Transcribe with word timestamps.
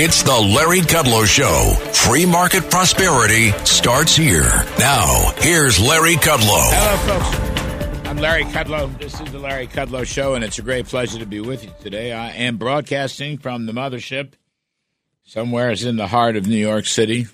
It's 0.00 0.22
the 0.22 0.30
Larry 0.30 0.78
Kudlow 0.78 1.26
Show. 1.26 1.72
Free 1.92 2.24
market 2.24 2.70
prosperity 2.70 3.50
starts 3.64 4.14
here. 4.14 4.48
Now, 4.78 5.32
here's 5.38 5.80
Larry 5.80 6.14
Kudlow. 6.14 6.70
Hello, 6.70 7.18
folks. 7.18 8.06
I'm 8.06 8.16
Larry 8.18 8.44
Kudlow. 8.44 8.96
This 8.96 9.20
is 9.20 9.32
the 9.32 9.40
Larry 9.40 9.66
Kudlow 9.66 10.06
Show, 10.06 10.36
and 10.36 10.44
it's 10.44 10.56
a 10.60 10.62
great 10.62 10.86
pleasure 10.86 11.18
to 11.18 11.26
be 11.26 11.40
with 11.40 11.64
you 11.64 11.72
today. 11.80 12.12
I 12.12 12.30
am 12.30 12.58
broadcasting 12.58 13.38
from 13.38 13.66
the 13.66 13.72
mothership, 13.72 14.34
somewhere 15.24 15.72
in 15.72 15.96
the 15.96 16.06
heart 16.06 16.36
of 16.36 16.46
New 16.46 16.54
York 16.54 16.86
City. 16.86 17.26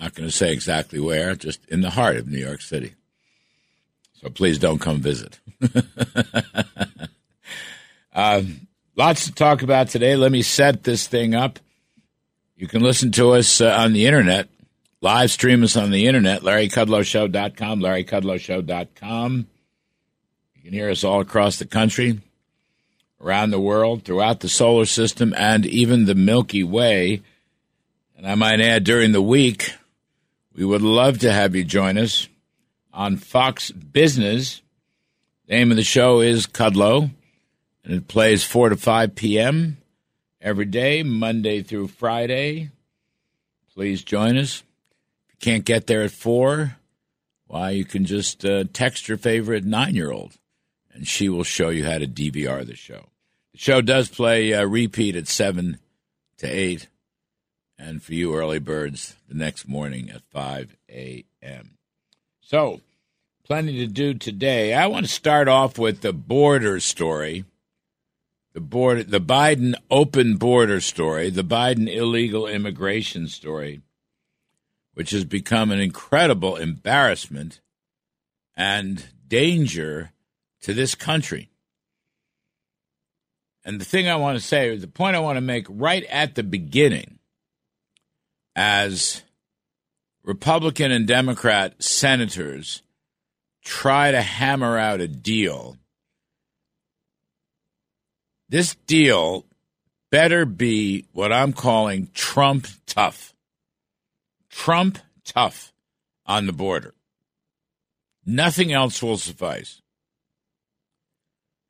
Not 0.00 0.14
going 0.14 0.28
to 0.28 0.32
say 0.32 0.52
exactly 0.52 1.00
where, 1.00 1.34
just 1.34 1.68
in 1.68 1.80
the 1.80 1.90
heart 1.90 2.14
of 2.14 2.28
New 2.28 2.38
York 2.38 2.60
City. 2.60 2.94
So 4.22 4.30
please 4.30 4.60
don't 4.60 4.78
come 4.78 5.00
visit. 5.00 5.40
um, 8.14 8.68
Lots 8.96 9.24
to 9.24 9.32
talk 9.32 9.62
about 9.62 9.88
today. 9.88 10.14
Let 10.14 10.30
me 10.30 10.42
set 10.42 10.84
this 10.84 11.08
thing 11.08 11.34
up. 11.34 11.58
You 12.54 12.68
can 12.68 12.80
listen 12.80 13.10
to 13.12 13.32
us 13.32 13.60
uh, 13.60 13.74
on 13.76 13.92
the 13.92 14.06
internet, 14.06 14.48
live 15.00 15.32
stream 15.32 15.64
us 15.64 15.76
on 15.76 15.90
the 15.90 16.06
internet, 16.06 16.42
larrykudlowshow.com, 16.42 17.80
larrykudlowshow.com. 17.80 19.46
You 20.54 20.62
can 20.62 20.72
hear 20.72 20.90
us 20.90 21.02
all 21.02 21.20
across 21.20 21.58
the 21.58 21.66
country, 21.66 22.20
around 23.20 23.50
the 23.50 23.58
world, 23.58 24.04
throughout 24.04 24.38
the 24.38 24.48
solar 24.48 24.86
system, 24.86 25.34
and 25.36 25.66
even 25.66 26.04
the 26.04 26.14
Milky 26.14 26.62
Way. 26.62 27.20
And 28.16 28.28
I 28.28 28.36
might 28.36 28.60
add, 28.60 28.84
during 28.84 29.10
the 29.10 29.20
week, 29.20 29.72
we 30.54 30.64
would 30.64 30.82
love 30.82 31.18
to 31.18 31.32
have 31.32 31.56
you 31.56 31.64
join 31.64 31.98
us 31.98 32.28
on 32.92 33.16
Fox 33.16 33.72
Business. 33.72 34.62
Name 35.48 35.72
of 35.72 35.76
the 35.76 35.82
show 35.82 36.20
is 36.20 36.46
Kudlow 36.46 37.10
and 37.84 37.94
it 37.94 38.08
plays 38.08 38.42
4 38.44 38.70
to 38.70 38.76
5 38.76 39.14
p.m. 39.14 39.76
every 40.40 40.64
day, 40.64 41.02
Monday 41.02 41.62
through 41.62 41.88
Friday. 41.88 42.70
Please 43.74 44.02
join 44.02 44.36
us. 44.38 44.62
If 45.28 45.34
you 45.34 45.52
can't 45.52 45.64
get 45.64 45.86
there 45.86 46.02
at 46.02 46.10
4, 46.10 46.76
why, 47.46 47.70
you 47.70 47.84
can 47.84 48.04
just 48.04 48.44
uh, 48.44 48.64
text 48.72 49.06
your 49.08 49.18
favorite 49.18 49.64
nine 49.64 49.94
year 49.94 50.10
old, 50.10 50.38
and 50.92 51.06
she 51.06 51.28
will 51.28 51.44
show 51.44 51.68
you 51.68 51.84
how 51.84 51.98
to 51.98 52.06
DVR 52.06 52.66
the 52.66 52.74
show. 52.74 53.06
The 53.52 53.58
show 53.58 53.80
does 53.80 54.08
play 54.08 54.54
uh, 54.54 54.64
repeat 54.64 55.14
at 55.14 55.28
7 55.28 55.78
to 56.38 56.46
8, 56.46 56.88
and 57.78 58.02
for 58.02 58.14
you 58.14 58.34
early 58.34 58.58
birds, 58.58 59.16
the 59.28 59.34
next 59.34 59.68
morning 59.68 60.10
at 60.10 60.22
5 60.30 60.74
a.m. 60.88 61.76
So, 62.40 62.80
plenty 63.44 63.78
to 63.78 63.86
do 63.86 64.14
today. 64.14 64.72
I 64.72 64.86
want 64.86 65.06
to 65.06 65.12
start 65.12 65.48
off 65.48 65.78
with 65.78 66.00
the 66.00 66.12
border 66.12 66.80
story 66.80 67.44
the 68.54 68.60
border, 68.60 69.02
the 69.02 69.20
Biden 69.20 69.74
open 69.90 70.36
border 70.36 70.80
story, 70.80 71.28
the 71.28 71.44
Biden 71.44 71.92
illegal 71.92 72.46
immigration 72.46 73.26
story, 73.26 73.82
which 74.94 75.10
has 75.10 75.24
become 75.24 75.72
an 75.72 75.80
incredible 75.80 76.56
embarrassment 76.56 77.60
and 78.56 79.06
danger 79.26 80.12
to 80.62 80.72
this 80.72 80.94
country. 80.94 81.50
And 83.64 83.80
the 83.80 83.84
thing 83.84 84.08
I 84.08 84.16
want 84.16 84.38
to 84.38 84.44
say, 84.44 84.76
the 84.76 84.86
point 84.86 85.16
I 85.16 85.20
want 85.20 85.36
to 85.36 85.40
make 85.40 85.66
right 85.68 86.04
at 86.04 86.36
the 86.36 86.44
beginning, 86.44 87.18
as 88.54 89.22
Republican 90.22 90.92
and 90.92 91.08
Democrat 91.08 91.82
senators 91.82 92.82
try 93.64 94.12
to 94.12 94.22
hammer 94.22 94.78
out 94.78 95.00
a 95.00 95.08
deal 95.08 95.76
this 98.48 98.74
deal 98.86 99.44
better 100.10 100.44
be 100.44 101.06
what 101.12 101.32
I'm 101.32 101.52
calling 101.52 102.08
Trump 102.14 102.66
tough. 102.86 103.34
Trump 104.48 104.98
tough 105.24 105.72
on 106.26 106.46
the 106.46 106.52
border. 106.52 106.94
Nothing 108.24 108.72
else 108.72 109.02
will 109.02 109.18
suffice. 109.18 109.82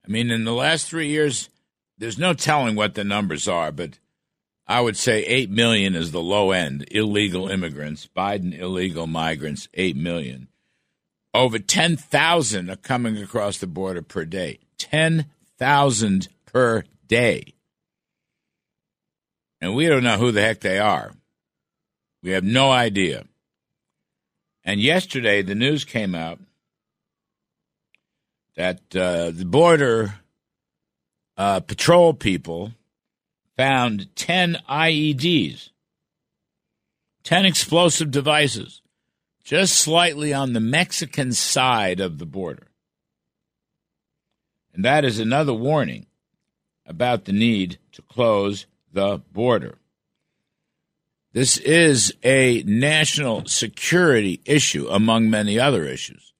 I 0.06 0.10
mean, 0.10 0.30
in 0.30 0.44
the 0.44 0.52
last 0.52 0.88
three 0.88 1.08
years, 1.08 1.48
there's 1.96 2.18
no 2.18 2.34
telling 2.34 2.76
what 2.76 2.94
the 2.94 3.04
numbers 3.04 3.48
are, 3.48 3.72
but 3.72 3.98
I 4.66 4.80
would 4.80 4.96
say 4.96 5.24
8 5.24 5.50
million 5.50 5.94
is 5.94 6.10
the 6.10 6.22
low 6.22 6.50
end 6.50 6.86
illegal 6.90 7.48
immigrants, 7.48 8.08
Biden 8.14 8.58
illegal 8.58 9.06
migrants, 9.06 9.68
8 9.74 9.96
million. 9.96 10.48
Over 11.32 11.58
10,000 11.58 12.70
are 12.70 12.76
coming 12.76 13.18
across 13.18 13.58
the 13.58 13.66
border 13.66 14.02
per 14.02 14.24
day. 14.24 14.60
10,000 14.78 16.28
per 16.54 16.84
day. 17.08 17.52
And 19.60 19.74
we 19.74 19.86
don't 19.86 20.04
know 20.04 20.16
who 20.16 20.30
the 20.30 20.40
heck 20.40 20.60
they 20.60 20.78
are. 20.78 21.12
We 22.22 22.30
have 22.30 22.44
no 22.44 22.70
idea. 22.70 23.24
And 24.64 24.80
yesterday, 24.80 25.42
the 25.42 25.56
news 25.56 25.84
came 25.84 26.14
out 26.14 26.38
that 28.56 28.78
uh, 28.94 29.32
the 29.32 29.44
border 29.44 30.14
uh, 31.36 31.60
patrol 31.60 32.14
people 32.14 32.72
found 33.56 34.14
10 34.14 34.58
IEDs, 34.70 35.70
10 37.24 37.46
explosive 37.46 38.10
devices, 38.12 38.80
just 39.42 39.74
slightly 39.74 40.32
on 40.32 40.52
the 40.52 40.60
Mexican 40.60 41.32
side 41.32 42.00
of 42.00 42.18
the 42.18 42.26
border. 42.26 42.68
And 44.72 44.84
that 44.84 45.04
is 45.04 45.18
another 45.18 45.52
warning 45.52 46.06
about 46.86 47.24
the 47.24 47.32
need 47.32 47.78
to 47.92 48.02
close 48.02 48.66
the 48.92 49.22
border. 49.32 49.78
This 51.32 51.56
is 51.58 52.14
a 52.22 52.62
national 52.64 53.46
security 53.46 54.40
issue 54.44 54.86
among 54.88 55.28
many 55.28 55.58
other 55.58 55.84
issues. 55.84 56.32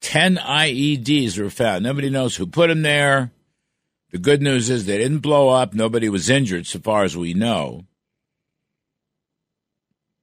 10 0.00 0.36
IEDs 0.36 1.38
were 1.38 1.50
found. 1.50 1.82
Nobody 1.82 2.10
knows 2.10 2.36
who 2.36 2.46
put 2.46 2.68
them 2.68 2.82
there. 2.82 3.32
The 4.12 4.18
good 4.18 4.42
news 4.42 4.70
is 4.70 4.84
they 4.84 4.98
didn't 4.98 5.18
blow 5.18 5.48
up. 5.48 5.72
Nobody 5.72 6.08
was 6.08 6.28
injured, 6.28 6.66
so 6.66 6.78
far 6.78 7.04
as 7.04 7.16
we 7.16 7.32
know. 7.32 7.86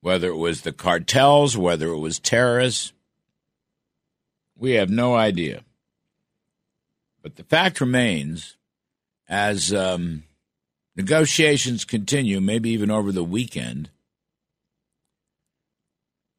Whether 0.01 0.29
it 0.29 0.37
was 0.37 0.61
the 0.61 0.71
cartels, 0.71 1.57
whether 1.57 1.89
it 1.89 1.99
was 1.99 2.19
terrorists, 2.19 2.93
we 4.55 4.73
have 4.73 4.89
no 4.89 5.15
idea. 5.15 5.63
But 7.21 7.37
the 7.37 7.43
fact 7.43 7.81
remains 7.81 8.55
as 9.27 9.73
um, 9.73 10.23
negotiations 10.95 11.85
continue, 11.85 12.41
maybe 12.41 12.69
even 12.69 12.91
over 12.91 13.11
the 13.11 13.23
weekend, 13.23 13.89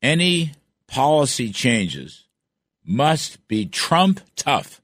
any 0.03 0.53
policy 0.87 1.51
changes 1.51 2.25
must 2.85 3.47
be 3.49 3.67
Trump 3.67 4.21
tough. 4.37 4.81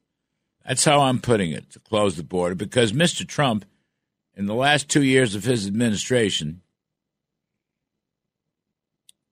That's 0.66 0.84
how 0.84 1.00
I'm 1.00 1.20
putting 1.20 1.52
it 1.52 1.70
to 1.72 1.80
close 1.80 2.16
the 2.16 2.22
border 2.22 2.54
because 2.54 2.92
Mr. 2.92 3.26
Trump, 3.26 3.64
in 4.34 4.46
the 4.46 4.54
last 4.54 4.88
two 4.88 5.02
years 5.02 5.34
of 5.34 5.44
his 5.44 5.66
administration, 5.66 6.62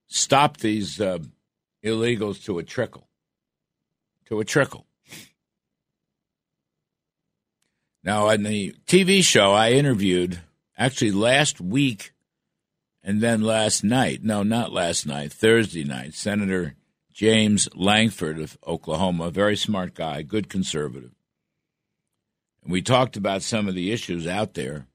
stopped 0.09 0.61
these 0.61 1.01
uh, 1.01 1.19
illegals 1.85 2.45
to 2.45 2.59
a 2.59 2.63
trickle. 2.63 3.09
To 4.27 4.41
a 4.41 4.45
trickle. 4.45 4.88
Now, 8.09 8.29
on 8.29 8.43
the 8.43 8.75
TV 8.87 9.23
show, 9.23 9.53
I 9.53 9.73
interviewed 9.73 10.41
actually 10.79 11.11
last 11.11 11.61
week 11.61 12.15
and 13.03 13.21
then 13.21 13.43
last 13.43 13.85
night. 13.85 14.25
No, 14.25 14.43
not 14.43 14.73
last 14.73 15.07
night, 15.07 15.31
Thursday 15.31 15.85
night, 15.85 16.15
Senator 16.15 16.75
James 17.13 17.69
Lankford 17.75 18.41
of 18.41 18.57
Oklahoma, 18.67 19.25
a 19.25 19.31
very 19.31 19.59
smart 19.59 19.93
guy, 19.93 20.23
good 20.23 20.49
conservative. 20.49 21.11
And 22.63 22.73
we 22.73 22.81
talked 22.81 23.19
about 23.19 23.43
some 23.43 23.69
of 23.69 23.75
the 23.75 23.93
issues 23.93 24.27
out 24.27 24.55
there. 24.55 24.87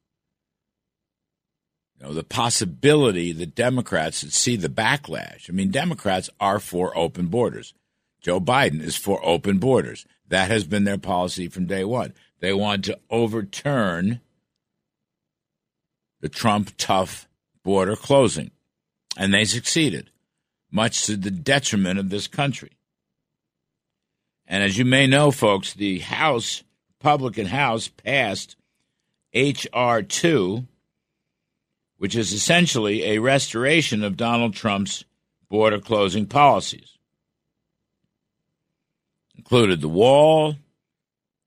You 2.00 2.08
know, 2.08 2.14
the 2.16 2.24
possibility 2.24 3.32
that 3.32 3.54
Democrats 3.54 4.24
would 4.24 4.34
see 4.34 4.56
the 4.56 4.70
backlash. 4.70 5.52
I 5.52 5.54
mean, 5.54 5.70
Democrats 5.70 6.32
are 6.40 6.60
for 6.60 6.98
open 6.98 7.28
borders. 7.28 7.76
Joe 8.22 8.40
Biden 8.40 8.82
is 8.82 8.96
for 8.96 9.24
open 9.24 9.60
borders. 9.60 10.08
That 10.30 10.50
has 10.50 10.64
been 10.64 10.86
their 10.86 10.98
policy 10.98 11.48
from 11.48 11.68
day 11.68 11.84
one. 11.84 12.16
They 12.44 12.52
want 12.52 12.84
to 12.86 13.00
overturn 13.10 14.20
the 16.20 16.28
Trump 16.28 16.74
tough 16.78 17.30
border 17.64 17.96
closing. 17.96 18.52
And 19.16 19.34
they 19.34 19.46
succeeded, 19.46 20.10
much 20.70 21.06
to 21.06 21.16
the 21.16 21.32
detriment 21.32 22.00
of 22.00 22.10
this 22.10 22.28
country. 22.28 22.72
And 24.46 24.62
as 24.62 24.78
you 24.78 24.84
may 24.84 25.08
know, 25.08 25.32
folks, 25.32 25.74
the 25.74 26.00
House, 26.00 26.64
Republican 27.00 27.46
House, 27.46 27.88
passed 27.88 28.58
H.R. 29.32 30.02
2, 30.02 30.66
which 31.96 32.14
is 32.14 32.34
essentially 32.34 33.06
a 33.06 33.20
restoration 33.20 34.04
of 34.04 34.18
Donald 34.18 34.54
Trump's 34.54 35.06
border 35.50 35.80
closing 35.80 36.26
policies. 36.26 36.98
Included 39.34 39.80
the 39.80 39.88
wall, 39.88 40.58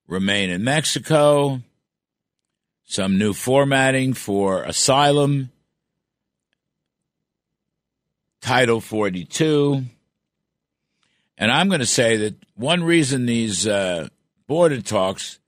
remain 0.07 0.51
in 0.51 0.65
Mexico, 0.65 1.61
some 2.85 3.19
new 3.19 3.33
formatting 3.33 4.15
for 4.15 4.63
asylum, 4.63 5.51
Title 8.41 8.81
42. 8.81 9.85
And 11.39 11.51
I'm 11.51 11.69
going 11.69 11.81
to 11.81 11.87
say 11.87 12.17
that 12.17 12.35
one 12.55 12.85
reason 12.85 13.27
these 13.27 13.67
uh, 13.67 14.09
border 14.47 14.81
talks 14.81 15.39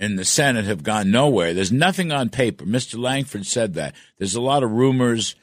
in 0.00 0.16
the 0.16 0.24
Senate 0.24 0.64
have 0.64 0.82
gone 0.82 1.10
nowhere, 1.10 1.54
there's 1.54 1.72
nothing 1.72 2.10
on 2.10 2.28
paper. 2.28 2.64
Mr. 2.64 2.98
Lankford 2.98 3.46
said 3.46 3.74
that. 3.74 3.94
There's 4.18 4.34
a 4.34 4.40
lot 4.40 4.62
of 4.62 4.72
rumors, 4.72 5.36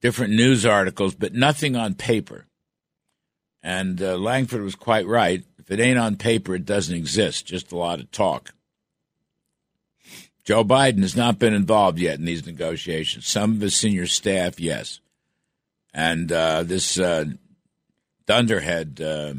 different 0.00 0.32
news 0.32 0.64
articles, 0.64 1.14
but 1.14 1.34
nothing 1.34 1.76
on 1.76 1.94
paper. 1.94 2.46
And 3.62 4.00
uh, 4.00 4.16
Lankford 4.16 4.62
was 4.62 4.74
quite 4.74 5.06
right. 5.06 5.44
If 5.68 5.78
it 5.78 5.82
ain't 5.82 5.98
on 5.98 6.16
paper, 6.16 6.54
it 6.54 6.64
doesn't 6.64 6.94
exist, 6.96 7.44
just 7.44 7.72
a 7.72 7.76
lot 7.76 8.00
of 8.00 8.10
talk. 8.10 8.54
Joe 10.42 10.64
Biden 10.64 11.02
has 11.02 11.14
not 11.14 11.38
been 11.38 11.52
involved 11.52 11.98
yet 11.98 12.18
in 12.18 12.24
these 12.24 12.46
negotiations. 12.46 13.26
Some 13.26 13.52
of 13.52 13.60
his 13.60 13.76
senior 13.76 14.06
staff, 14.06 14.58
yes. 14.58 15.00
And 15.92 16.32
uh, 16.32 16.62
this 16.62 16.98
uh, 16.98 17.26
Dunderhead, 18.24 18.98
uh, 18.98 19.34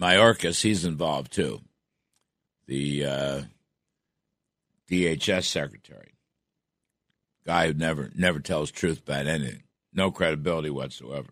Mayorkas, 0.00 0.62
he's 0.62 0.84
involved 0.84 1.32
too. 1.32 1.60
The 2.68 3.04
uh, 3.04 3.42
DHS 4.88 5.46
secretary, 5.46 6.12
guy 7.44 7.66
who 7.66 7.74
never 7.74 8.12
never 8.14 8.38
tells 8.38 8.70
truth 8.70 9.00
about 9.00 9.26
anything, 9.26 9.64
no 9.92 10.12
credibility 10.12 10.70
whatsoever. 10.70 11.30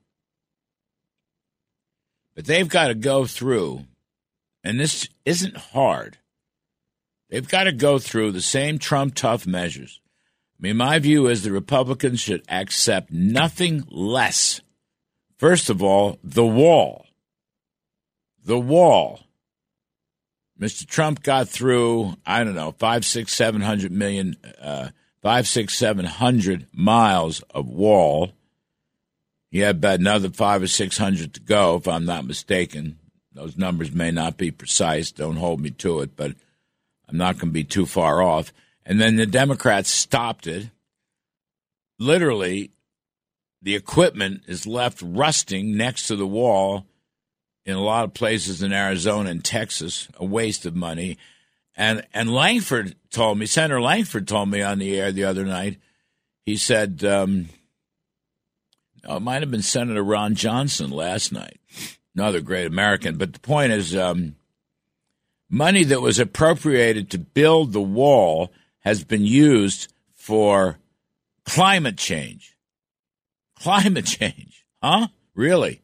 But 2.34 2.46
they've 2.46 2.68
got 2.68 2.88
to 2.88 2.94
go 2.94 3.24
through, 3.24 3.84
and 4.64 4.78
this 4.78 5.08
isn't 5.24 5.56
hard. 5.56 6.18
They've 7.30 7.48
got 7.48 7.64
to 7.64 7.72
go 7.72 7.98
through 7.98 8.32
the 8.32 8.42
same 8.42 8.78
Trump 8.78 9.14
tough 9.14 9.46
measures. 9.46 10.00
I 10.58 10.62
mean, 10.62 10.76
my 10.76 10.98
view 10.98 11.26
is 11.26 11.42
the 11.42 11.50
Republicans 11.50 12.20
should 12.20 12.44
accept 12.48 13.10
nothing 13.10 13.84
less. 13.88 14.60
First 15.38 15.70
of 15.70 15.82
all, 15.82 16.18
the 16.22 16.46
wall. 16.46 17.06
The 18.44 18.58
wall. 18.58 19.20
Mr. 20.60 20.86
Trump 20.86 21.22
got 21.22 21.48
through, 21.48 22.14
I 22.24 22.44
don't 22.44 22.54
know, 22.54 22.72
five, 22.78 23.04
six, 23.04 23.32
seven 23.32 23.62
hundred 23.62 23.90
million, 23.90 24.36
uh, 24.60 24.90
five, 25.20 25.48
six, 25.48 25.74
seven 25.74 26.04
hundred 26.04 26.66
miles 26.72 27.40
of 27.50 27.66
wall. 27.66 28.30
He 29.50 29.58
had 29.58 29.76
about 29.76 29.98
another 29.98 30.30
five 30.30 30.62
or 30.62 30.68
six 30.68 30.98
hundred 30.98 31.34
to 31.34 31.40
go, 31.40 31.76
if 31.76 31.88
I'm 31.88 32.04
not 32.04 32.26
mistaken. 32.26 32.98
Those 33.34 33.56
numbers 33.56 33.92
may 33.92 34.10
not 34.10 34.36
be 34.36 34.50
precise. 34.50 35.10
Don't 35.10 35.36
hold 35.36 35.60
me 35.60 35.70
to 35.70 36.00
it, 36.00 36.16
but 36.16 36.32
I'm 37.08 37.16
not 37.16 37.36
going 37.36 37.48
to 37.48 37.52
be 37.52 37.64
too 37.64 37.86
far 37.86 38.22
off. 38.22 38.52
And 38.84 39.00
then 39.00 39.16
the 39.16 39.26
Democrats 39.26 39.90
stopped 39.90 40.46
it. 40.46 40.70
Literally, 41.98 42.70
the 43.62 43.76
equipment 43.76 44.42
is 44.46 44.66
left 44.66 45.00
rusting 45.02 45.76
next 45.76 46.08
to 46.08 46.16
the 46.16 46.26
wall 46.26 46.86
in 47.64 47.76
a 47.76 47.82
lot 47.82 48.04
of 48.04 48.14
places 48.14 48.62
in 48.62 48.72
Arizona 48.72 49.30
and 49.30 49.44
Texas, 49.44 50.08
a 50.16 50.24
waste 50.24 50.66
of 50.66 50.74
money. 50.74 51.16
And 51.76 52.04
and 52.12 52.34
Lankford 52.34 52.96
told 53.10 53.38
me, 53.38 53.46
Senator 53.46 53.80
Lankford 53.80 54.26
told 54.26 54.50
me 54.50 54.62
on 54.62 54.78
the 54.78 54.98
air 54.98 55.12
the 55.12 55.24
other 55.24 55.44
night, 55.44 55.78
he 56.44 56.56
said, 56.56 57.04
um, 57.04 57.48
oh, 59.04 59.16
it 59.16 59.20
might 59.20 59.42
have 59.42 59.50
been 59.50 59.62
Senator 59.62 60.02
Ron 60.02 60.34
Johnson 60.34 60.90
last 60.90 61.32
night, 61.32 61.60
another 62.14 62.40
great 62.40 62.66
American. 62.66 63.16
But 63.16 63.32
the 63.32 63.40
point 63.40 63.72
is, 63.72 63.96
um, 63.96 64.36
money 65.48 65.84
that 65.84 66.00
was 66.00 66.18
appropriated 66.18 67.10
to 67.10 67.18
build 67.18 67.72
the 67.72 67.80
wall 67.80 68.52
has 68.80 69.04
been 69.04 69.24
used 69.24 69.92
for 70.14 70.78
climate 71.44 71.98
change. 71.98 72.56
Climate 73.58 74.06
change, 74.06 74.64
huh? 74.82 75.08
Really? 75.34 75.82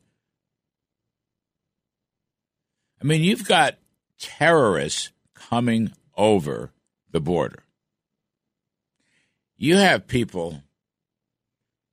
I 3.00 3.04
mean, 3.04 3.22
you've 3.22 3.46
got 3.46 3.78
terrorists 4.18 5.12
coming 5.34 5.92
over 6.16 6.72
the 7.12 7.20
border. 7.20 7.62
You 9.56 9.76
have 9.76 10.08
people 10.08 10.62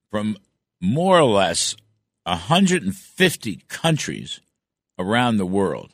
from 0.09 0.37
more 0.81 1.19
or 1.19 1.25
less 1.25 1.75
150 2.25 3.61
countries 3.67 4.41
around 4.97 5.37
the 5.37 5.45
world 5.45 5.91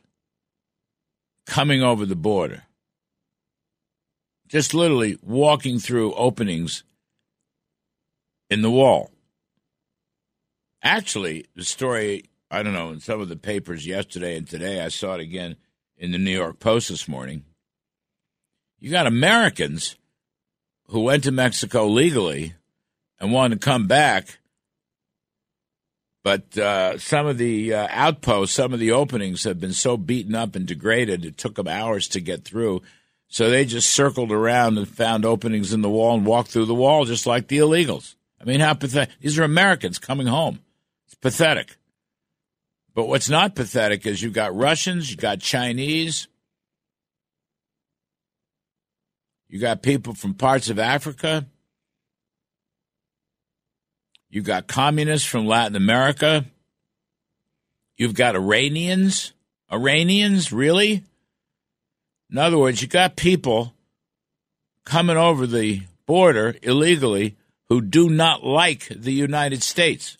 coming 1.46 1.84
over 1.84 2.06
the 2.06 2.16
border. 2.16 2.64
Just 4.48 4.74
literally 4.74 5.18
walking 5.22 5.80
through 5.80 6.14
openings 6.14 6.84
in 8.50 8.62
the 8.62 8.72
wall. 8.72 9.12
Actually, 10.84 11.46
the 11.56 11.64
story, 11.64 12.26
I 12.50 12.64
don't 12.64 12.74
know, 12.74 12.90
in 12.90 13.00
some 13.00 13.22
of 13.22 13.30
the 13.30 13.36
papers 13.36 13.86
yesterday 13.86 14.36
and 14.38 14.48
today, 14.48 14.82
I 14.82 14.90
saw 14.90 15.16
it 15.16 15.22
again 15.22 15.56
in 15.98 16.12
the 16.12 16.18
New 16.18 16.32
York 16.32 16.60
Post 16.60 16.90
this 16.90 17.08
morning. 17.08 17.44
You 18.80 18.90
got 18.90 19.08
Americans 19.08 19.96
who 20.88 21.02
went 21.02 21.24
to 21.26 21.32
Mexico 21.32 21.88
legally 21.88 22.56
and 23.20 23.32
wanted 23.32 23.62
to 23.62 23.66
come 23.66 23.88
back 23.88 24.40
but 26.24 26.56
uh, 26.58 26.98
some 27.00 27.26
of 27.26 27.38
the 27.38 27.74
uh, 27.74 27.88
outposts, 27.90 28.56
some 28.56 28.74
of 28.74 28.80
the 28.80 28.92
openings 28.92 29.44
have 29.44 29.60
been 29.60 29.74
so 29.74 29.98
beaten 29.98 30.36
up 30.36 30.56
and 30.56 30.68
degraded, 30.68 31.26
it 31.26 31.38
took 31.38 31.56
them 31.56 31.68
hours 31.68 32.08
to 32.10 32.22
get 32.22 32.44
through. 32.46 32.82
So 33.28 33.50
they 33.50 33.66
just 33.66 33.90
circled 33.90 34.32
around 34.32 34.78
and 34.78 34.88
found 34.88 35.26
openings 35.26 35.74
in 35.74 35.82
the 35.82 35.90
wall 35.90 36.16
and 36.16 36.26
walked 36.26 36.52
through 36.52 36.66
the 36.66 36.76
wall 36.76 37.06
just 37.06 37.26
like 37.26 37.48
the 37.48 37.58
illegals. 37.60 38.16
I 38.40 38.44
mean, 38.44 38.60
how 38.60 38.74
pathetic. 38.74 39.16
These 39.20 39.40
are 39.40 39.44
Americans 39.44 40.00
coming 40.00 40.28
home. 40.28 40.60
It's 41.06 41.16
pathetic. 41.16 41.78
But 42.94 43.08
what's 43.08 43.30
not 43.30 43.56
pathetic 43.56 44.06
is 44.06 44.22
you've 44.22 44.34
got 44.34 44.56
Russians, 44.56 45.10
you've 45.10 45.20
got 45.20 45.40
Chinese, 45.40 46.28
you've 49.48 49.62
got 49.62 49.82
people 49.82 50.14
from 50.14 50.34
parts 50.34 50.70
of 50.70 50.78
Africa, 50.78 51.46
You've 54.32 54.46
got 54.46 54.68
communists 54.68 55.28
from 55.28 55.46
Latin 55.46 55.76
America. 55.76 56.46
You've 57.98 58.14
got 58.14 58.36
Iranians. 58.36 59.34
Iranians, 59.70 60.54
really? 60.54 61.04
In 62.32 62.38
other 62.38 62.58
words, 62.58 62.82
you've 62.82 62.92
got 62.92 63.18
people 63.18 63.74
coming 64.86 65.18
over 65.18 65.46
the 65.46 65.82
border 66.06 66.56
illegally 66.62 67.36
who 67.68 67.82
do 67.82 68.10
not 68.10 68.44
like 68.44 68.88
the 68.88 69.12
United 69.12 69.64
States. 69.64 70.18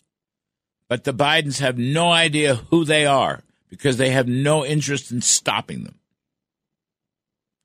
But 0.88 1.04
the 1.04 1.14
Bidens 1.14 1.60
have 1.60 1.78
no 1.78 2.10
idea 2.10 2.56
who 2.56 2.84
they 2.84 3.06
are 3.06 3.42
because 3.70 3.96
they 3.96 4.10
have 4.10 4.28
no 4.28 4.64
interest 4.64 5.10
in 5.10 5.22
stopping 5.22 5.84
them. 5.84 5.98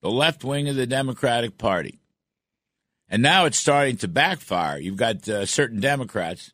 The 0.01 0.09
left 0.09 0.45
wing 0.45 0.69
of 0.69 0.77
the 0.77 0.87
Democratic 0.87 1.57
Party. 1.57 1.99
And 3.09 3.21
now 3.21 3.45
it's 3.45 3.57
starting 3.57 3.97
to 3.97 4.07
backfire. 4.07 4.77
You've 4.77 4.97
got 4.97 5.27
uh, 5.29 5.45
certain 5.45 5.79
Democrats. 5.79 6.51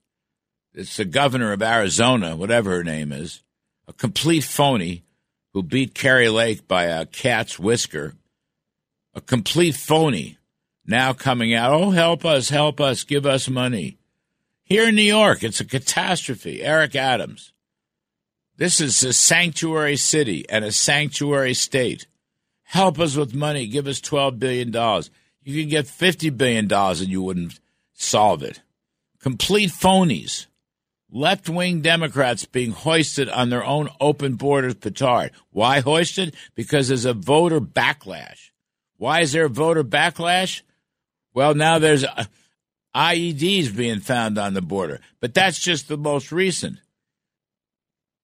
It's 0.74 0.98
the 0.98 1.05
governor 1.05 1.51
of 1.51 1.62
Arizona, 1.62 2.36
whatever 2.36 2.72
her 2.72 2.83
name 2.83 3.12
is, 3.12 3.43
a 3.88 3.93
complete 3.93 4.43
phony 4.43 5.03
who 5.53 5.63
beat 5.63 5.93
Kari 5.93 6.29
Lake 6.29 6.67
by 6.67 6.86
a 6.86 7.05
cat's 7.05 7.60
whisker. 7.60 8.13
A 9.15 9.22
complete 9.22 9.75
phony 9.75 10.38
now 10.86 11.13
coming 11.13 11.53
out, 11.53 11.74
oh, 11.74 11.91
help 11.91 12.25
us, 12.25 12.50
help 12.50 12.81
us, 12.81 13.03
give 13.03 13.25
us 13.25 13.48
money. 13.48 13.98
Here 14.63 14.89
in 14.89 14.95
New 14.95 15.01
York, 15.01 15.43
it's 15.43 15.60
a 15.60 15.65
catastrophe. 15.65 16.63
Eric 16.63 16.95
Adams. 16.95 17.53
This 18.57 18.79
is 18.79 19.03
a 19.03 19.13
sanctuary 19.13 19.98
city 19.98 20.45
and 20.50 20.63
a 20.63 20.72
sanctuary 20.72 21.53
state. 21.53 22.07
Help 22.63 23.00
us 23.00 23.15
with 23.15 23.36
money. 23.36 23.67
Give 23.67 23.88
us 23.88 24.00
$12 24.01 24.39
billion. 24.39 24.72
You 25.43 25.62
could 25.62 25.69
get 25.69 25.85
$50 25.85 26.35
billion 26.35 26.71
and 26.71 27.07
you 27.07 27.21
wouldn't 27.21 27.59
solve 27.93 28.43
it. 28.43 28.62
Complete 29.19 29.69
phonies. 29.69 30.47
left 31.12 31.47
wing 31.47 31.81
Democrats 31.81 32.45
being 32.45 32.71
hoisted 32.71 33.29
on 33.29 33.50
their 33.50 33.63
own 33.63 33.89
open 34.00 34.35
borders 34.35 34.75
petard. 34.75 35.31
Why 35.51 35.79
hoisted? 35.79 36.35
Because 36.55 36.88
there's 36.88 37.05
a 37.05 37.13
voter 37.13 37.62
backlash. 37.62 38.51
Why 38.97 39.21
is 39.21 39.31
there 39.31 39.45
a 39.45 39.50
voter 39.50 39.83
backlash? 39.83 40.62
Well, 41.33 41.55
now 41.55 41.79
there's 41.79 42.03
uh, 42.03 42.25
IEDs 42.95 43.75
being 43.75 44.00
found 44.00 44.38
on 44.38 44.53
the 44.53 44.62
border, 44.62 45.00
but 45.19 45.33
that's 45.33 45.59
just 45.59 45.88
the 45.88 45.97
most 45.97 46.31
recent. 46.31 46.79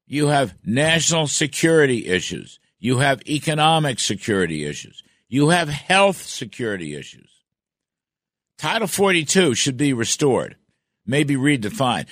You 0.05 0.27
have 0.27 0.55
national 0.65 1.27
security 1.27 2.07
issues. 2.07 2.59
You 2.79 2.99
have 2.99 3.21
economic 3.27 3.99
security 3.99 4.65
issues. 4.65 5.03
You 5.29 5.49
have 5.49 5.69
health 5.69 6.23
security 6.23 6.95
issues. 6.95 7.29
Title 8.57 8.87
42 8.87 9.55
should 9.55 9.77
be 9.77 9.93
restored, 9.93 10.57
maybe 11.05 11.35
redefined. 11.35 12.07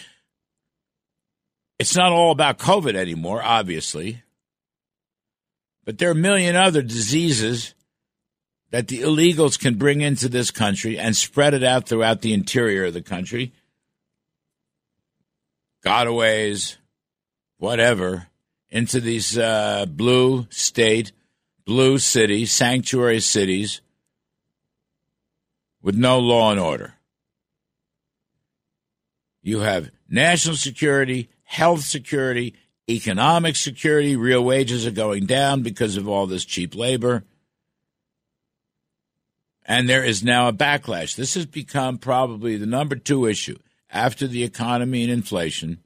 It's 1.80 1.96
not 1.96 2.12
all 2.12 2.32
about 2.32 2.58
COVID 2.60 2.96
anymore, 2.96 3.42
obviously, 3.44 4.24
but 5.84 5.98
there 5.98 6.10
are 6.10 6.14
a 6.14 6.16
million 6.16 6.56
other 6.56 6.82
diseases 6.82 7.74
that 8.72 8.88
the 8.88 9.02
illegals 9.02 9.60
can 9.60 9.76
bring 9.76 10.02
into 10.02 10.30
this 10.30 10.52
country 10.52 10.98
and 10.98 11.16
spread 11.16 11.54
it 11.54 11.64
out 11.64 11.88
throughout 11.88 12.22
the 12.22 12.34
interior 12.34 12.86
of 12.86 12.94
the 12.94 13.02
country. 13.02 13.54
Gotaways, 15.86 16.78
whatever, 17.58 18.28
into 18.70 19.00
these 19.00 19.38
uh, 19.38 19.86
blue 19.86 20.48
state, 20.50 21.12
blue 21.68 21.98
cities, 22.00 22.54
sanctuary 22.54 23.20
cities 23.20 23.82
with 25.82 25.96
no 25.96 26.18
law 26.18 26.50
and 26.50 26.60
order. 26.60 26.96
You 29.44 29.60
have 29.60 29.92
national 30.10 30.56
security, 30.56 31.30
health 31.44 31.82
security, 31.82 32.56
economic 32.90 33.58
security. 33.58 34.16
Real 34.16 34.44
wages 34.44 34.88
are 34.88 34.92
going 34.92 35.26
down 35.26 35.62
because 35.62 35.98
of 35.98 36.08
all 36.08 36.26
this 36.26 36.46
cheap 36.46 36.74
labor. 36.74 37.26
And 39.66 39.90
there 39.90 40.06
is 40.06 40.24
now 40.24 40.48
a 40.48 40.54
backlash. 40.54 41.18
This 41.18 41.34
has 41.34 41.46
become 41.46 41.98
probably 41.98 42.56
the 42.56 42.66
number 42.66 42.96
two 42.96 43.26
issue 43.26 43.58
after 43.92 44.26
the 44.26 44.46
economy 44.46 45.04
and 45.04 45.12
inflation. 45.12 45.80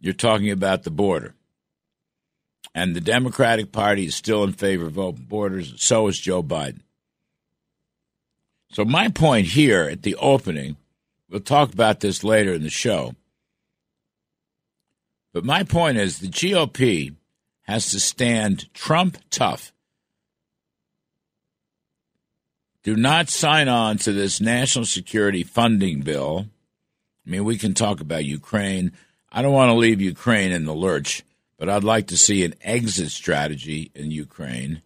You're 0.00 0.12
talking 0.12 0.50
about 0.50 0.82
the 0.82 0.90
border. 0.90 1.36
And 2.74 2.94
the 2.94 3.00
Democratic 3.00 3.70
Party 3.70 4.06
is 4.06 4.14
still 4.14 4.42
in 4.42 4.52
favor 4.52 4.86
of 4.86 4.98
open 4.98 5.24
borders. 5.24 5.74
So 5.76 6.08
is 6.08 6.18
Joe 6.18 6.42
Biden. 6.42 6.80
So, 8.70 8.84
my 8.84 9.08
point 9.08 9.46
here 9.48 9.84
at 9.84 10.02
the 10.02 10.16
opening, 10.16 10.76
we'll 11.30 11.40
talk 11.40 11.72
about 11.72 12.00
this 12.00 12.24
later 12.24 12.52
in 12.52 12.64
the 12.64 12.70
show. 12.70 13.14
But 15.32 15.44
my 15.44 15.62
point 15.62 15.98
is 15.98 16.18
the 16.18 16.26
GOP 16.28 17.14
has 17.62 17.90
to 17.90 18.00
stand 18.00 18.72
Trump 18.74 19.18
tough 19.30 19.72
do 22.84 22.94
not 22.94 23.30
sign 23.30 23.66
on 23.66 23.96
to 23.98 24.12
this 24.12 24.42
national 24.42 24.84
security 24.84 25.42
funding 25.42 26.02
bill. 26.02 26.46
I 27.26 27.30
mean, 27.30 27.44
we 27.44 27.56
can 27.56 27.72
talk 27.72 28.00
about 28.00 28.26
Ukraine. 28.26 28.92
I 29.32 29.40
don't 29.40 29.54
want 29.54 29.70
to 29.70 29.74
leave 29.74 30.02
Ukraine 30.02 30.52
in 30.52 30.66
the 30.66 30.74
lurch, 30.74 31.24
but 31.58 31.68
I'd 31.68 31.84
like 31.84 32.08
to 32.08 32.16
see 32.16 32.44
an 32.44 32.54
exit 32.62 33.10
strategy 33.10 33.90
in 33.94 34.10
Ukraine, 34.10 34.82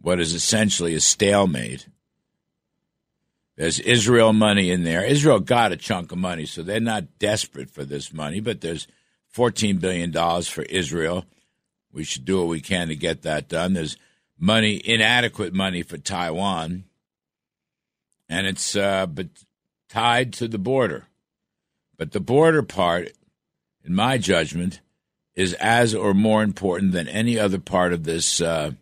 what 0.00 0.20
is 0.20 0.34
essentially 0.34 0.94
a 0.94 1.00
stalemate. 1.00 1.88
There's 3.56 3.80
Israel 3.80 4.32
money 4.32 4.70
in 4.70 4.84
there. 4.84 5.04
Israel 5.04 5.40
got 5.40 5.72
a 5.72 5.76
chunk 5.76 6.12
of 6.12 6.18
money, 6.18 6.46
so 6.46 6.62
they're 6.62 6.80
not 6.80 7.18
desperate 7.18 7.70
for 7.70 7.84
this 7.84 8.12
money, 8.12 8.40
but 8.40 8.60
there's 8.60 8.86
$14 9.34 9.80
billion 9.80 10.12
for 10.42 10.62
Israel. 10.64 11.24
We 11.90 12.04
should 12.04 12.24
do 12.24 12.38
what 12.38 12.48
we 12.48 12.60
can 12.60 12.88
to 12.88 12.96
get 12.96 13.22
that 13.22 13.48
done. 13.48 13.72
There's 13.72 13.96
money, 14.38 14.80
inadequate 14.84 15.54
money 15.54 15.82
for 15.82 15.96
Taiwan 15.96 16.84
and 18.28 18.46
it's 18.46 18.76
uh, 18.76 19.06
but 19.06 19.28
tied 19.88 20.32
to 20.34 20.48
the 20.48 20.58
border. 20.58 21.06
But 21.96 22.12
the 22.12 22.20
border 22.20 22.62
part, 22.62 23.12
in 23.84 23.94
my 23.94 24.18
judgment, 24.18 24.80
is 25.36 25.52
as 25.54 25.94
or 25.94 26.14
more 26.14 26.42
important 26.42 26.92
than 26.92 27.06
any 27.06 27.38
other 27.38 27.58
part 27.58 27.92
of 27.92 28.04
this 28.04 28.40
uh, 28.40 28.72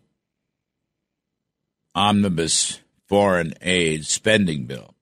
omnibus 1.93 2.79
foreign 3.07 3.53
aid 3.61 4.05
spending 4.05 4.65
bill. 4.65 4.95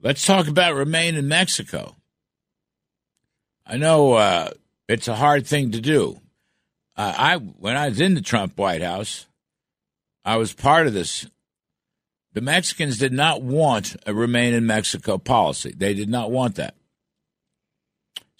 Let's 0.00 0.24
talk 0.24 0.48
about 0.48 0.74
remain 0.74 1.16
in 1.16 1.28
Mexico. 1.28 1.96
I 3.66 3.76
know 3.76 4.14
uh, 4.14 4.50
it's 4.88 5.08
a 5.08 5.16
hard 5.16 5.46
thing 5.46 5.72
to 5.72 5.80
do. 5.80 6.20
Uh, 6.96 7.14
I 7.16 7.36
when 7.36 7.76
I 7.76 7.88
was 7.88 8.00
in 8.00 8.14
the 8.14 8.22
Trump 8.22 8.56
White 8.56 8.82
House, 8.82 9.26
I 10.24 10.36
was 10.36 10.52
part 10.52 10.86
of 10.86 10.94
this 10.94 11.26
the 12.32 12.40
Mexicans 12.40 12.96
did 12.98 13.12
not 13.12 13.42
want 13.42 13.96
a 14.06 14.14
remain 14.14 14.54
in 14.54 14.64
Mexico 14.64 15.18
policy. 15.18 15.74
They 15.76 15.94
did 15.94 16.08
not 16.08 16.30
want 16.30 16.54
that. 16.56 16.74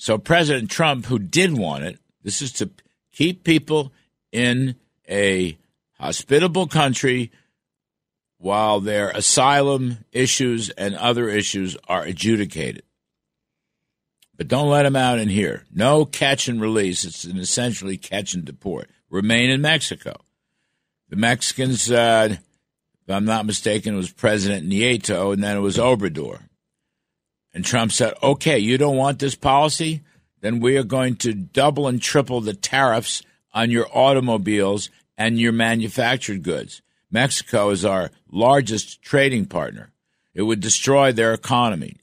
So 0.01 0.17
President 0.17 0.71
Trump, 0.71 1.05
who 1.05 1.19
did 1.19 1.59
want 1.59 1.85
it, 1.85 1.99
this 2.23 2.41
is 2.41 2.53
to 2.53 2.71
keep 3.13 3.45
people 3.45 3.93
in 4.33 4.77
a 5.07 5.59
hospitable 5.99 6.69
country 6.69 7.31
while 8.39 8.81
their 8.81 9.11
asylum 9.11 9.99
issues 10.11 10.71
and 10.71 10.97
other 10.97 11.29
issues 11.29 11.77
are 11.87 12.03
adjudicated. 12.03 12.83
But 14.39 14.49
don't 14.49 14.71
let 14.71 14.85
them 14.85 14.97
out 14.97 15.19
in 15.19 15.29
here. 15.29 15.67
No 15.71 16.07
catch 16.07 16.49
and 16.49 16.63
release. 16.63 17.05
It's 17.05 17.25
an 17.25 17.37
essentially 17.37 17.99
catch 17.99 18.33
and 18.33 18.47
deport. 18.47 18.89
Remain 19.11 19.51
in 19.51 19.61
Mexico. 19.61 20.17
The 21.11 21.17
Mexicans 21.17 21.91
uh, 21.91 22.37
if 23.11 23.15
I'm 23.15 23.27
not 23.27 23.45
mistaken, 23.45 23.93
it 23.93 23.99
was 23.99 24.11
President 24.11 24.67
Nieto, 24.67 25.35
and 25.35 25.45
then 25.45 25.59
it 25.59 25.61
was 25.61 25.77
Obrador. 25.77 26.41
And 27.53 27.65
Trump 27.65 27.93
said, 27.93 28.15
okay, 28.23 28.59
you 28.59 28.79
don't 28.79 28.97
want 28.97 29.19
this 29.19 29.35
policy? 29.35 30.03
Then 30.41 30.61
we 30.61 30.77
are 30.77 30.85
going 30.85 31.17
to 31.17 31.35
double 31.35 31.89
and 31.89 32.01
triple 32.01 32.41
the 32.41 32.55
tariffs 32.55 33.23
on 33.53 33.71
your 33.71 33.89
automobiles 33.93 34.89
and 35.19 35.39
your 35.39 35.53
manufactured 35.53 36.43
goods. 36.43 36.81
Mexico 37.11 37.71
is 37.71 37.85
our 37.85 38.11
largest 38.31 39.03
trading 39.03 39.47
partner. 39.47 39.91
It 40.33 40.43
would 40.43 40.61
destroy 40.61 41.13
their 41.13 41.35
economy. 41.35 41.97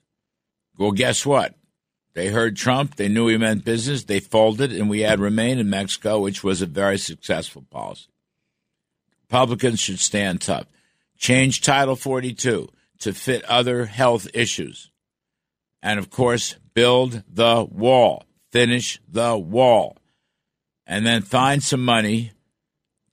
Well, 0.78 0.92
guess 0.92 1.26
what? 1.26 1.56
They 2.14 2.28
heard 2.28 2.58
Trump. 2.58 2.96
They 2.96 3.08
knew 3.08 3.28
he 3.28 3.38
meant 3.38 3.64
business. 3.64 4.04
They 4.04 4.20
folded, 4.20 4.74
and 4.74 4.90
we 4.90 5.02
had 5.02 5.20
Remain 5.20 5.60
in 5.60 5.70
Mexico, 5.70 6.20
which 6.20 6.44
was 6.44 6.62
a 6.62 6.66
very 6.66 6.98
successful 6.98 7.66
policy. 7.70 8.08
Republicans 9.30 9.80
should 9.80 10.00
stand 10.00 10.42
tough. 10.42 10.66
Change 11.18 11.62
Title 11.62 11.96
42 11.96 12.70
to 13.00 13.14
fit 13.14 13.44
other 13.46 13.86
health 13.86 14.28
issues. 14.34 14.90
And 15.88 16.00
of 16.00 16.10
course, 16.10 16.58
build 16.74 17.24
the 17.34 17.64
wall, 17.64 18.26
finish 18.52 19.00
the 19.08 19.38
wall, 19.38 19.96
and 20.86 21.06
then 21.06 21.22
find 21.22 21.64
some 21.64 21.82
money 21.86 22.34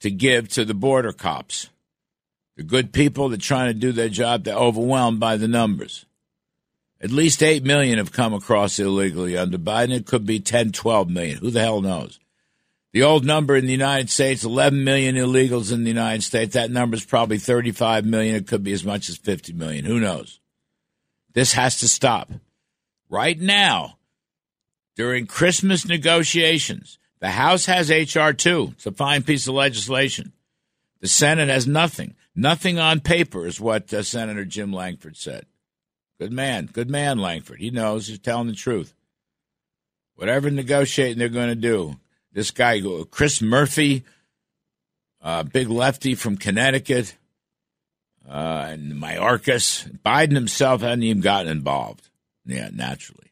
to 0.00 0.10
give 0.10 0.48
to 0.48 0.64
the 0.64 0.74
border 0.74 1.12
cops. 1.12 1.70
The 2.56 2.64
good 2.64 2.92
people 2.92 3.28
that 3.28 3.40
are 3.40 3.46
trying 3.46 3.72
to 3.72 3.78
do 3.78 3.92
their 3.92 4.08
job, 4.08 4.42
they're 4.42 4.56
overwhelmed 4.56 5.20
by 5.20 5.36
the 5.36 5.46
numbers. 5.46 6.04
At 7.00 7.12
least 7.12 7.44
8 7.44 7.62
million 7.62 7.98
have 7.98 8.10
come 8.10 8.34
across 8.34 8.80
illegally 8.80 9.38
under 9.38 9.56
Biden. 9.56 9.94
It 9.94 10.06
could 10.06 10.26
be 10.26 10.40
10, 10.40 10.72
12 10.72 11.08
million. 11.08 11.38
Who 11.38 11.52
the 11.52 11.60
hell 11.60 11.80
knows? 11.80 12.18
The 12.92 13.04
old 13.04 13.24
number 13.24 13.54
in 13.54 13.66
the 13.66 13.72
United 13.72 14.10
States, 14.10 14.42
11 14.42 14.82
million 14.82 15.14
illegals 15.14 15.72
in 15.72 15.84
the 15.84 15.90
United 15.90 16.22
States. 16.22 16.54
That 16.54 16.72
number 16.72 16.96
is 16.96 17.04
probably 17.04 17.38
35 17.38 18.04
million. 18.04 18.34
It 18.34 18.48
could 18.48 18.64
be 18.64 18.72
as 18.72 18.84
much 18.84 19.08
as 19.08 19.16
50 19.16 19.52
million. 19.52 19.84
Who 19.84 20.00
knows? 20.00 20.40
This 21.34 21.52
has 21.52 21.78
to 21.78 21.88
stop. 21.88 22.32
Right 23.14 23.38
now, 23.38 23.98
during 24.96 25.28
Christmas 25.28 25.86
negotiations, 25.86 26.98
the 27.20 27.28
House 27.28 27.66
has 27.66 27.88
H.R. 27.88 28.32
2. 28.32 28.70
It's 28.72 28.86
a 28.86 28.90
fine 28.90 29.22
piece 29.22 29.46
of 29.46 29.54
legislation. 29.54 30.32
The 30.98 31.06
Senate 31.06 31.48
has 31.48 31.64
nothing. 31.64 32.16
Nothing 32.34 32.80
on 32.80 32.98
paper 32.98 33.46
is 33.46 33.60
what 33.60 33.94
uh, 33.94 34.02
Senator 34.02 34.44
Jim 34.44 34.72
Lankford 34.72 35.16
said. 35.16 35.46
Good 36.18 36.32
man. 36.32 36.68
Good 36.72 36.90
man, 36.90 37.18
Lankford. 37.18 37.60
He 37.60 37.70
knows. 37.70 38.08
He's 38.08 38.18
telling 38.18 38.48
the 38.48 38.52
truth. 38.52 38.92
Whatever 40.16 40.50
negotiating 40.50 41.18
they're 41.18 41.28
going 41.28 41.50
to 41.50 41.54
do, 41.54 42.00
this 42.32 42.50
guy, 42.50 42.82
Chris 43.12 43.40
Murphy, 43.40 44.02
uh, 45.22 45.44
big 45.44 45.70
lefty 45.70 46.16
from 46.16 46.36
Connecticut, 46.36 47.16
uh, 48.28 48.66
and 48.70 48.94
Mayorkas. 48.94 49.88
Biden 50.04 50.34
himself 50.34 50.80
hadn't 50.80 51.04
even 51.04 51.22
gotten 51.22 51.52
involved. 51.52 52.08
Yeah, 52.44 52.70
naturally. 52.72 53.30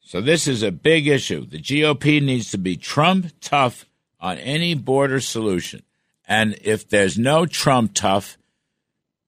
So 0.00 0.20
this 0.20 0.48
is 0.48 0.62
a 0.62 0.72
big 0.72 1.06
issue. 1.06 1.44
The 1.44 1.60
GOP 1.60 2.22
needs 2.22 2.50
to 2.52 2.58
be 2.58 2.76
Trump 2.76 3.30
tough 3.40 3.84
on 4.20 4.38
any 4.38 4.74
border 4.74 5.20
solution. 5.20 5.82
And 6.26 6.58
if 6.62 6.88
there's 6.88 7.18
no 7.18 7.46
Trump 7.46 7.92
tough, 7.94 8.38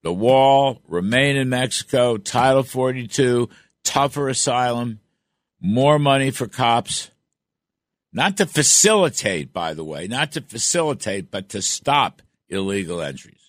the 0.02 0.12
wall, 0.12 0.80
remain 0.88 1.36
in 1.36 1.48
Mexico, 1.48 2.16
Title 2.16 2.62
42, 2.62 3.48
tougher 3.84 4.28
asylum, 4.28 5.00
more 5.60 5.98
money 5.98 6.30
for 6.30 6.46
cops, 6.46 7.10
not 8.12 8.36
to 8.38 8.46
facilitate, 8.46 9.52
by 9.52 9.74
the 9.74 9.84
way, 9.84 10.06
not 10.06 10.32
to 10.32 10.40
facilitate, 10.40 11.30
but 11.30 11.50
to 11.50 11.62
stop 11.62 12.22
illegal 12.48 13.00
entries. 13.00 13.39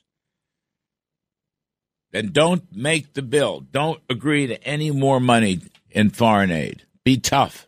Then 2.12 2.32
don't 2.32 2.64
make 2.76 3.14
the 3.14 3.22
bill. 3.22 3.62
Don't 3.72 4.02
agree 4.10 4.48
to 4.48 4.64
any 4.64 4.92
more 4.92 5.20
money 5.20 5.62
in 5.90 6.10
foreign 6.10 6.52
aid. 6.52 6.84
Be 7.04 7.18
tough. 7.18 7.68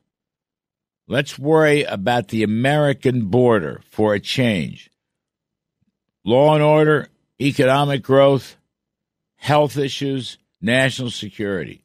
Let's 1.07 1.37
worry 1.37 1.83
about 1.83 2.29
the 2.29 2.43
American 2.43 3.25
border 3.25 3.81
for 3.89 4.13
a 4.13 4.19
change. 4.19 4.89
Law 6.25 6.53
and 6.55 6.63
order, 6.63 7.09
economic 7.41 8.01
growth, 8.01 8.55
health 9.35 9.77
issues, 9.77 10.37
national 10.61 11.11
security. 11.11 11.83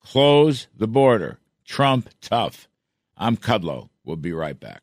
Close 0.00 0.68
the 0.76 0.86
border. 0.86 1.40
Trump 1.64 2.08
tough. 2.20 2.68
I'm 3.16 3.36
Kudlow. 3.36 3.88
We'll 4.04 4.16
be 4.16 4.32
right 4.32 4.58
back. 4.58 4.82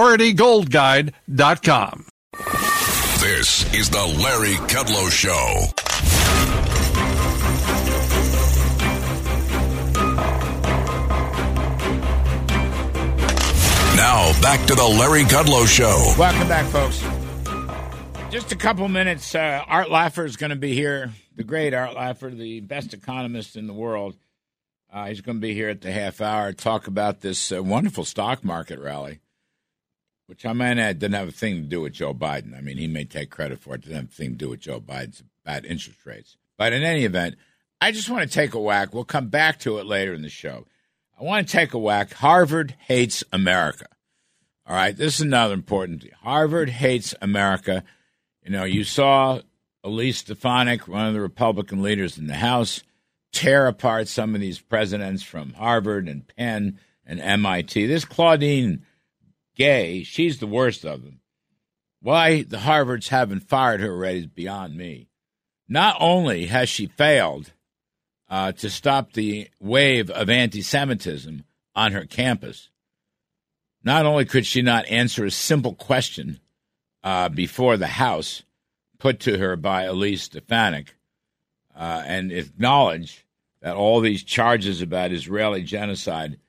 PriorityGoldGuide.com. 0.01 2.07
This 3.19 3.71
is 3.71 3.91
the 3.91 4.03
Larry 4.23 4.55
Kudlow 4.65 5.11
Show. 5.11 5.67
Now, 13.95 14.33
back 14.41 14.65
to 14.65 14.73
the 14.73 14.83
Larry 14.83 15.21
Kudlow 15.25 15.67
Show. 15.67 16.15
Welcome 16.17 16.47
back, 16.47 16.65
folks. 16.71 17.05
Just 18.31 18.51
a 18.51 18.55
couple 18.55 18.89
minutes. 18.89 19.35
Uh, 19.35 19.63
Art 19.67 19.89
Laffer 19.89 20.25
is 20.25 20.35
going 20.35 20.49
to 20.49 20.55
be 20.55 20.73
here. 20.73 21.11
The 21.35 21.43
great 21.43 21.75
Art 21.75 21.95
Laffer, 21.95 22.35
the 22.35 22.61
best 22.61 22.95
economist 22.95 23.55
in 23.55 23.67
the 23.67 23.73
world. 23.73 24.15
Uh, 24.91 25.05
he's 25.05 25.21
going 25.21 25.37
to 25.37 25.41
be 25.41 25.53
here 25.53 25.69
at 25.69 25.81
the 25.81 25.91
half 25.91 26.21
hour, 26.21 26.53
talk 26.53 26.87
about 26.87 27.21
this 27.21 27.51
uh, 27.51 27.61
wonderful 27.61 28.03
stock 28.03 28.43
market 28.43 28.79
rally 28.79 29.19
which 30.31 30.45
I 30.45 30.53
might 30.53 30.77
add 30.77 30.99
didn't 30.99 31.15
have 31.15 31.27
a 31.27 31.33
thing 31.33 31.55
to 31.55 31.67
do 31.67 31.81
with 31.81 31.91
Joe 31.91 32.13
Biden. 32.13 32.57
I 32.57 32.61
mean, 32.61 32.77
he 32.77 32.87
may 32.87 33.03
take 33.03 33.29
credit 33.29 33.59
for 33.59 33.75
it. 33.75 33.81
Didn't 33.81 33.97
have 33.97 34.05
a 34.05 34.13
thing 34.13 34.29
to 34.29 34.35
do 34.37 34.49
with 34.51 34.61
Joe 34.61 34.79
Biden's 34.79 35.25
bad 35.43 35.65
interest 35.65 36.05
rates. 36.05 36.37
But 36.57 36.71
in 36.71 36.83
any 36.83 37.03
event, 37.03 37.35
I 37.81 37.91
just 37.91 38.09
want 38.09 38.23
to 38.23 38.33
take 38.33 38.53
a 38.53 38.59
whack. 38.59 38.93
We'll 38.93 39.03
come 39.03 39.27
back 39.27 39.59
to 39.59 39.79
it 39.79 39.85
later 39.85 40.13
in 40.13 40.21
the 40.21 40.29
show. 40.29 40.67
I 41.19 41.25
want 41.25 41.45
to 41.45 41.51
take 41.51 41.73
a 41.73 41.77
whack. 41.77 42.13
Harvard 42.13 42.77
hates 42.79 43.25
America. 43.33 43.87
All 44.65 44.73
right, 44.73 44.95
this 44.95 45.15
is 45.15 45.21
another 45.21 45.53
important 45.53 46.03
thing. 46.03 46.11
Harvard 46.21 46.69
hates 46.69 47.13
America. 47.21 47.83
You 48.41 48.51
know, 48.51 48.63
you 48.63 48.85
saw 48.85 49.41
Elise 49.83 50.19
Stefanik, 50.19 50.87
one 50.87 51.07
of 51.07 51.13
the 51.13 51.19
Republican 51.19 51.81
leaders 51.81 52.17
in 52.17 52.27
the 52.27 52.35
House, 52.35 52.83
tear 53.33 53.67
apart 53.67 54.07
some 54.07 54.33
of 54.33 54.39
these 54.39 54.61
presidents 54.61 55.23
from 55.23 55.51
Harvard 55.55 56.07
and 56.07 56.25
Penn 56.25 56.79
and 57.05 57.19
MIT. 57.19 57.85
This 57.85 58.05
Claudine 58.05 58.85
Gay, 59.55 60.03
she's 60.03 60.39
the 60.39 60.47
worst 60.47 60.85
of 60.85 61.03
them. 61.03 61.19
Why 62.01 62.41
the 62.43 62.57
Harvards 62.57 63.09
haven't 63.09 63.47
fired 63.47 63.79
her 63.81 63.91
already 63.91 64.19
is 64.19 64.27
beyond 64.27 64.75
me. 64.75 65.09
Not 65.67 65.97
only 65.99 66.47
has 66.47 66.67
she 66.67 66.87
failed 66.87 67.53
uh, 68.29 68.53
to 68.53 68.69
stop 68.69 69.13
the 69.13 69.49
wave 69.59 70.09
of 70.09 70.29
anti 70.29 70.61
Semitism 70.61 71.43
on 71.75 71.91
her 71.91 72.05
campus, 72.05 72.69
not 73.83 74.05
only 74.05 74.25
could 74.25 74.45
she 74.45 74.61
not 74.61 74.87
answer 74.87 75.25
a 75.25 75.31
simple 75.31 75.73
question 75.73 76.39
uh, 77.03 77.29
before 77.29 77.77
the 77.77 77.87
House 77.87 78.43
put 78.99 79.19
to 79.21 79.37
her 79.37 79.55
by 79.55 79.83
Elise 79.83 80.23
Stefanik 80.23 80.95
uh, 81.75 82.03
and 82.05 82.31
acknowledge 82.31 83.25
that 83.61 83.75
all 83.75 83.99
these 83.99 84.23
charges 84.23 84.81
about 84.81 85.11
Israeli 85.11 85.63
genocide 85.63 86.39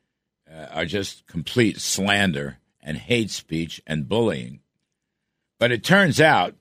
uh, 0.50 0.66
are 0.72 0.84
just 0.84 1.26
complete 1.26 1.80
slander 1.80 2.58
and 2.82 2.96
hate 2.96 3.30
speech 3.30 3.80
and 3.86 4.08
bullying. 4.08 4.60
But 5.58 5.72
it 5.72 5.84
turns 5.84 6.20
out 6.20 6.54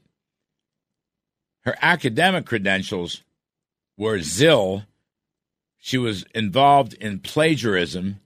her 1.61 1.75
academic 1.81 2.45
credentials 2.45 3.23
were 3.97 4.19
zil. 4.19 4.83
She 5.77 5.97
was 5.97 6.23
involved 6.35 6.93
in 6.93 7.19
plagiarism 7.19 8.19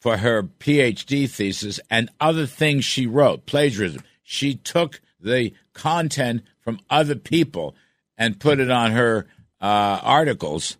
for 0.00 0.18
her 0.18 0.42
PhD 0.42 1.28
thesis 1.28 1.80
and 1.90 2.10
other 2.20 2.46
things 2.46 2.84
she 2.84 3.06
wrote. 3.06 3.46
Plagiarism. 3.46 4.02
She 4.22 4.54
took 4.54 5.00
the 5.20 5.52
content 5.72 6.42
from 6.60 6.80
other 6.90 7.14
people 7.14 7.74
and 8.16 8.40
put 8.40 8.60
it 8.60 8.70
on 8.70 8.92
her 8.92 9.26
uh, 9.60 10.00
articles. 10.02 10.76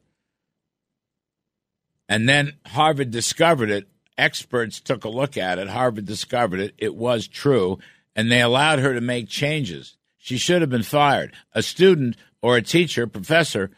And 2.09 2.28
then 2.28 2.54
Harvard 2.66 3.11
discovered 3.11 3.70
it 3.70 3.88
experts 4.18 4.81
took 4.81 5.04
a 5.04 5.09
look 5.09 5.37
at 5.37 5.59
it. 5.59 5.68
Harvard 5.68 6.04
discovered 6.04 6.61
it. 6.61 6.74
It 6.76 6.94
was 6.94 7.28
true, 7.28 7.78
and 8.14 8.31
they 8.31 8.42
allowed 8.42 8.81
her 8.81 8.92
to 8.92 9.00
make 9.00 9.28
changes. 9.28 9.96
She 10.16 10.37
should 10.37 10.61
have 10.61 10.70
been 10.70 10.83
fired. 10.83 11.35
A 11.52 11.62
student 11.62 12.16
or 12.42 12.57
a 12.57 12.62
teacher, 12.62 13.07
professor, 13.07 13.70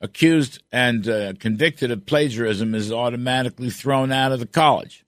accused 0.00 0.62
and 0.70 1.08
uh, 1.08 1.32
convicted 1.38 1.90
of 1.90 2.06
plagiarism 2.06 2.74
is 2.74 2.92
automatically 2.92 3.70
thrown 3.70 4.12
out 4.12 4.32
of 4.32 4.40
the 4.40 4.46
college. 4.46 5.04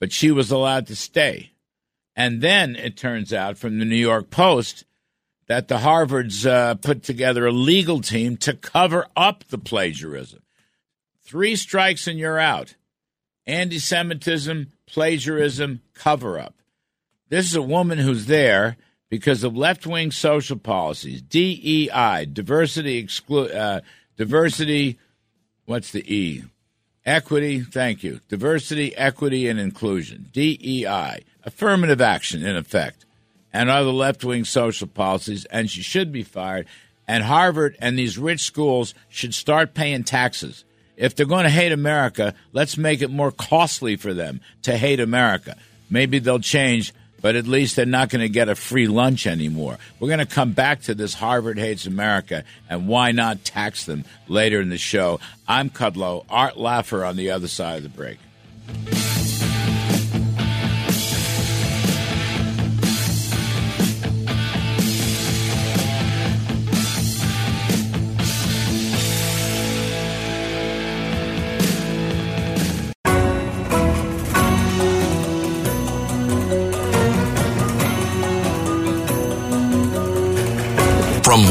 But 0.00 0.12
she 0.12 0.30
was 0.30 0.50
allowed 0.50 0.86
to 0.88 0.96
stay. 0.96 1.52
And 2.16 2.40
then 2.40 2.74
it 2.74 2.96
turns 2.96 3.32
out 3.32 3.58
from 3.58 3.78
the 3.78 3.84
New 3.84 3.96
York 3.96 4.30
Post 4.30 4.84
that 5.46 5.68
the 5.68 5.78
Harvards 5.78 6.46
uh, 6.46 6.74
put 6.74 7.02
together 7.02 7.46
a 7.46 7.52
legal 7.52 8.00
team 8.00 8.36
to 8.38 8.54
cover 8.54 9.06
up 9.16 9.44
the 9.44 9.58
plagiarism. 9.58 10.40
Three 11.22 11.56
strikes 11.56 12.06
and 12.06 12.18
you're 12.18 12.38
out 12.38 12.74
anti 13.48 13.78
Semitism, 13.78 14.68
plagiarism, 14.86 15.80
cover 15.94 16.38
up. 16.38 16.54
This 17.30 17.46
is 17.46 17.56
a 17.56 17.62
woman 17.62 17.98
who's 17.98 18.26
there 18.26 18.76
because 19.08 19.42
of 19.42 19.56
left 19.56 19.86
wing 19.86 20.10
social 20.10 20.58
policies, 20.58 21.22
DEI, 21.22 22.26
diversity, 22.30 23.02
exclu- 23.02 23.54
uh, 23.54 23.80
diversity, 24.16 24.98
what's 25.64 25.90
the 25.90 26.14
E? 26.14 26.44
Equity, 27.06 27.60
thank 27.60 28.04
you. 28.04 28.20
Diversity, 28.28 28.94
equity, 28.94 29.48
and 29.48 29.58
inclusion, 29.58 30.28
DEI, 30.32 31.24
affirmative 31.42 32.02
action 32.02 32.44
in 32.44 32.54
effect, 32.54 33.06
and 33.50 33.70
other 33.70 33.90
left 33.90 34.22
wing 34.24 34.44
social 34.44 34.86
policies, 34.86 35.46
and 35.46 35.70
she 35.70 35.80
should 35.80 36.12
be 36.12 36.22
fired. 36.22 36.66
And 37.06 37.24
Harvard 37.24 37.76
and 37.80 37.98
these 37.98 38.18
rich 38.18 38.42
schools 38.42 38.92
should 39.08 39.32
start 39.32 39.72
paying 39.72 40.04
taxes 40.04 40.64
if 40.98 41.14
they're 41.14 41.26
going 41.26 41.44
to 41.44 41.50
hate 41.50 41.72
America, 41.72 42.34
let's 42.52 42.76
make 42.76 43.00
it 43.00 43.10
more 43.10 43.30
costly 43.30 43.96
for 43.96 44.12
them 44.12 44.40
to 44.62 44.76
hate 44.76 44.98
America. 45.00 45.56
Maybe 45.88 46.18
they'll 46.18 46.40
change, 46.40 46.92
but 47.22 47.36
at 47.36 47.46
least 47.46 47.76
they're 47.76 47.86
not 47.86 48.10
going 48.10 48.20
to 48.20 48.28
get 48.28 48.48
a 48.48 48.56
free 48.56 48.88
lunch 48.88 49.26
anymore. 49.26 49.78
We're 50.00 50.08
going 50.08 50.18
to 50.18 50.26
come 50.26 50.52
back 50.52 50.82
to 50.82 50.94
this 50.94 51.14
Harvard 51.14 51.58
hates 51.58 51.86
America 51.86 52.42
and 52.68 52.88
why 52.88 53.12
not 53.12 53.44
tax 53.44 53.84
them 53.84 54.04
later 54.26 54.60
in 54.60 54.70
the 54.70 54.78
show. 54.78 55.20
I'm 55.46 55.70
Kudlow, 55.70 56.24
Art 56.28 56.54
Laffer 56.54 57.08
on 57.08 57.16
the 57.16 57.30
other 57.30 57.48
side 57.48 57.76
of 57.76 57.82
the 57.84 57.88
break. 57.88 58.18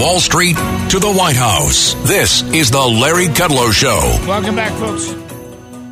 Wall 0.08 0.22
Street 0.22 0.56
to 0.56 1.00
the 1.00 1.14
White 1.14 1.36
House, 1.36 1.94
this 2.08 2.42
is 2.54 2.72
the 2.72 2.80
Larry 2.80 3.26
Kudlow 3.26 3.74
Show. 3.74 4.00
Welcome 4.26 4.56
back, 4.56 4.72
folks. 4.80 5.12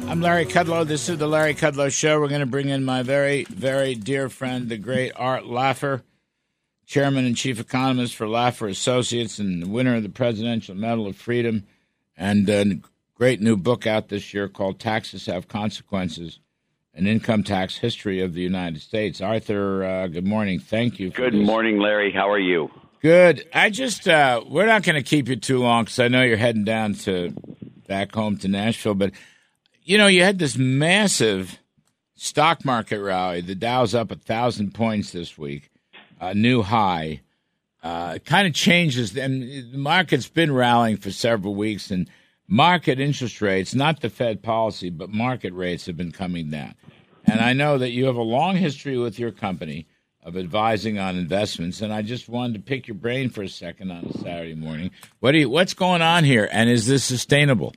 I'm 0.09 0.21
Larry 0.21 0.45
Kudlow. 0.45 0.87
This 0.87 1.09
is 1.09 1.17
the 1.17 1.27
Larry 1.27 1.53
Kudlow 1.53 1.91
Show. 1.91 2.21
We're 2.21 2.29
going 2.29 2.39
to 2.39 2.45
bring 2.45 2.69
in 2.69 2.85
my 2.85 3.03
very, 3.03 3.43
very 3.43 3.93
dear 3.93 4.29
friend, 4.29 4.69
the 4.69 4.77
great 4.77 5.11
Art 5.17 5.43
Laffer, 5.43 6.01
chairman 6.85 7.25
and 7.25 7.35
chief 7.35 7.59
economist 7.59 8.15
for 8.15 8.25
Laffer 8.25 8.69
Associates 8.69 9.37
and 9.37 9.61
the 9.61 9.67
winner 9.67 9.97
of 9.97 10.03
the 10.03 10.07
Presidential 10.07 10.75
Medal 10.75 11.07
of 11.07 11.17
Freedom 11.17 11.65
and 12.15 12.47
a 12.47 12.79
great 13.15 13.41
new 13.41 13.57
book 13.57 13.85
out 13.85 14.07
this 14.07 14.33
year 14.33 14.47
called 14.47 14.79
Taxes 14.79 15.25
Have 15.25 15.49
Consequences 15.49 16.39
An 16.93 17.05
Income 17.05 17.43
Tax 17.43 17.79
History 17.79 18.21
of 18.21 18.33
the 18.33 18.41
United 18.41 18.81
States. 18.81 19.19
Arthur, 19.19 19.83
uh, 19.83 20.07
good 20.07 20.25
morning. 20.25 20.61
Thank 20.61 21.01
you. 21.01 21.09
good 21.09 21.33
this. 21.33 21.45
morning, 21.45 21.79
Larry. 21.79 22.13
How 22.13 22.31
are 22.31 22.39
you? 22.39 22.71
Good. 23.05 23.47
I 23.53 23.69
just, 23.69 24.07
uh, 24.07 24.43
we're 24.49 24.65
not 24.65 24.81
going 24.81 24.95
to 24.95 25.03
keep 25.03 25.27
you 25.27 25.35
too 25.35 25.59
long 25.59 25.83
because 25.83 25.99
I 25.99 26.07
know 26.07 26.23
you're 26.23 26.37
heading 26.37 26.63
down 26.63 26.95
to 27.03 27.35
back 27.87 28.11
home 28.11 28.35
to 28.37 28.47
Nashville, 28.47 28.95
but 28.95 29.11
you 29.83 29.99
know, 29.99 30.07
you 30.07 30.23
had 30.23 30.39
this 30.39 30.57
massive 30.57 31.59
stock 32.15 32.65
market 32.65 32.99
rally. 32.99 33.41
The 33.41 33.53
Dow's 33.53 33.93
up 33.93 34.09
a 34.09 34.15
thousand 34.15 34.73
points 34.73 35.11
this 35.11 35.37
week, 35.37 35.69
a 36.19 36.33
new 36.33 36.63
high. 36.63 37.21
Uh, 37.83 38.17
kind 38.25 38.47
of 38.47 38.55
changes, 38.55 39.15
and 39.15 39.43
the 39.43 39.77
market's 39.77 40.27
been 40.27 40.51
rallying 40.51 40.97
for 40.97 41.11
several 41.11 41.53
weeks, 41.53 41.91
and 41.91 42.09
market 42.47 42.99
interest 42.99 43.39
rates, 43.39 43.75
not 43.75 44.01
the 44.01 44.09
Fed 44.09 44.41
policy, 44.41 44.89
but 44.89 45.11
market 45.11 45.53
rates 45.53 45.85
have 45.85 45.95
been 45.95 46.11
coming 46.11 46.49
down. 46.49 46.73
And 47.25 47.39
I 47.39 47.53
know 47.53 47.77
that 47.77 47.91
you 47.91 48.05
have 48.05 48.15
a 48.15 48.23
long 48.23 48.57
history 48.57 48.97
with 48.97 49.19
your 49.19 49.29
company 49.29 49.85
of 50.25 50.35
advising 50.35 50.97
on 50.97 51.15
investments, 51.15 51.81
and 51.81 51.93
I 51.93 52.01
just 52.01 52.27
wanted 52.27 52.55
to 52.55 52.59
pick 52.59 52.87
your 52.87 52.95
brain 52.95 53.29
for 53.29 53.43
a 53.43 53.47
second 53.47 53.91
on 53.91 54.05
a 54.05 54.17
Saturday 54.17 54.55
morning. 54.55 54.89
What 55.19 55.31
do 55.33 55.37
you, 55.37 55.49
what's 55.49 55.75
going 55.75 56.01
on 56.01 56.23
here, 56.23 56.49
and 56.51 56.67
is 56.67 56.87
this 56.87 57.03
sustainable? 57.03 57.73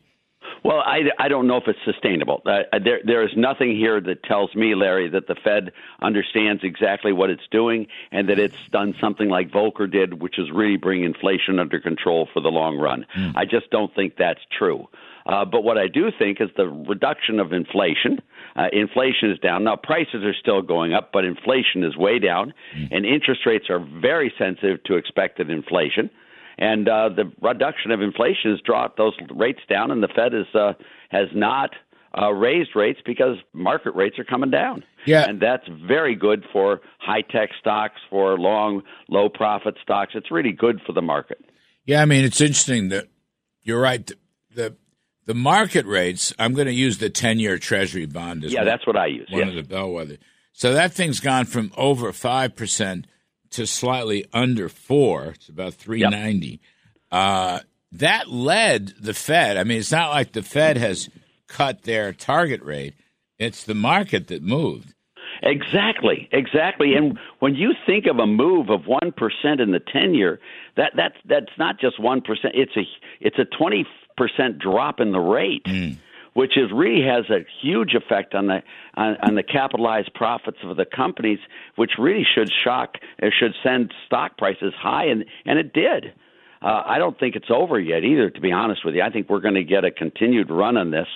Well, 0.64 0.80
I, 0.80 1.02
I 1.18 1.28
don't 1.28 1.46
know 1.46 1.58
if 1.58 1.64
it's 1.68 1.78
sustainable. 1.84 2.42
Uh, 2.44 2.78
there 2.82 3.00
there 3.04 3.22
is 3.22 3.30
nothing 3.36 3.76
here 3.76 4.00
that 4.00 4.24
tells 4.24 4.54
me, 4.54 4.74
Larry, 4.74 5.08
that 5.10 5.28
the 5.28 5.36
Fed 5.44 5.72
understands 6.02 6.64
exactly 6.64 7.12
what 7.12 7.30
it's 7.30 7.46
doing 7.50 7.86
and 8.10 8.28
that 8.28 8.38
it's 8.38 8.56
done 8.72 8.94
something 9.00 9.28
like 9.28 9.50
Volcker 9.50 9.90
did, 9.90 10.20
which 10.20 10.38
is 10.38 10.50
really 10.52 10.76
bring 10.76 11.04
inflation 11.04 11.58
under 11.58 11.78
control 11.80 12.28
for 12.32 12.40
the 12.40 12.48
long 12.48 12.76
run. 12.76 13.06
Mm. 13.16 13.34
I 13.36 13.44
just 13.44 13.70
don't 13.70 13.94
think 13.94 14.16
that's 14.18 14.40
true. 14.58 14.88
Uh, 15.26 15.44
but 15.44 15.62
what 15.62 15.78
I 15.78 15.88
do 15.88 16.10
think 16.18 16.40
is 16.40 16.48
the 16.56 16.66
reduction 16.66 17.38
of 17.38 17.52
inflation. 17.52 18.20
Uh, 18.58 18.66
inflation 18.72 19.30
is 19.30 19.38
down. 19.38 19.62
Now, 19.62 19.76
prices 19.76 20.24
are 20.24 20.34
still 20.34 20.62
going 20.62 20.92
up, 20.92 21.10
but 21.12 21.24
inflation 21.24 21.84
is 21.84 21.96
way 21.96 22.18
down, 22.18 22.52
mm. 22.76 22.88
and 22.90 23.06
interest 23.06 23.42
rates 23.46 23.66
are 23.70 23.78
very 23.78 24.32
sensitive 24.36 24.82
to 24.84 24.96
expected 24.96 25.48
inflation 25.48 26.10
and 26.58 26.88
uh, 26.88 27.08
the 27.08 27.30
reduction 27.40 27.92
of 27.92 28.02
inflation 28.02 28.50
has 28.50 28.60
brought 28.60 28.96
those 28.96 29.14
rates 29.34 29.60
down, 29.70 29.90
and 29.92 30.02
the 30.02 30.08
Fed 30.08 30.34
is 30.34 30.46
uh, 30.54 30.72
has 31.08 31.28
not 31.32 31.70
uh, 32.20 32.32
raised 32.32 32.70
rates 32.74 32.98
because 33.06 33.36
market 33.52 33.94
rates 33.94 34.18
are 34.18 34.24
coming 34.24 34.50
down. 34.50 34.82
Yeah. 35.06 35.24
And 35.28 35.40
that's 35.40 35.66
very 35.86 36.16
good 36.16 36.44
for 36.52 36.80
high 36.98 37.22
tech 37.22 37.50
stocks, 37.60 38.00
for 38.10 38.36
long, 38.38 38.82
low 39.08 39.28
profit 39.28 39.76
stocks. 39.82 40.12
It's 40.14 40.30
really 40.30 40.52
good 40.52 40.80
for 40.84 40.92
the 40.92 41.02
market. 41.02 41.38
Yeah, 41.84 42.02
I 42.02 42.06
mean, 42.06 42.24
it's 42.24 42.40
interesting 42.40 42.88
that 42.88 43.06
you're 43.62 43.80
right. 43.80 44.04
The, 44.04 44.16
the, 44.54 44.76
the 45.28 45.34
market 45.34 45.84
rates, 45.84 46.32
I'm 46.38 46.54
going 46.54 46.68
to 46.68 46.72
use 46.72 46.96
the 46.96 47.10
10 47.10 47.38
year 47.38 47.58
Treasury 47.58 48.06
bond 48.06 48.44
as 48.44 48.52
Yeah, 48.52 48.60
one, 48.60 48.66
that's 48.66 48.86
what 48.86 48.96
I 48.96 49.06
use. 49.08 49.28
One 49.30 49.40
yes. 49.40 49.50
of 49.50 49.54
the 49.56 49.62
bellwether. 49.62 50.16
So 50.54 50.72
that 50.72 50.92
thing's 50.92 51.20
gone 51.20 51.44
from 51.44 51.70
over 51.76 52.12
5% 52.12 53.04
to 53.50 53.66
slightly 53.66 54.24
under 54.32 54.70
four. 54.70 55.34
It's 55.34 55.50
about 55.50 55.74
390. 55.74 56.48
Yep. 56.48 56.60
Uh, 57.12 57.60
that 57.92 58.30
led 58.30 58.94
the 58.98 59.12
Fed. 59.12 59.58
I 59.58 59.64
mean, 59.64 59.78
it's 59.78 59.92
not 59.92 60.08
like 60.10 60.32
the 60.32 60.42
Fed 60.42 60.78
has 60.78 61.10
cut 61.46 61.82
their 61.82 62.14
target 62.14 62.62
rate. 62.62 62.94
It's 63.38 63.64
the 63.64 63.74
market 63.74 64.28
that 64.28 64.42
moved. 64.42 64.94
Exactly, 65.42 66.28
exactly. 66.32 66.94
And 66.94 67.18
when 67.38 67.54
you 67.54 67.72
think 67.86 68.06
of 68.06 68.18
a 68.18 68.26
move 68.26 68.70
of 68.70 68.86
one 68.86 69.12
percent 69.16 69.60
in 69.60 69.70
the 69.70 69.78
ten 69.78 70.12
year, 70.14 70.40
that 70.76 70.92
that's 70.96 71.14
that's 71.26 71.56
not 71.56 71.78
just 71.78 72.00
one 72.00 72.22
percent. 72.22 72.54
It's 72.56 72.76
a 72.76 72.82
it's 73.20 73.38
a 73.38 73.44
twenty 73.44 73.86
percent 74.18 74.58
drop 74.58 75.00
in 75.00 75.12
the 75.12 75.20
rate. 75.20 75.64
Mm 75.64 75.96
which 76.38 76.56
is 76.56 76.70
really 76.72 77.04
has 77.04 77.28
a 77.30 77.44
huge 77.60 77.94
effect 77.94 78.32
on 78.32 78.46
the 78.46 78.62
on, 78.94 79.16
on 79.22 79.34
the 79.34 79.42
capitalized 79.42 80.14
profits 80.14 80.58
of 80.62 80.76
the 80.76 80.84
companies, 80.84 81.40
which 81.74 81.92
really 81.98 82.24
should 82.32 82.48
shock, 82.62 82.94
it 83.18 83.34
should 83.36 83.52
send 83.60 83.92
stock 84.06 84.38
prices 84.38 84.72
high, 84.80 85.06
and 85.06 85.24
and 85.46 85.58
it 85.58 85.72
did. 85.72 86.12
Uh, 86.62 86.82
I 86.86 86.98
don't 86.98 87.18
think 87.18 87.34
it's 87.34 87.50
over 87.50 87.80
yet 87.80 88.04
either. 88.04 88.30
To 88.30 88.40
be 88.40 88.52
honest 88.52 88.84
with 88.84 88.94
you, 88.94 89.02
I 89.02 89.10
think 89.10 89.28
we're 89.28 89.40
going 89.40 89.56
to 89.56 89.64
get 89.64 89.84
a 89.84 89.90
continued 89.90 90.48
run 90.48 90.76
on 90.76 90.92
this 90.92 91.08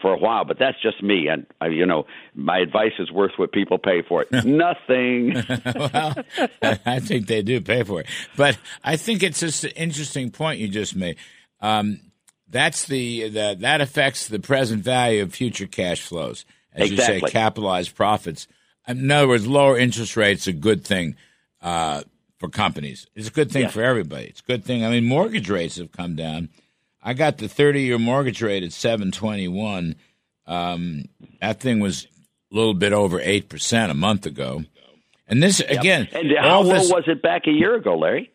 for 0.00 0.14
a 0.14 0.18
while. 0.18 0.46
But 0.46 0.58
that's 0.58 0.80
just 0.82 1.02
me, 1.02 1.28
and 1.28 1.44
uh, 1.60 1.66
you 1.66 1.84
know, 1.84 2.06
my 2.34 2.58
advice 2.58 2.92
is 2.98 3.12
worth 3.12 3.32
what 3.36 3.52
people 3.52 3.76
pay 3.76 4.00
for 4.08 4.22
it. 4.22 4.32
Nothing. 4.46 5.34
well, 5.74 6.14
I 6.86 7.00
think 7.00 7.26
they 7.26 7.42
do 7.42 7.60
pay 7.60 7.82
for 7.82 8.00
it, 8.00 8.06
but 8.34 8.56
I 8.82 8.96
think 8.96 9.22
it's 9.22 9.40
just 9.40 9.64
an 9.64 9.72
interesting 9.72 10.30
point 10.30 10.58
you 10.58 10.68
just 10.68 10.96
made. 10.96 11.16
Um, 11.60 12.00
that's 12.50 12.86
the 12.86 13.28
that 13.30 13.60
that 13.60 13.80
affects 13.80 14.28
the 14.28 14.38
present 14.38 14.84
value 14.84 15.22
of 15.22 15.34
future 15.34 15.66
cash 15.66 16.02
flows, 16.02 16.44
as 16.72 16.90
exactly. 16.90 17.14
you 17.14 17.20
say, 17.20 17.32
capitalized 17.32 17.94
profits. 17.94 18.48
In 18.88 19.10
other 19.10 19.28
words, 19.28 19.46
lower 19.46 19.78
interest 19.78 20.16
rates 20.16 20.46
a 20.46 20.52
good 20.52 20.84
thing 20.84 21.16
uh, 21.62 22.02
for 22.38 22.48
companies. 22.48 23.06
It's 23.14 23.28
a 23.28 23.32
good 23.32 23.52
thing 23.52 23.62
yeah. 23.62 23.68
for 23.68 23.82
everybody. 23.82 24.24
It's 24.24 24.40
a 24.40 24.44
good 24.44 24.64
thing. 24.64 24.84
I 24.84 24.90
mean, 24.90 25.04
mortgage 25.04 25.48
rates 25.48 25.76
have 25.76 25.92
come 25.92 26.16
down. 26.16 26.48
I 27.02 27.14
got 27.14 27.38
the 27.38 27.48
thirty-year 27.48 27.98
mortgage 27.98 28.42
rate 28.42 28.64
at 28.64 28.72
seven 28.72 29.10
twenty-one. 29.12 29.96
Um, 30.46 31.04
that 31.40 31.60
thing 31.60 31.80
was 31.80 32.06
a 32.50 32.54
little 32.54 32.74
bit 32.74 32.92
over 32.92 33.20
eight 33.20 33.48
percent 33.48 33.92
a 33.92 33.94
month 33.94 34.26
ago. 34.26 34.64
And 35.28 35.40
this 35.40 35.60
yep. 35.60 35.70
again, 35.70 36.08
and 36.12 36.32
how 36.36 36.62
low 36.62 36.88
was 36.88 37.04
it 37.06 37.22
back 37.22 37.46
a 37.46 37.52
year 37.52 37.76
ago, 37.76 37.96
Larry? 37.96 38.32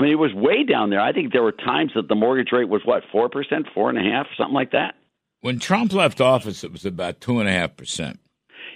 I 0.00 0.02
mean, 0.02 0.12
it 0.12 0.18
was 0.18 0.32
way 0.32 0.64
down 0.64 0.88
there. 0.88 0.98
I 0.98 1.12
think 1.12 1.30
there 1.30 1.42
were 1.42 1.52
times 1.52 1.92
that 1.94 2.08
the 2.08 2.14
mortgage 2.14 2.52
rate 2.52 2.70
was 2.70 2.80
what 2.86 3.02
four 3.12 3.28
percent, 3.28 3.66
four 3.74 3.90
and 3.90 3.98
a 3.98 4.02
half, 4.02 4.28
something 4.34 4.54
like 4.54 4.72
that. 4.72 4.94
When 5.42 5.58
Trump 5.58 5.92
left 5.92 6.22
office, 6.22 6.64
it 6.64 6.72
was 6.72 6.86
about 6.86 7.20
two 7.20 7.38
and 7.38 7.46
a 7.46 7.52
half 7.52 7.76
percent. 7.76 8.18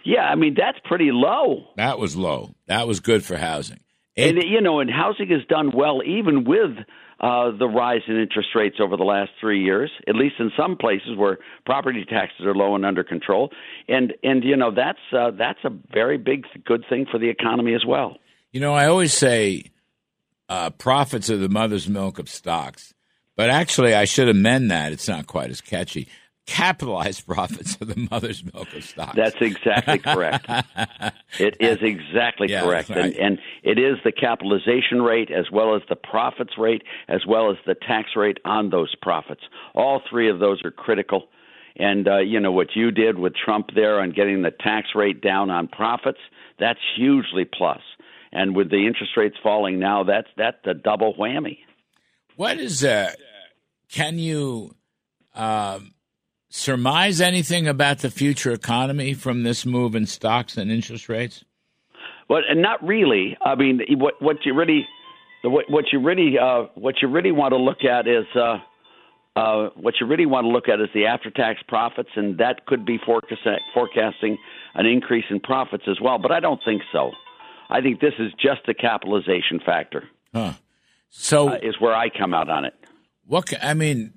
Yeah, 0.05 0.21
I 0.21 0.35
mean 0.35 0.55
that's 0.55 0.77
pretty 0.85 1.13
low. 1.13 1.69
That 1.77 1.99
was 1.99 2.15
low. 2.15 2.55
That 2.67 2.87
was 2.87 3.01
good 3.01 3.25
for 3.25 3.39
housing. 3.39 3.81
It, 4.15 4.37
and 4.37 4.45
you 4.47 4.61
know, 4.61 4.81
and 4.81 4.91
housing 4.91 5.29
has 5.31 5.41
done 5.49 5.73
well 5.75 6.03
even 6.05 6.45
with 6.45 6.77
uh, 7.21 7.57
the 7.59 7.69
rise 7.69 8.03
in 8.07 8.21
interest 8.21 8.51
rates 8.55 8.77
over 8.79 8.99
the 8.99 9.05
last 9.05 9.31
three 9.41 9.65
years. 9.65 9.91
At 10.07 10.17
least 10.17 10.35
in 10.39 10.53
some 10.59 10.77
places 10.77 11.17
where 11.17 11.39
property 11.65 12.05
taxes 12.05 12.45
are 12.45 12.55
low 12.55 12.75
and 12.75 12.85
under 12.85 13.03
control, 13.03 13.49
and 13.89 14.13
and 14.23 14.45
you 14.45 14.59
know 14.59 14.75
that's 14.75 14.99
uh, 15.11 15.31
that's 15.31 15.65
a 15.65 15.71
very 15.91 16.19
big 16.19 16.45
good 16.67 16.85
thing 16.91 17.07
for 17.11 17.19
the 17.19 17.31
economy 17.31 17.75
as 17.75 17.87
well. 17.87 18.19
You 18.53 18.61
know, 18.61 18.75
I 18.75 18.89
always 18.89 19.15
say 19.15 19.71
uh, 20.49 20.71
profits 20.71 21.31
are 21.31 21.37
the 21.37 21.49
mother's 21.49 21.89
milk 21.89 22.19
of 22.19 22.29
stocks. 22.29 22.95
But 23.37 23.51
actually, 23.51 23.95
I 23.95 24.05
should 24.05 24.29
amend 24.29 24.71
that. 24.71 24.93
It's 24.93 25.09
not 25.09 25.27
quite 25.27 25.51
as 25.51 25.61
catchy. 25.61 26.09
Capitalized 26.47 27.27
profits 27.27 27.77
are 27.81 27.87
the 27.87 28.09
mother's 28.11 28.45
milk 28.53 28.73
of 28.75 28.85
stocks. 28.85 29.17
That's 29.17 29.41
exactly 29.41 29.99
correct. 29.99 30.47
it 31.39 31.57
is 31.59 31.79
exactly 31.81 32.49
yeah, 32.51 32.63
correct. 32.63 32.91
Right. 32.91 33.07
And, 33.07 33.17
and 33.17 33.39
it 33.63 33.79
is 33.79 33.97
the 34.05 34.13
capitalization 34.13 35.03
rate 35.03 35.31
as 35.31 35.51
well 35.51 35.75
as 35.75 35.83
the 35.89 35.97
profits 35.97 36.59
rate 36.59 36.83
as 37.09 37.23
well 37.27 37.51
as 37.51 37.57
the 37.67 37.75
tax 37.75 38.11
rate 38.15 38.39
on 38.45 38.71
those 38.71 38.95
profits. 39.01 39.43
All 39.75 40.01
three 40.09 40.31
of 40.31 40.39
those 40.39 40.63
are 40.65 40.71
critical. 40.71 41.29
And, 41.77 42.07
uh, 42.07 42.19
you 42.19 42.39
know, 42.39 42.53
what 42.53 42.77
you 42.77 42.93
did 42.93 43.19
with 43.19 43.33
Trump 43.35 43.71
there 43.75 43.99
on 43.99 44.13
getting 44.13 44.43
the 44.43 44.53
tax 44.53 44.91
rate 44.95 45.21
down 45.21 45.51
on 45.51 45.67
profits, 45.67 46.21
that's 46.61 46.79
hugely 46.95 47.45
plus 47.45 47.81
and 48.35 48.55
with 48.55 48.71
the 48.71 48.87
interest 48.87 49.13
rates 49.17 49.37
falling 49.43 49.79
now, 49.79 50.05
that's 50.05 50.29
that's 50.37 50.59
a 50.67 50.75
double 50.75 51.15
whammy. 51.15 51.59
What 52.37 52.59
is 52.59 52.85
uh 52.85 53.13
Can 53.91 54.19
you 54.19 54.75
um, 55.35 55.95
surmise 56.49 57.21
anything 57.21 57.69
about 57.69 57.99
the 57.99 58.11
future 58.11 58.53
economy 58.53 59.15
from 59.15 59.45
this 59.45 59.65
move 59.65 59.95
in 59.95 60.07
stocks 60.07 60.57
and 60.57 60.71
interest 60.71 61.09
rates? 61.09 61.45
Well, 62.29 62.43
and 62.49 62.61
not 62.61 62.85
really. 62.85 63.37
I 63.45 63.55
mean, 63.55 63.81
what 63.91 64.21
what 64.21 64.37
you 64.45 64.55
really 64.55 64.87
what, 65.43 65.71
what 65.71 65.85
you 65.93 66.01
really 66.01 66.39
uh, 66.39 66.65
what 66.75 66.97
you 67.03 67.09
really 67.09 67.33
want 67.33 67.53
to 67.53 67.59
look 67.59 67.85
at 67.85 68.07
is. 68.07 68.27
Uh, 68.35 68.59
uh, 69.37 69.69
what 69.75 69.95
you 70.01 70.07
really 70.07 70.27
want 70.27 70.45
to 70.45 70.49
look 70.49 70.69
at 70.69 70.81
is 70.81 70.87
the 70.95 71.07
after-tax 71.07 71.61
profits, 71.67 72.11
and 72.15 72.39
that 72.39 72.67
could 72.67 72.87
be 72.87 72.99
forecast, 73.05 73.41
forecasting 73.75 74.39
an 74.75 74.87
increase 74.87 75.25
in 75.29 75.41
profits 75.41 75.83
as 75.89 76.01
well. 76.01 76.19
But 76.19 76.31
I 76.31 76.39
don't 76.39 76.61
think 76.65 76.83
so. 76.93 77.11
I 77.75 77.81
think 77.81 78.01
this 78.01 78.15
is 78.21 78.33
just 78.35 78.69
a 78.69 78.75
capitalization 78.75 79.59
factor. 79.67 80.05
Huh. 80.33 80.53
So 81.11 81.49
uh, 81.49 81.59
is 81.61 81.75
where 81.81 81.93
I 81.95 82.09
come 82.09 82.33
out 82.33 82.49
on 82.49 82.65
it. 82.65 82.75
What 83.27 83.53
I 83.61 83.75
mean, 83.75 84.15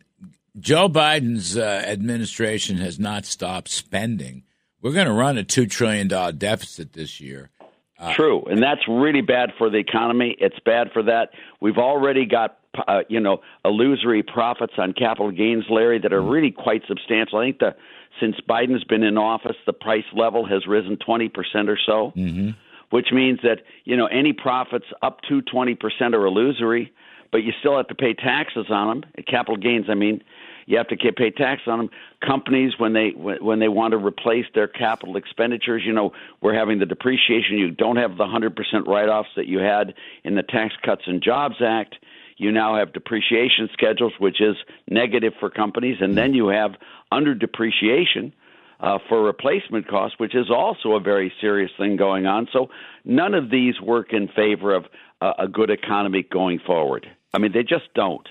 Joe 0.59 0.87
Biden's 0.87 1.57
uh, 1.57 1.83
administration 1.87 2.77
has 2.77 2.99
not 2.99 3.25
stopped 3.25 3.69
spending. 3.69 4.43
We're 4.79 4.91
going 4.91 5.07
to 5.07 5.13
run 5.13 5.39
a 5.39 5.43
two 5.43 5.65
trillion 5.65 6.07
dollar 6.07 6.33
deficit 6.33 6.93
this 6.93 7.19
year. 7.19 7.49
Uh, 7.97 8.13
True, 8.13 8.45
and 8.45 8.61
that's 8.61 8.81
really 8.87 9.21
bad 9.21 9.53
for 9.57 9.71
the 9.71 9.77
economy. 9.77 10.35
It's 10.39 10.59
bad 10.63 10.91
for 10.93 11.01
that. 11.03 11.29
We've 11.59 11.79
already 11.79 12.27
got 12.27 12.59
uh, 12.87 12.99
you 13.09 13.19
know 13.19 13.41
illusory 13.65 14.21
profits 14.21 14.73
on 14.77 14.93
capital 14.93 15.31
gains, 15.31 15.65
Larry, 15.67 15.97
that 15.97 16.13
are 16.13 16.21
really 16.21 16.51
quite 16.51 16.83
substantial. 16.87 17.39
I 17.39 17.45
think 17.45 17.57
the 17.57 17.75
since 18.19 18.35
Biden's 18.47 18.83
been 18.83 19.01
in 19.01 19.17
office, 19.17 19.57
the 19.65 19.73
price 19.73 20.05
level 20.13 20.45
has 20.45 20.67
risen 20.67 20.97
twenty 21.03 21.27
percent 21.27 21.69
or 21.69 21.79
so. 21.83 22.13
Mm-hmm 22.15 22.51
which 22.89 23.07
means 23.11 23.39
that 23.43 23.59
you 23.85 23.95
know 23.97 24.07
any 24.07 24.33
profits 24.33 24.85
up 25.01 25.21
to 25.29 25.41
20% 25.41 25.77
are 26.13 26.25
illusory, 26.25 26.91
but 27.31 27.39
you 27.43 27.51
still 27.59 27.77
have 27.77 27.87
to 27.87 27.95
pay 27.95 28.13
taxes 28.13 28.67
on 28.69 29.01
them, 29.01 29.11
capital 29.27 29.57
gains. 29.57 29.85
I 29.89 29.95
mean, 29.95 30.23
you 30.67 30.77
have 30.77 30.87
to 30.89 30.97
pay 31.13 31.31
tax 31.31 31.63
on 31.65 31.79
them. 31.79 31.89
Companies 32.25 32.73
when 32.77 32.93
they 32.93 33.09
when 33.09 33.59
they 33.59 33.69
want 33.69 33.91
to 33.91 33.97
replace 33.97 34.45
their 34.53 34.67
capital 34.67 35.15
expenditures, 35.15 35.83
you 35.85 35.93
know, 35.93 36.11
we're 36.41 36.53
having 36.53 36.79
the 36.79 36.85
depreciation. 36.85 37.57
You 37.57 37.71
don't 37.71 37.95
have 37.95 38.17
the 38.17 38.25
100% 38.25 38.85
write-offs 38.85 39.29
that 39.35 39.47
you 39.47 39.59
had 39.59 39.93
in 40.23 40.35
the 40.35 40.43
Tax 40.43 40.73
Cuts 40.83 41.03
and 41.07 41.23
Jobs 41.23 41.55
Act. 41.65 41.95
You 42.35 42.51
now 42.51 42.75
have 42.75 42.93
depreciation 42.93 43.69
schedules, 43.73 44.13
which 44.19 44.41
is 44.41 44.55
negative 44.89 45.33
for 45.39 45.49
companies, 45.49 45.97
and 46.01 46.17
then 46.17 46.33
you 46.33 46.49
have 46.49 46.75
under 47.11 47.33
depreciation 47.33 48.33
uh, 48.79 48.99
for 49.09 49.23
replacement 49.23 49.87
costs, 49.87 50.19
which 50.19 50.35
is 50.35 50.49
also 50.49 50.93
a 50.93 50.99
very 50.99 51.31
serious 51.41 51.71
thing 51.77 51.97
going 51.97 52.25
on. 52.25 52.47
So 52.53 52.69
none 53.03 53.33
of 53.33 53.49
these 53.49 53.79
work 53.81 54.13
in 54.13 54.27
favor 54.27 54.73
of 54.73 54.85
uh, 55.21 55.33
a 55.39 55.47
good 55.47 55.69
economy 55.69 56.23
going 56.23 56.59
forward. 56.65 57.07
I 57.33 57.39
mean, 57.39 57.51
they 57.51 57.63
just 57.63 57.93
don't. 57.95 58.27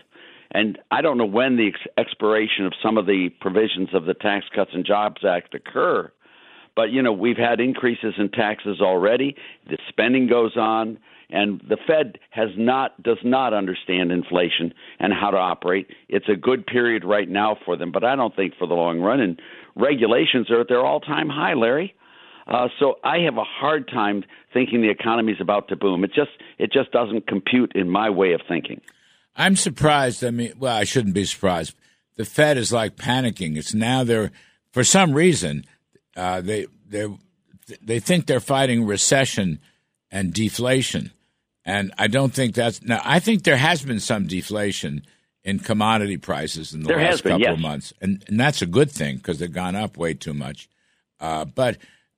And 0.53 0.79
I 0.91 1.03
don't 1.03 1.19
know 1.19 1.27
when 1.27 1.57
the 1.57 1.69
ex- 1.69 1.93
expiration 1.99 2.67
of 2.67 2.73
some 2.83 2.97
of 2.99 3.07
the 3.07 3.31
provisions 3.41 3.89
of 3.93 4.05
the 4.05 4.15
Tax 4.15 4.47
Cuts 4.55 4.71
and 4.73 4.87
Jobs 4.87 5.25
Act 5.25 5.55
occur, 5.55 6.13
but 6.77 6.91
you 6.91 7.03
know 7.03 7.13
we've 7.13 7.37
had 7.37 7.59
increases 7.61 8.15
in 8.17 8.31
taxes 8.31 8.81
already. 8.81 9.35
The 9.69 9.79
spending 9.89 10.29
goes 10.29 10.57
on, 10.57 10.99
and 11.31 11.61
the 11.69 11.77
Fed 11.87 12.19
has 12.31 12.51
not 12.57 13.03
does 13.03 13.19
not 13.25 13.53
understand 13.53 14.13
inflation 14.13 14.73
and 14.99 15.13
how 15.13 15.31
to 15.31 15.37
operate. 15.37 15.89
It's 16.09 16.29
a 16.29 16.37
good 16.37 16.67
period 16.67 17.05
right 17.05 17.29
now 17.29 17.57
for 17.65 17.77
them, 17.77 17.93
but 17.93 18.05
I 18.05 18.17
don't 18.17 18.35
think 18.35 18.55
for 18.59 18.67
the 18.67 18.75
long 18.75 19.01
run. 19.01 19.21
And 19.21 19.41
regulations 19.75 20.51
are 20.51 20.61
at 20.61 20.69
their 20.69 20.85
all 20.85 21.01
time 21.01 21.29
high, 21.29 21.55
Larry. 21.55 21.95
Uh, 22.47 22.69
so 22.79 22.95
I 23.03 23.19
have 23.25 23.39
a 23.39 23.45
hard 23.45 23.89
time 23.89 24.23
thinking 24.53 24.81
the 24.81 24.91
economy 24.91 25.33
is 25.33 25.41
about 25.41 25.69
to 25.69 25.77
boom. 25.77 26.05
It 26.05 26.13
just 26.15 26.31
it 26.59 26.73
just 26.73 26.93
doesn't 26.93 27.27
compute 27.27 27.73
in 27.75 27.91
my 27.91 28.11
way 28.11 28.33
of 28.33 28.41
thinking. 28.49 28.81
I'm 29.35 29.57
surprised. 29.57 30.25
I 30.25 30.31
mean, 30.31 30.53
well, 30.59 30.75
I 30.75 30.85
shouldn't 30.85 31.15
be 31.15 31.25
surprised. 31.25 31.75
The 32.17 32.25
Fed 32.25 32.57
is 32.57 32.73
like 32.73 32.97
panicking. 32.97 33.57
It's 33.57 33.75
now 33.75 34.05
they're 34.05 34.31
for 34.71 34.85
some 34.85 35.13
reason 35.13 35.65
uh, 36.17 36.41
they 36.41 36.67
they 36.89 37.07
they 37.83 37.99
think 37.99 38.27
they're 38.27 38.41
fighting 38.41 38.87
recession 38.87 39.61
and 40.11 40.33
deflation, 40.33 41.13
and 41.67 41.93
I 41.99 42.07
don't 42.07 42.33
think 42.33 42.55
that's 42.55 42.81
now. 42.83 43.03
I 43.05 43.19
think 43.19 43.43
there 43.43 43.57
has 43.57 43.83
been 43.83 43.99
some 43.99 44.27
deflation 44.29 45.03
in 45.45 45.59
commodity 45.59 46.17
prices 46.17 46.73
in 46.73 46.83
the 46.83 46.89
there 46.89 46.99
last 46.99 47.25
been, 47.25 47.33
couple 47.33 47.47
yes. 47.47 47.55
of 47.55 47.61
months, 47.61 47.93
and 48.01 48.25
and 48.29 48.39
that's 48.39 48.63
a 48.63 48.67
good 48.67 48.91
thing 48.91 49.17
because 49.17 49.41
they've 49.41 49.53
gone 49.53 49.75
up 49.75 49.97
way 49.97 50.15
too 50.15 50.33
much. 50.33 50.69
Uh, 51.19 51.45
but 51.45 51.77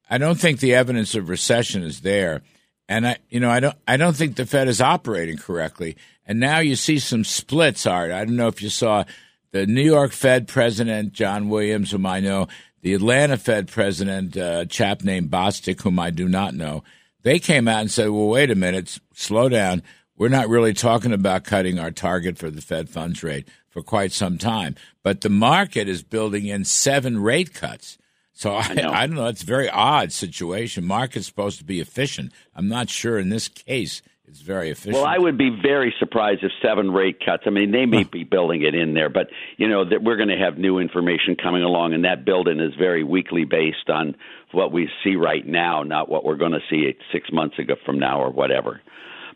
I 0.09 0.19
don't 0.19 0.39
think 0.39 0.61
the 0.61 0.75
evidence 0.75 1.15
of 1.15 1.31
recession 1.31 1.83
is 1.83 2.03
there, 2.03 2.43
and 2.91 3.09
I 3.09 3.17
you 3.31 3.41
know 3.41 3.51
I 3.51 3.61
don't 3.61 3.77
I 3.89 3.97
don't 3.97 4.15
think 4.15 4.37
the 4.37 4.47
Fed 4.47 4.69
is 4.69 4.83
operating 4.83 5.39
correctly. 5.39 5.97
And 6.27 6.39
now 6.39 6.59
you 6.59 6.77
see 6.77 6.99
some 6.99 7.25
splits. 7.25 7.87
Art, 7.87 8.11
I 8.11 8.27
don't 8.27 8.37
know 8.37 8.49
if 8.49 8.61
you 8.61 8.69
saw 8.69 9.05
the 9.53 9.65
New 9.65 9.83
York 9.83 10.13
Fed 10.13 10.47
president 10.47 11.15
John 11.15 11.49
Williams, 11.49 11.91
whom 11.91 12.05
I 12.05 12.21
know, 12.21 12.49
the 12.83 12.93
Atlanta 12.93 13.39
Fed 13.39 13.69
president, 13.69 14.37
uh, 14.37 14.59
a 14.61 14.67
chap 14.67 15.03
named 15.03 15.31
Bostic, 15.31 15.81
whom 15.81 15.99
I 15.99 16.11
do 16.11 16.29
not 16.29 16.53
know. 16.53 16.85
They 17.29 17.39
came 17.39 17.69
out 17.69 17.83
and 17.83 17.91
said, 17.91 18.09
"Well, 18.09 18.29
wait 18.29 18.51
a 18.51 18.55
minute, 18.55 18.99
slow 19.13 19.51
down." 19.51 19.83
We're 20.17 20.31
not 20.31 20.49
really 20.49 20.73
talking 20.73 21.13
about 21.13 21.45
cutting 21.45 21.79
our 21.79 21.91
target 21.91 22.39
for 22.39 22.49
the 22.49 22.63
Fed 22.63 22.89
funds 22.89 23.23
rate 23.23 23.47
for 23.69 23.83
quite 23.83 24.13
some 24.13 24.39
time. 24.39 24.77
But 25.03 25.21
the 25.21 25.29
market 25.29 25.91
is 25.91 26.03
building 26.03 26.47
in 26.47 26.65
seven 26.65 27.21
rate 27.21 27.53
cuts. 27.53 27.99
So 28.33 28.55
I, 28.55 28.63
I, 28.63 29.03
I, 29.03 29.07
don't 29.07 29.17
know. 29.17 29.27
It's 29.27 29.43
a 29.43 29.47
very 29.47 29.69
odd 29.69 30.11
situation. 30.11 30.87
Market's 30.87 31.27
supposed 31.27 31.59
to 31.59 31.67
be 31.67 31.81
efficient. 31.81 32.33
I'm 32.57 32.67
not 32.67 32.89
sure 32.89 33.19
in 33.19 33.29
this 33.29 33.49
case 33.49 34.01
it's 34.29 34.41
very 34.41 34.71
efficient. 34.71 34.95
Well, 34.95 35.05
I 35.05 35.19
would 35.19 35.37
be 35.37 35.51
very 35.51 35.95
surprised 35.99 36.43
if 36.43 36.53
seven 36.63 36.91
rate 36.91 37.19
cuts. 37.25 37.43
I 37.47 37.51
mean, 37.51 37.73
they 37.73 37.85
may 37.85 38.05
be 38.05 38.25
building 38.25 38.63
it 38.63 38.75
in 38.75 38.95
there, 38.95 39.11
but 39.11 39.29
you 39.59 39.69
know 39.69 39.85
that 39.85 40.03
we're 40.03 40.17
going 40.17 40.31
to 40.31 40.39
have 40.39 40.57
new 40.57 40.79
information 40.79 41.37
coming 41.37 41.63
along, 41.63 41.93
and 41.93 42.05
that 42.05 42.25
building 42.25 42.59
is 42.61 42.75
very 42.75 43.05
weakly 43.05 43.45
based 43.45 43.89
on 43.89 44.17
what 44.53 44.73
we 44.73 44.89
see 45.05 45.17
right 45.17 45.47
now, 45.47 45.83
not 45.83 46.09
what 46.09 46.25
we're 46.25 46.37
going 46.37 46.53
to 46.53 46.63
see 46.71 46.97
six 47.13 47.31
months 47.33 47.59
ago 47.59 47.75
from 47.85 47.99
now 47.99 48.21
or 48.21 48.31
whatever. 48.31 48.81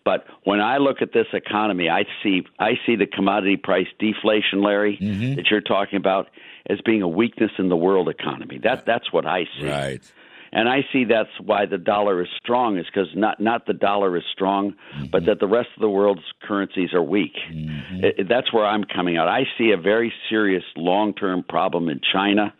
But 0.04 0.26
when 0.44 0.60
I 0.60 0.78
look 0.78 1.00
at 1.00 1.12
this 1.12 1.26
economy, 1.32 1.88
I 1.88 2.04
see 2.22 2.42
I 2.58 2.72
see 2.86 2.96
the 2.96 3.06
commodity 3.06 3.56
price 3.56 3.86
deflation, 3.98 4.62
Larry, 4.62 4.98
mm-hmm. 5.00 5.36
that 5.36 5.46
you're 5.50 5.60
talking 5.60 5.96
about, 5.96 6.28
as 6.68 6.80
being 6.80 7.02
a 7.02 7.08
weakness 7.08 7.52
in 7.58 7.68
the 7.68 7.76
world 7.76 8.08
economy. 8.08 8.58
That 8.62 8.84
that's 8.84 9.12
what 9.12 9.26
I 9.26 9.44
see. 9.58 9.66
Right. 9.66 10.12
And 10.54 10.68
I 10.68 10.84
see 10.92 11.04
that's 11.04 11.30
why 11.40 11.64
the 11.64 11.78
dollar 11.78 12.20
is 12.20 12.28
strong 12.42 12.78
is 12.78 12.84
because 12.86 13.08
not 13.14 13.40
not 13.40 13.66
the 13.66 13.72
dollar 13.72 14.16
is 14.16 14.24
strong, 14.32 14.72
mm-hmm. 14.72 15.06
but 15.06 15.24
that 15.26 15.40
the 15.40 15.46
rest 15.46 15.68
of 15.76 15.80
the 15.80 15.88
world's 15.88 16.24
currencies 16.42 16.92
are 16.92 17.02
weak. 17.02 17.36
Mm-hmm. 17.50 18.04
It, 18.04 18.28
that's 18.28 18.52
where 18.52 18.66
I'm 18.66 18.84
coming 18.84 19.16
out. 19.16 19.28
I 19.28 19.44
see 19.56 19.70
a 19.70 19.78
very 19.78 20.12
serious 20.28 20.64
long 20.76 21.14
term 21.14 21.42
problem 21.42 21.88
in 21.88 22.00
China, 22.12 22.52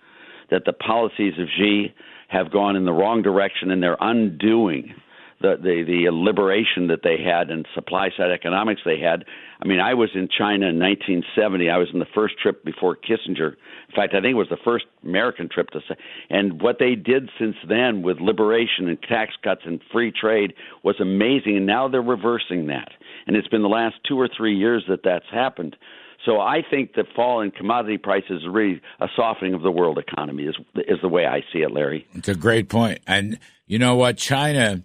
that 0.50 0.64
the 0.64 0.72
policies 0.72 1.34
of 1.38 1.48
Xi 1.58 1.92
have 2.32 2.50
gone 2.50 2.76
in 2.76 2.84
the 2.84 2.92
wrong 2.92 3.22
direction 3.22 3.70
and 3.70 3.82
they're 3.82 3.98
undoing 4.00 4.94
the, 5.42 5.56
the 5.60 5.82
the 5.84 6.10
liberation 6.10 6.86
that 6.86 7.00
they 7.02 7.18
had 7.22 7.50
and 7.50 7.66
supply 7.74 8.08
side 8.16 8.30
economics 8.30 8.80
they 8.84 8.98
had. 8.98 9.24
I 9.60 9.66
mean, 9.66 9.80
I 9.80 9.94
was 9.94 10.10
in 10.14 10.28
China 10.28 10.66
in 10.66 10.78
1970. 10.78 11.68
I 11.68 11.76
was 11.76 11.88
in 11.92 11.98
the 11.98 12.06
first 12.14 12.38
trip 12.40 12.64
before 12.64 12.96
Kissinger. 12.96 13.52
In 13.52 13.94
fact, 13.94 14.14
I 14.14 14.20
think 14.20 14.32
it 14.32 14.34
was 14.34 14.48
the 14.48 14.56
first 14.64 14.86
American 15.04 15.48
trip 15.48 15.68
to. 15.70 15.80
And 16.30 16.62
what 16.62 16.78
they 16.78 16.94
did 16.94 17.28
since 17.38 17.56
then 17.68 18.02
with 18.02 18.18
liberation 18.20 18.88
and 18.88 19.02
tax 19.02 19.34
cuts 19.42 19.62
and 19.64 19.80
free 19.92 20.12
trade 20.12 20.54
was 20.82 20.96
amazing. 21.00 21.56
And 21.56 21.66
now 21.66 21.88
they're 21.88 22.00
reversing 22.00 22.68
that. 22.68 22.88
And 23.26 23.36
it's 23.36 23.48
been 23.48 23.62
the 23.62 23.68
last 23.68 23.96
two 24.08 24.18
or 24.18 24.28
three 24.34 24.56
years 24.56 24.84
that 24.88 25.00
that's 25.04 25.28
happened. 25.30 25.76
So 26.24 26.40
I 26.40 26.62
think 26.68 26.94
the 26.94 27.04
fall 27.16 27.40
in 27.40 27.50
commodity 27.50 27.98
prices 27.98 28.42
is 28.42 28.48
really 28.48 28.80
a 29.00 29.08
softening 29.16 29.54
of 29.54 29.62
the 29.62 29.72
world 29.72 29.98
economy. 29.98 30.44
Is 30.44 30.56
is 30.76 30.98
the 31.02 31.08
way 31.08 31.26
I 31.26 31.40
see 31.52 31.60
it, 31.60 31.72
Larry. 31.72 32.06
It's 32.14 32.28
a 32.28 32.34
great 32.34 32.68
point. 32.68 33.00
And 33.06 33.38
you 33.66 33.78
know 33.78 33.96
what, 33.96 34.18
China 34.18 34.82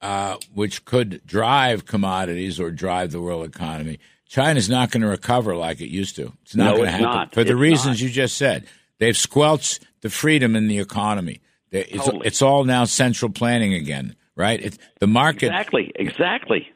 uh, 0.00 0.36
which 0.54 0.84
could 0.84 1.20
drive 1.26 1.86
commodities 1.86 2.58
or 2.58 2.70
drive 2.70 3.12
the 3.12 3.20
world 3.20 3.46
economy. 3.46 3.98
China's 4.26 4.68
not 4.68 4.90
going 4.90 5.02
to 5.02 5.08
recover 5.08 5.56
like 5.56 5.80
it 5.80 5.88
used 5.88 6.16
to. 6.16 6.32
It's 6.42 6.56
not 6.56 6.70
no, 6.70 6.76
going 6.76 6.86
to 6.86 6.92
happen 6.92 7.06
not. 7.06 7.34
for 7.34 7.44
the 7.44 7.56
reasons 7.56 8.00
not. 8.00 8.00
you 8.00 8.08
just 8.08 8.36
said. 8.36 8.66
They've 8.98 9.16
squelched 9.16 9.84
the 10.00 10.10
freedom 10.10 10.56
in 10.56 10.68
the 10.68 10.78
economy. 10.78 11.40
It's, 11.70 12.04
totally. 12.04 12.26
it's 12.26 12.42
all 12.42 12.64
now 12.64 12.84
central 12.84 13.30
planning 13.30 13.74
again, 13.74 14.16
right? 14.36 14.60
It's, 14.60 14.78
the 15.00 15.06
market. 15.06 15.46
Exactly, 15.46 15.92
exactly. 15.94 16.68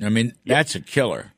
I 0.00 0.08
mean, 0.08 0.34
that's 0.46 0.74
a 0.74 0.80
killer. 0.80 1.32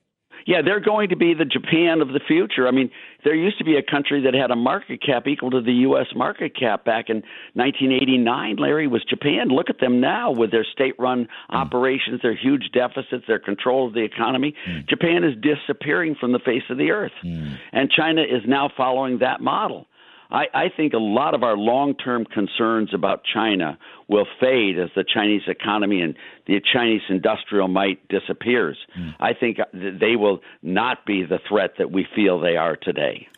Yeah, 0.47 0.63
they're 0.65 0.81
going 0.81 1.09
to 1.11 1.17
be 1.17 1.35
the 1.35 1.45
Japan 1.45 2.01
of 2.01 2.09
the 2.09 2.21
future. 2.27 2.67
I 2.67 2.71
mean, 2.71 2.91
there 3.25 3.35
used 3.35 3.59
to 3.59 3.65
be 3.65 3.77
a 3.77 3.83
country 3.83 4.23
that 4.23 4.35
had 4.35 4.51
a 4.51 4.57
market 4.57 5.01
cap 5.03 5.27
equal 5.27 5.51
to 5.51 5.61
the 5.61 5.73
U.S. 5.73 6.07
market 6.15 6.57
cap 6.59 6.85
back 6.85 7.09
in 7.09 7.23
1989. 7.55 8.57
Larry 8.57 8.87
was 8.87 9.05
Japan. 9.05 9.49
Look 9.49 9.71
at 9.71 9.81
them 9.81 10.01
now 10.01 10.31
with 10.31 10.51
their 10.51 10.65
state-run 10.65 11.25
mm. 11.25 11.55
operations, 11.55 12.21
their 12.23 12.37
huge 12.37 12.71
deficits, 12.73 13.25
their 13.27 13.39
control 13.39 13.87
of 13.87 13.95
the 13.95 14.03
economy. 14.03 14.55
Mm. 14.69 14.89
Japan 14.89 15.25
is 15.25 15.35
disappearing 15.41 16.17
from 16.19 16.33
the 16.33 16.41
face 16.41 16.63
of 16.71 16.79
the 16.79 16.91
earth, 16.91 17.13
mm. 17.25 17.57
and 17.73 17.91
China 17.91 18.23
is 18.23 18.43
now 18.47 18.71
following 18.77 19.19
that 19.19 19.41
model. 19.41 19.87
I, 20.33 20.47
I 20.55 20.65
think 20.75 20.95
a 20.95 20.99
lot 20.99 21.35
of 21.35 21.43
our 21.43 21.57
long 21.57 21.95
term 21.95 22.25
concerns 22.25 22.95
about 22.95 23.23
China 23.23 23.79
will 24.09 24.27
fade 24.41 24.79
as 24.79 24.89
the 24.97 25.05
Chinese 25.05 25.43
economy 25.47 26.01
and 26.01 26.17
the 26.47 26.61
Chinese 26.73 27.03
industrial 27.11 27.69
might 27.69 28.09
disappears. 28.09 28.79
Mm. 28.99 29.15
I 29.21 29.35
think 29.35 29.59
they 29.73 30.17
will 30.17 30.41
not 30.63 31.05
be 31.05 31.23
the 31.23 31.39
threat 31.49 31.75
that 31.79 31.93
we 31.93 32.07
feel 32.17 32.41
they 32.41 32.57
are 32.57 32.77
today. 32.77 33.29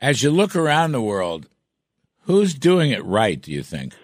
As 0.00 0.22
you 0.22 0.30
look 0.30 0.54
around 0.54 0.92
the 0.92 1.02
world, 1.02 1.46
who's 2.22 2.54
doing 2.54 2.92
it 2.92 3.04
right, 3.04 3.40
do 3.40 3.50
you 3.50 3.64
think? 3.64 3.94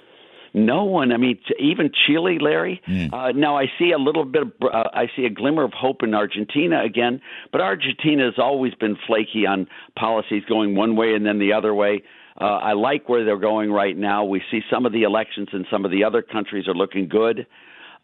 No 0.56 0.84
one. 0.84 1.12
I 1.12 1.18
mean, 1.18 1.38
even 1.60 1.90
Chile, 2.06 2.38
Larry. 2.40 2.80
Mm. 2.88 3.12
Uh, 3.12 3.32
now 3.32 3.58
I 3.58 3.66
see 3.78 3.92
a 3.92 3.98
little 3.98 4.24
bit 4.24 4.40
of, 4.40 4.52
uh, 4.62 4.84
I 4.94 5.08
see 5.14 5.26
a 5.26 5.30
glimmer 5.30 5.62
of 5.62 5.74
hope 5.74 6.02
in 6.02 6.14
Argentina 6.14 6.82
again, 6.82 7.20
but 7.52 7.60
Argentina 7.60 8.24
has 8.24 8.38
always 8.38 8.74
been 8.74 8.96
flaky 9.06 9.46
on 9.46 9.68
policies 9.96 10.44
going 10.48 10.74
one 10.74 10.96
way 10.96 11.12
and 11.12 11.26
then 11.26 11.38
the 11.38 11.52
other 11.52 11.74
way. 11.74 12.02
Uh, 12.40 12.44
I 12.44 12.72
like 12.72 13.06
where 13.06 13.22
they're 13.22 13.36
going 13.36 13.70
right 13.70 13.94
now. 13.94 14.24
We 14.24 14.42
see 14.50 14.62
some 14.70 14.86
of 14.86 14.92
the 14.92 15.02
elections 15.02 15.48
in 15.52 15.66
some 15.70 15.84
of 15.84 15.90
the 15.90 16.04
other 16.04 16.22
countries 16.22 16.66
are 16.68 16.74
looking 16.74 17.08
good, 17.08 17.46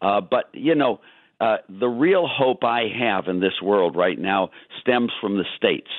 uh, 0.01 0.21
but 0.21 0.45
you 0.53 0.75
know. 0.75 1.01
Uh, 1.41 1.57
the 1.67 1.89
real 1.89 2.25
hope 2.25 2.63
I 2.63 2.83
have 2.97 3.27
in 3.27 3.41
this 3.41 3.59
world 3.61 3.97
right 3.97 4.17
now 4.17 4.51
stems 4.79 5.11
from 5.19 5.35
the 5.35 5.43
states. 5.57 5.89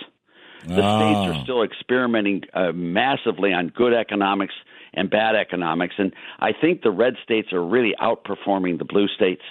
The 0.66 0.80
oh. 0.82 0.98
states 0.98 1.36
are 1.36 1.42
still 1.42 1.62
experimenting 1.62 2.44
uh, 2.54 2.72
massively 2.72 3.52
on 3.52 3.68
good 3.68 3.92
economics 3.92 4.54
and 4.94 5.10
bad 5.10 5.34
economics. 5.36 5.94
And 5.98 6.12
I 6.40 6.52
think 6.58 6.82
the 6.82 6.90
red 6.90 7.14
states 7.22 7.52
are 7.52 7.64
really 7.64 7.94
outperforming 8.00 8.78
the 8.78 8.84
blue 8.84 9.08
states. 9.08 9.42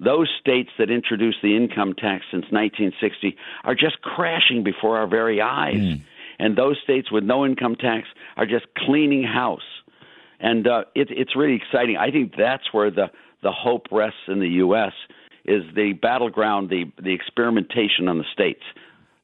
Those 0.00 0.28
states 0.40 0.70
that 0.78 0.90
introduced 0.90 1.38
the 1.42 1.56
income 1.56 1.94
tax 1.94 2.24
since 2.30 2.44
1960 2.50 3.36
are 3.64 3.74
just 3.74 4.02
crashing 4.02 4.64
before 4.64 4.98
our 4.98 5.06
very 5.06 5.40
eyes. 5.40 5.76
Mm. 5.76 6.00
And 6.38 6.56
those 6.56 6.76
states 6.82 7.12
with 7.12 7.22
no 7.22 7.46
income 7.46 7.76
tax 7.76 8.08
are 8.36 8.46
just 8.46 8.66
cleaning 8.76 9.22
house. 9.22 9.60
And 10.40 10.66
uh, 10.66 10.84
it, 10.94 11.08
it's 11.10 11.36
really 11.36 11.54
exciting. 11.54 11.96
I 11.96 12.10
think 12.10 12.32
that's 12.36 12.72
where 12.72 12.90
the, 12.90 13.10
the 13.42 13.52
hope 13.52 13.86
rests 13.92 14.18
in 14.26 14.40
the 14.40 14.48
U.S. 14.48 14.92
is 15.44 15.62
the 15.76 15.92
battleground, 15.92 16.68
the, 16.68 16.90
the 17.00 17.14
experimentation 17.14 18.08
on 18.08 18.18
the 18.18 18.24
states. 18.32 18.62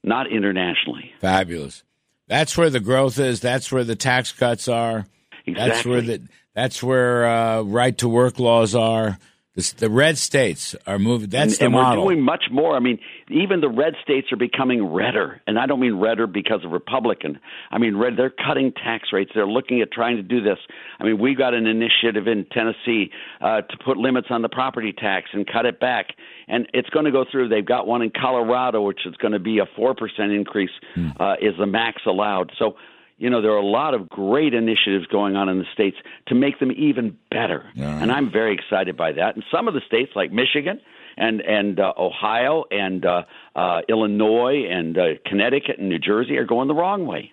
not 0.05 0.31
internationally. 0.31 1.13
Fabulous. 1.21 1.83
That's 2.29 2.57
where 2.57 2.71
the 2.71 2.81
growth 2.81 3.19
is. 3.19 3.41
That's 3.41 3.73
where 3.73 3.85
the 3.85 3.97
tax 3.97 4.33
cuts 4.33 4.69
are. 4.69 5.07
Exactly. 5.51 5.71
That's 5.71 5.87
where 5.87 6.01
the 6.03 6.23
that's 6.55 6.83
where 6.83 7.27
uh, 7.27 7.63
right 7.63 7.97
to 7.99 8.09
work 8.09 8.39
laws 8.39 8.75
are. 8.75 9.19
The, 9.55 9.75
the 9.79 9.91
red 9.91 10.19
states 10.19 10.77
are 10.87 11.01
moving. 11.01 11.31
That's 11.31 11.55
and, 11.55 11.59
the 11.59 11.65
and 11.65 11.73
model. 11.73 12.05
we're 12.05 12.13
doing 12.13 12.25
much 12.25 12.45
more. 12.49 12.77
I 12.77 12.79
mean, 12.79 13.01
even 13.29 13.61
the 13.61 13.69
red 13.69 13.95
states 14.05 14.31
are 14.31 14.37
becoming 14.37 14.87
redder, 14.87 15.41
and 15.49 15.59
I 15.59 15.67
don't 15.67 15.81
mean 15.81 15.97
redder 15.99 16.29
because 16.29 16.65
of 16.65 16.71
Republican. 16.71 17.41
I 17.73 17.79
mean, 17.79 17.97
red. 17.97 18.17
They're 18.17 18.31
cutting 18.31 18.71
tax 18.73 19.09
rates. 19.13 19.33
They're 19.35 19.49
looking 19.49 19.81
at 19.81 19.91
trying 19.91 20.17
to 20.17 20.23
do 20.23 20.41
this. 20.41 20.59
I 21.01 21.05
mean, 21.05 21.19
we 21.19 21.35
got 21.35 21.55
an 21.55 21.67
initiative 21.67 22.29
in 22.29 22.47
Tennessee 22.53 23.11
uh, 23.41 23.63
to 23.63 23.77
put 23.85 23.97
limits 23.97 24.29
on 24.31 24.43
the 24.43 24.49
property 24.49 24.93
tax 24.97 25.31
and 25.33 25.45
cut 25.45 25.67
it 25.67 25.81
back, 25.81 26.11
and 26.47 26.69
it's 26.73 26.91
going 26.91 27.07
to 27.07 27.11
go 27.13 27.25
through. 27.29 27.49
They've 27.49 27.67
got 27.67 27.85
one 27.89 28.03
in 28.03 28.11
Colorado, 28.11 28.83
which 28.83 29.01
is 29.07 29.17
going 29.17 29.33
to 29.33 29.41
be 29.41 29.59
a 29.59 29.67
four 29.75 29.93
percent 29.93 30.31
increase, 30.31 30.71
Hmm. 30.95 31.09
uh, 31.19 31.35
is 31.41 31.55
the 31.59 31.67
max 31.67 32.03
allowed. 32.07 32.53
So 32.61 32.77
you 33.18 33.28
know, 33.31 33.42
there 33.42 33.52
are 33.52 33.59
a 33.59 33.66
lot 33.66 33.94
of 33.94 34.09
great 34.09 34.54
initiatives 34.54 35.07
going 35.07 35.37
on 35.37 35.48
in 35.48 35.59
the 35.59 35.64
states 35.72 35.96
to 36.28 36.35
make 36.35 36.59
them 36.61 36.70
even 36.72 37.16
better. 37.31 37.64
And 38.00 38.12
I'm 38.12 38.31
very 38.31 38.54
excited 38.54 38.96
by 38.96 39.12
that. 39.12 39.35
And 39.35 39.44
some 39.52 39.68
of 39.68 39.74
the 39.74 39.81
states 39.87 40.12
like 40.14 40.33
Michigan 40.33 40.81
and 41.16 41.40
and 41.40 41.81
uh, 41.81 41.92
Ohio 41.98 42.64
and 42.70 43.04
uh, 43.04 43.22
uh, 43.57 43.81
Illinois 43.88 44.64
and 44.70 44.96
uh, 44.96 45.02
Connecticut 45.26 45.78
and 45.78 45.88
New 45.88 45.98
Jersey 45.98 46.37
are 46.37 46.46
going 46.46 46.68
the 46.68 46.74
wrong 46.74 47.07
way. 47.07 47.33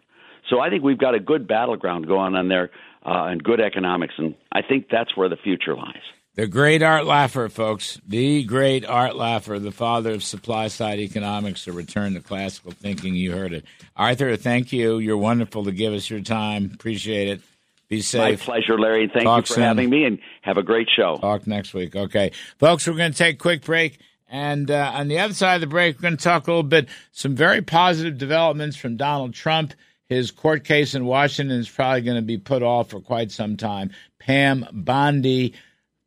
So 0.50 0.60
I 0.60 0.70
think 0.70 0.84
we've 0.84 0.98
got 0.98 1.16
a 1.16 1.20
good 1.20 1.48
battleground 1.48 2.08
going 2.08 2.36
on 2.36 2.48
there 2.50 2.72
uh, 3.06 3.26
and 3.26 3.44
good 3.44 3.60
economics, 3.62 4.16
and 4.18 4.36
I 4.52 4.62
think 4.62 4.88
that's 4.92 5.16
where 5.16 5.30
the 5.30 5.38
future 5.38 5.76
lies. 5.76 6.04
The 6.36 6.48
great 6.48 6.84
Art 6.84 7.06
Laffer, 7.06 7.50
folks. 7.50 8.00
The 8.06 8.44
great 8.44 8.86
Art 8.86 9.14
Laffer, 9.14 9.62
the 9.62 9.72
father 9.72 10.12
of 10.12 10.24
supply 10.24 10.68
side 10.68 11.00
economics, 11.00 11.66
a 11.66 11.72
return 11.72 12.14
to 12.16 12.20
classical 12.20 12.72
thinking. 12.72 13.16
You 13.16 13.32
heard 13.32 13.54
it. 13.54 13.64
Arthur, 13.96 14.36
thank 14.36 14.74
you. 14.74 14.98
You're 14.98 15.18
wonderful 15.18 15.64
to 15.64 15.72
give 15.72 15.94
us 15.94 16.10
your 16.10 16.20
time. 16.20 16.72
Appreciate 16.74 17.30
it. 17.30 17.42
Be 17.88 18.02
safe. 18.02 18.40
My 18.40 18.54
pleasure, 18.54 18.78
Larry, 18.78 19.10
thank 19.14 19.24
Talk 19.24 19.44
you 19.44 19.48
for 19.48 19.54
soon. 19.54 19.64
having 19.64 19.90
me, 19.90 20.04
and 20.04 20.20
have 20.42 20.58
a 20.58 20.64
great 20.64 20.90
show. 20.94 21.18
Talk 21.22 21.48
next 21.48 21.74
week. 21.74 21.96
Okay. 21.96 22.32
Folks, 22.58 22.86
we're 22.86 22.96
going 22.96 23.14
to 23.14 23.18
take 23.18 23.36
a 23.36 23.40
quick 23.40 23.64
break. 23.64 24.00
And 24.28 24.70
uh, 24.70 24.92
on 24.94 25.08
the 25.08 25.20
other 25.20 25.36
side 25.36 25.56
of 25.56 25.62
the 25.62 25.68
break, 25.68 25.98
we're 25.98 26.02
going 26.02 26.18
to 26.18 26.24
talk 26.24 26.48
a 26.48 26.52
little 26.52 26.64
bit, 26.64 26.90
some 27.14 27.36
very 27.36 27.62
positive 27.62 28.18
developments 28.18 28.76
from 28.76 28.98
Donald 28.98 29.34
Trump. 29.34 29.74
His 30.10 30.32
court 30.32 30.66
case 30.66 30.96
in 30.96 31.06
Washington 31.06 31.58
is 31.58 31.70
probably 31.70 32.02
going 32.02 32.18
to 32.18 32.24
be 32.24 32.38
put 32.38 32.62
off 32.62 32.90
for 32.90 33.00
quite 33.00 33.32
some 33.32 33.56
time. 33.56 33.92
Pam 34.20 34.68
Bondi, 34.74 35.54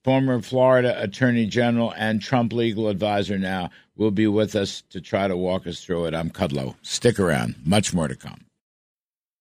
former 0.09 0.40
Florida 0.40 0.99
Attorney 1.03 1.44
General 1.44 1.92
and 1.94 2.23
Trump 2.23 2.55
legal 2.55 2.88
advisor 2.88 3.37
now, 3.37 3.68
will 3.99 4.11
be 4.11 4.27
with 4.27 4.57
us 4.57 4.83
to 4.88 5.03
try 5.03 5.29
to 5.29 5.37
walk 5.37 5.66
us 5.66 5.85
through 5.85 6.07
it. 6.07 6.14
I'm 6.14 6.31
Kudlow. 6.31 6.77
Stick 6.81 7.21
around. 7.21 7.57
Much 7.62 7.92
more 7.92 8.09
to 8.09 8.16
come. 8.16 8.47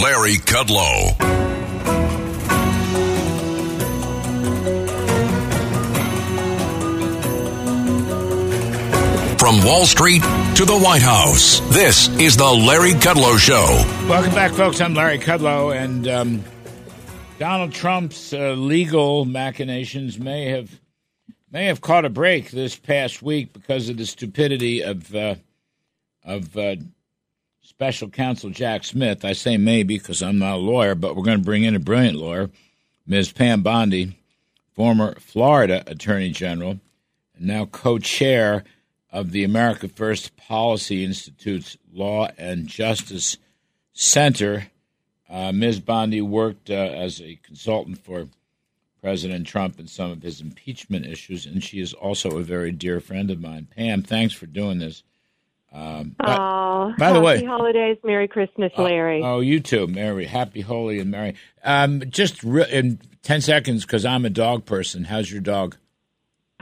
Larry 0.00 0.36
Kudlow. 0.36 1.16
From 9.38 9.64
Wall 9.64 9.86
Street 9.86 10.22
to 10.22 10.64
the 10.64 10.78
White 10.82 11.02
House, 11.02 11.60
this 11.70 12.08
is 12.18 12.36
the 12.36 12.44
Larry 12.44 12.92
Kudlow 12.92 13.38
Show. 13.38 13.66
Welcome 14.08 14.34
back, 14.34 14.52
folks. 14.52 14.80
I'm 14.80 14.94
Larry 14.94 15.18
Kudlow, 15.18 15.76
and 15.76 16.08
um, 16.08 16.44
Donald 17.38 17.72
Trump's 17.72 18.32
uh, 18.32 18.52
legal 18.52 19.24
machinations 19.24 20.18
may 20.18 20.46
have 20.46 20.80
may 21.50 21.66
have 21.66 21.80
caught 21.80 22.04
a 22.04 22.10
break 22.10 22.50
this 22.50 22.76
past 22.76 23.22
week 23.22 23.52
because 23.52 23.88
of 23.88 23.96
the 23.98 24.06
stupidity 24.06 24.82
of 24.82 25.14
uh, 25.14 25.34
of 26.24 26.56
uh, 26.56 26.76
Special 27.82 28.10
Counsel 28.10 28.50
Jack 28.50 28.84
Smith. 28.84 29.24
I 29.24 29.32
say 29.32 29.56
maybe 29.56 29.98
because 29.98 30.22
I'm 30.22 30.38
not 30.38 30.54
a 30.54 30.56
lawyer, 30.58 30.94
but 30.94 31.16
we're 31.16 31.24
going 31.24 31.38
to 31.38 31.44
bring 31.44 31.64
in 31.64 31.74
a 31.74 31.80
brilliant 31.80 32.16
lawyer, 32.16 32.48
Ms. 33.08 33.32
Pam 33.32 33.64
Bondi, 33.64 34.16
former 34.72 35.18
Florida 35.18 35.82
Attorney 35.88 36.30
General, 36.30 36.78
and 37.34 37.46
now 37.48 37.64
co-chair 37.64 38.62
of 39.10 39.32
the 39.32 39.42
America 39.42 39.88
First 39.88 40.36
Policy 40.36 41.04
Institute's 41.04 41.76
Law 41.92 42.28
and 42.38 42.68
Justice 42.68 43.36
Center. 43.92 44.68
Uh, 45.28 45.50
Ms. 45.50 45.80
Bondi 45.80 46.20
worked 46.20 46.70
uh, 46.70 46.74
as 46.74 47.20
a 47.20 47.40
consultant 47.42 47.98
for 47.98 48.28
President 49.00 49.44
Trump 49.44 49.80
in 49.80 49.88
some 49.88 50.12
of 50.12 50.22
his 50.22 50.40
impeachment 50.40 51.04
issues, 51.04 51.46
and 51.46 51.64
she 51.64 51.80
is 51.80 51.94
also 51.94 52.38
a 52.38 52.44
very 52.44 52.70
dear 52.70 53.00
friend 53.00 53.28
of 53.28 53.40
mine. 53.40 53.66
Pam, 53.74 54.04
thanks 54.04 54.34
for 54.34 54.46
doing 54.46 54.78
this. 54.78 55.02
Um, 55.72 56.14
but- 56.18 56.38
Oh, 56.38 56.92
by 56.98 57.12
the 57.12 57.20
way- 57.20 57.36
happy 57.36 57.46
holidays, 57.46 57.96
Merry 58.04 58.28
Christmas, 58.28 58.72
Larry. 58.76 59.22
Oh, 59.24 59.40
you 59.40 59.60
too, 59.60 59.86
Mary. 59.86 60.26
Happy, 60.26 60.60
holy, 60.60 60.98
and 60.98 61.10
merry. 61.10 61.34
Um, 61.64 62.02
just 62.10 62.42
re- 62.44 62.70
in 62.70 62.98
ten 63.22 63.40
seconds, 63.40 63.84
because 63.86 64.04
I'm 64.04 64.24
a 64.26 64.30
dog 64.30 64.66
person. 64.66 65.04
How's 65.04 65.30
your 65.32 65.40
dog? 65.40 65.76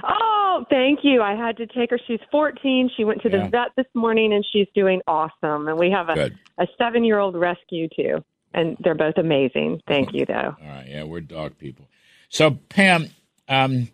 oh, 0.02 0.64
thank 0.70 1.00
you. 1.02 1.22
I 1.22 1.34
had 1.34 1.56
to 1.58 1.66
take 1.66 1.90
her. 1.90 1.98
She's 2.06 2.20
14. 2.30 2.90
She 2.96 3.04
went 3.04 3.22
to 3.22 3.28
the 3.28 3.38
Yeah. 3.38 3.48
vet 3.48 3.68
this 3.76 3.86
morning, 3.94 4.32
and 4.32 4.44
she's 4.50 4.66
doing 4.74 5.00
awesome. 5.06 5.68
And 5.68 5.78
we 5.78 5.90
have 5.90 6.08
a, 6.08 6.14
Good. 6.14 6.38
a 6.58 6.66
seven-year-old 6.78 7.34
rescue 7.36 7.88
too, 7.88 8.24
and 8.54 8.76
they're 8.80 8.94
both 8.94 9.16
amazing. 9.18 9.80
Thank 9.86 10.12
you, 10.12 10.24
though. 10.26 10.56
All 10.60 10.68
right, 10.68 10.86
yeah, 10.88 11.04
we're 11.04 11.20
dog 11.20 11.56
people. 11.58 11.86
So, 12.28 12.52
Pam, 12.68 13.08
um, 13.48 13.88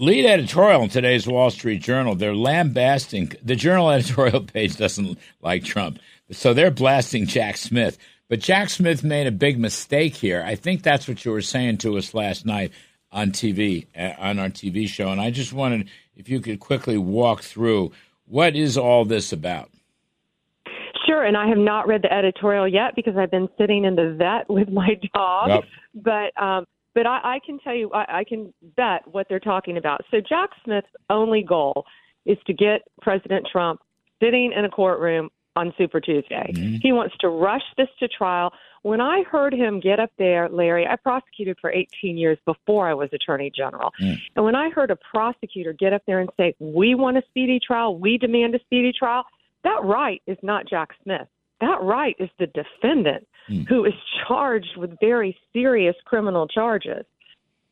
lead 0.00 0.24
editorial 0.24 0.82
in 0.82 0.88
today's 0.88 1.28
Wall 1.28 1.50
Street 1.50 1.82
Journal. 1.82 2.14
They're 2.14 2.34
lambasting 2.34 3.32
the 3.42 3.54
journal 3.54 3.90
editorial 3.90 4.40
page 4.52 4.76
doesn't 4.76 5.18
like 5.42 5.62
Trump, 5.62 6.00
so 6.32 6.54
they're 6.54 6.70
blasting 6.70 7.26
Jack 7.26 7.58
Smith. 7.58 7.98
But 8.28 8.40
Jack 8.40 8.70
Smith 8.70 9.04
made 9.04 9.26
a 9.26 9.32
big 9.32 9.58
mistake 9.58 10.14
here. 10.14 10.42
I 10.44 10.54
think 10.54 10.82
that's 10.82 11.06
what 11.06 11.24
you 11.24 11.32
were 11.32 11.42
saying 11.42 11.78
to 11.78 11.98
us 11.98 12.14
last 12.14 12.46
night 12.46 12.72
on 13.12 13.30
TV 13.32 13.86
uh, 13.96 14.14
on 14.18 14.38
our 14.38 14.48
TV 14.48 14.88
show, 14.88 15.10
and 15.10 15.20
I 15.20 15.30
just 15.30 15.52
wanted 15.52 15.88
if 16.16 16.28
you 16.28 16.40
could 16.40 16.60
quickly 16.60 16.96
walk 16.96 17.42
through 17.42 17.92
what 18.26 18.56
is 18.56 18.78
all 18.78 19.04
this 19.04 19.32
about. 19.32 19.70
Sure, 21.06 21.24
and 21.24 21.36
I 21.36 21.48
have 21.48 21.58
not 21.58 21.88
read 21.88 22.02
the 22.02 22.12
editorial 22.12 22.68
yet 22.68 22.94
because 22.94 23.16
I've 23.16 23.30
been 23.30 23.48
sitting 23.58 23.84
in 23.84 23.96
the 23.96 24.14
vet 24.16 24.48
with 24.48 24.68
my 24.68 24.98
dog. 25.14 25.48
Yep. 25.48 25.64
But 25.94 26.42
um, 26.42 26.66
but 26.94 27.06
I, 27.06 27.36
I 27.36 27.38
can 27.44 27.58
tell 27.58 27.74
you, 27.74 27.90
I, 27.92 28.20
I 28.20 28.24
can 28.24 28.52
bet 28.76 29.06
what 29.06 29.26
they're 29.28 29.40
talking 29.40 29.76
about. 29.76 30.02
So 30.10 30.18
Jack 30.20 30.50
Smith's 30.64 30.88
only 31.08 31.42
goal 31.42 31.84
is 32.26 32.38
to 32.46 32.52
get 32.52 32.82
President 33.00 33.46
Trump 33.50 33.80
sitting 34.20 34.52
in 34.56 34.64
a 34.64 34.68
courtroom 34.68 35.30
on 35.56 35.72
Super 35.76 36.00
Tuesday. 36.00 36.52
Mm-hmm. 36.54 36.76
He 36.82 36.92
wants 36.92 37.14
to 37.20 37.28
rush 37.28 37.62
this 37.76 37.88
to 37.98 38.08
trial. 38.08 38.52
When 38.82 39.00
I 39.00 39.24
heard 39.30 39.52
him 39.52 39.80
get 39.80 39.98
up 39.98 40.10
there, 40.18 40.48
Larry, 40.48 40.86
I 40.86 40.96
prosecuted 40.96 41.58
for 41.60 41.70
18 41.70 42.16
years 42.16 42.38
before 42.46 42.88
I 42.88 42.94
was 42.94 43.10
Attorney 43.12 43.50
General. 43.54 43.90
Mm. 44.00 44.18
And 44.36 44.44
when 44.44 44.54
I 44.54 44.70
heard 44.70 44.90
a 44.90 44.96
prosecutor 44.96 45.72
get 45.72 45.92
up 45.92 46.02
there 46.06 46.20
and 46.20 46.30
say, 46.36 46.54
We 46.60 46.94
want 46.94 47.18
a 47.18 47.22
speedy 47.28 47.60
trial, 47.64 47.98
we 47.98 48.16
demand 48.16 48.54
a 48.54 48.60
speedy 48.60 48.92
trial, 48.96 49.24
that 49.64 49.80
right 49.84 50.22
is 50.26 50.38
not 50.42 50.68
Jack 50.68 50.90
Smith. 51.02 51.26
That 51.60 51.80
right 51.82 52.16
is 52.18 52.30
the 52.38 52.46
defendant 52.48 53.26
who 53.68 53.84
is 53.84 53.94
charged 54.28 54.76
with 54.76 54.90
very 55.00 55.36
serious 55.52 55.96
criminal 56.04 56.46
charges. 56.46 57.04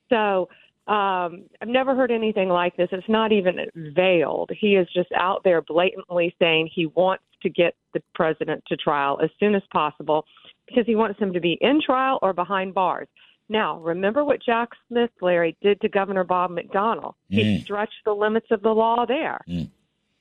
So 0.08 0.48
um, 0.88 1.44
I've 1.60 1.68
never 1.68 1.94
heard 1.94 2.10
anything 2.10 2.48
like 2.48 2.76
this. 2.76 2.88
It's 2.92 3.08
not 3.08 3.30
even 3.30 3.58
veiled. 3.94 4.50
He 4.58 4.74
is 4.76 4.88
just 4.94 5.10
out 5.12 5.42
there 5.44 5.62
blatantly 5.62 6.34
saying 6.38 6.70
he 6.74 6.86
wants 6.86 7.24
to 7.42 7.50
get 7.50 7.74
the 7.94 8.02
president 8.14 8.64
to 8.68 8.76
trial 8.76 9.20
as 9.22 9.30
soon 9.38 9.54
as 9.54 9.62
possible 9.72 10.24
because 10.66 10.84
he 10.86 10.96
wants 10.96 11.20
him 11.20 11.32
to 11.32 11.40
be 11.40 11.58
in 11.60 11.80
trial 11.84 12.18
or 12.22 12.32
behind 12.32 12.74
bars. 12.74 13.06
Now, 13.48 13.78
remember 13.78 14.24
what 14.24 14.42
Jack 14.42 14.70
Smith, 14.88 15.10
Larry, 15.22 15.56
did 15.62 15.80
to 15.80 15.88
Governor 15.88 16.24
Bob 16.24 16.50
McDonnell. 16.50 17.14
He 17.28 17.42
Mm. 17.42 17.62
stretched 17.62 18.04
the 18.04 18.14
limits 18.14 18.50
of 18.50 18.62
the 18.62 18.74
law 18.74 19.06
there. 19.06 19.40
Mm. 19.48 19.70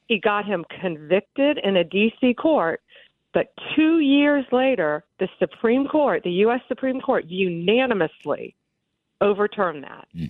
He 0.07 0.20
got 0.20 0.45
him 0.45 0.65
convicted 0.80 1.57
in 1.57 1.78
a 1.78 1.84
D.C. 1.84 2.34
court, 2.36 2.82
but 3.38 3.53
two 3.75 3.99
years 3.99 4.45
later, 4.51 5.03
the 5.19 5.29
Supreme 5.38 5.88
Court, 5.88 6.23
the 6.23 6.31
U.S. 6.47 6.59
Supreme 6.67 6.99
Court, 6.99 7.25
unanimously 7.27 8.55
overturned 9.21 9.83
that. 9.83 10.07
Hmm. 10.11 10.25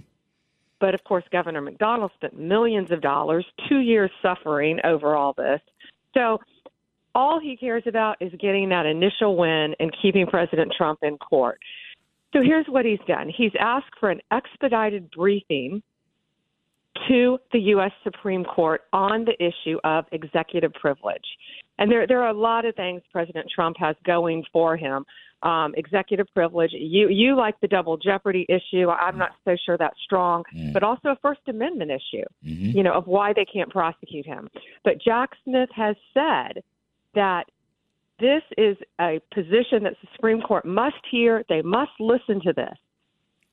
But 0.81 0.93
of 0.93 1.01
course, 1.05 1.23
Governor 1.31 1.61
McDonnell 1.61 2.13
spent 2.15 2.37
millions 2.37 2.91
of 2.91 2.99
dollars, 2.99 3.45
two 3.69 3.77
years 3.77 4.11
suffering 4.21 4.81
over 4.83 5.15
all 5.15 5.31
this. 5.31 5.61
So 6.15 6.39
all 7.15 7.39
he 7.39 7.55
cares 7.55 7.83
about 7.85 8.17
is 8.19 8.33
getting 8.41 8.67
that 8.69 8.85
initial 8.85 9.37
win 9.37 9.73
and 9.79 9.89
keeping 10.01 10.27
President 10.27 10.73
Trump 10.77 10.99
in 11.01 11.17
court. 11.17 11.59
So 12.33 12.41
here's 12.41 12.65
what 12.67 12.83
he's 12.83 12.99
done 13.07 13.29
he's 13.29 13.53
asked 13.57 13.93
for 14.01 14.09
an 14.09 14.19
expedited 14.33 15.09
briefing 15.11 15.81
to 17.07 17.37
the 17.51 17.59
U.S. 17.59 17.91
Supreme 18.03 18.43
Court 18.43 18.81
on 18.93 19.25
the 19.25 19.33
issue 19.43 19.77
of 19.83 20.05
executive 20.11 20.73
privilege. 20.73 21.25
And 21.79 21.91
there, 21.91 22.07
there 22.07 22.21
are 22.23 22.29
a 22.29 22.37
lot 22.37 22.65
of 22.65 22.75
things 22.75 23.01
President 23.11 23.47
Trump 23.53 23.77
has 23.79 23.95
going 24.05 24.43
for 24.51 24.77
him. 24.77 25.05
Um, 25.43 25.75
executive 25.77 26.25
privilege. 26.33 26.71
You, 26.73 27.09
you 27.09 27.35
like 27.35 27.59
the 27.61 27.67
double 27.67 27.95
jeopardy 27.95 28.47
issue. 28.49 28.89
I'm 28.89 29.19
not 29.19 29.31
so 29.45 29.55
sure 29.65 29.77
that's 29.77 29.95
strong, 30.03 30.43
mm. 30.55 30.73
but 30.73 30.81
also 30.81 31.09
a 31.09 31.17
First 31.21 31.41
Amendment 31.47 31.91
issue. 31.91 32.25
Mm-hmm. 32.43 32.75
You 32.75 32.81
know 32.81 32.93
of 32.93 33.05
why 33.05 33.33
they 33.33 33.45
can't 33.45 33.69
prosecute 33.69 34.25
him. 34.25 34.49
But 34.83 34.99
Jack 34.99 35.29
Smith 35.43 35.69
has 35.75 35.95
said 36.11 36.63
that 37.13 37.43
this 38.19 38.41
is 38.57 38.77
a 38.99 39.21
position 39.31 39.83
that 39.83 39.93
the 40.01 40.07
Supreme 40.15 40.41
Court 40.41 40.65
must 40.65 40.95
hear. 41.11 41.43
They 41.49 41.61
must 41.61 41.91
listen 41.99 42.41
to 42.41 42.53
this. 42.53 42.75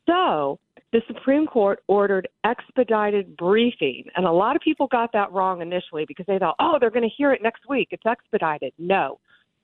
So 0.06 0.58
the 0.94 1.02
Supreme 1.08 1.44
Court 1.44 1.80
ordered 1.88 2.28
expedited 2.44 3.36
briefing. 3.36 4.04
And 4.14 4.24
a 4.24 4.30
lot 4.30 4.54
of 4.54 4.62
people 4.62 4.86
got 4.86 5.12
that 5.12 5.32
wrong 5.32 5.60
initially 5.60 6.04
because 6.06 6.24
they 6.26 6.38
thought, 6.38 6.54
oh, 6.60 6.76
they're 6.80 6.90
going 6.90 7.02
to 7.02 7.14
hear 7.18 7.32
it 7.32 7.42
next 7.42 7.68
week. 7.68 7.88
It's 7.90 8.06
expedited. 8.06 8.72
No, 8.78 9.18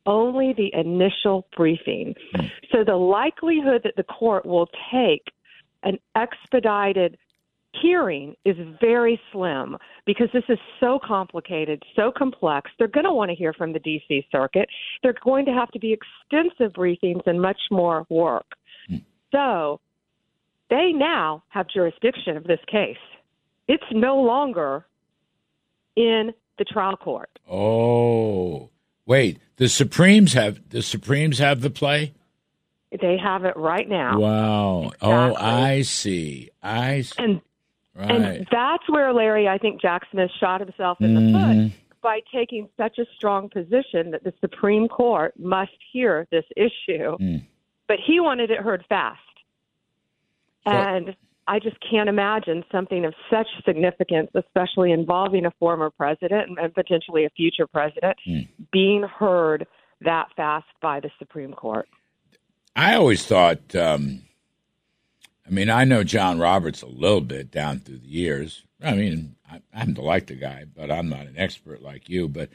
only 0.07 0.55
the 0.57 0.75
initial 0.75 1.47
briefing. 1.57 2.15
Hmm. 2.35 2.47
So 2.73 2.79
the 2.85 2.97
likelihood 2.97 3.83
that 3.85 3.95
the 3.97 4.03
court 4.03 4.45
will 4.45 4.67
take 4.93 5.23
an 5.85 5.99
expedited 6.17 7.17
hearing 7.81 8.35
is 8.45 8.57
very 8.81 9.21
slim 9.31 9.77
because 10.07 10.27
this 10.33 10.43
is 10.49 10.59
so 10.81 10.99
complicated, 11.07 11.81
so 11.95 12.11
complex. 12.11 12.73
They're 12.77 12.89
going 12.89 13.05
to 13.05 13.13
want 13.13 13.31
to 13.31 13.37
hear 13.37 13.53
from 13.53 13.73
the 13.73 13.79
D.C. 13.79 14.27
Circuit. 14.33 14.69
They're 15.05 15.15
going 15.25 15.45
to 15.45 15.53
have 15.53 15.71
to 15.71 15.79
be 15.79 15.97
extensive 15.97 16.73
briefings 16.73 17.25
and 17.27 17.41
much 17.41 17.61
more 17.71 18.05
work. 18.11 18.47
Hmm. 18.89 18.97
So 19.31 19.81
they 20.71 20.93
now 20.93 21.43
have 21.49 21.69
jurisdiction 21.69 22.37
of 22.37 22.45
this 22.45 22.61
case. 22.67 22.97
It's 23.69 23.85
no 23.93 24.21
longer 24.21 24.87
in 25.97 26.33
the 26.59 26.65
trial 26.65 26.97
court. 26.97 27.31
Oh, 27.49 28.71
wait. 29.07 29.39
The 29.57 29.69
Supremes 29.69 30.33
have 30.33 30.61
the 30.71 30.83
Supremes 30.83 31.39
have 31.39 31.61
the 31.61 31.71
play. 31.71 32.15
They 33.01 33.17
have 33.23 33.45
it 33.45 33.57
right 33.57 33.89
now. 33.89 34.19
Wow. 34.19 34.83
Exactly. 34.87 35.09
Oh, 35.09 35.35
I 35.37 35.83
see. 35.83 36.51
I 36.63 37.03
see. 37.03 37.15
And 37.19 37.41
right. 37.95 38.11
and 38.11 38.47
that's 38.51 38.89
where 38.89 39.13
Larry, 39.13 39.47
I 39.49 39.59
think 39.59 39.81
Jack 39.81 40.03
Smith 40.11 40.31
shot 40.41 40.61
himself 40.61 40.99
in 41.01 41.15
the 41.15 41.21
mm-hmm. 41.21 41.63
foot 41.69 41.73
by 42.03 42.21
taking 42.33 42.69
such 42.77 42.99
a 42.99 43.05
strong 43.17 43.49
position 43.49 44.11
that 44.13 44.25
the 44.25 44.33
Supreme 44.41 44.89
Court 44.89 45.35
must 45.39 45.73
hear 45.93 46.27
this 46.31 46.45
issue. 46.57 47.17
Mm. 47.19 47.45
But 47.87 47.99
he 48.05 48.21
wanted 48.21 48.51
it 48.51 48.59
heard 48.59 48.85
fast. 48.89 49.21
And 50.67 51.17
I 51.47 51.59
just 51.59 51.77
can't 51.89 52.09
imagine 52.09 52.65
something 52.71 53.05
of 53.05 53.15
such 53.31 53.49
significance, 53.65 54.31
especially 54.35 54.93
involving 54.93 55.47
a 55.47 55.51
former 55.59 55.91
president 55.91 56.59
and 56.61 56.75
potentially 56.75 57.25
a 57.25 57.31
future 57.31 57.67
president, 57.67 58.17
mm. 58.29 58.47
being 58.73 59.03
heard 59.03 59.67
that 60.03 60.29
fast 60.37 60.67
by 60.81 61.01
the 61.01 61.11
Supreme 61.19 61.53
Court. 61.53 61.89
I 62.77 62.95
always 62.95 63.27
thought, 63.27 63.75
um, 63.75 64.23
I 65.47 65.51
mean, 65.51 65.69
I 65.69 65.85
know 65.85 66.05
John 66.05 66.39
Roberts 66.39 66.83
a 66.83 66.87
little 66.87 67.21
bit 67.21 67.51
down 67.51 67.81
through 67.81 67.99
the 67.99 68.09
years. 68.09 68.63
I 68.83 68.95
mean, 68.95 69.35
I, 69.51 69.61
I 69.75 69.79
happen 69.79 69.97
to 69.97 70.03
like 70.03 70.29
the 70.29 70.37
guy, 70.37 70.65
but 70.73 70.91
I'm 70.91 71.09
not 71.09 71.27
an 71.27 71.35
expert 71.37 71.83
like 71.83 72.09
you. 72.09 72.29
But 72.29 72.51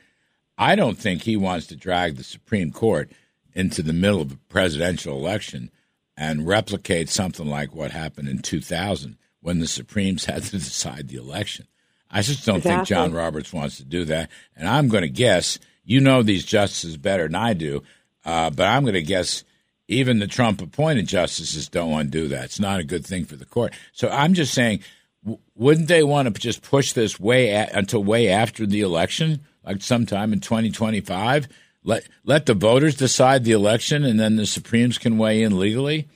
I 0.58 0.76
don't 0.76 0.98
think 0.98 1.24
he 1.24 1.36
wants 1.36 1.68
to 1.68 1.76
drag 1.76 2.16
the 2.16 2.24
Supreme 2.24 2.72
Court 2.72 3.12
into 3.54 3.82
the 3.82 3.94
middle 3.94 4.22
of 4.22 4.32
a 4.32 4.38
presidential 4.48 5.18
election 5.18 5.70
and 6.18 6.48
replicate 6.48 7.10
something 7.10 7.48
like 7.48 7.76
what 7.76 7.92
happened 7.92 8.28
in 8.30 8.40
2000 8.40 9.18
when 9.42 9.60
the 9.60 9.68
Supremes 9.68 10.26
had 10.26 10.44
to 10.44 10.52
decide 10.58 11.08
the 11.08 11.18
election. 11.18 11.68
I 12.10 12.22
just 12.22 12.46
don't 12.46 12.58
exactly. 12.58 12.78
think 12.78 12.88
John 12.88 13.14
Roberts 13.14 13.52
wants 13.52 13.78
to 13.78 13.84
do 13.84 14.06
that. 14.06 14.30
And 14.56 14.68
I'm 14.70 14.88
going 14.88 15.02
to 15.02 15.10
guess, 15.10 15.60
you 15.84 16.00
know 16.00 16.24
these 16.24 16.46
justices 16.46 16.98
better 16.98 17.24
than 17.24 17.36
I 17.36 17.54
do, 17.54 17.84
uh, 18.24 18.50
but 18.50 18.68
I'm 18.68 18.84
going 18.84 18.94
to 18.94 19.02
guess 19.02 19.44
even 19.88 20.20
the 20.20 20.28
Trump 20.28 20.62
appointed 20.62 21.08
justices 21.08 21.68
don't 21.68 21.92
want 21.92 22.12
to 22.12 22.18
do 22.22 22.28
that. 22.30 22.46
It's 22.46 22.60
not 22.60 22.80
a 22.80 22.84
good 22.84 23.06
thing 23.06 23.26
for 23.26 23.36
the 23.36 23.46
court. 23.46 23.74
So 23.92 24.10
I'm 24.10 24.34
just 24.34 24.54
saying, 24.54 24.80
w- 25.24 25.42
wouldn't 25.56 25.88
they 25.88 26.04
want 26.04 26.34
to 26.34 26.42
just 26.42 26.62
push 26.62 26.94
this 26.94 27.20
way 27.20 27.50
a- 27.50 27.70
until 27.74 28.04
way 28.04 28.30
after 28.30 28.66
the 28.66 28.82
election, 28.82 29.42
like 29.64 29.82
sometime 29.82 30.34
in 30.34 30.40
2025? 30.40 31.48
Let 31.86 32.08
let 32.24 32.48
the 32.48 32.56
voters 32.56 32.96
decide 32.96 33.44
the 33.44 33.52
election, 33.52 34.04
and 34.04 34.20
then 34.20 34.36
the 34.36 34.46
Supremes 34.46 34.98
can 34.98 35.18
weigh 35.18 35.44
in 35.44 35.58
legally. 35.58 36.08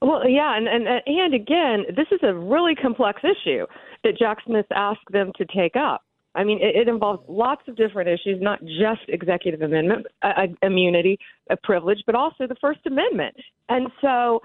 Well, 0.00 0.28
yeah, 0.28 0.56
and 0.56 0.66
and 0.66 0.86
and 0.88 1.34
again, 1.34 1.84
this 1.94 2.06
is 2.10 2.20
a 2.22 2.34
really 2.34 2.74
complex 2.74 3.20
issue 3.22 3.66
that 4.04 4.18
Jack 4.18 4.38
Smith 4.46 4.66
asked 4.74 5.10
them 5.10 5.32
to 5.36 5.44
take 5.44 5.76
up. 5.76 6.02
I 6.34 6.44
mean, 6.44 6.60
it, 6.62 6.76
it 6.76 6.88
involves 6.88 7.22
lots 7.28 7.62
of 7.68 7.76
different 7.76 8.08
issues, 8.08 8.40
not 8.40 8.60
just 8.64 9.02
executive 9.08 9.60
amendment 9.60 10.06
uh, 10.22 10.32
uh 10.36 10.46
immunity, 10.62 11.18
a 11.50 11.56
privilege, 11.56 11.98
but 12.06 12.14
also 12.14 12.46
the 12.46 12.56
First 12.60 12.80
Amendment. 12.86 13.36
And 13.68 13.88
so 14.00 14.40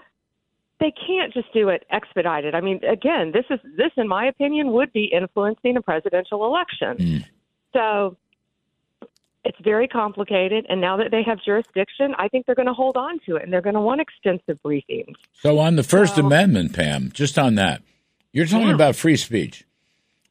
they 0.80 0.92
can't 1.08 1.34
just 1.34 1.54
do 1.54 1.70
it 1.70 1.86
expedited. 1.92 2.56
I 2.56 2.62
mean, 2.62 2.84
again, 2.84 3.32
this 3.32 3.46
is 3.50 3.60
this, 3.78 3.92
in 3.96 4.08
my 4.08 4.26
opinion, 4.26 4.74
would 4.74 4.92
be 4.92 5.06
influencing 5.06 5.78
a 5.78 5.82
presidential 5.82 6.46
election. 6.46 6.98
Mm. 6.98 7.26
So 7.74 8.18
it's 9.46 9.58
very 9.62 9.88
complicated, 9.88 10.66
and 10.70 10.80
now 10.80 10.98
that 10.98 11.12
they 11.12 11.22
have 11.24 11.40
jurisdiction, 11.44 12.16
I 12.18 12.28
think 12.30 12.46
they're 12.46 12.56
going 12.56 12.68
to 12.68 12.74
hold 12.74 12.96
on 12.96 13.20
to 13.26 13.36
it, 13.36 13.44
and 13.44 13.52
they're 13.52 13.62
going 13.62 13.76
to 13.76 13.82
want 13.82 14.00
extensive 14.00 14.58
briefings. 14.64 15.16
So, 15.42 15.60
on 15.60 15.76
the 15.76 15.84
First 15.84 16.18
Amendment, 16.18 16.74
Pam, 16.74 17.12
just 17.14 17.38
on 17.38 17.56
that, 17.56 17.82
you're 18.32 18.46
talking 18.46 18.70
yeah. 18.70 18.76
about 18.76 18.96
free 18.96 19.18
speech. 19.18 19.66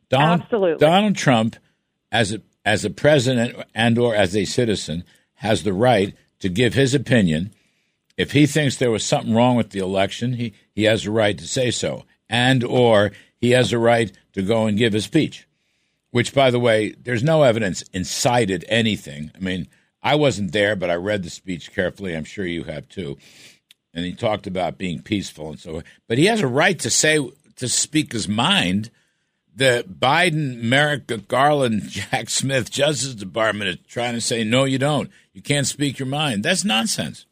Donald, 0.08 0.42
Absolutely. 0.42 0.78
Donald 0.78 1.16
Trump, 1.16 1.56
as 2.10 2.32
a 2.32 2.40
as 2.64 2.84
a 2.84 2.90
president 2.90 3.56
and 3.74 3.98
or 3.98 4.14
as 4.14 4.36
a 4.36 4.44
citizen, 4.44 5.04
has 5.36 5.62
the 5.62 5.72
right 5.72 6.14
to 6.40 6.48
give 6.48 6.74
his 6.74 6.94
opinion. 6.94 7.52
If 8.16 8.32
he 8.32 8.46
thinks 8.46 8.76
there 8.76 8.90
was 8.90 9.04
something 9.04 9.34
wrong 9.34 9.56
with 9.56 9.70
the 9.70 9.78
election, 9.80 10.34
he, 10.34 10.52
he 10.74 10.84
has 10.84 11.06
a 11.06 11.10
right 11.10 11.36
to 11.38 11.48
say 11.48 11.70
so, 11.70 12.04
and 12.28 12.62
or 12.62 13.12
he 13.36 13.50
has 13.50 13.72
a 13.72 13.78
right 13.78 14.12
to 14.34 14.42
go 14.42 14.66
and 14.66 14.78
give 14.78 14.94
a 14.94 15.00
speech 15.00 15.46
which, 16.12 16.32
by 16.34 16.50
the 16.50 16.60
way, 16.60 16.94
there's 17.02 17.24
no 17.24 17.42
evidence 17.42 17.82
incited 17.92 18.64
anything. 18.68 19.32
I 19.34 19.40
mean, 19.40 19.66
I 20.02 20.14
wasn't 20.14 20.52
there, 20.52 20.76
but 20.76 20.90
I 20.90 20.94
read 20.94 21.22
the 21.22 21.30
speech 21.30 21.72
carefully. 21.72 22.14
I'm 22.14 22.24
sure 22.24 22.46
you 22.46 22.64
have 22.64 22.88
too. 22.88 23.16
And 23.94 24.04
he 24.04 24.14
talked 24.14 24.46
about 24.46 24.78
being 24.78 25.02
peaceful 25.02 25.48
and 25.48 25.58
so. 25.58 25.76
on. 25.76 25.84
But 26.08 26.18
he 26.18 26.26
has 26.26 26.40
a 26.40 26.46
right 26.46 26.78
to 26.80 26.90
say 26.90 27.18
to 27.56 27.68
speak 27.68 28.12
his 28.12 28.28
mind. 28.28 28.90
The 29.54 29.84
Biden, 29.88 30.62
Merrick 30.62 31.28
Garland, 31.28 31.82
Jack 31.88 32.30
Smith 32.30 32.70
Justice 32.70 33.14
Department 33.14 33.70
is 33.70 33.76
trying 33.86 34.14
to 34.14 34.20
say, 34.20 34.44
no, 34.44 34.64
you 34.64 34.78
don't. 34.78 35.10
You 35.32 35.42
can't 35.42 35.66
speak 35.66 35.98
your 35.98 36.06
mind. 36.06 36.42
That's 36.42 36.64
nonsense. 36.64 37.26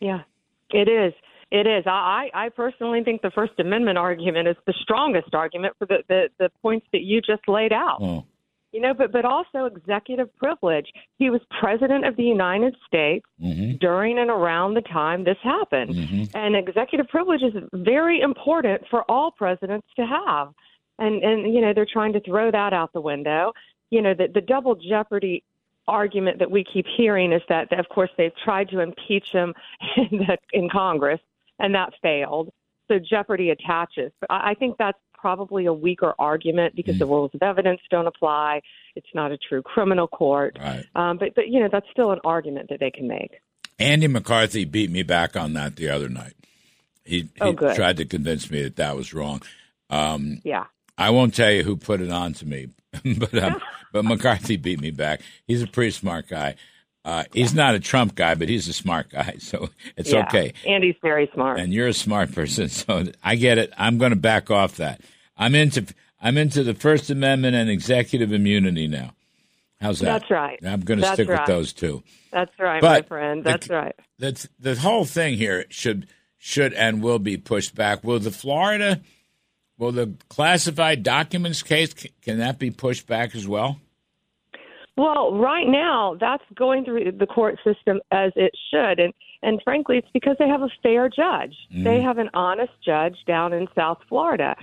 Yeah, 0.00 0.22
it 0.70 0.88
is. 0.88 1.12
It 1.50 1.66
is. 1.66 1.84
I, 1.86 2.30
I 2.34 2.48
personally 2.50 3.02
think 3.02 3.22
the 3.22 3.30
First 3.30 3.58
Amendment 3.58 3.96
argument 3.96 4.48
is 4.48 4.56
the 4.66 4.74
strongest 4.82 5.34
argument 5.34 5.74
for 5.78 5.86
the, 5.86 5.98
the, 6.08 6.28
the 6.38 6.50
points 6.60 6.86
that 6.92 7.02
you 7.02 7.22
just 7.22 7.48
laid 7.48 7.72
out. 7.72 7.98
Oh. 8.00 8.24
You 8.72 8.82
know, 8.82 8.92
but 8.92 9.12
but 9.12 9.24
also 9.24 9.64
executive 9.64 10.34
privilege. 10.36 10.92
He 11.16 11.30
was 11.30 11.40
president 11.58 12.04
of 12.04 12.16
the 12.16 12.22
United 12.22 12.76
States 12.86 13.24
mm-hmm. 13.42 13.78
during 13.78 14.18
and 14.18 14.28
around 14.28 14.74
the 14.74 14.82
time 14.82 15.24
this 15.24 15.38
happened, 15.42 15.94
mm-hmm. 15.94 16.36
and 16.36 16.54
executive 16.54 17.08
privilege 17.08 17.40
is 17.42 17.54
very 17.72 18.20
important 18.20 18.82
for 18.90 19.10
all 19.10 19.30
presidents 19.30 19.86
to 19.96 20.04
have. 20.04 20.52
And 20.98 21.22
and 21.24 21.54
you 21.54 21.62
know 21.62 21.72
they're 21.72 21.86
trying 21.90 22.12
to 22.12 22.20
throw 22.20 22.50
that 22.50 22.74
out 22.74 22.92
the 22.92 23.00
window. 23.00 23.54
You 23.90 24.02
know 24.02 24.12
the 24.12 24.28
the 24.28 24.42
double 24.42 24.74
jeopardy 24.74 25.44
argument 25.88 26.38
that 26.38 26.50
we 26.50 26.62
keep 26.62 26.86
hearing 26.96 27.32
is 27.32 27.42
that, 27.48 27.72
of 27.72 27.88
course, 27.88 28.10
they've 28.16 28.36
tried 28.44 28.68
to 28.68 28.80
impeach 28.80 29.30
him 29.32 29.54
in, 29.96 30.18
the, 30.18 30.36
in 30.52 30.68
Congress, 30.68 31.20
and 31.58 31.74
that 31.74 31.92
failed. 32.02 32.50
So 32.88 32.98
jeopardy 32.98 33.50
attaches. 33.50 34.12
But 34.20 34.30
I 34.30 34.54
think 34.54 34.76
that's 34.78 34.98
probably 35.12 35.66
a 35.66 35.72
weaker 35.72 36.14
argument 36.18 36.74
because 36.74 36.96
mm. 36.96 37.00
the 37.00 37.06
rules 37.06 37.30
of 37.34 37.42
evidence 37.42 37.80
don't 37.90 38.06
apply. 38.06 38.60
It's 38.94 39.08
not 39.14 39.32
a 39.32 39.36
true 39.36 39.62
criminal 39.62 40.06
court. 40.06 40.56
Right. 40.60 40.86
Um, 40.94 41.18
but 41.18 41.34
but 41.34 41.48
you 41.48 41.60
know 41.60 41.68
that's 41.70 41.86
still 41.90 42.12
an 42.12 42.20
argument 42.24 42.68
that 42.70 42.80
they 42.80 42.90
can 42.90 43.08
make. 43.08 43.40
Andy 43.78 44.08
McCarthy 44.08 44.64
beat 44.64 44.90
me 44.90 45.02
back 45.02 45.36
on 45.36 45.52
that 45.52 45.76
the 45.76 45.88
other 45.88 46.08
night. 46.08 46.34
He, 47.04 47.20
he 47.20 47.28
oh, 47.40 47.52
tried 47.52 47.96
to 47.98 48.04
convince 48.04 48.50
me 48.50 48.62
that 48.64 48.76
that 48.76 48.96
was 48.96 49.14
wrong. 49.14 49.42
Um, 49.88 50.40
yeah. 50.44 50.64
I 50.98 51.10
won't 51.10 51.34
tell 51.34 51.50
you 51.50 51.62
who 51.62 51.76
put 51.76 52.00
it 52.00 52.10
on 52.10 52.34
to 52.34 52.46
me, 52.46 52.68
but 53.18 53.34
um, 53.38 53.60
but 53.92 54.04
McCarthy 54.04 54.56
beat 54.56 54.80
me 54.80 54.90
back. 54.90 55.20
He's 55.46 55.62
a 55.62 55.66
pretty 55.66 55.92
smart 55.92 56.28
guy. 56.28 56.56
Uh, 57.08 57.24
he's 57.32 57.54
not 57.54 57.74
a 57.74 57.80
Trump 57.80 58.14
guy, 58.14 58.34
but 58.34 58.50
he's 58.50 58.68
a 58.68 58.72
smart 58.74 59.08
guy, 59.08 59.36
so 59.38 59.70
it's 59.96 60.12
yeah, 60.12 60.26
okay. 60.26 60.52
he's 60.62 60.94
very 61.00 61.30
smart, 61.32 61.58
and 61.58 61.72
you're 61.72 61.86
a 61.86 61.94
smart 61.94 62.30
person, 62.32 62.68
so 62.68 63.04
I 63.24 63.36
get 63.36 63.56
it. 63.56 63.72
I'm 63.78 63.96
going 63.96 64.10
to 64.10 64.16
back 64.16 64.50
off 64.50 64.76
that. 64.76 65.00
I'm 65.34 65.54
into 65.54 65.86
I'm 66.20 66.36
into 66.36 66.62
the 66.62 66.74
First 66.74 67.08
Amendment 67.08 67.56
and 67.56 67.70
executive 67.70 68.30
immunity 68.30 68.88
now. 68.88 69.14
How's 69.80 70.00
that? 70.00 70.20
That's 70.20 70.30
right. 70.30 70.58
I'm 70.62 70.80
going 70.80 70.98
to 70.98 71.02
That's 71.02 71.14
stick 71.14 71.28
right. 71.30 71.40
with 71.40 71.46
those 71.46 71.72
two. 71.72 72.02
That's 72.30 72.50
right, 72.58 72.80
But 72.82 73.04
my 73.04 73.08
friend. 73.08 73.42
the- 73.42 73.50
That's 73.52 73.70
right. 73.70 73.94
That's 74.18 74.46
the 74.58 74.74
whole 74.74 75.06
thing 75.06 75.38
here 75.38 75.64
should 75.70 76.08
should 76.36 76.74
and 76.74 77.02
will 77.02 77.18
be 77.18 77.38
pushed 77.38 77.74
back. 77.74 78.04
Will 78.04 78.18
the 78.18 78.30
Florida, 78.30 79.00
will 79.78 79.92
the 79.92 80.12
classified 80.28 81.02
documents 81.02 81.62
case 81.62 81.94
can 82.20 82.36
that 82.38 82.58
be 82.58 82.70
pushed 82.70 83.06
back 83.06 83.34
as 83.34 83.48
well? 83.48 83.80
Well, 84.98 85.38
right 85.38 85.68
now 85.68 86.16
that's 86.20 86.42
going 86.56 86.84
through 86.84 87.12
the 87.12 87.26
court 87.26 87.60
system 87.62 88.00
as 88.10 88.32
it 88.34 88.52
should, 88.68 88.98
and 88.98 89.14
and 89.44 89.62
frankly, 89.62 89.98
it's 89.98 90.10
because 90.12 90.36
they 90.40 90.48
have 90.48 90.62
a 90.62 90.70
fair 90.82 91.08
judge. 91.08 91.56
They 91.84 92.00
have 92.00 92.18
an 92.18 92.30
honest 92.34 92.72
judge 92.84 93.16
down 93.24 93.52
in 93.52 93.68
South 93.76 93.98
Florida, 94.08 94.56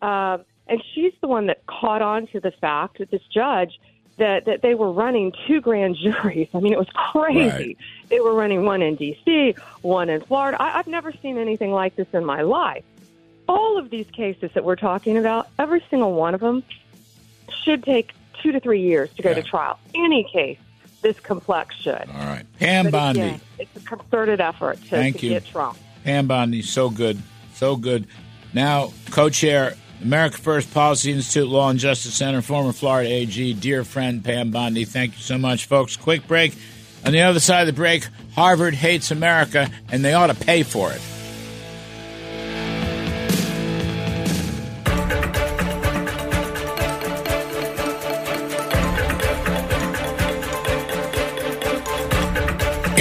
um, 0.00 0.46
and 0.66 0.82
she's 0.94 1.12
the 1.20 1.28
one 1.28 1.46
that 1.48 1.66
caught 1.66 2.00
on 2.00 2.26
to 2.28 2.40
the 2.40 2.52
fact 2.52 3.00
that 3.00 3.10
this 3.10 3.20
judge 3.34 3.78
that 4.16 4.46
that 4.46 4.62
they 4.62 4.74
were 4.74 4.90
running 4.90 5.30
two 5.46 5.60
grand 5.60 5.96
juries. 6.02 6.48
I 6.54 6.60
mean, 6.60 6.72
it 6.72 6.78
was 6.78 6.88
crazy. 6.94 7.50
Right. 7.50 7.78
They 8.08 8.20
were 8.20 8.32
running 8.32 8.64
one 8.64 8.80
in 8.80 8.96
D.C., 8.96 9.54
one 9.82 10.08
in 10.08 10.22
Florida. 10.22 10.56
I, 10.58 10.78
I've 10.78 10.86
never 10.86 11.12
seen 11.12 11.36
anything 11.36 11.70
like 11.70 11.96
this 11.96 12.08
in 12.14 12.24
my 12.24 12.40
life. 12.40 12.84
All 13.46 13.76
of 13.76 13.90
these 13.90 14.06
cases 14.10 14.52
that 14.54 14.64
we're 14.64 14.76
talking 14.76 15.18
about, 15.18 15.48
every 15.58 15.84
single 15.90 16.14
one 16.14 16.34
of 16.34 16.40
them 16.40 16.62
should 17.62 17.84
take 17.84 18.12
two 18.42 18.52
to 18.52 18.60
three 18.60 18.80
years 18.82 19.10
to 19.16 19.22
go 19.22 19.30
Yeah. 19.30 19.36
to 19.36 19.42
trial. 19.42 19.78
Any 19.94 20.24
case 20.24 20.58
this 21.02 21.18
complex 21.20 21.74
should. 21.76 21.92
All 21.94 22.26
right, 22.26 22.44
Pam 22.58 22.86
But 22.86 22.92
Bondi. 22.92 23.20
again, 23.20 23.40
it's 23.58 23.76
a 23.76 23.80
concerted 23.80 24.40
effort 24.40 24.80
to, 24.82 24.88
Thank 24.88 25.18
to 25.18 25.26
you. 25.26 25.30
get 25.34 25.46
Trump. 25.46 25.76
Pam 26.04 26.26
Bondi, 26.26 26.62
so 26.62 26.90
good, 26.90 27.20
so 27.54 27.76
good. 27.76 28.06
Now, 28.52 28.92
co-chair, 29.10 29.74
America 30.02 30.36
First 30.36 30.72
Policy 30.74 31.12
Institute 31.12 31.48
Law 31.48 31.70
and 31.70 31.78
Justice 31.78 32.14
Center, 32.14 32.42
former 32.42 32.72
Florida 32.72 33.08
AG, 33.10 33.52
dear 33.54 33.84
friend 33.84 34.22
Pam 34.24 34.50
Bondi. 34.50 34.84
Thank 34.84 35.12
you 35.16 35.22
so 35.22 35.38
much, 35.38 35.66
folks. 35.66 35.96
Quick 35.96 36.26
break. 36.26 36.54
On 37.04 37.12
the 37.12 37.20
other 37.22 37.40
side 37.40 37.62
of 37.62 37.66
the 37.66 37.72
break, 37.72 38.06
Harvard 38.34 38.74
hates 38.74 39.10
America, 39.10 39.68
and 39.90 40.04
they 40.04 40.12
ought 40.14 40.28
to 40.28 40.34
pay 40.34 40.62
for 40.62 40.92
it. 40.92 41.00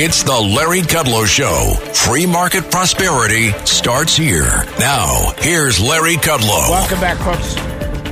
It's 0.04 0.24
the 0.24 0.34
Larry 0.34 0.80
Kudlow 0.80 1.28
Show. 1.28 1.76
Free 1.94 2.26
market 2.26 2.72
prosperity 2.72 3.52
starts 3.68 4.18
here. 4.18 4.66
Now, 4.80 5.32
here's 5.38 5.80
Larry 5.80 6.16
Kudlow. 6.16 6.72
Welcome 6.72 7.00
back, 7.00 7.20
folks. 7.20 7.56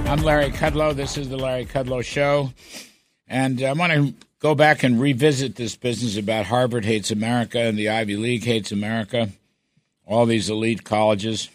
I'm 0.08 0.22
Larry 0.22 0.52
Kudlow. 0.52 0.94
This 0.94 1.18
is 1.18 1.30
the 1.30 1.38
Larry 1.38 1.66
Kudlow 1.66 2.04
Show. 2.04 2.54
And 3.28 3.64
I 3.64 3.74
want 3.74 3.92
to 3.92 4.14
go 4.38 4.54
back 4.54 4.84
and 4.84 5.02
revisit 5.02 5.56
this 5.56 5.76
business 5.76 6.16
about 6.16 6.46
Harvard 6.46 6.86
hates 6.86 7.10
America 7.10 7.58
and 7.58 7.76
the 7.76 7.90
Ivy 7.90 8.18
League 8.18 8.44
hates 8.44 8.72
America, 8.72 9.30
all 10.06 10.28
these 10.28 10.48
elite 10.48 10.84
colleges, 10.84 11.50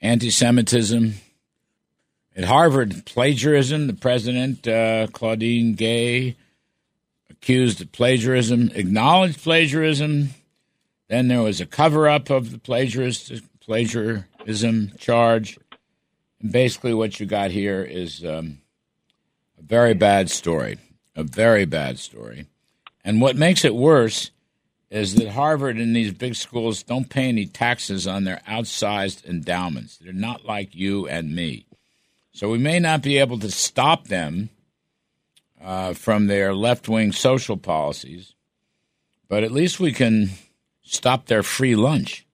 anti 0.00 0.30
Semitism. 0.30 1.14
At 2.36 2.44
Harvard, 2.44 3.06
plagiarism, 3.06 3.88
the 3.88 3.92
president, 3.92 4.68
uh, 4.68 5.08
Claudine 5.08 5.74
Gay, 5.74 6.36
accused 7.40 7.80
of 7.80 7.90
plagiarism, 7.92 8.70
acknowledged 8.74 9.42
plagiarism. 9.42 10.30
Then 11.08 11.28
there 11.28 11.42
was 11.42 11.60
a 11.60 11.66
cover 11.66 12.08
up 12.08 12.30
of 12.30 12.52
the 12.52 12.58
plagiarist, 12.58 13.42
plagiarism 13.60 14.92
charge. 14.98 15.58
And 16.40 16.52
basically, 16.52 16.94
what 16.94 17.18
you 17.18 17.26
got 17.26 17.50
here 17.50 17.82
is 17.82 18.24
um, 18.24 18.58
a 19.58 19.62
very 19.62 19.94
bad 19.94 20.30
story, 20.30 20.78
a 21.16 21.22
very 21.22 21.64
bad 21.64 21.98
story. 21.98 22.46
And 23.04 23.20
what 23.20 23.36
makes 23.36 23.64
it 23.64 23.74
worse 23.74 24.30
is 24.90 25.14
that 25.14 25.30
Harvard 25.30 25.78
and 25.78 25.94
these 25.94 26.12
big 26.12 26.34
schools 26.34 26.82
don't 26.82 27.08
pay 27.08 27.28
any 27.28 27.46
taxes 27.46 28.06
on 28.06 28.24
their 28.24 28.42
outsized 28.46 29.24
endowments. 29.24 29.96
They're 29.98 30.12
not 30.12 30.44
like 30.44 30.74
you 30.74 31.08
and 31.08 31.34
me. 31.34 31.64
So 32.32 32.50
we 32.50 32.58
may 32.58 32.80
not 32.80 33.02
be 33.02 33.18
able 33.18 33.38
to 33.38 33.50
stop 33.50 34.08
them 34.08 34.50
uh, 35.62 35.92
from 35.94 36.26
their 36.26 36.54
left 36.54 36.88
wing 36.88 37.12
social 37.12 37.56
policies, 37.56 38.34
but 39.28 39.44
at 39.44 39.52
least 39.52 39.80
we 39.80 39.92
can 39.92 40.30
stop 40.82 41.26
their 41.26 41.42
free 41.42 41.76
lunch. 41.76 42.26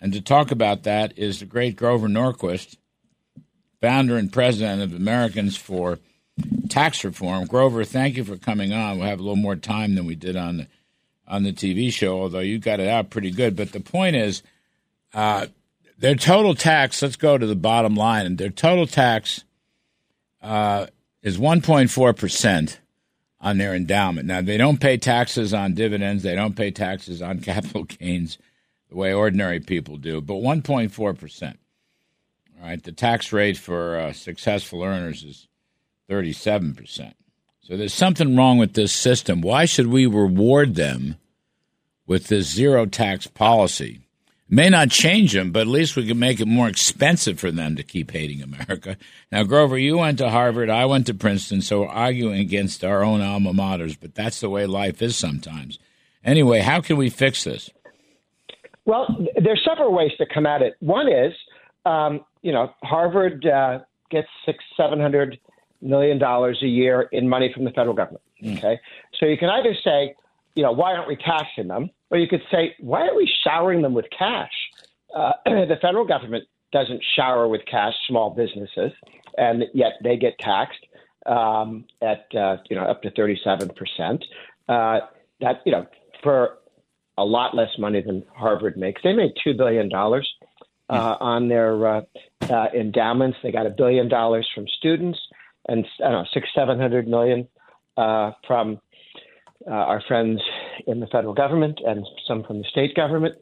And 0.00 0.12
to 0.12 0.20
talk 0.20 0.50
about 0.50 0.84
that 0.84 1.16
is 1.18 1.40
the 1.40 1.46
great 1.46 1.76
Grover 1.76 2.08
Norquist, 2.08 2.76
founder 3.80 4.16
and 4.16 4.32
president 4.32 4.82
of 4.82 4.94
Americans 4.94 5.56
for 5.56 5.98
Tax 6.68 7.04
Reform. 7.04 7.46
Grover, 7.46 7.84
thank 7.84 8.16
you 8.16 8.24
for 8.24 8.36
coming 8.36 8.72
on. 8.72 8.98
We'll 8.98 9.08
have 9.08 9.20
a 9.20 9.22
little 9.22 9.36
more 9.36 9.56
time 9.56 9.94
than 9.94 10.06
we 10.06 10.14
did 10.14 10.36
on 10.36 10.58
the 10.58 10.66
on 11.26 11.44
the 11.44 11.52
TV 11.52 11.92
show, 11.92 12.22
although 12.22 12.40
you 12.40 12.58
got 12.58 12.80
it 12.80 12.88
out 12.88 13.10
pretty 13.10 13.30
good. 13.30 13.54
But 13.54 13.70
the 13.70 13.78
point 13.78 14.16
is, 14.16 14.42
uh, 15.14 15.46
their 15.96 16.16
total 16.16 16.54
tax. 16.54 17.00
Let's 17.02 17.16
go 17.16 17.38
to 17.38 17.46
the 17.46 17.54
bottom 17.54 17.94
line, 17.94 18.36
their 18.36 18.50
total 18.50 18.86
tax 18.86 19.44
uh, 20.42 20.86
is 21.22 21.38
1.4 21.38 22.16
percent 22.16 22.80
on 23.40 23.58
their 23.58 23.74
endowment. 23.74 24.26
Now 24.26 24.42
they 24.42 24.56
don't 24.56 24.80
pay 24.80 24.96
taxes 24.96 25.54
on 25.54 25.74
dividends. 25.74 26.22
They 26.22 26.34
don't 26.34 26.56
pay 26.56 26.70
taxes 26.70 27.22
on 27.22 27.40
capital 27.40 27.84
gains 27.84 28.38
the 28.88 28.96
way 28.96 29.12
ordinary 29.12 29.60
people 29.60 29.96
do, 29.96 30.20
but 30.20 30.34
1.4 30.34 31.18
percent. 31.18 31.58
All 32.60 32.68
right, 32.68 32.82
the 32.82 32.92
tax 32.92 33.32
rate 33.32 33.56
for 33.56 33.96
uh, 33.96 34.12
successful 34.12 34.82
earners 34.82 35.22
is 35.22 35.48
37 36.08 36.74
percent. 36.74 37.16
So 37.60 37.76
there's 37.76 37.94
something 37.94 38.36
wrong 38.36 38.58
with 38.58 38.74
this 38.74 38.92
system. 38.92 39.40
Why 39.42 39.64
should 39.64 39.86
we 39.86 40.06
reward 40.06 40.74
them 40.74 41.16
with 42.06 42.26
this 42.26 42.50
zero 42.50 42.84
tax 42.84 43.26
policy? 43.28 44.00
May 44.52 44.68
not 44.68 44.90
change 44.90 45.32
them, 45.32 45.52
but 45.52 45.60
at 45.60 45.66
least 45.68 45.94
we 45.94 46.04
can 46.04 46.18
make 46.18 46.40
it 46.40 46.46
more 46.46 46.68
expensive 46.68 47.38
for 47.38 47.52
them 47.52 47.76
to 47.76 47.84
keep 47.84 48.10
hating 48.10 48.42
America. 48.42 48.96
Now, 49.30 49.44
Grover, 49.44 49.78
you 49.78 49.98
went 49.98 50.18
to 50.18 50.28
Harvard, 50.28 50.68
I 50.68 50.86
went 50.86 51.06
to 51.06 51.14
Princeton, 51.14 51.62
so 51.62 51.82
we're 51.82 51.88
arguing 51.88 52.40
against 52.40 52.82
our 52.82 53.04
own 53.04 53.20
alma 53.20 53.52
maters, 53.52 53.96
but 53.98 54.16
that's 54.16 54.40
the 54.40 54.50
way 54.50 54.66
life 54.66 55.00
is 55.00 55.14
sometimes. 55.14 55.78
Anyway, 56.24 56.60
how 56.60 56.80
can 56.80 56.96
we 56.96 57.10
fix 57.10 57.44
this? 57.44 57.70
Well, 58.86 59.06
there's 59.40 59.62
several 59.64 59.92
ways 59.92 60.10
to 60.18 60.26
come 60.26 60.46
at 60.46 60.62
it. 60.62 60.74
One 60.80 61.06
is, 61.06 61.32
um, 61.86 62.24
you 62.42 62.50
know, 62.50 62.74
Harvard 62.82 63.46
uh, 63.46 63.80
gets 64.10 64.26
six, 64.44 64.64
seven 64.76 64.98
hundred 64.98 65.38
million 65.80 66.18
dollars 66.18 66.58
a 66.62 66.66
year 66.66 67.08
in 67.12 67.28
money 67.28 67.52
from 67.54 67.64
the 67.64 67.70
federal 67.70 67.94
government. 67.94 68.22
Okay, 68.44 68.80
so 69.18 69.26
you 69.26 69.38
can 69.38 69.48
either 69.48 69.74
say, 69.84 70.14
you 70.56 70.62
know, 70.62 70.72
why 70.72 70.94
aren't 70.94 71.06
we 71.06 71.16
taxing 71.16 71.68
them, 71.68 71.90
or 72.10 72.18
you 72.18 72.28
could 72.28 72.42
say, 72.50 72.74
why 72.80 73.06
are 73.06 73.14
we 73.14 73.30
showering 73.44 73.82
them 73.82 73.94
with 73.94 74.06
cash? 74.16 74.52
Uh, 75.14 75.32
the 75.44 75.76
federal 75.80 76.06
government 76.06 76.44
doesn't 76.72 77.02
shower 77.16 77.48
with 77.48 77.62
cash 77.70 77.94
small 78.08 78.30
businesses, 78.30 78.92
and 79.36 79.64
yet 79.74 79.92
they 80.02 80.16
get 80.16 80.38
taxed 80.38 80.86
um, 81.26 81.84
at 82.02 82.26
uh, 82.34 82.56
you 82.68 82.76
know 82.76 82.82
up 82.82 83.02
to 83.02 83.10
thirty 83.10 83.38
seven 83.42 83.68
percent. 83.70 84.24
Uh, 84.68 85.00
that 85.40 85.62
you 85.64 85.72
know 85.72 85.86
for 86.22 86.58
a 87.18 87.24
lot 87.24 87.54
less 87.54 87.70
money 87.78 88.02
than 88.02 88.24
Harvard 88.34 88.76
makes. 88.76 89.02
They 89.02 89.12
made 89.12 89.32
two 89.42 89.54
billion 89.54 89.88
dollars 89.88 90.28
uh, 90.88 91.16
on 91.20 91.48
their 91.48 91.86
uh, 91.86 92.00
uh, 92.48 92.66
endowments. 92.74 93.38
They 93.42 93.52
got 93.52 93.66
a 93.66 93.70
billion 93.70 94.08
dollars 94.08 94.48
from 94.54 94.66
students, 94.78 95.18
and 95.68 95.84
I 96.00 96.10
don't 96.10 96.12
know 96.12 96.28
six 96.32 96.48
seven 96.54 96.78
hundred 96.78 97.08
million 97.08 97.48
uh, 97.96 98.32
from 98.46 98.80
uh, 99.66 99.70
our 99.70 100.02
friends 100.06 100.40
in 100.86 101.00
the 101.00 101.06
federal 101.06 101.34
government 101.34 101.80
and 101.86 102.06
some 102.26 102.42
from 102.44 102.58
the 102.58 102.64
state 102.70 102.94
government, 102.94 103.34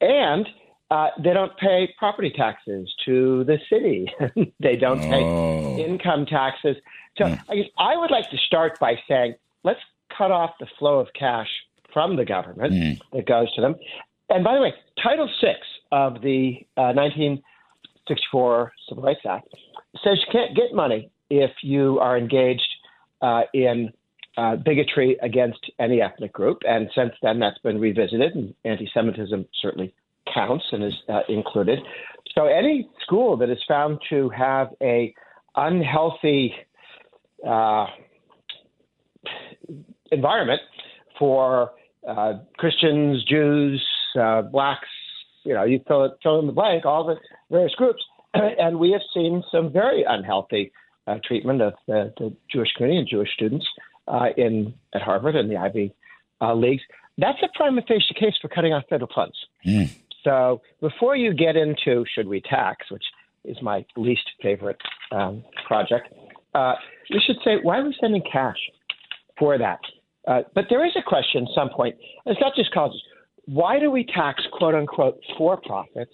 and. 0.00 0.46
Uh, 0.90 1.08
they 1.22 1.34
don't 1.34 1.54
pay 1.58 1.86
property 1.98 2.32
taxes 2.34 2.90
to 3.04 3.44
the 3.44 3.58
city. 3.68 4.10
they 4.58 4.74
don't 4.74 5.00
Oh. 5.04 5.10
pay 5.76 5.84
income 5.84 6.24
taxes. 6.24 6.76
So 7.18 7.26
I 7.26 7.56
guess 7.56 7.66
I 7.76 7.94
would 7.94 8.10
like 8.10 8.30
to 8.30 8.38
start 8.38 8.80
by 8.80 8.94
saying 9.06 9.34
let's 9.64 9.80
cut 10.16 10.30
off 10.30 10.52
the 10.58 10.66
flow 10.78 10.98
of 10.98 11.08
cash 11.12 11.50
from 11.92 12.16
the 12.16 12.24
government 12.24 13.02
that 13.12 13.26
goes 13.26 13.54
to 13.56 13.60
them. 13.60 13.74
And 14.30 14.42
by 14.42 14.54
the 14.54 14.62
way, 14.62 14.72
Title 15.02 15.28
VI 15.42 15.56
of 15.92 16.22
the 16.22 16.66
uh, 16.78 16.94
1964 18.06 18.72
Civil 18.88 19.04
Rights 19.04 19.20
Act 19.28 19.48
says 20.02 20.18
you 20.26 20.32
can't 20.32 20.56
get 20.56 20.74
money 20.74 21.10
if 21.30 21.50
you 21.62 21.98
are 21.98 22.16
engaged 22.16 22.66
uh, 23.20 23.42
in 23.52 23.92
uh, 24.38 24.54
bigotry 24.54 25.16
against 25.20 25.58
any 25.80 26.00
ethnic 26.00 26.32
group. 26.32 26.62
And 26.66 26.88
since 26.94 27.10
then, 27.22 27.40
that's 27.40 27.58
been 27.58 27.80
revisited, 27.80 28.36
and 28.36 28.54
anti-Semitism 28.64 29.46
certainly 29.60 29.92
counts 30.32 30.64
and 30.70 30.84
is 30.84 30.92
uh, 31.08 31.22
included. 31.28 31.80
So 32.36 32.46
any 32.46 32.88
school 33.02 33.36
that 33.38 33.50
is 33.50 33.58
found 33.66 33.98
to 34.10 34.28
have 34.28 34.68
a 34.80 35.12
unhealthy 35.56 36.54
uh, 37.44 37.86
environment 40.12 40.60
for 41.18 41.72
uh, 42.08 42.34
Christians, 42.58 43.24
Jews, 43.24 43.84
uh, 44.20 44.42
blacks, 44.42 44.86
you 45.42 45.54
know, 45.54 45.64
you 45.64 45.80
fill, 45.88 46.04
it, 46.04 46.12
fill 46.22 46.38
in 46.38 46.46
the 46.46 46.52
blank, 46.52 46.86
all 46.86 47.04
the 47.04 47.16
various 47.50 47.74
groups. 47.74 48.04
and 48.34 48.78
we 48.78 48.92
have 48.92 49.00
seen 49.12 49.42
some 49.50 49.72
very 49.72 50.04
unhealthy 50.08 50.70
uh, 51.08 51.16
treatment 51.26 51.60
of 51.60 51.72
the, 51.88 52.12
the, 52.18 52.32
Jewish 52.52 52.68
community 52.76 53.00
and 53.00 53.08
Jewish 53.08 53.30
students 53.34 53.66
uh, 54.08 54.28
in 54.36 54.74
at 54.94 55.02
Harvard 55.02 55.36
and 55.36 55.50
the 55.50 55.56
Ivy 55.56 55.94
uh, 56.40 56.54
leagues. 56.54 56.82
That's 57.18 57.38
a 57.42 57.48
prima 57.54 57.82
facie 57.82 58.14
case 58.18 58.34
for 58.40 58.48
cutting 58.48 58.72
off 58.72 58.84
federal 58.88 59.10
funds. 59.14 59.36
Mm. 59.66 59.90
So 60.24 60.60
before 60.80 61.16
you 61.16 61.34
get 61.34 61.56
into 61.56 62.04
should 62.14 62.28
we 62.28 62.40
tax, 62.40 62.90
which 62.90 63.04
is 63.44 63.56
my 63.62 63.84
least 63.96 64.28
favorite 64.42 64.80
um, 65.12 65.44
project, 65.66 66.08
uh, 66.54 66.74
we 67.10 67.20
should 67.24 67.36
say 67.44 67.56
why 67.62 67.78
are 67.78 67.84
we 67.84 67.96
sending 68.00 68.22
cash 68.30 68.58
for 69.38 69.58
that? 69.58 69.80
Uh, 70.26 70.42
but 70.54 70.66
there 70.68 70.84
is 70.84 70.92
a 70.96 71.02
question 71.02 71.44
at 71.44 71.54
some 71.54 71.70
point. 71.70 71.96
It's 72.26 72.40
not 72.40 72.54
just 72.54 72.70
colleges. 72.72 73.00
Why 73.46 73.78
do 73.78 73.90
we 73.90 74.04
tax 74.04 74.42
quote 74.52 74.74
unquote 74.74 75.18
for 75.36 75.56
profits 75.56 76.12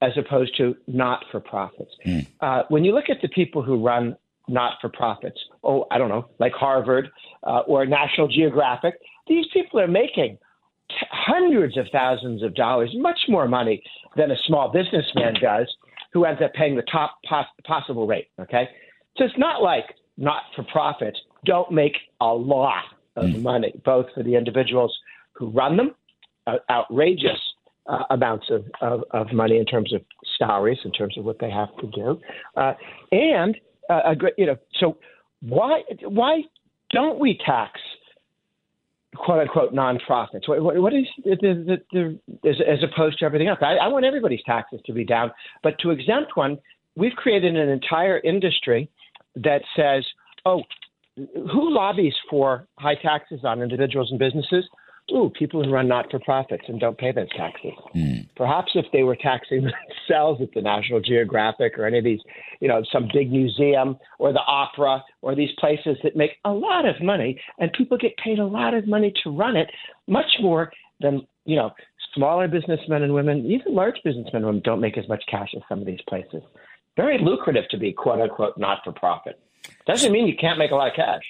as 0.00 0.12
opposed 0.16 0.56
to 0.56 0.76
not 0.86 1.24
for 1.30 1.40
profits? 1.40 1.92
Mm. 2.04 2.26
Uh, 2.40 2.62
when 2.68 2.84
you 2.84 2.92
look 2.92 3.08
at 3.08 3.18
the 3.22 3.28
people 3.28 3.62
who 3.62 3.84
run 3.84 4.16
not 4.48 4.74
for 4.80 4.88
profits, 4.88 5.38
oh, 5.64 5.86
I 5.90 5.98
don't 5.98 6.08
know, 6.08 6.28
like 6.38 6.52
Harvard 6.52 7.10
uh, 7.44 7.60
or 7.60 7.86
National 7.86 8.28
Geographic, 8.28 8.94
these 9.28 9.46
people 9.52 9.80
are 9.80 9.88
making 9.88 10.38
t- 10.90 10.96
hundreds 11.10 11.76
of 11.76 11.86
thousands 11.92 12.42
of 12.42 12.54
dollars, 12.54 12.90
much 12.96 13.18
more 13.28 13.46
money 13.46 13.82
than 14.16 14.30
a 14.30 14.36
small 14.46 14.70
businessman 14.70 15.34
does 15.40 15.72
who 16.12 16.24
ends 16.24 16.40
up 16.42 16.52
paying 16.54 16.76
the 16.76 16.82
top 16.90 17.18
pos- 17.28 17.46
possible 17.64 18.06
rate. 18.06 18.28
Okay. 18.40 18.68
So 19.16 19.24
it's 19.24 19.38
not 19.38 19.62
like 19.62 19.94
not 20.16 20.42
for 20.54 20.64
profits 20.64 21.18
don't 21.44 21.70
make 21.70 21.96
a 22.20 22.26
lot 22.26 22.82
of 23.16 23.26
mm. 23.26 23.42
money, 23.42 23.72
both 23.84 24.06
for 24.14 24.22
the 24.22 24.34
individuals 24.34 24.96
who 25.32 25.48
run 25.50 25.76
them, 25.76 25.94
uh, 26.46 26.56
outrageous 26.70 27.38
uh, 27.86 28.04
amounts 28.10 28.46
of, 28.50 28.64
of, 28.80 29.04
of, 29.12 29.32
money 29.32 29.56
in 29.56 29.64
terms 29.64 29.94
of 29.94 30.02
salaries, 30.38 30.78
in 30.84 30.92
terms 30.92 31.16
of 31.16 31.24
what 31.24 31.38
they 31.38 31.50
have 31.50 31.74
to 31.78 31.86
do, 31.86 32.20
uh, 32.56 32.74
and 33.12 33.56
a 33.88 34.16
great, 34.16 34.34
you 34.36 34.46
know. 34.46 34.56
So 34.78 34.98
why 35.40 35.82
why 36.02 36.42
don't 36.90 37.18
we 37.18 37.38
tax 37.44 37.80
quote 39.14 39.40
unquote 39.40 39.74
nonprofits? 39.74 40.48
What, 40.48 40.62
what, 40.80 40.92
is 40.92 41.06
the, 41.24 41.36
the, 41.40 41.78
the, 41.92 42.48
as, 42.48 42.56
as 42.66 42.78
opposed 42.82 43.18
to 43.20 43.24
everything 43.24 43.48
else? 43.48 43.58
I, 43.62 43.74
I 43.74 43.88
want 43.88 44.04
everybody's 44.04 44.42
taxes 44.44 44.80
to 44.86 44.92
be 44.92 45.04
down, 45.04 45.30
but 45.62 45.78
to 45.80 45.90
exempt 45.90 46.32
one, 46.34 46.58
we've 46.96 47.12
created 47.12 47.56
an 47.56 47.68
entire 47.68 48.18
industry 48.20 48.90
that 49.36 49.62
says, 49.76 50.04
oh, 50.44 50.62
who 51.16 51.74
lobbies 51.74 52.14
for 52.30 52.66
high 52.78 52.94
taxes 52.94 53.40
on 53.44 53.62
individuals 53.62 54.08
and 54.10 54.18
businesses? 54.18 54.64
Ooh, 55.10 55.30
people 55.30 55.64
who 55.64 55.70
run 55.70 55.88
not 55.88 56.10
for 56.10 56.18
profits 56.18 56.64
and 56.68 56.78
don't 56.78 56.98
pay 56.98 57.12
those 57.12 57.30
taxes. 57.30 57.72
Mm. 57.94 58.28
Perhaps 58.36 58.72
if 58.74 58.84
they 58.92 59.02
were 59.02 59.16
taxing 59.16 59.62
themselves 60.08 60.42
at 60.42 60.52
the 60.54 60.60
National 60.60 61.00
Geographic 61.00 61.78
or 61.78 61.86
any 61.86 61.98
of 61.98 62.04
these, 62.04 62.20
you 62.60 62.68
know, 62.68 62.82
some 62.92 63.08
big 63.12 63.30
museum 63.30 63.98
or 64.18 64.32
the 64.32 64.42
opera 64.46 65.02
or 65.22 65.34
these 65.34 65.50
places 65.58 65.96
that 66.02 66.14
make 66.14 66.32
a 66.44 66.50
lot 66.50 66.86
of 66.86 67.00
money 67.00 67.40
and 67.58 67.72
people 67.72 67.96
get 67.96 68.16
paid 68.18 68.38
a 68.38 68.44
lot 68.44 68.74
of 68.74 68.86
money 68.86 69.12
to 69.24 69.30
run 69.30 69.56
it, 69.56 69.70
much 70.06 70.30
more 70.40 70.70
than, 71.00 71.26
you 71.46 71.56
know, 71.56 71.72
smaller 72.14 72.48
businessmen 72.48 73.02
and 73.02 73.14
women, 73.14 73.46
even 73.46 73.74
large 73.74 73.96
businessmen 74.04 74.36
and 74.36 74.46
women 74.46 74.62
don't 74.62 74.80
make 74.80 74.98
as 74.98 75.08
much 75.08 75.22
cash 75.30 75.50
as 75.56 75.62
some 75.68 75.80
of 75.80 75.86
these 75.86 76.00
places. 76.08 76.42
Very 76.96 77.18
lucrative 77.18 77.64
to 77.70 77.78
be 77.78 77.92
quote 77.92 78.20
unquote 78.20 78.58
not 78.58 78.80
for 78.84 78.92
profit. 78.92 79.40
Doesn't 79.86 80.12
mean 80.12 80.26
you 80.26 80.36
can't 80.36 80.58
make 80.58 80.70
a 80.70 80.74
lot 80.74 80.88
of 80.88 80.96
cash. 80.96 81.22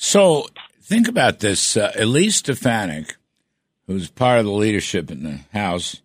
So 0.00 0.46
think 0.80 1.08
about 1.08 1.40
this. 1.40 1.76
Uh, 1.76 1.92
Elise 1.98 2.36
Stefanik, 2.36 3.16
who's 3.88 4.08
part 4.08 4.38
of 4.38 4.44
the 4.44 4.52
leadership 4.52 5.10
in 5.10 5.24
the 5.24 5.40
House, 5.52 6.02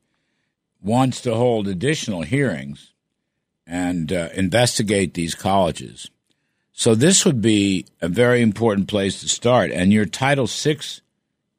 wants 0.82 1.22
to 1.22 1.36
hold 1.36 1.68
additional 1.68 2.24
hearings 2.24 2.91
and 3.68 4.12
uh, 4.12 4.30
investigate 4.34 5.14
these 5.14 5.36
colleges. 5.36 6.10
So 6.72 6.96
this 6.96 7.24
would 7.24 7.39
be 7.39 7.86
a 8.02 8.10
very 8.10 8.41
important 8.41 8.88
place 8.88 9.22
to 9.22 9.30
start. 9.30 9.70
And 9.70 9.94
your 9.94 10.06
Title 10.06 10.48
VI 10.48 10.80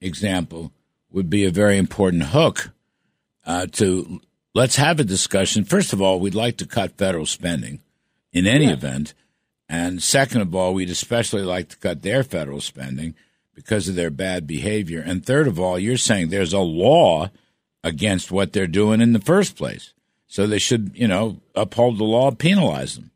example 0.01 0.73
would 1.13 1.31
be 1.31 1.45
a 1.45 1.53
very 1.53 1.79
important 1.79 2.25
hook 2.25 2.73
uh, 3.47 3.67
to 3.73 4.21
let's 4.55 4.75
have 4.75 4.99
a 4.99 5.05
discussion. 5.05 5.65
First 5.65 5.93
of 5.93 6.03
all, 6.03 6.19
we'd 6.19 6.35
like 6.35 6.57
to 6.57 6.67
cut 6.67 6.99
federal 6.99 7.27
spending 7.27 7.81
in 8.33 8.49
any 8.49 8.67
yeah. 8.67 8.73
event. 8.73 9.15
And 9.69 10.03
second 10.03 10.43
of 10.43 10.55
all, 10.55 10.75
we'd 10.75 10.91
especially 10.91 11.43
like 11.43 11.71
to 11.71 11.77
cut 11.77 12.03
their 12.03 12.23
federal 12.23 12.61
spending 12.61 13.15
because 13.55 13.89
of 13.89 13.95
their 13.95 14.11
bad 14.11 14.47
behavior. 14.47 15.01
And 15.01 15.25
third 15.25 15.47
of 15.47 15.59
all, 15.59 15.79
you're 15.79 15.97
saying 15.97 16.29
there's 16.29 16.53
a 16.53 16.61
law 16.61 17.31
against 17.83 18.33
what 18.33 18.53
they're 18.53 18.67
doing 18.67 19.01
in 19.01 19.13
the 19.13 19.21
first 19.21 19.57
place. 19.57 19.95
So 20.27 20.47
they 20.47 20.59
should, 20.59 20.93
you 20.95 21.07
know, 21.07 21.41
uphold 21.55 21.99
the 21.99 22.05
law, 22.05 22.31
penalize 22.33 22.97
them. 22.97 23.11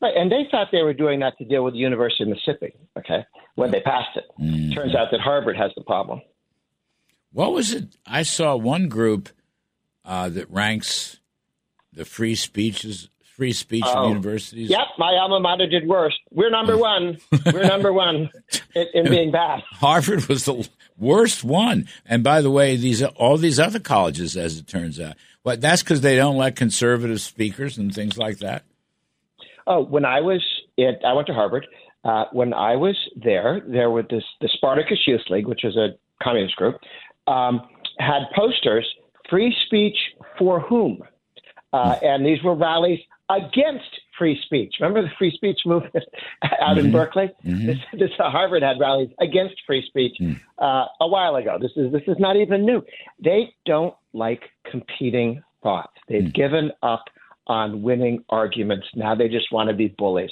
Right, 0.00 0.14
and 0.16 0.30
they 0.30 0.46
thought 0.50 0.68
they 0.70 0.82
were 0.82 0.92
doing 0.92 1.20
that 1.20 1.36
to 1.38 1.44
deal 1.44 1.64
with 1.64 1.74
the 1.74 1.80
University 1.80 2.24
of 2.24 2.28
Mississippi. 2.28 2.74
Okay, 2.98 3.24
when 3.54 3.70
they 3.70 3.80
passed 3.80 4.16
it, 4.16 4.24
mm-hmm. 4.38 4.72
turns 4.72 4.94
out 4.94 5.08
that 5.10 5.20
Harvard 5.20 5.56
has 5.56 5.72
the 5.76 5.82
problem. 5.82 6.20
What 7.32 7.52
was 7.52 7.72
it? 7.72 7.96
I 8.06 8.22
saw 8.22 8.54
one 8.54 8.88
group 8.88 9.30
uh, 10.04 10.28
that 10.28 10.50
ranks 10.50 11.18
the 11.92 12.04
free 12.04 12.34
speeches 12.34 13.08
free 13.36 13.52
speech 13.52 13.84
oh. 13.86 14.08
universities? 14.08 14.70
Yep, 14.70 14.86
my 14.98 15.12
alma 15.20 15.40
mater 15.40 15.66
did 15.66 15.86
worse. 15.86 16.16
We're 16.30 16.50
number 16.50 16.76
one. 16.76 17.18
We're 17.46 17.66
number 17.66 17.92
one 17.92 18.30
in, 18.74 18.86
in, 18.94 19.08
being 19.08 19.30
bad. 19.30 19.62
Harvard 19.72 20.26
was 20.26 20.44
the 20.44 20.68
worst 20.98 21.44
one. 21.44 21.88
And 22.06 22.22
by 22.22 22.40
the 22.40 22.50
way, 22.50 22.76
these 22.76 23.02
all 23.02 23.36
these 23.36 23.58
other 23.58 23.80
colleges, 23.80 24.36
as 24.36 24.58
it 24.58 24.66
turns 24.66 25.00
out, 25.00 25.16
well, 25.42 25.56
that's 25.56 25.82
because 25.82 26.00
they 26.00 26.16
don't 26.16 26.36
let 26.36 26.56
conservative 26.56 27.20
speakers 27.20 27.76
and 27.76 27.94
things 27.94 28.16
like 28.16 28.38
that. 28.38 28.64
Oh, 29.66 29.82
when 29.82 30.04
I 30.04 30.20
was 30.20 30.42
at, 30.78 31.04
I 31.04 31.12
went 31.12 31.26
to 31.28 31.34
Harvard. 31.34 31.66
Uh, 32.04 32.24
when 32.32 32.52
I 32.52 32.76
was 32.76 32.96
there, 33.16 33.62
there 33.66 33.90
was 33.90 34.04
this 34.10 34.24
the 34.40 34.48
Spartacus 34.52 34.98
Youth 35.06 35.22
League, 35.30 35.46
which 35.46 35.64
is 35.64 35.76
a 35.76 35.88
communist 36.22 36.56
group, 36.56 36.76
um, 37.26 37.62
had 37.98 38.22
posters: 38.36 38.86
"Free 39.28 39.54
speech 39.66 39.96
for 40.38 40.60
whom." 40.60 41.02
Uh, 41.72 41.96
and 42.02 42.24
these 42.24 42.40
were 42.44 42.54
rallies 42.54 43.00
against 43.30 43.88
free 44.18 44.38
speech. 44.44 44.74
Remember 44.80 45.02
the 45.02 45.12
free 45.18 45.32
speech 45.34 45.60
movement 45.64 45.94
out 46.42 46.76
mm-hmm. 46.76 46.86
in 46.86 46.92
Berkeley? 46.92 47.30
Mm-hmm. 47.44 47.66
This, 47.66 47.78
this 47.92 48.10
uh, 48.18 48.30
Harvard 48.30 48.62
had 48.62 48.78
rallies 48.78 49.10
against 49.20 49.54
free 49.66 49.84
speech 49.86 50.16
mm. 50.20 50.38
uh, 50.58 50.86
a 51.00 51.08
while 51.08 51.36
ago. 51.36 51.58
This 51.60 51.72
is 51.76 51.92
this 51.92 52.02
is 52.06 52.16
not 52.18 52.36
even 52.36 52.66
new. 52.66 52.82
They 53.22 53.54
don't 53.64 53.94
like 54.12 54.42
competing 54.70 55.42
thoughts. 55.62 55.94
They've 56.08 56.22
mm. 56.22 56.34
given 56.34 56.70
up 56.82 57.04
on 57.46 57.82
winning 57.82 58.24
arguments. 58.28 58.86
Now 58.94 59.14
they 59.14 59.28
just 59.28 59.52
want 59.52 59.68
to 59.68 59.74
be 59.74 59.88
bullies. 59.88 60.30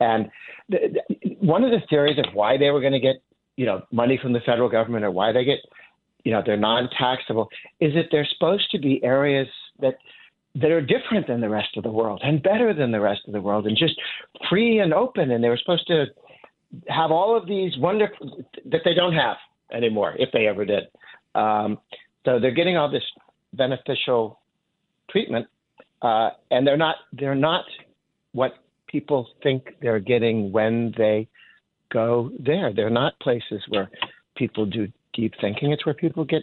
And 0.00 0.30
th- 0.70 0.92
th- 0.92 1.38
one 1.40 1.64
of 1.64 1.70
the 1.70 1.80
theories 1.88 2.18
of 2.18 2.34
why 2.34 2.56
they 2.56 2.70
were 2.70 2.80
going 2.80 2.92
to 2.92 3.00
get 3.00 3.22
you 3.56 3.66
know 3.66 3.82
money 3.92 4.18
from 4.20 4.32
the 4.32 4.40
federal 4.40 4.68
government 4.68 5.04
or 5.04 5.10
why 5.10 5.32
they 5.32 5.44
get 5.44 5.58
you 6.24 6.32
know 6.32 6.42
they're 6.44 6.56
non-taxable 6.56 7.48
is 7.80 7.94
that 7.94 8.06
they're 8.10 8.28
supposed 8.32 8.70
to 8.70 8.78
be 8.78 9.02
areas 9.04 9.48
that 9.80 9.98
that 10.54 10.70
are 10.70 10.82
different 10.82 11.26
than 11.26 11.40
the 11.40 11.48
rest 11.48 11.76
of 11.76 11.82
the 11.82 11.90
world 11.90 12.20
and 12.22 12.42
better 12.42 12.74
than 12.74 12.90
the 12.90 13.00
rest 13.00 13.22
of 13.26 13.32
the 13.32 13.40
world 13.40 13.66
and 13.66 13.76
just 13.76 13.94
free 14.50 14.80
and 14.80 14.92
open. 14.92 15.30
And 15.30 15.42
they 15.42 15.48
were 15.48 15.56
supposed 15.56 15.86
to 15.86 16.06
have 16.88 17.10
all 17.10 17.36
of 17.36 17.46
these 17.46 17.76
wonderful 17.78 18.44
that 18.66 18.80
they 18.84 18.94
don't 18.94 19.14
have 19.14 19.36
anymore, 19.72 20.14
if 20.18 20.30
they 20.32 20.46
ever 20.46 20.64
did. 20.64 20.84
Um, 21.34 21.78
so 22.24 22.38
they're 22.38 22.50
getting 22.52 22.76
all 22.76 22.90
this 22.90 23.02
beneficial 23.54 24.40
treatment, 25.10 25.46
uh, 26.02 26.30
and 26.50 26.66
they're 26.66 26.76
not 26.76 26.96
they're 27.12 27.34
not 27.34 27.64
what 28.32 28.52
people 28.86 29.28
think 29.42 29.74
they're 29.80 30.00
getting 30.00 30.52
when 30.52 30.94
they 30.96 31.28
go 31.90 32.30
there. 32.38 32.72
They're 32.74 32.90
not 32.90 33.18
places 33.20 33.62
where 33.68 33.90
people 34.36 34.66
do 34.66 34.88
deep 35.14 35.32
thinking. 35.40 35.72
It's 35.72 35.84
where 35.86 35.94
people 35.94 36.24
get 36.24 36.42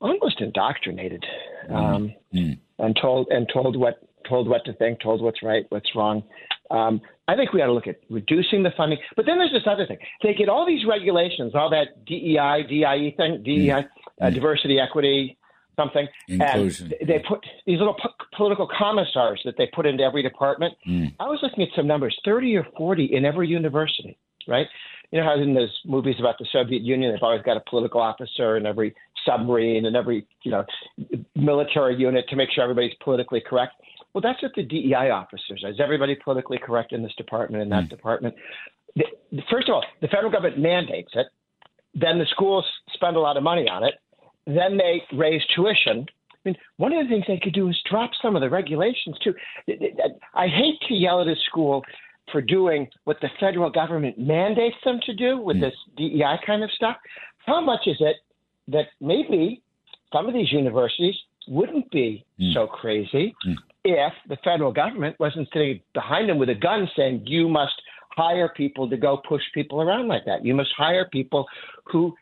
almost 0.00 0.40
indoctrinated. 0.40 1.24
Um, 1.70 2.14
mm 2.34 2.58
and 2.78 2.96
told 3.00 3.28
and 3.30 3.48
told 3.52 3.76
what 3.76 3.98
told 4.28 4.48
what 4.48 4.64
to 4.64 4.72
think, 4.74 5.00
told 5.00 5.22
what's 5.22 5.42
right, 5.42 5.64
what's 5.70 5.94
wrong. 5.94 6.22
Um, 6.70 7.00
I 7.28 7.36
think 7.36 7.52
we 7.52 7.60
ought 7.62 7.66
to 7.66 7.72
look 7.72 7.86
at 7.86 8.00
reducing 8.10 8.62
the 8.62 8.70
funding. 8.76 8.98
But 9.16 9.26
then 9.26 9.38
there's 9.38 9.52
this 9.52 9.66
other 9.66 9.86
thing. 9.86 9.98
They 10.22 10.34
get 10.34 10.48
all 10.48 10.66
these 10.66 10.84
regulations, 10.86 11.54
all 11.54 11.70
that 11.70 12.04
DEI, 12.06 12.64
DIE 12.68 13.14
thing, 13.16 13.42
DEI, 13.44 13.68
mm. 13.68 13.88
uh, 14.20 14.24
mm. 14.26 14.34
diversity, 14.34 14.78
equity, 14.80 15.36
something. 15.76 16.06
Inclusion. 16.28 16.92
And 17.00 17.08
they 17.08 17.22
put 17.26 17.40
these 17.66 17.78
little 17.78 17.94
po- 17.94 18.14
political 18.36 18.66
commissars 18.66 19.40
that 19.44 19.54
they 19.56 19.68
put 19.74 19.86
into 19.86 20.02
every 20.02 20.22
department. 20.22 20.74
Mm. 20.88 21.14
I 21.20 21.24
was 21.24 21.38
looking 21.42 21.62
at 21.62 21.68
some 21.76 21.86
numbers, 21.86 22.18
30 22.24 22.56
or 22.56 22.66
40 22.76 23.04
in 23.12 23.24
every 23.24 23.48
university, 23.48 24.18
right? 24.48 24.66
You 25.10 25.20
know 25.20 25.26
how 25.26 25.40
in 25.40 25.54
those 25.54 25.78
movies 25.84 26.16
about 26.18 26.38
the 26.38 26.46
Soviet 26.50 26.82
Union, 26.82 27.12
they've 27.12 27.22
always 27.22 27.42
got 27.42 27.58
a 27.58 27.62
political 27.68 28.00
officer 28.00 28.56
in 28.56 28.64
every 28.64 28.94
submarine 29.24 29.86
and 29.86 29.96
every 29.96 30.26
you 30.42 30.50
know 30.50 30.64
military 31.34 31.96
unit 31.96 32.26
to 32.28 32.36
make 32.36 32.50
sure 32.50 32.64
everybody's 32.64 32.94
politically 33.02 33.42
correct. 33.44 33.74
Well, 34.14 34.22
that's 34.22 34.42
what 34.42 34.52
the 34.54 34.62
DEI 34.62 35.10
officers. 35.10 35.64
Is 35.66 35.80
everybody 35.80 36.16
politically 36.22 36.58
correct 36.58 36.92
in 36.92 37.02
this 37.02 37.14
department 37.16 37.62
and 37.62 37.72
that 37.72 37.84
mm. 37.84 37.90
department? 37.90 38.34
The, 38.94 39.04
first 39.50 39.68
of 39.68 39.74
all, 39.74 39.84
the 40.02 40.08
federal 40.08 40.30
government 40.30 40.58
mandates 40.58 41.12
it. 41.14 41.26
Then 41.94 42.18
the 42.18 42.26
schools 42.30 42.64
spend 42.92 43.16
a 43.16 43.20
lot 43.20 43.36
of 43.36 43.42
money 43.42 43.68
on 43.68 43.84
it. 43.84 43.94
Then 44.46 44.76
they 44.76 45.02
raise 45.16 45.42
tuition. 45.54 46.06
I 46.32 46.48
mean, 46.48 46.56
one 46.76 46.92
of 46.92 47.06
the 47.06 47.08
things 47.08 47.24
they 47.26 47.38
could 47.42 47.54
do 47.54 47.68
is 47.68 47.80
drop 47.88 48.10
some 48.20 48.34
of 48.34 48.42
the 48.42 48.50
regulations 48.50 49.16
too. 49.22 49.34
I 50.34 50.48
hate 50.48 50.78
to 50.88 50.94
yell 50.94 51.20
at 51.20 51.28
a 51.28 51.36
school 51.46 51.82
for 52.30 52.40
doing 52.40 52.88
what 53.04 53.18
the 53.20 53.28
federal 53.40 53.70
government 53.70 54.18
mandates 54.18 54.76
them 54.84 55.00
to 55.06 55.14
do 55.14 55.38
with 55.38 55.60
this 55.60 55.74
DEI 55.96 56.36
kind 56.46 56.62
of 56.62 56.70
stuff, 56.72 56.96
how 57.46 57.60
much 57.60 57.80
is 57.86 57.96
it 58.00 58.16
that 58.72 58.86
maybe 59.00 59.62
some 60.12 60.26
of 60.26 60.34
these 60.34 60.52
universities 60.52 61.14
wouldn't 61.48 61.90
be 61.90 62.24
hmm. 62.38 62.52
so 62.54 62.66
crazy 62.66 63.34
hmm. 63.44 63.52
if 63.84 64.12
the 64.28 64.36
federal 64.44 64.72
government 64.72 65.16
wasn't 65.18 65.48
sitting 65.52 65.80
behind 65.94 66.28
them 66.28 66.38
with 66.38 66.48
a 66.48 66.54
gun 66.54 66.88
saying, 66.96 67.22
you 67.26 67.48
must 67.48 67.74
hire 68.10 68.52
people 68.56 68.88
to 68.90 68.96
go 68.96 69.20
push 69.28 69.42
people 69.54 69.80
around 69.80 70.08
like 70.08 70.24
that. 70.26 70.44
You 70.44 70.54
must 70.54 70.70
hire 70.76 71.08
people 71.10 71.46
who 71.90 72.14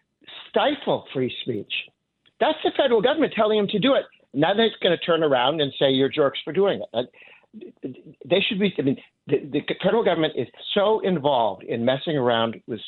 stifle 0.48 1.06
free 1.12 1.34
speech. 1.42 1.72
That's 2.38 2.58
the 2.64 2.70
federal 2.76 3.02
government 3.02 3.32
telling 3.36 3.58
them 3.58 3.68
to 3.68 3.78
do 3.78 3.94
it. 3.94 4.04
Now 4.32 4.54
they're 4.54 4.70
going 4.82 4.96
to 4.96 5.04
turn 5.04 5.22
around 5.22 5.60
and 5.60 5.72
say 5.78 5.90
you're 5.90 6.08
jerks 6.08 6.38
for 6.44 6.52
doing 6.52 6.80
it. 6.94 7.10
They 8.24 8.40
should 8.48 8.60
be. 8.60 8.72
I 8.78 8.82
mean, 8.82 8.96
the, 9.26 9.38
the 9.52 9.60
federal 9.82 10.04
government 10.04 10.34
is 10.36 10.46
so 10.72 11.00
involved 11.00 11.64
in 11.64 11.84
messing 11.84 12.16
around 12.16 12.56
with 12.68 12.80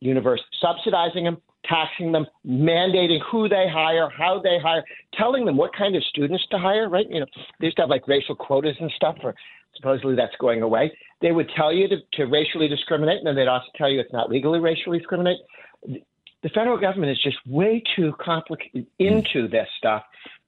universities, 0.00 0.46
subsidizing 0.60 1.24
them, 1.24 1.38
taxing 1.64 2.12
them, 2.12 2.26
mandating 2.46 3.20
who 3.30 3.48
they 3.48 3.66
hire, 3.68 4.08
how 4.08 4.40
they 4.42 4.58
hire, 4.62 4.84
telling 5.14 5.44
them 5.44 5.56
what 5.56 5.74
kind 5.76 5.96
of 5.96 6.04
students 6.04 6.46
to 6.50 6.58
hire. 6.58 6.88
Right? 6.88 7.06
You 7.08 7.20
know, 7.20 7.26
they 7.58 7.66
used 7.66 7.76
to 7.76 7.82
have 7.82 7.90
like 7.90 8.08
racial 8.08 8.34
quotas 8.34 8.76
and 8.80 8.90
stuff. 8.96 9.16
For 9.20 9.34
supposedly 9.76 10.16
that's 10.16 10.34
going 10.40 10.62
away. 10.62 10.92
They 11.20 11.32
would 11.32 11.50
tell 11.56 11.72
you 11.72 11.88
to, 11.88 11.96
to 12.14 12.24
racially 12.24 12.68
discriminate, 12.68 13.18
and 13.18 13.26
then 13.26 13.36
they'd 13.36 13.48
also 13.48 13.66
tell 13.76 13.90
you 13.90 14.00
it's 14.00 14.12
not 14.12 14.30
legally 14.30 14.60
racially 14.60 14.98
discriminate. 14.98 15.38
The 15.82 16.48
federal 16.54 16.78
government 16.78 17.12
is 17.12 17.22
just 17.22 17.36
way 17.46 17.82
too 17.96 18.14
complicated 18.18 18.86
into 18.98 19.48
this 19.48 19.68
stuff. 19.78 20.02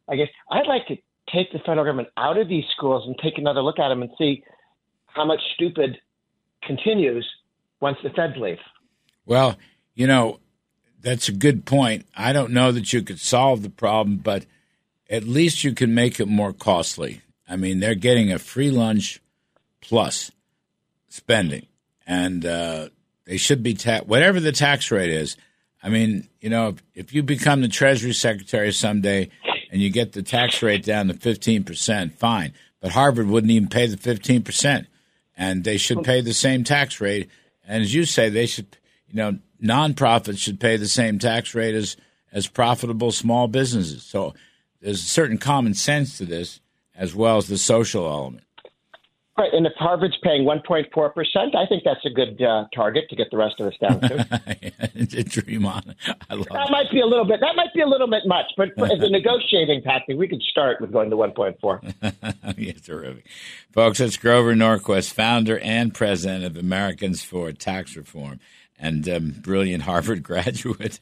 I 0.09 0.17
guess 0.17 0.29
I'd 0.51 0.67
like 0.67 0.87
to 0.89 0.97
take 1.33 1.53
the 1.53 1.59
federal 1.61 1.85
government 1.85 2.09
out 2.17 2.39
of 2.39 2.49
these 2.49 2.65
schools 2.77 3.05
and 3.07 3.17
take 3.23 3.39
another 3.39 3.63
look 3.63 3.79
at 3.79 3.89
them 3.89 4.03
and 4.03 4.11
see 4.19 4.43
how 5.07 5.25
much 5.25 5.41
stupid 5.55 5.99
continues 6.63 7.29
once 7.81 7.99
the 8.03 8.11
feds 8.11 8.35
leave. 8.37 8.59
Well, 9.27 9.57
you 9.95 10.07
know, 10.07 10.41
that's 11.03 11.29
a 11.29 11.33
good 11.33 11.65
point. 11.65 12.07
I 12.17 12.33
don't 12.33 12.53
know 12.53 12.73
that 12.73 12.93
you 12.93 13.03
could 13.03 13.21
solve 13.21 13.63
the 13.63 13.71
problem, 13.71 14.17
but 14.17 14.47
at 15.11 15.25
least 15.25 15.65
you 15.65 15.75
can 15.75 15.95
make 15.95 16.21
it 16.21 16.29
more 16.29 16.53
costly. 16.53 17.21
I 17.49 17.57
mean, 17.57 17.81
they're 17.81 17.95
getting 17.95 18.33
a 18.33 18.39
free 18.39 18.71
lunch 18.71 19.21
plus 19.81 20.31
spending, 21.09 21.67
and 22.07 22.47
uh, 22.47 22.89
they 23.25 23.37
should 23.37 23.63
be 23.63 23.75
tax 23.75 24.07
whatever 24.07 24.41
the 24.41 24.53
tax 24.53 24.91
rate 24.91 25.11
is. 25.11 25.37
I 25.83 25.89
mean, 25.89 26.29
you 26.41 26.49
know, 26.49 26.69
if, 26.69 26.83
if 26.95 27.15
you 27.15 27.23
become 27.23 27.61
the 27.61 27.69
Treasury 27.69 28.13
Secretary 28.13 28.73
someday 28.73 29.29
and 29.71 29.83
you 29.83 29.91
get 29.91 30.13
the 30.13 30.23
tax 30.23 30.63
rate 30.63 30.85
down 30.85 31.09
to 31.09 31.15
fifteen 31.15 31.65
percent, 31.65 32.19
fine. 32.19 32.53
But 32.81 32.93
Harvard 32.93 33.27
wouldn't 33.27 33.51
even 33.51 33.69
pay 33.69 33.87
the 33.87 33.97
fifteen 33.97 34.43
percent, 34.43 34.87
and 35.37 35.65
they 35.65 35.77
should 35.77 36.05
pay 36.05 36.21
the 36.21 36.33
same 36.33 36.65
tax 36.65 37.01
rate. 37.01 37.29
And 37.67 37.83
as 37.83 37.95
you 37.95 38.05
say, 38.05 38.29
they 38.29 38.47
should, 38.47 38.77
you 39.13 39.19
know, 39.19 39.39
nonprofits 39.63 40.39
should 40.39 40.59
pay 40.59 40.77
the 40.77 40.89
same 40.89 41.19
tax 41.19 41.55
rate 41.55 41.75
as 41.75 41.97
as 42.33 42.47
profitable 42.47 43.13
small 43.13 43.47
businesses. 43.47 44.03
So 44.03 44.35
there's 44.81 45.03
a 45.03 45.07
certain 45.07 45.37
common 45.37 45.75
sense 45.75 46.17
to 46.19 46.25
this, 46.25 46.61
as 46.97 47.15
well 47.15 47.37
as 47.37 47.47
the 47.47 47.59
social 47.59 48.07
element. 48.07 48.45
Right, 49.39 49.53
and 49.55 49.67
if 49.67 49.73
Harvard's 49.79 50.19
paying 50.23 50.45
1.4 50.45 51.15
percent, 51.15 51.57
I 51.57 51.65
think 51.67 51.85
that's 51.85 52.05
a 52.05 52.11
good 52.11 52.43
uh, 52.43 52.67
target 52.75 53.09
to 53.09 53.17
get 53.17 53.31
the 53.31 53.39
rest 53.39 53.61
of 53.61 53.67
us 53.67 53.75
down 53.81 54.01
to. 54.03 55.25
Dream 55.25 55.65
on. 55.65 55.95
I 56.29 56.35
love 56.35 56.49
that 56.51 56.71
might 56.71 56.91
be 56.91 57.01
a 57.01 57.07
little 57.07 57.25
bit. 57.25 57.41
That 57.41 57.57
might 57.57 57.73
be 57.73 57.81
a 57.81 57.87
little 57.87 58.09
bit 58.09 58.25
much, 58.27 58.45
but 58.59 58.69
for, 58.77 58.85
as 58.85 58.93
a 59.01 59.09
negotiating 59.09 59.83
tactic, 59.83 60.19
we 60.19 60.29
could 60.29 60.43
start 60.43 60.83
with 60.83 60.93
going 60.93 61.09
to 61.09 61.17
1.4. 61.17 62.59
yeah, 62.59 62.73
terrific. 62.85 63.27
Folks, 63.73 64.01
it's 64.01 64.19
Grover 64.19 64.55
Norquist, 64.55 65.15
founder 65.15 65.59
and 65.61 65.95
president 65.95 66.45
of 66.45 66.59
Americans 66.59 67.23
for 67.23 67.53
Tax 67.53 67.97
Reform 67.97 68.39
and 68.79 69.09
um, 69.09 69.35
brilliant 69.41 69.85
Harvard 69.85 70.23
graduate. 70.23 71.01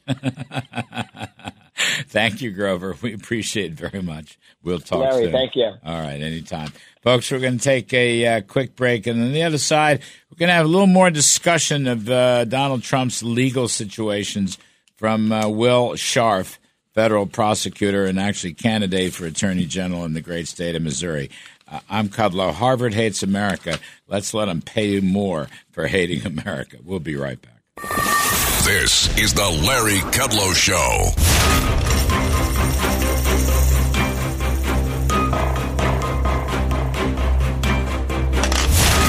thank 2.07 2.41
you, 2.41 2.51
Grover. 2.51 2.95
We 3.01 3.13
appreciate 3.13 3.71
it 3.71 3.77
very 3.77 4.01
much. 4.01 4.37
We'll 4.63 4.79
talk 4.79 4.99
Larry, 4.99 5.23
soon. 5.25 5.31
thank 5.31 5.55
you. 5.55 5.71
All 5.83 6.01
right, 6.01 6.21
anytime. 6.21 6.71
Folks, 7.01 7.31
we're 7.31 7.39
going 7.39 7.57
to 7.57 7.63
take 7.63 7.93
a 7.93 8.27
uh, 8.27 8.41
quick 8.41 8.75
break. 8.75 9.07
And 9.07 9.21
on 9.21 9.31
the 9.31 9.43
other 9.43 9.57
side, 9.57 10.01
we're 10.29 10.37
going 10.37 10.49
to 10.49 10.53
have 10.53 10.65
a 10.65 10.69
little 10.69 10.87
more 10.87 11.09
discussion 11.09 11.87
of 11.87 12.09
uh, 12.09 12.45
Donald 12.45 12.83
Trump's 12.83 13.23
legal 13.23 13.67
situations 13.67 14.57
from 14.97 15.31
uh, 15.31 15.47
Will 15.49 15.93
Scharf, 15.93 16.59
federal 16.93 17.25
prosecutor 17.25 18.05
and 18.05 18.19
actually 18.19 18.53
candidate 18.53 19.13
for 19.13 19.25
attorney 19.25 19.65
general 19.65 20.05
in 20.05 20.13
the 20.13 20.21
great 20.21 20.47
state 20.47 20.75
of 20.75 20.83
Missouri. 20.83 21.29
Uh, 21.67 21.79
I'm 21.89 22.09
Kudlow. 22.09 22.53
Harvard 22.53 22.93
hates 22.93 23.23
America. 23.23 23.79
Let's 24.07 24.33
let 24.33 24.45
them 24.45 24.61
pay 24.61 24.99
more 24.99 25.47
for 25.71 25.87
hating 25.87 26.25
America. 26.25 26.77
We'll 26.83 26.99
be 26.99 27.15
right 27.15 27.39
back. 27.41 28.50
This 28.79 29.17
is 29.17 29.33
the 29.33 29.49
Larry 29.67 29.97
Kudlow 30.15 30.55
Show. 30.55 31.11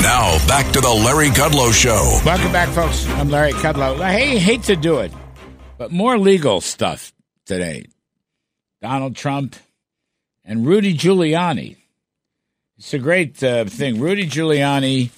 Now, 0.02 0.44
back 0.48 0.72
to 0.72 0.80
the 0.80 0.90
Larry 0.90 1.28
Kudlow 1.28 1.72
Show. 1.72 2.20
Welcome 2.26 2.50
back, 2.50 2.70
folks. 2.70 3.06
I'm 3.10 3.30
Larry 3.30 3.52
Kudlow. 3.52 4.00
I 4.00 4.36
hate, 4.36 4.64
to 4.64 4.74
do 4.74 4.98
it, 4.98 5.12
but 5.78 5.92
more 5.92 6.18
legal 6.18 6.60
stuff 6.60 7.12
today. 7.46 7.84
Donald 8.80 9.14
Trump 9.14 9.54
and 10.44 10.66
Rudy 10.66 10.92
Giuliani. 10.92 11.76
It's 12.78 12.92
a 12.92 12.98
great 12.98 13.40
uh, 13.44 13.66
thing. 13.66 14.00
Rudy 14.00 14.26
Giuliani 14.26 15.10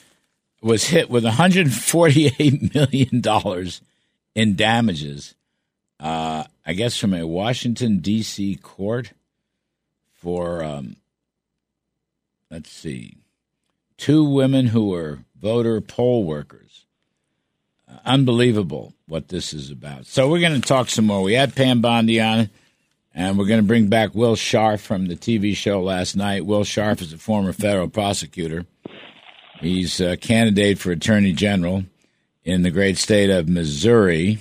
was 0.61 0.85
hit 0.85 1.09
with 1.09 1.25
$148 1.25 2.75
million 2.75 3.23
in 4.35 4.57
damages, 4.57 5.35
uh, 6.01 6.45
I 6.67 6.73
guess 6.73 6.97
from 6.97 7.15
a 7.15 7.27
Washington, 7.27 7.99
D.C. 7.99 8.57
court 8.57 9.13
for, 10.13 10.63
um, 10.63 10.97
let's 12.51 12.71
see, 12.71 13.19
two 13.97 14.25
women 14.25 14.67
who 14.67 14.89
were 14.89 15.21
voter 15.41 15.81
poll 15.81 16.25
workers. 16.25 16.87
Uh, 17.89 17.99
unbelievable 18.05 18.95
what 19.07 19.29
this 19.29 19.53
is 19.53 19.71
about. 19.71 20.07
So 20.07 20.29
we're 20.29 20.41
going 20.41 20.61
to 20.61 20.67
talk 20.67 20.89
some 20.89 21.07
more. 21.07 21.23
We 21.23 21.35
had 21.35 21.55
Pam 21.55 21.81
Bondi 21.81 22.21
on, 22.21 22.49
and 23.15 23.39
we're 23.39 23.47
going 23.47 23.61
to 23.61 23.67
bring 23.67 23.89
back 23.89 24.15
Will 24.15 24.37
Scharf 24.37 24.81
from 24.81 25.07
the 25.07 25.17
TV 25.17 25.55
show 25.55 25.83
last 25.83 26.17
night. 26.17 26.47
Will 26.47 26.65
Scharf 26.65 27.03
is 27.03 27.13
a 27.13 27.19
former 27.19 27.53
federal 27.53 27.89
prosecutor. 27.89 28.65
He's 29.61 30.01
a 30.01 30.17
candidate 30.17 30.79
for 30.79 30.91
attorney 30.91 31.33
general 31.33 31.85
in 32.45 32.63
the 32.63 32.71
great 32.71 32.99
state 32.99 33.31
of 33.31 33.49
Missouri. 33.49 34.39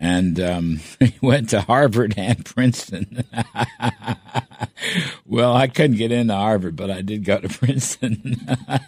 And 0.00 0.38
um, 0.40 0.80
he 1.00 1.14
went 1.22 1.50
to 1.50 1.60
Harvard 1.60 2.14
and 2.16 2.44
Princeton. 2.44 3.24
well, 5.26 5.54
I 5.56 5.68
couldn't 5.68 5.96
get 5.96 6.12
into 6.12 6.34
Harvard, 6.34 6.76
but 6.76 6.90
I 6.90 7.00
did 7.02 7.24
go 7.24 7.38
to 7.38 7.48
Princeton. 7.58 8.36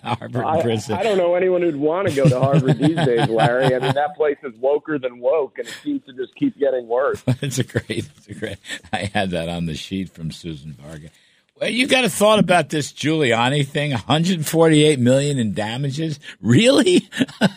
Harvard 0.02 0.34
and 0.34 0.44
I, 0.44 0.62
Princeton. 0.62 0.96
I 0.96 1.02
don't 1.02 1.18
know 1.18 1.34
anyone 1.34 1.62
who'd 1.62 1.76
want 1.76 2.08
to 2.08 2.14
go 2.14 2.28
to 2.28 2.38
Harvard 2.38 2.78
these 2.78 2.96
days, 2.96 3.28
Larry. 3.28 3.74
I 3.74 3.78
mean, 3.78 3.94
that 3.94 4.16
place 4.16 4.38
is 4.42 4.54
woker 4.56 5.00
than 5.00 5.20
woke, 5.20 5.58
and 5.58 5.66
it 5.66 5.74
seems 5.82 6.04
to 6.04 6.12
just 6.12 6.34
keep 6.34 6.58
getting 6.58 6.86
worse. 6.88 7.22
it's 7.40 7.58
a 7.58 7.64
great, 7.64 8.08
it's 8.16 8.28
a 8.28 8.34
great. 8.34 8.58
I 8.92 9.10
had 9.12 9.30
that 9.30 9.48
on 9.48 9.66
the 9.66 9.74
sheet 9.74 10.10
from 10.10 10.30
Susan 10.30 10.72
Varga. 10.72 11.10
Well, 11.58 11.70
you 11.70 11.86
got 11.86 12.04
a 12.04 12.10
thought 12.10 12.38
about 12.38 12.68
this 12.68 12.92
Giuliani 12.92 13.66
thing? 13.66 13.92
148 13.92 14.98
million 14.98 15.38
in 15.38 15.54
damages? 15.54 16.20
Really? 16.42 17.08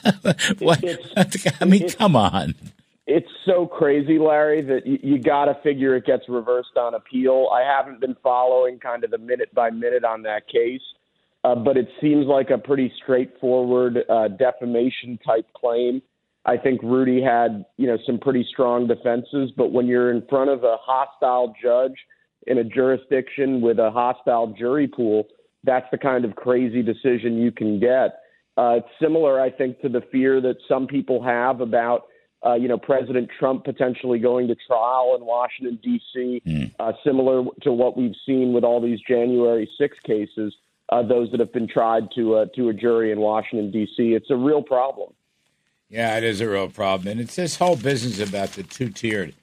what? 0.60 0.84
I 1.62 1.66
mean, 1.66 1.90
come 1.90 2.16
on. 2.16 2.56
It's 3.08 3.28
so 3.46 3.66
crazy, 3.66 4.18
Larry, 4.18 4.62
that 4.62 4.88
you, 4.88 5.00
you 5.02 5.20
got 5.20 5.46
to 5.46 5.58
figure 5.64 5.98
it 5.98 6.06
gets 6.06 6.30
reversed 6.30 6.78
on 6.78 6.94
appeal. 6.94 7.50
I 7.54 7.62
haven't 7.62 8.00
been 8.00 8.16
following 8.24 8.80
kind 8.80 9.04
of 9.04 9.12
the 9.12 9.18
minute 9.18 9.54
by 9.54 9.70
minute 9.70 10.06
on 10.06 10.22
that 10.22 10.48
case, 10.48 10.82
uh, 11.44 11.56
but 11.56 11.76
it 11.76 11.90
seems 12.00 12.26
like 12.26 12.52
a 12.52 12.58
pretty 12.58 12.94
straightforward 13.04 13.98
uh, 14.10 14.30
defamation 14.30 15.20
type 15.26 15.48
claim. 15.54 16.02
I 16.46 16.56
think 16.56 16.82
Rudy 16.84 17.22
had, 17.22 17.66
you 17.76 17.88
know, 17.88 17.98
some 18.06 18.18
pretty 18.18 18.48
strong 18.50 18.88
defenses, 18.88 19.52
but 19.58 19.74
when 19.74 19.88
you're 19.88 20.12
in 20.12 20.26
front 20.30 20.52
of 20.52 20.64
a 20.64 20.78
hostile 20.80 21.54
judge 21.62 21.96
in 22.48 22.58
a 22.58 22.64
jurisdiction 22.64 23.62
with 23.62 23.80
a 23.80 23.92
hostile 23.92 24.48
jury 24.48 24.88
pool, 24.88 25.28
that's 25.64 25.86
the 25.92 25.98
kind 25.98 26.26
of 26.26 26.36
crazy 26.36 26.82
decision 26.82 27.38
you 27.38 27.52
can 27.52 27.80
get. 27.80 28.22
Uh, 28.58 28.78
it's 28.78 28.88
similar, 29.02 29.40
I 29.40 29.50
think, 29.50 29.80
to 29.82 29.90
the 29.90 30.02
fear 30.12 30.42
that 30.42 30.58
some 30.68 30.88
people 30.88 31.24
have 31.24 31.62
about, 31.62 32.08
uh, 32.46 32.56
you 32.56 32.68
know, 32.68 32.78
President 32.78 33.30
Trump 33.40 33.64
potentially 33.64 34.20
going 34.20 34.48
to 34.48 34.56
trial 34.68 35.16
in 35.18 35.26
Washington 35.26 35.80
D.C. 35.82 36.42
Mm. 36.46 36.74
Uh, 36.80 36.92
similar 37.06 37.46
to 37.62 37.72
what 37.72 37.98
we've 37.98 38.16
seen 38.26 38.54
with 38.54 38.64
all 38.64 38.82
these 38.82 39.00
January 39.08 39.70
6 39.78 39.98
cases, 40.06 40.54
uh, 40.92 41.04
those 41.04 41.32
that 41.32 41.40
have 41.40 41.54
been 41.54 41.68
tried 41.68 42.12
to 42.16 42.36
uh, 42.36 42.46
to 42.56 42.70
a 42.70 42.74
jury 42.74 43.12
in 43.12 43.20
Washington 43.20 43.72
D.C. 43.72 44.14
It's 44.14 44.30
a 44.30 44.36
real 44.36 44.62
problem. 44.62 45.14
Yeah, 45.90 46.18
it 46.18 46.24
is 46.24 46.42
a 46.42 46.50
real 46.50 46.70
problem, 46.70 47.08
and 47.08 47.20
it's 47.20 47.36
this 47.36 47.56
whole 47.56 47.76
business 47.76 48.20
about 48.20 48.50
the 48.50 48.64
two-tiered 48.64 49.34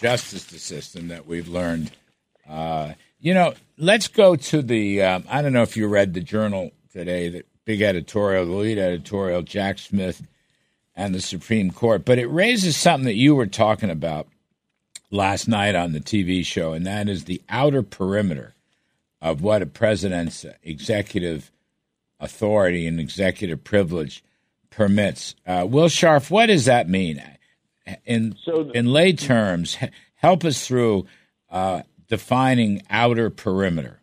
justice 0.00 0.44
system 0.44 1.08
that 1.08 1.26
we've 1.26 1.46
learned. 1.46 1.92
Uh, 2.48 2.94
you 3.20 3.34
know, 3.34 3.54
let's 3.78 4.08
go 4.08 4.36
to 4.36 4.62
the. 4.62 5.02
Um, 5.02 5.24
I 5.28 5.42
don't 5.42 5.52
know 5.52 5.62
if 5.62 5.76
you 5.76 5.86
read 5.86 6.14
the 6.14 6.20
Journal 6.20 6.72
today, 6.92 7.28
the 7.28 7.44
big 7.64 7.82
editorial, 7.82 8.46
the 8.46 8.52
lead 8.52 8.78
editorial, 8.78 9.42
Jack 9.42 9.78
Smith 9.78 10.26
and 10.94 11.14
the 11.14 11.20
Supreme 11.20 11.70
Court. 11.70 12.04
But 12.04 12.18
it 12.18 12.26
raises 12.26 12.76
something 12.76 13.04
that 13.04 13.14
you 13.14 13.34
were 13.34 13.46
talking 13.46 13.90
about 13.90 14.26
last 15.10 15.46
night 15.46 15.74
on 15.74 15.92
the 15.92 16.00
TV 16.00 16.44
show, 16.44 16.72
and 16.72 16.86
that 16.86 17.08
is 17.08 17.24
the 17.24 17.40
outer 17.48 17.82
perimeter 17.82 18.54
of 19.20 19.40
what 19.40 19.62
a 19.62 19.66
president's 19.66 20.44
executive 20.62 21.52
authority 22.18 22.86
and 22.86 22.98
executive 22.98 23.62
privilege 23.62 24.24
permits. 24.70 25.34
Uh, 25.46 25.66
Will 25.68 25.88
Scharf, 25.88 26.30
what 26.30 26.46
does 26.46 26.64
that 26.64 26.88
mean? 26.88 27.22
In 28.04 28.36
so 28.42 28.70
in 28.70 28.86
lay 28.86 29.12
terms, 29.12 29.76
help 30.16 30.44
us 30.44 30.66
through 30.66 31.06
uh, 31.50 31.82
defining 32.12 32.82
outer 32.90 33.30
perimeter. 33.30 33.98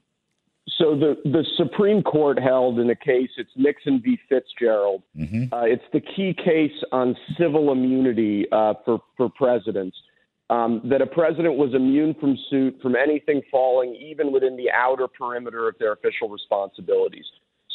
So 0.80 0.98
the 0.98 1.16
the 1.26 1.46
Supreme 1.58 2.02
Court 2.02 2.40
held 2.40 2.80
in 2.80 2.90
a 2.90 2.96
case. 2.96 3.30
It's 3.38 3.52
Nixon 3.56 4.02
v. 4.04 4.18
Fitzgerald. 4.28 5.04
Mm-hmm. 5.16 5.54
Uh, 5.54 5.66
it's 5.66 5.84
the 5.94 6.02
key 6.02 6.34
case 6.34 6.78
on 6.92 7.16
civil 7.40 7.72
immunity 7.72 8.48
uh, 8.52 8.74
for 8.84 9.00
for 9.16 9.30
presidents. 9.30 9.96
Um, 10.50 10.82
that 10.86 11.04
a 11.04 11.06
president 11.06 11.58
was 11.58 11.76
immune 11.76 12.16
from 12.20 12.36
suit 12.50 12.80
from 12.82 12.96
anything 12.96 13.44
falling 13.52 13.94
even 13.94 14.32
within 14.32 14.58
the 14.58 14.72
outer 14.72 15.08
perimeter 15.08 15.68
of 15.68 15.76
their 15.78 15.94
official 15.94 16.30
responsibilities. 16.30 17.26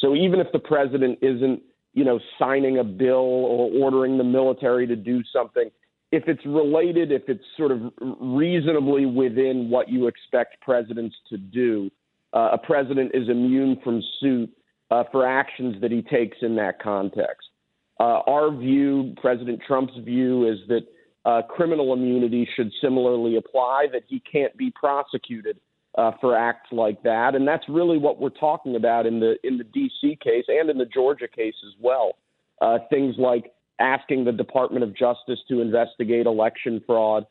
So 0.01 0.13
even 0.13 0.41
if 0.41 0.47
the 0.51 0.59
president 0.59 1.19
isn't, 1.21 1.61
you 1.93 2.03
know, 2.03 2.19
signing 2.37 2.79
a 2.79 2.83
bill 2.83 3.35
or 3.53 3.71
ordering 3.81 4.17
the 4.17 4.25
military 4.25 4.85
to 4.87 4.97
do 4.97 5.23
something, 5.31 5.71
if 6.15 6.27
it's 6.27 6.45
related, 6.45 7.11
if 7.11 7.23
it's 7.27 7.43
sort 7.57 7.71
of 7.71 7.81
reasonably 7.99 9.05
within 9.05 9.69
what 9.69 9.89
you 9.89 10.07
expect 10.07 10.61
presidents 10.61 11.15
to 11.29 11.37
do, 11.37 11.91
uh, 12.33 12.49
a 12.53 12.57
president 12.57 13.11
is 13.13 13.29
immune 13.29 13.79
from 13.83 14.01
suit 14.19 14.49
uh, 14.91 15.03
for 15.11 15.27
actions 15.27 15.75
that 15.81 15.91
he 15.91 16.01
takes 16.01 16.37
in 16.41 16.55
that 16.55 16.81
context. 16.81 17.47
Uh, 17.99 18.21
our 18.27 18.55
view, 18.55 19.13
President 19.21 19.61
Trump's 19.65 19.93
view, 20.03 20.49
is 20.49 20.59
that 20.67 20.81
uh, 21.25 21.41
criminal 21.41 21.93
immunity 21.93 22.47
should 22.55 22.71
similarly 22.81 23.37
apply, 23.37 23.87
that 23.91 24.03
he 24.07 24.21
can't 24.31 24.55
be 24.57 24.71
prosecuted 24.71 25.59
uh, 25.97 26.11
for 26.19 26.37
acts 26.37 26.71
like 26.71 27.01
that, 27.03 27.35
and 27.35 27.47
that's 27.47 27.63
really 27.69 27.97
what 27.97 28.19
we're 28.19 28.29
talking 28.29 28.75
about 28.75 29.05
in 29.05 29.19
the 29.19 29.35
in 29.43 29.57
the 29.57 29.63
D.C. 29.63 30.17
case 30.21 30.43
and 30.47 30.69
in 30.69 30.77
the 30.77 30.85
Georgia 30.85 31.27
case 31.27 31.55
as 31.65 31.73
well. 31.79 32.13
Uh, 32.61 32.79
things 32.89 33.15
like 33.17 33.51
asking 33.79 34.25
the 34.25 34.31
Department 34.31 34.83
of 34.83 34.95
Justice 34.95 35.39
to 35.49 35.61
investigate 35.61 36.25
election 36.25 36.81
fraud, 36.85 37.25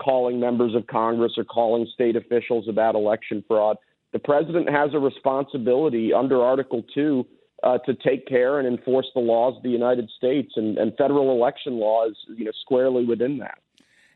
calling 0.00 0.38
members 0.38 0.74
of 0.74 0.86
Congress 0.86 1.32
or 1.36 1.44
calling 1.44 1.86
state 1.92 2.16
officials 2.16 2.68
about 2.68 2.94
election 2.94 3.44
fraud 3.48 3.76
the 4.12 4.18
president 4.18 4.68
has 4.68 4.90
a 4.92 4.98
responsibility 4.98 6.12
under 6.12 6.42
Article 6.42 6.84
2 6.94 7.26
uh, 7.62 7.78
to 7.78 7.94
take 7.94 8.26
care 8.26 8.58
and 8.58 8.68
enforce 8.68 9.06
the 9.14 9.20
laws 9.20 9.56
of 9.56 9.62
the 9.62 9.70
United 9.70 10.10
States, 10.16 10.52
and, 10.56 10.76
and 10.78 10.94
federal 10.96 11.30
election 11.30 11.74
law 11.74 12.06
is 12.06 12.16
you 12.36 12.44
know, 12.44 12.52
squarely 12.60 13.04
within 13.04 13.38
that. 13.38 13.58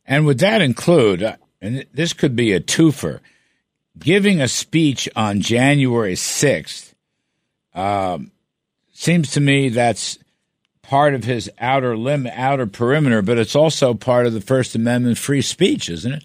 And 0.07 0.27
would 0.27 0.39
that 0.39 0.61
include, 0.61 1.23
uh, 1.23 1.37
and 1.61 1.87
this 1.93 2.13
could 2.13 2.37
be 2.37 2.53
a 2.53 2.61
twofer, 2.61 3.21
giving 3.99 4.41
a 4.41 4.49
speech 4.49 5.09
on 5.17 5.41
January 5.41 6.15
6th? 6.15 6.93
Um, 7.75 8.33
seems 8.93 9.31
to 9.33 9.41
me 9.41 9.71
that's 9.71 10.19
part 10.89 11.15
of 11.15 11.25
his 11.25 11.51
outer 11.59 11.97
limb, 11.97 12.27
outer 12.33 12.67
perimeter, 12.67 13.23
but 13.23 13.39
it's 13.39 13.57
also 13.57 13.95
part 13.95 14.27
of 14.27 14.33
the 14.33 14.41
First 14.41 14.75
Amendment 14.75 15.19
free 15.19 15.43
speech, 15.43 15.89
isn't 15.89 16.13
it? 16.13 16.25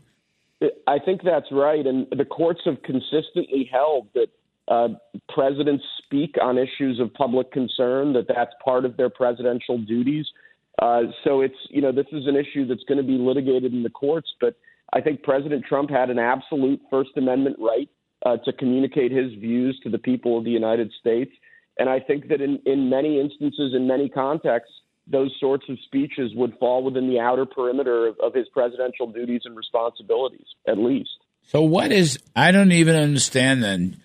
I 0.88 0.99
think 0.99 1.22
that's 1.24 1.51
right, 1.51 1.86
and 1.86 2.05
the 2.16 2.26
courts 2.26 2.62
have 2.66 2.82
consistently 2.84 3.68
held 3.72 4.07
that 4.14 4.28
uh, 4.68 4.89
presidents 5.34 5.84
speak 6.03 6.36
on 6.41 6.57
issues 6.57 6.99
of 6.99 7.14
public 7.14 7.51
concern, 7.51 8.14
that 8.14 8.28
that's 8.28 8.51
part 8.64 8.86
of 8.86 8.97
their 8.97 9.09
presidential 9.09 9.80
duties. 9.80 10.28
Uh, 10.82 11.03
so 11.24 11.41
it's 11.41 11.55
you 11.70 11.82
know 11.82 11.91
this 11.91 12.07
is 12.12 12.28
an 12.28 12.36
issue 12.36 12.68
that's 12.68 12.84
going 12.88 12.97
to 12.97 13.03
be 13.03 13.18
litigated 13.18 13.74
in 13.74 13.84
the 13.84 13.89
courts, 13.89 14.30
but 14.39 14.55
I 14.93 15.01
think 15.01 15.24
President 15.24 15.66
Trump 15.68 15.89
had 15.89 16.09
an 16.09 16.20
absolute 16.20 16.80
First 16.89 17.12
Amendment 17.18 17.57
right 17.59 17.89
uh, 18.26 18.38
to 18.45 18.53
communicate 18.53 19.12
his 19.12 19.34
views 19.34 19.80
to 19.84 19.89
the 19.89 19.97
people 19.97 20.38
of 20.38 20.43
the 20.43 20.51
United 20.51 20.91
States, 20.99 21.32
and 21.82 21.89
I 21.89 21.99
think 21.99 22.27
that 22.27 22.41
in 22.41 22.59
in 22.65 22.89
many 22.89 23.19
instances, 23.19 23.73
in 23.75 23.88
many 23.88 24.07
contexts, 24.07 24.73
those 25.07 25.36
sorts 25.39 25.65
of 25.67 25.79
speeches 25.84 26.32
would 26.36 26.53
fall 26.59 26.84
within 26.84 27.09
the 27.09 27.19
outer 27.19 27.43
perimeter 27.43 28.07
of, 28.07 28.19
of 28.19 28.36
his 28.36 28.47
presidential 28.49 29.11
duties 29.11 29.41
and 29.45 29.57
responsibilities, 29.57 30.45
at 30.67 30.77
least. 30.77 31.09
So, 31.41 31.63
what 31.63 31.91
is, 31.91 32.19
I 32.36 32.51
don't 32.51 32.71
even 32.71 32.95
understand 32.95 33.63
then, 33.63 33.99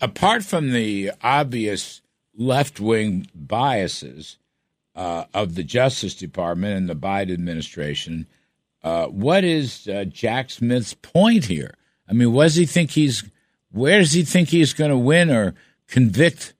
apart 0.00 0.42
from 0.42 0.72
the 0.72 1.12
obvious 1.22 2.02
left 2.36 2.80
wing 2.80 3.28
biases 3.32 4.38
uh, 4.96 5.26
of 5.32 5.54
the 5.54 5.62
Justice 5.62 6.16
Department 6.16 6.76
and 6.76 6.88
the 6.88 6.96
Biden 6.96 7.32
administration, 7.32 8.26
uh, 8.82 9.06
what 9.06 9.44
is 9.44 9.86
uh, 9.86 10.04
Jack 10.04 10.50
Smith's 10.50 10.94
point 10.94 11.44
here? 11.44 11.74
I 12.08 12.12
mean, 12.12 12.34
does 12.34 12.56
he 12.56 12.66
think 12.66 12.90
he's, 12.90 13.22
where 13.70 14.00
does 14.00 14.12
he 14.12 14.24
think 14.24 14.48
he's 14.48 14.74
going 14.74 14.90
to 14.90 14.98
win 14.98 15.30
or 15.30 15.54
convict 15.86 16.54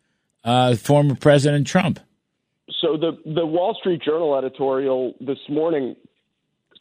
uh, 0.45 0.77
former 0.77 1.15
President 1.15 1.67
Trump? 1.67 2.01
So 2.81 2.97
the 2.97 3.19
the 3.25 3.47
Wall 3.47 3.77
Street 3.81 4.03
Journal 4.03 4.37
editorial 4.37 5.15
this 5.21 5.39
morning, 5.49 5.97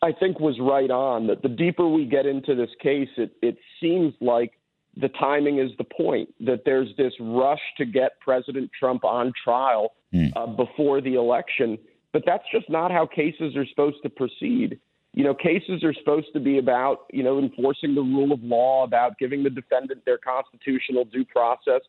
I 0.02 0.12
think, 0.12 0.40
was 0.40 0.58
right 0.60 0.92
on. 0.92 1.28
That 1.28 1.42
the 1.42 1.50
deeper 1.50 1.88
we 1.88 2.06
get 2.06 2.26
into 2.26 2.56
this 2.56 2.70
case, 2.82 3.10
it 3.18 3.32
it 3.42 3.58
seems 3.82 4.14
like 4.22 4.54
the 4.98 5.10
timing 5.10 5.60
is 5.60 5.72
the 5.78 5.84
point. 5.84 6.34
That 6.42 6.64
there's 6.66 6.90
this 6.98 7.14
rush 7.20 7.62
to 7.78 7.86
get 7.86 8.20
President 8.20 8.70
Trump 8.78 9.04
on 9.04 9.34
trial 9.44 9.94
mm. 10.14 10.32
uh, 10.36 10.48
before 10.48 11.02
the 11.02 11.16
election, 11.16 11.78
but 12.12 12.24
that's 12.26 12.46
just 12.52 12.70
not 12.70 12.92
how 12.92 13.06
cases 13.06 13.56
are 13.56 13.66
supposed 13.68 13.98
to 14.04 14.10
proceed. 14.10 14.80
You 15.16 15.24
know, 15.24 15.36
cases 15.36 15.84
are 15.84 15.94
supposed 15.94 16.28
to 16.34 16.40
be 16.40 16.58
about 16.58 17.06
you 17.12 17.24
know 17.24 17.40
enforcing 17.40 17.96
the 17.96 18.02
rule 18.02 18.32
of 18.32 18.44
law, 18.44 18.84
about 18.84 19.18
giving 19.20 19.44
the 19.44 19.50
defendant 19.50 20.04
their 20.06 20.18
constitutional 20.18 21.06
due 21.06 21.26
process, 21.26 21.82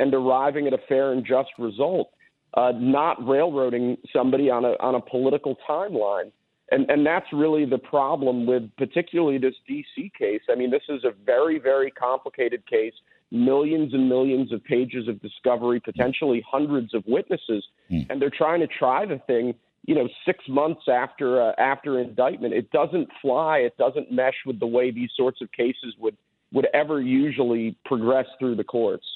and 0.00 0.12
arriving 0.12 0.66
at 0.66 0.72
a 0.72 0.78
fair 0.88 1.12
and 1.12 1.24
just 1.24 1.50
result 1.58 2.10
uh, 2.54 2.72
not 2.74 3.16
railroading 3.26 3.96
somebody 4.12 4.50
on 4.50 4.64
a 4.64 4.72
on 4.80 4.94
a 4.94 5.00
political 5.00 5.56
timeline. 5.68 6.32
And 6.72 6.90
and 6.90 7.04
that's 7.04 7.26
really 7.32 7.64
the 7.64 7.78
problem 7.78 8.46
with 8.46 8.64
particularly 8.76 9.38
this 9.38 9.54
DC 9.68 10.12
case. 10.14 10.42
I 10.50 10.54
mean, 10.54 10.70
this 10.70 10.82
is 10.88 11.04
a 11.04 11.12
very 11.24 11.58
very 11.58 11.90
complicated 11.90 12.66
case. 12.66 12.94
Millions 13.32 13.94
and 13.94 14.08
millions 14.08 14.52
of 14.52 14.64
pages 14.64 15.06
of 15.06 15.22
discovery, 15.22 15.78
potentially 15.78 16.44
hundreds 16.50 16.94
of 16.94 17.04
witnesses, 17.06 17.64
mm. 17.88 18.04
and 18.10 18.20
they're 18.20 18.28
trying 18.28 18.58
to 18.60 18.66
try 18.66 19.06
the 19.06 19.20
thing. 19.26 19.54
You 19.86 19.94
know, 19.94 20.08
six 20.26 20.44
months 20.48 20.82
after 20.92 21.40
uh, 21.40 21.52
after 21.58 22.00
indictment, 22.00 22.54
it 22.54 22.70
doesn't 22.72 23.08
fly. 23.22 23.58
It 23.58 23.76
doesn't 23.78 24.10
mesh 24.10 24.34
with 24.44 24.58
the 24.58 24.66
way 24.66 24.90
these 24.90 25.10
sorts 25.16 25.40
of 25.40 25.50
cases 25.52 25.94
would 25.98 26.16
would 26.52 26.66
ever 26.74 27.00
usually 27.00 27.76
progress 27.84 28.26
through 28.40 28.56
the 28.56 28.64
courts. 28.64 29.06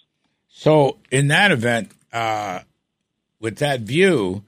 So, 0.56 0.98
in 1.10 1.28
that 1.28 1.50
event, 1.50 1.90
uh, 2.12 2.60
with 3.40 3.58
that 3.58 3.80
view, 3.80 4.44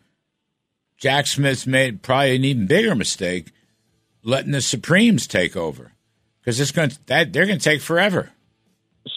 Jack 0.96 1.26
Smith's 1.26 1.66
made 1.66 2.00
probably 2.00 2.36
an 2.36 2.44
even 2.44 2.66
bigger 2.68 2.94
mistake 2.94 3.50
letting 4.22 4.52
the 4.52 4.60
Supremes 4.60 5.26
take 5.26 5.56
over 5.56 5.92
because 6.40 6.60
it's 6.60 6.70
going 6.70 6.92
that 7.06 7.32
they're 7.32 7.44
going 7.44 7.58
to 7.58 7.64
take 7.64 7.80
forever. 7.80 8.30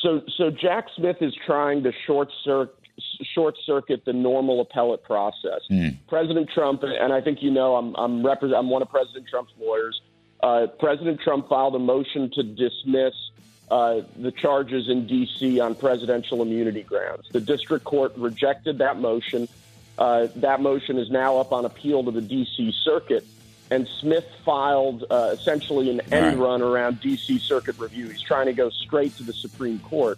So, 0.02 0.24
so 0.36 0.50
Jack 0.50 0.88
Smith 0.96 1.18
is 1.22 1.36
trying 1.46 1.84
to 1.84 1.92
short 2.08 2.30
circuit 2.44 2.76
short 3.36 3.56
circuit 3.68 4.04
the 4.06 4.14
normal 4.14 4.60
appellate 4.60 5.04
process. 5.04 5.62
Mm. 5.70 5.96
President 6.08 6.50
Trump, 6.54 6.82
and 6.82 7.14
I 7.14 7.22
think 7.22 7.44
you 7.44 7.52
know, 7.52 7.76
I'm 7.76 7.96
I'm, 7.98 8.24
repre- 8.24 8.58
I'm 8.58 8.72
one 8.72 8.82
of 8.82 8.90
President 8.90 9.28
Trump's 9.30 9.54
lawyers. 9.60 10.02
Uh, 10.42 10.66
President 10.80 11.22
Trump 11.22 11.50
filed 11.50 11.76
a 11.76 11.80
motion 11.80 12.32
to 12.34 12.42
dismiss 12.42 13.14
uh, 13.72 14.02
the 14.18 14.32
charges 14.32 14.90
in 14.90 15.06
D.C. 15.06 15.60
on 15.60 15.76
presidential 15.76 16.42
immunity 16.42 16.84
grounds. 16.84 17.28
The 17.32 17.42
district 17.42 17.86
court 17.86 18.14
rejected 18.18 18.80
that 18.80 19.00
motion. 19.00 19.48
Uh, 19.98 20.28
that 20.38 20.62
motion 20.62 20.98
is 20.98 21.12
now 21.12 21.38
up 21.38 21.52
on 21.52 21.66
appeal 21.66 22.04
to 22.04 22.12
the 22.12 22.22
D.C. 22.22 22.74
Circuit, 22.84 23.26
and 23.70 23.88
Smith 24.00 24.26
filed 24.44 25.06
uh, 25.10 25.32
essentially 25.34 25.90
an 25.90 26.02
end 26.12 26.40
right. 26.40 26.48
run 26.48 26.62
around 26.62 27.00
D.C. 27.02 27.38
Circuit 27.40 27.78
review. 27.78 28.08
He's 28.08 28.22
trying 28.22 28.48
to 28.48 28.54
go 28.54 28.70
straight 28.70 29.16
to 29.18 29.24
the 29.24 29.34
Supreme 29.34 29.80
Court. 29.80 30.18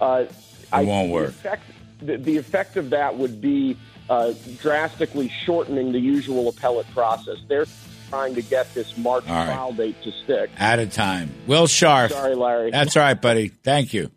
Uh, 0.00 0.24
it 0.28 0.34
I, 0.72 0.84
won't 0.84 1.10
work. 1.10 1.26
The 1.26 1.38
effect, 1.38 1.62
the, 2.00 2.16
the 2.16 2.36
effect, 2.36 2.76
of 2.76 2.90
that 2.90 3.16
would 3.16 3.40
be 3.40 3.76
uh, 4.10 4.32
drastically 4.60 5.28
shortening 5.28 5.92
the 5.92 6.00
usual 6.00 6.48
appellate 6.48 6.90
process. 6.92 7.38
They're 7.46 7.66
trying 8.08 8.34
to 8.34 8.42
get 8.42 8.72
this 8.74 8.96
March 8.96 9.24
trial 9.24 9.72
date 9.72 9.96
to 10.02 10.12
stick. 10.24 10.50
At 10.56 10.78
a 10.78 10.86
time. 10.86 11.30
Will 11.46 11.66
Scharf. 11.66 12.10
Sorry, 12.10 12.34
Larry. 12.34 12.70
That's 12.70 12.96
all 12.96 13.02
right, 13.02 13.20
buddy. 13.20 13.48
Thank 13.48 13.94
you. 13.94 14.10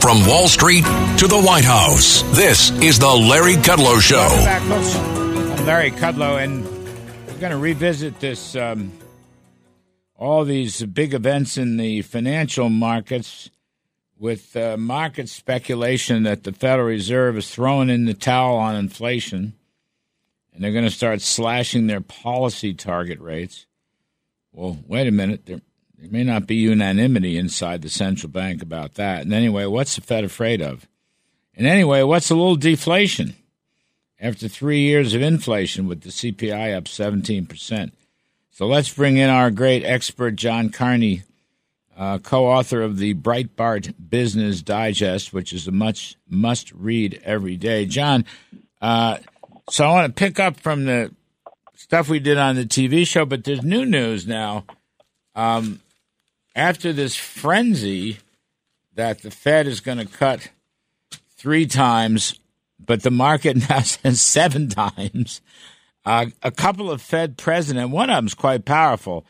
From 0.00 0.26
Wall 0.26 0.48
Street 0.48 0.84
to 1.18 1.28
the 1.28 1.40
White 1.40 1.64
House, 1.64 2.22
this 2.36 2.70
is 2.82 2.98
the 2.98 3.08
Larry 3.08 3.54
Kudlow 3.54 4.00
Show. 4.00 4.28
Back, 4.44 4.62
I'm 4.62 5.64
Larry 5.64 5.90
Kudlow, 5.92 6.42
and 6.42 6.64
we're 7.28 7.38
going 7.38 7.52
to 7.52 7.56
revisit 7.56 8.18
this 8.18 8.56
um, 8.56 8.92
all 10.16 10.44
these 10.44 10.84
big 10.84 11.14
events 11.14 11.56
in 11.56 11.76
the 11.76 12.02
financial 12.02 12.68
markets 12.68 13.48
with 14.22 14.56
uh, 14.56 14.76
market 14.76 15.28
speculation 15.28 16.22
that 16.22 16.44
the 16.44 16.52
Federal 16.52 16.86
Reserve 16.86 17.36
is 17.36 17.50
throwing 17.50 17.90
in 17.90 18.04
the 18.04 18.14
towel 18.14 18.56
on 18.56 18.76
inflation 18.76 19.52
and 20.54 20.62
they're 20.62 20.70
going 20.70 20.84
to 20.84 20.92
start 20.92 21.20
slashing 21.20 21.88
their 21.88 22.00
policy 22.00 22.72
target 22.72 23.18
rates. 23.18 23.66
Well, 24.52 24.78
wait 24.86 25.08
a 25.08 25.10
minute. 25.10 25.46
There, 25.46 25.60
there 25.98 26.08
may 26.08 26.22
not 26.22 26.46
be 26.46 26.54
unanimity 26.54 27.36
inside 27.36 27.82
the 27.82 27.88
central 27.88 28.30
bank 28.30 28.62
about 28.62 28.94
that. 28.94 29.22
And 29.22 29.32
anyway, 29.32 29.66
what's 29.66 29.96
the 29.96 30.02
Fed 30.02 30.22
afraid 30.22 30.62
of? 30.62 30.86
And 31.56 31.66
anyway, 31.66 32.02
what's 32.02 32.30
a 32.30 32.36
little 32.36 32.54
deflation? 32.54 33.34
After 34.20 34.46
three 34.46 34.82
years 34.82 35.14
of 35.14 35.22
inflation 35.22 35.88
with 35.88 36.02
the 36.02 36.10
CPI 36.10 36.76
up 36.76 36.84
17%. 36.84 37.90
So 38.52 38.68
let's 38.68 38.94
bring 38.94 39.16
in 39.16 39.28
our 39.28 39.50
great 39.50 39.82
expert, 39.82 40.36
John 40.36 40.68
Carney, 40.70 41.24
uh, 41.96 42.18
co-author 42.18 42.82
of 42.82 42.98
the 42.98 43.14
Breitbart 43.14 43.94
Business 44.08 44.62
Digest, 44.62 45.32
which 45.32 45.52
is 45.52 45.68
a 45.68 45.72
much 45.72 46.16
must-read 46.28 47.20
every 47.24 47.56
day. 47.56 47.86
John, 47.86 48.24
uh, 48.80 49.18
so 49.70 49.84
I 49.84 49.92
want 49.92 50.14
to 50.14 50.18
pick 50.18 50.40
up 50.40 50.58
from 50.58 50.84
the 50.84 51.14
stuff 51.74 52.08
we 52.08 52.20
did 52.20 52.38
on 52.38 52.56
the 52.56 52.64
TV 52.64 53.06
show, 53.06 53.24
but 53.24 53.44
there's 53.44 53.62
new 53.62 53.84
news 53.84 54.26
now. 54.26 54.64
Um, 55.34 55.80
after 56.54 56.92
this 56.92 57.16
frenzy 57.16 58.18
that 58.94 59.22
the 59.22 59.30
Fed 59.30 59.66
is 59.66 59.80
going 59.80 59.98
to 59.98 60.06
cut 60.06 60.50
three 61.36 61.66
times, 61.66 62.38
but 62.78 63.02
the 63.02 63.10
market 63.10 63.56
now 63.68 63.80
says 63.80 64.20
seven 64.20 64.68
times. 64.68 65.40
Uh, 66.04 66.26
a 66.42 66.50
couple 66.50 66.90
of 66.90 67.00
Fed 67.00 67.38
presidents, 67.38 67.92
one 67.92 68.10
of 68.10 68.16
them's 68.16 68.34
quite 68.34 68.64
powerful. 68.64 69.24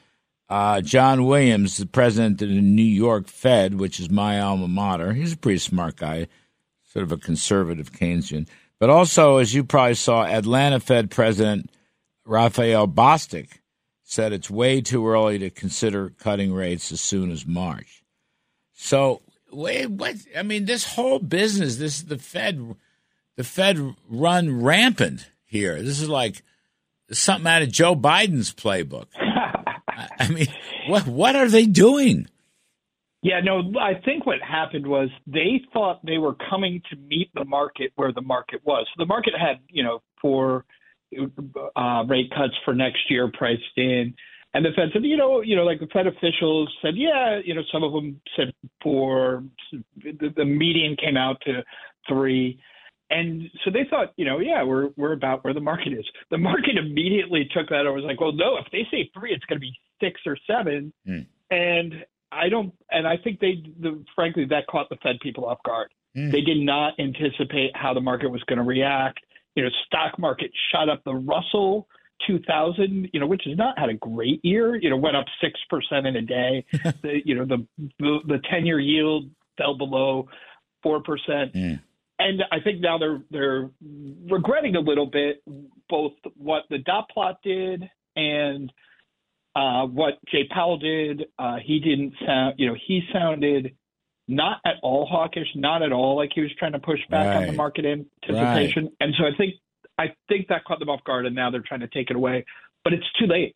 Uh, 0.52 0.82
John 0.82 1.24
Williams, 1.24 1.78
the 1.78 1.86
president 1.86 2.42
of 2.42 2.50
the 2.50 2.60
New 2.60 2.82
York 2.82 3.26
Fed, 3.26 3.80
which 3.80 3.98
is 3.98 4.10
my 4.10 4.38
alma 4.38 4.68
mater. 4.68 5.14
He's 5.14 5.32
a 5.32 5.38
pretty 5.38 5.56
smart 5.56 5.96
guy, 5.96 6.28
sort 6.92 7.04
of 7.04 7.10
a 7.10 7.16
conservative 7.16 7.90
Keynesian. 7.90 8.46
But 8.78 8.90
also, 8.90 9.38
as 9.38 9.54
you 9.54 9.64
probably 9.64 9.94
saw, 9.94 10.26
Atlanta 10.26 10.78
Fed 10.78 11.10
President 11.10 11.70
Raphael 12.26 12.86
Bostic 12.86 13.60
said 14.02 14.34
it's 14.34 14.50
way 14.50 14.82
too 14.82 15.08
early 15.08 15.38
to 15.38 15.48
consider 15.48 16.10
cutting 16.18 16.52
rates 16.52 16.92
as 16.92 17.00
soon 17.00 17.30
as 17.30 17.46
March. 17.46 18.04
So, 18.74 19.22
wait, 19.50 19.86
what? 19.86 20.16
I 20.36 20.42
mean, 20.42 20.66
this 20.66 20.84
whole 20.84 21.18
business, 21.18 21.76
this 21.76 22.02
the 22.02 22.18
Fed, 22.18 22.76
the 23.36 23.44
Fed 23.44 23.94
run 24.06 24.62
rampant 24.62 25.30
here. 25.46 25.80
This 25.80 25.98
is 25.98 26.10
like 26.10 26.42
something 27.10 27.50
out 27.50 27.62
of 27.62 27.72
Joe 27.72 27.96
Biden's 27.96 28.52
playbook. 28.52 29.06
I 30.18 30.28
mean, 30.28 30.46
what 30.88 31.06
what 31.06 31.36
are 31.36 31.48
they 31.48 31.66
doing? 31.66 32.26
Yeah, 33.22 33.40
no, 33.40 33.72
I 33.80 33.94
think 34.04 34.26
what 34.26 34.42
happened 34.42 34.84
was 34.86 35.08
they 35.28 35.62
thought 35.72 36.04
they 36.04 36.18
were 36.18 36.34
coming 36.50 36.82
to 36.90 36.96
meet 36.96 37.30
the 37.34 37.44
market 37.44 37.92
where 37.94 38.12
the 38.12 38.20
market 38.20 38.60
was. 38.64 38.86
The 38.98 39.06
market 39.06 39.34
had, 39.38 39.60
you 39.68 39.84
know, 39.84 40.02
four 40.20 40.64
uh, 41.76 42.04
rate 42.08 42.30
cuts 42.30 42.54
for 42.64 42.74
next 42.74 43.08
year 43.08 43.30
priced 43.32 43.62
in. 43.76 44.14
And 44.54 44.64
the 44.64 44.70
Fed 44.76 44.88
said, 44.92 45.04
you 45.04 45.16
know, 45.16 45.40
you 45.40 45.54
know, 45.54 45.62
like 45.62 45.78
the 45.78 45.86
Fed 45.86 46.06
officials 46.06 46.68
said, 46.82 46.94
yeah, 46.96 47.38
you 47.42 47.54
know, 47.54 47.62
some 47.72 47.84
of 47.84 47.92
them 47.92 48.20
said 48.36 48.52
four. 48.82 49.44
The, 50.02 50.32
the 50.36 50.44
median 50.44 50.96
came 50.96 51.16
out 51.16 51.40
to 51.46 51.62
three. 52.08 52.60
And 53.12 53.50
so 53.62 53.70
they 53.70 53.84
thought, 53.88 54.12
you 54.16 54.24
know, 54.24 54.38
yeah, 54.38 54.62
we're 54.62 54.88
we're 54.96 55.12
about 55.12 55.44
where 55.44 55.52
the 55.52 55.60
market 55.60 55.92
is. 55.92 56.04
The 56.30 56.38
market 56.38 56.78
immediately 56.78 57.46
took 57.54 57.68
that 57.68 57.84
and 57.84 57.94
was 57.94 58.04
like, 58.04 58.20
well, 58.20 58.32
no, 58.32 58.56
if 58.56 58.64
they 58.72 58.86
say 58.90 59.10
three, 59.12 59.32
it's 59.32 59.44
going 59.44 59.58
to 59.58 59.60
be 59.60 59.74
six 60.00 60.20
or 60.24 60.36
seven. 60.46 60.92
Mm. 61.06 61.26
And 61.50 61.94
I 62.32 62.48
don't, 62.48 62.72
and 62.90 63.06
I 63.06 63.18
think 63.18 63.40
they, 63.40 63.62
the, 63.80 64.02
frankly, 64.14 64.46
that 64.46 64.66
caught 64.66 64.88
the 64.88 64.96
Fed 65.02 65.16
people 65.20 65.44
off 65.44 65.58
guard. 65.64 65.92
Mm. 66.16 66.32
They 66.32 66.40
did 66.40 66.58
not 66.58 66.94
anticipate 66.98 67.72
how 67.74 67.92
the 67.92 68.00
market 68.00 68.30
was 68.30 68.42
going 68.44 68.56
to 68.56 68.64
react. 68.64 69.20
You 69.56 69.64
know, 69.64 69.70
stock 69.86 70.18
market 70.18 70.50
shot 70.72 70.88
up 70.88 71.02
the 71.04 71.14
Russell 71.14 71.88
2000, 72.26 73.10
you 73.12 73.20
know, 73.20 73.26
which 73.26 73.42
has 73.44 73.58
not 73.58 73.78
had 73.78 73.90
a 73.90 73.94
great 73.94 74.42
year. 74.42 74.74
You 74.76 74.88
know, 74.88 74.96
went 74.96 75.16
up 75.16 75.26
six 75.42 75.60
percent 75.68 76.06
in 76.06 76.16
a 76.16 76.22
day. 76.22 76.64
the, 77.02 77.20
you 77.26 77.34
know, 77.34 77.44
the 77.44 77.66
the 77.98 78.40
10 78.50 78.64
year 78.64 78.80
yield 78.80 79.30
fell 79.58 79.76
below 79.76 80.28
four 80.82 81.02
percent. 81.02 81.52
Mm 81.52 81.80
and 82.22 82.42
I 82.50 82.60
think 82.60 82.80
now 82.80 82.98
they're 82.98 83.22
they're 83.30 83.70
regretting 84.30 84.76
a 84.76 84.80
little 84.80 85.06
bit 85.06 85.42
both 85.88 86.12
what 86.36 86.64
the 86.70 86.78
dot 86.78 87.08
plot 87.10 87.38
did 87.42 87.88
and 88.16 88.72
uh, 89.54 89.86
what 89.86 90.14
Jay 90.30 90.44
Powell 90.50 90.78
did. 90.78 91.24
Uh, 91.38 91.56
he 91.62 91.78
didn't 91.78 92.14
sound, 92.26 92.54
you 92.58 92.66
know, 92.66 92.76
he 92.86 93.02
sounded 93.12 93.74
not 94.28 94.60
at 94.64 94.76
all 94.82 95.06
hawkish, 95.06 95.48
not 95.54 95.82
at 95.82 95.92
all 95.92 96.16
like 96.16 96.30
he 96.34 96.40
was 96.40 96.50
trying 96.58 96.72
to 96.72 96.78
push 96.78 97.00
back 97.10 97.26
right. 97.26 97.36
on 97.36 97.46
the 97.46 97.52
market 97.52 97.84
anticipation. 97.84 98.84
Right. 98.84 98.92
And 99.00 99.14
so 99.18 99.24
I 99.24 99.36
think 99.36 99.54
I 99.98 100.14
think 100.28 100.48
that 100.48 100.64
caught 100.64 100.78
them 100.78 100.88
off 100.88 101.04
guard, 101.04 101.26
and 101.26 101.36
now 101.36 101.50
they're 101.50 101.64
trying 101.66 101.80
to 101.80 101.88
take 101.88 102.10
it 102.10 102.16
away. 102.16 102.44
But 102.84 102.92
it's 102.94 103.06
too 103.18 103.26
late. 103.26 103.54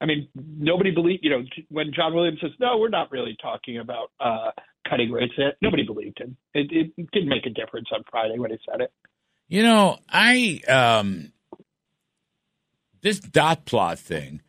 I 0.00 0.06
mean, 0.06 0.28
nobody 0.34 0.90
believed. 0.90 1.24
You 1.24 1.30
know, 1.30 1.42
when 1.70 1.92
John 1.94 2.14
Williams 2.14 2.40
says, 2.40 2.50
"No, 2.58 2.78
we're 2.78 2.88
not 2.88 3.10
really 3.10 3.36
talking 3.40 3.78
about 3.78 4.10
uh, 4.20 4.50
cutting 4.88 5.10
rates," 5.10 5.34
nobody 5.60 5.84
believed 5.84 6.20
him. 6.20 6.36
It, 6.54 6.70
it 6.70 7.10
didn't 7.12 7.28
make 7.28 7.46
a 7.46 7.50
difference 7.50 7.88
on 7.92 8.02
Friday 8.10 8.38
when 8.38 8.50
he 8.50 8.58
said 8.70 8.80
it. 8.80 8.92
You 9.48 9.62
know, 9.62 9.98
I 10.08 10.60
um, 10.68 11.32
this 13.00 13.18
dot 13.20 13.64
plot 13.64 13.98
thing. 13.98 14.42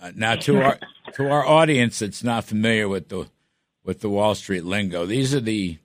Uh, 0.00 0.12
now, 0.14 0.36
to 0.36 0.62
our 0.62 0.78
to 1.14 1.30
our 1.30 1.46
audience 1.46 1.98
that's 1.98 2.22
not 2.22 2.44
familiar 2.44 2.88
with 2.88 3.08
the 3.08 3.28
with 3.84 4.00
the 4.00 4.10
Wall 4.10 4.34
Street 4.34 4.64
lingo, 4.64 5.06
these 5.06 5.34
are 5.34 5.40
the 5.40 5.78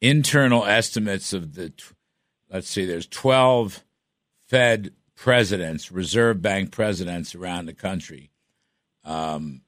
internal 0.00 0.64
estimates 0.64 1.32
of 1.32 1.54
the. 1.54 1.72
Let's 2.50 2.68
see, 2.68 2.84
there's 2.84 3.06
twelve 3.06 3.84
Fed 4.48 4.92
presidents, 5.14 5.90
Reserve 5.90 6.40
Bank 6.42 6.70
presidents 6.70 7.34
around 7.34 7.66
the 7.66 7.74
country. 7.74 8.30
Um, 9.04 9.62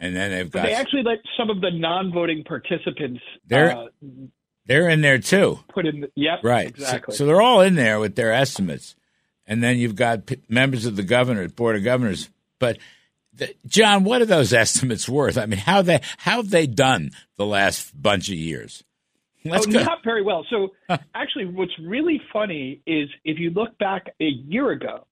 and 0.00 0.14
then 0.14 0.30
they've 0.30 0.50
got. 0.50 0.62
But 0.62 0.68
they 0.68 0.74
actually 0.74 1.02
let 1.02 1.18
some 1.38 1.50
of 1.50 1.60
the 1.60 1.70
non-voting 1.70 2.44
participants. 2.44 3.20
They're 3.46 3.76
uh, 3.76 3.86
they're 4.66 4.88
in 4.88 5.00
there 5.00 5.18
too. 5.18 5.60
Put 5.72 5.86
in. 5.86 6.02
The, 6.02 6.10
yep. 6.14 6.40
Right. 6.42 6.68
Exactly. 6.68 7.14
So, 7.14 7.18
so, 7.18 7.26
they're 7.26 7.42
all 7.42 7.60
in 7.60 7.74
there 7.74 8.00
with 8.00 8.16
their 8.16 8.32
estimates, 8.32 8.94
and 9.46 9.62
then 9.62 9.78
you've 9.78 9.96
got 9.96 10.26
p- 10.26 10.42
members 10.48 10.86
of 10.86 10.96
the 10.96 11.02
governor 11.02 11.48
board 11.48 11.76
of 11.76 11.84
governors. 11.84 12.28
But 12.58 12.78
the, 13.32 13.54
John, 13.66 14.04
what 14.04 14.22
are 14.22 14.26
those 14.26 14.52
estimates 14.52 15.08
worth? 15.08 15.38
I 15.38 15.46
mean, 15.46 15.60
how 15.60 15.82
they 15.82 16.00
how 16.18 16.36
have 16.36 16.50
they 16.50 16.66
done 16.66 17.10
the 17.36 17.46
last 17.46 18.00
bunch 18.00 18.28
of 18.28 18.34
years? 18.34 18.82
Let's 19.44 19.66
oh, 19.66 19.70
go. 19.70 19.82
not 19.82 19.98
very 20.04 20.22
well. 20.22 20.44
So 20.50 20.72
actually, 21.14 21.46
what's 21.46 21.78
really 21.80 22.20
funny 22.32 22.80
is 22.86 23.08
if 23.24 23.38
you 23.38 23.50
look 23.50 23.78
back 23.78 24.08
a 24.20 24.24
year 24.24 24.72
ago, 24.72 25.06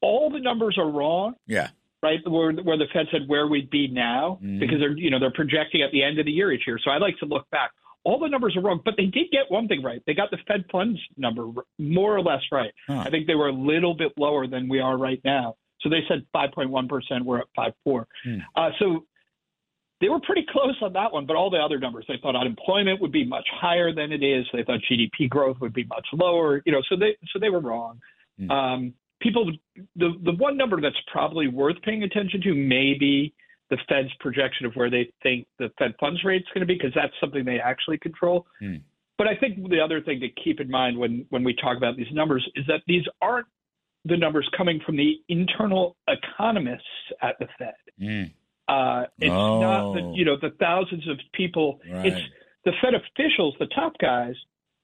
all 0.00 0.30
the 0.30 0.40
numbers 0.40 0.76
are 0.78 0.90
wrong. 0.90 1.34
Yeah. 1.46 1.68
Right, 2.02 2.20
where, 2.26 2.52
where 2.52 2.76
the 2.76 2.84
Fed 2.92 3.06
said 3.10 3.22
where 3.26 3.46
we'd 3.46 3.70
be 3.70 3.88
now, 3.88 4.38
mm 4.42 4.60
because 4.60 4.78
they're 4.78 4.96
you 4.96 5.10
know 5.10 5.18
they're 5.18 5.32
projecting 5.32 5.82
at 5.82 5.90
the 5.92 6.02
end 6.02 6.18
of 6.18 6.26
the 6.26 6.32
year 6.32 6.52
each 6.52 6.66
year. 6.66 6.78
So 6.82 6.90
I 6.90 6.98
like 6.98 7.16
to 7.18 7.26
look 7.26 7.48
back. 7.50 7.70
All 8.04 8.20
the 8.20 8.28
numbers 8.28 8.56
are 8.56 8.60
wrong, 8.60 8.80
but 8.84 8.94
they 8.96 9.06
did 9.06 9.30
get 9.32 9.50
one 9.50 9.66
thing 9.66 9.82
right. 9.82 10.00
They 10.06 10.14
got 10.14 10.30
the 10.30 10.38
Fed 10.46 10.64
funds 10.70 11.00
number 11.16 11.48
more 11.78 12.16
or 12.16 12.22
less 12.22 12.42
right. 12.52 12.72
Huh. 12.86 13.02
I 13.04 13.10
think 13.10 13.26
they 13.26 13.34
were 13.34 13.48
a 13.48 13.52
little 13.52 13.94
bit 13.94 14.12
lower 14.16 14.46
than 14.46 14.68
we 14.68 14.78
are 14.78 14.96
right 14.96 15.20
now. 15.24 15.56
So 15.80 15.88
they 15.88 16.00
said 16.06 16.24
5.1 16.34 16.88
percent. 16.88 17.24
We're 17.24 17.40
at 17.40 17.46
5.4. 17.58 18.04
Mm. 18.26 18.40
Uh, 18.54 18.70
so 18.78 19.04
they 20.00 20.08
were 20.08 20.20
pretty 20.20 20.44
close 20.50 20.76
on 20.82 20.92
that 20.92 21.12
one, 21.12 21.26
but 21.26 21.36
all 21.36 21.50
the 21.50 21.58
other 21.58 21.78
numbers, 21.78 22.04
they 22.06 22.18
thought 22.20 22.36
unemployment 22.36 23.00
would 23.00 23.12
be 23.12 23.24
much 23.24 23.46
higher 23.50 23.92
than 23.94 24.12
it 24.12 24.22
is. 24.22 24.44
They 24.52 24.62
thought 24.62 24.80
GDP 24.90 25.28
growth 25.28 25.56
would 25.60 25.72
be 25.72 25.84
much 25.84 26.06
lower. 26.12 26.62
You 26.66 26.72
know, 26.72 26.82
so 26.88 26.96
they 26.96 27.16
so 27.32 27.38
they 27.38 27.48
were 27.48 27.60
wrong. 27.60 28.00
Mm. 28.40 28.50
Um, 28.50 28.94
people, 29.20 29.50
the 29.96 30.14
the 30.24 30.32
one 30.32 30.56
number 30.56 30.80
that's 30.80 30.96
probably 31.10 31.48
worth 31.48 31.76
paying 31.82 32.02
attention 32.02 32.40
to 32.42 32.54
may 32.54 32.94
be 32.98 33.34
the 33.70 33.78
Fed's 33.88 34.12
projection 34.20 34.66
of 34.66 34.74
where 34.74 34.90
they 34.90 35.10
think 35.22 35.46
the 35.58 35.70
Fed 35.78 35.94
funds 35.98 36.22
rate 36.24 36.42
is 36.42 36.48
going 36.54 36.60
to 36.60 36.66
be, 36.66 36.74
because 36.74 36.92
that's 36.94 37.14
something 37.20 37.44
they 37.44 37.58
actually 37.58 37.98
control. 37.98 38.46
Mm. 38.62 38.82
But 39.18 39.26
I 39.26 39.34
think 39.36 39.68
the 39.70 39.80
other 39.80 40.00
thing 40.00 40.20
to 40.20 40.28
keep 40.28 40.60
in 40.60 40.70
mind 40.70 40.98
when 40.98 41.26
when 41.30 41.42
we 41.42 41.54
talk 41.54 41.76
about 41.76 41.96
these 41.96 42.12
numbers 42.12 42.48
is 42.54 42.64
that 42.68 42.82
these 42.86 43.04
aren't 43.20 43.46
the 44.04 44.16
numbers 44.16 44.48
coming 44.56 44.80
from 44.86 44.96
the 44.96 45.14
internal 45.28 45.96
economists 46.08 46.84
at 47.22 47.36
the 47.40 47.46
Fed. 47.58 47.74
Mm 48.00 48.30
uh, 48.68 49.04
it's 49.18 49.30
oh. 49.30 49.60
not 49.60 49.94
the 49.94 50.12
you 50.14 50.24
know 50.24 50.36
the 50.40 50.50
thousands 50.58 51.08
of 51.08 51.18
people. 51.32 51.80
Right. 51.90 52.06
It's 52.06 52.20
the 52.64 52.72
Fed 52.82 52.94
officials, 52.94 53.54
the 53.60 53.66
top 53.66 53.96
guys, 53.98 54.34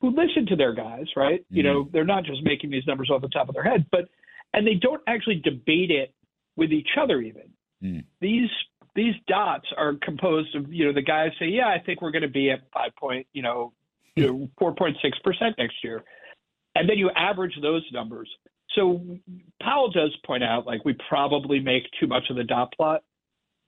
who 0.03 0.11
listen 0.11 0.45
to 0.47 0.57
their 0.57 0.75
guys, 0.75 1.07
right? 1.17 1.41
Mm. 1.41 1.57
You 1.57 1.63
know, 1.63 1.89
they're 1.93 2.05
not 2.05 2.25
just 2.25 2.43
making 2.43 2.71
these 2.71 2.87
numbers 2.87 3.09
off 3.09 3.23
the 3.23 3.29
top 3.29 3.49
of 3.49 3.55
their 3.55 3.63
head, 3.63 3.87
but 3.91 4.09
and 4.53 4.67
they 4.67 4.75
don't 4.75 5.01
actually 5.07 5.37
debate 5.37 5.91
it 5.91 6.13
with 6.57 6.73
each 6.73 6.91
other. 7.01 7.23
Even 7.23 7.45
mm. 7.83 8.05
these 8.21 8.51
these 8.95 9.15
dots 9.29 9.67
are 9.79 9.95
composed 10.03 10.55
of 10.57 10.71
you 10.71 10.85
know 10.85 10.93
the 10.93 11.03
guys 11.03 11.31
say, 11.39 11.47
yeah, 11.47 11.69
I 11.69 11.79
think 11.79 12.03
we're 12.03 12.11
going 12.11 12.23
to 12.23 12.29
be 12.29 12.51
at 12.51 12.61
five 12.75 12.95
point, 12.97 13.27
you 13.33 13.43
know, 13.43 13.73
you 14.17 14.27
know, 14.27 14.51
four 14.59 14.75
point 14.75 14.97
six 15.01 15.17
percent 15.21 15.55
next 15.57 15.77
year, 15.83 16.03
and 16.75 16.89
then 16.91 16.99
you 16.99 17.09
average 17.17 17.55
those 17.63 17.85
numbers. 17.93 18.29
So 18.75 19.01
Powell 19.63 19.91
does 19.91 20.15
point 20.27 20.43
out 20.43 20.67
like 20.67 20.85
we 20.85 20.97
probably 21.09 21.61
make 21.61 21.85
too 22.01 22.09
much 22.09 22.25
of 22.29 22.37
the 22.37 22.45
dot 22.45 22.73
plot 22.77 23.05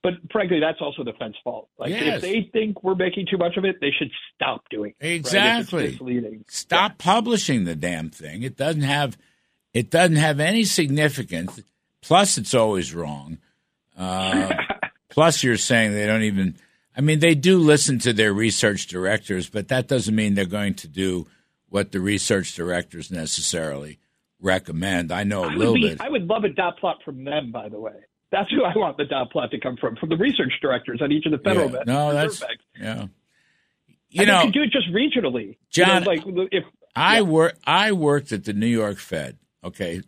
but 0.05 0.31
frankly, 0.31 0.59
that's 0.59 0.79
also 0.81 1.03
the 1.03 1.13
Fed's 1.13 1.35
fault. 1.43 1.69
Like 1.77 1.89
Yes. 1.89 2.17
if 2.17 2.21
they 2.21 2.49
think 2.53 2.83
we're 2.83 2.95
making 2.95 3.25
too 3.29 3.37
much 3.37 3.57
of 3.57 3.65
it, 3.65 3.77
they 3.81 3.91
should 3.91 4.11
stop 4.35 4.63
doing 4.69 4.93
it. 4.99 5.03
right? 5.03 5.11
Exactly. 5.13 5.87
misleading. 5.89 6.45
Stop 6.47 6.97
publishing 6.97 7.63
the 7.65 7.75
damn 7.75 8.09
thing. 8.09 8.43
It 8.43 8.55
doesn't 8.55 8.83
have 8.83 9.17
it 9.73 9.89
doesn't 9.89 10.15
have 10.15 10.39
any 10.39 10.63
significance. 10.63 11.59
Plus, 12.01 12.37
it's 12.37 12.53
always 12.53 12.93
wrong. 12.93 13.39
Uh, 13.97 14.53
plus, 15.09 15.43
you're 15.43 15.57
saying 15.57 15.91
they 15.93 16.05
don't 16.05 16.23
even. 16.23 16.55
I 16.97 17.01
mean, 17.01 17.19
they 17.19 17.35
do 17.35 17.57
listen 17.59 17.99
to 17.99 18.13
their 18.13 18.31
research 18.31 18.87
directors, 18.87 19.49
but 19.49 19.67
that 19.67 19.87
doesn't 19.89 20.15
mean 20.15 20.33
they're 20.35 20.45
going 20.45 20.75
to 20.75 20.87
do 20.87 21.27
what 21.67 21.91
the 21.91 21.99
research 21.99 22.55
directors 22.55 23.11
necessarily 23.11 23.99
recommend. 24.39 25.11
I 25.11 25.23
know 25.25 25.43
a 25.43 25.49
I 25.49 25.55
little 25.55 25.73
be, 25.73 25.89
bit. 25.89 25.99
I 25.99 26.09
would 26.09 26.27
love 26.27 26.45
a 26.45 26.49
dot 26.49 26.77
plot 26.79 26.99
from 27.03 27.25
them, 27.25 27.51
by 27.51 27.67
the 27.67 27.79
way. 27.79 28.05
That's 28.31 28.49
who 28.51 28.63
I 28.63 28.73
want 28.75 28.97
the 28.97 29.05
dot 29.05 29.31
plot 29.31 29.51
to 29.51 29.59
come 29.59 29.77
from, 29.77 29.95
from 29.95 30.09
the 30.09 30.17
research 30.17 30.51
directors 30.61 30.99
at 31.01 31.11
each 31.11 31.25
of 31.25 31.31
the 31.31 31.37
federal 31.37 31.67
Yeah. 31.67 31.71
banks. 31.73 31.87
No, 31.87 32.13
that's 32.13 32.39
banks. 32.39 32.63
yeah. 32.79 33.05
You 34.09 34.21
and 34.21 34.27
know, 34.27 34.41
could 34.43 34.53
do 34.53 34.61
it 34.63 34.71
just 34.71 34.89
regionally. 34.91 35.57
John, 35.69 36.03
you 36.03 36.23
know, 36.33 36.41
like 36.41 36.49
if 36.51 36.63
I 36.95 37.21
work. 37.21 37.57
I 37.65 37.91
worked 37.91 38.31
at 38.31 38.45
the 38.45 38.53
New 38.53 38.67
York 38.67 38.97
Fed. 38.97 39.37
Okay, 39.63 40.01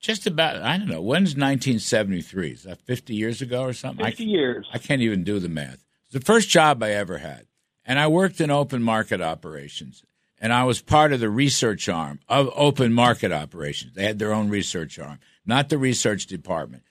just 0.00 0.26
about. 0.26 0.62
I 0.62 0.78
don't 0.78 0.88
know 0.88 1.02
when's 1.02 1.36
1973. 1.36 2.50
Is 2.52 2.62
that 2.62 2.80
50 2.82 3.14
years 3.14 3.42
ago 3.42 3.62
or 3.62 3.72
something? 3.72 4.04
I, 4.04 4.10
50 4.10 4.24
years. 4.24 4.66
I 4.72 4.78
can't 4.78 5.02
even 5.02 5.24
do 5.24 5.38
the 5.38 5.48
math. 5.48 5.84
It's 6.06 6.12
the 6.14 6.20
first 6.20 6.48
job 6.48 6.82
I 6.82 6.92
ever 6.92 7.18
had, 7.18 7.46
and 7.84 7.98
I 7.98 8.06
worked 8.06 8.40
in 8.40 8.50
open 8.50 8.82
market 8.82 9.20
operations, 9.20 10.02
and 10.40 10.52
I 10.52 10.64
was 10.64 10.80
part 10.80 11.12
of 11.12 11.20
the 11.20 11.28
research 11.30 11.88
arm 11.88 12.20
of 12.28 12.50
open 12.54 12.92
market 12.92 13.32
operations. 13.32 13.94
They 13.94 14.04
had 14.04 14.18
their 14.18 14.32
own 14.32 14.48
research 14.48 14.98
arm, 14.98 15.18
not 15.44 15.68
the 15.68 15.78
research 15.78 16.26
department. 16.26 16.84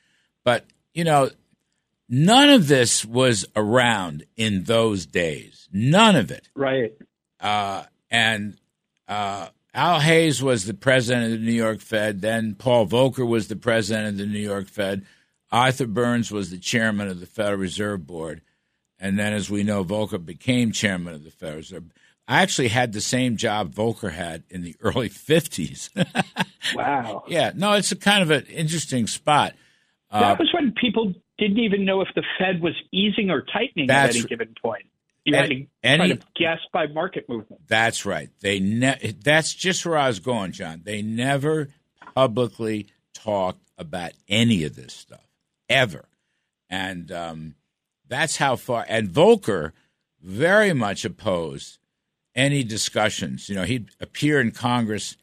But 0.46 0.66
you 0.94 1.04
know, 1.04 1.30
none 2.08 2.50
of 2.50 2.70
this 2.70 3.04
was 3.04 3.46
around 3.58 4.24
in 4.38 4.64
those 4.64 5.06
days. 5.06 5.68
None 5.74 6.16
of 6.16 6.32
it 6.32 6.48
right. 6.56 6.94
uh, 7.42 7.84
and 8.10 8.56
uh, 9.10 9.50
Al 9.74 10.00
Hayes 10.00 10.42
was 10.42 10.64
the 10.64 10.74
president 10.74 11.26
of 11.26 11.32
the 11.32 11.46
New 11.46 11.52
York 11.52 11.82
Fed. 11.82 12.22
Then 12.22 12.56
Paul 12.56 12.88
Volcker 12.88 13.28
was 13.28 13.50
the 13.50 13.58
president 13.58 14.08
of 14.08 14.18
the 14.18 14.26
New 14.26 14.40
York 14.40 14.68
Fed. 14.70 15.06
Arthur 15.52 15.88
Burns 15.88 16.32
was 16.32 16.50
the 16.50 16.58
chairman 16.58 17.10
of 17.10 17.20
the 17.20 17.26
Federal 17.26 17.60
Reserve 17.60 18.08
Board. 18.08 18.42
And 18.98 19.20
then, 19.20 19.34
as 19.34 19.50
we 19.50 19.64
know, 19.64 19.84
Volcker 19.84 20.24
became 20.24 20.72
chairman 20.72 21.14
of 21.14 21.24
the 21.26 21.32
Federal 21.32 21.58
Reserve. 21.58 21.84
I 22.28 22.42
actually 22.42 22.70
had 22.70 22.94
the 22.94 23.02
same 23.02 23.38
job 23.38 23.74
Volcker 23.74 24.12
had 24.12 24.44
in 24.50 24.64
the 24.64 24.76
early 24.82 25.10
50s. 25.10 25.90
Wow. 26.74 27.24
yeah, 27.28 27.52
no, 27.54 27.74
it's 27.74 27.92
a 27.92 27.96
kind 27.96 28.24
of 28.24 28.32
an 28.32 28.48
interesting 28.48 29.06
spot. 29.06 29.54
Uh, 30.12 30.22
that 30.22 30.40
was 30.40 30.50
when 30.54 30.74
people 30.80 31.14
didn't 31.38 31.60
even 31.60 31.86
know 31.86 32.02
if 32.02 32.08
the 32.16 32.24
Fed 32.40 32.62
was 32.62 32.74
easing 32.92 33.30
or 33.30 33.42
tightening 33.42 33.90
at 33.90 34.12
any 34.12 34.24
given 34.24 34.54
point. 34.62 34.86
You 35.26 35.36
had 35.36 35.50
to 35.50 35.66
Any- 35.84 36.12
of 36.12 36.24
guess 36.36 36.60
by 36.72 36.86
market 36.86 37.28
movement. 37.28 37.64
That's 37.68 38.06
right. 38.06 38.30
They 38.42 38.60
ne- 38.60 39.16
that's 39.24 39.54
just 39.54 39.86
where 39.86 39.98
I 39.98 40.08
was 40.08 40.20
going, 40.20 40.52
John. 40.52 40.82
They 40.84 41.02
never 41.02 41.70
publicly 42.14 42.88
talked 43.14 43.68
about 43.78 44.12
any 44.30 44.64
of 44.64 44.76
this 44.76 44.94
stuff 44.94 45.28
ever, 45.68 46.06
and 46.70 47.12
um, 47.12 47.56
that's 48.08 48.38
how 48.38 48.56
far. 48.56 48.86
And 48.88 49.10
Volcker 49.10 49.72
very 50.22 50.74
much 50.74 51.06
opposed 51.06 51.80
any 52.36 52.64
discussions. 52.64 53.50
You 53.50 53.56
know, 53.56 53.64
he'd 53.64 53.90
appear 54.00 54.40
in 54.40 54.52
Congress, 54.52 55.18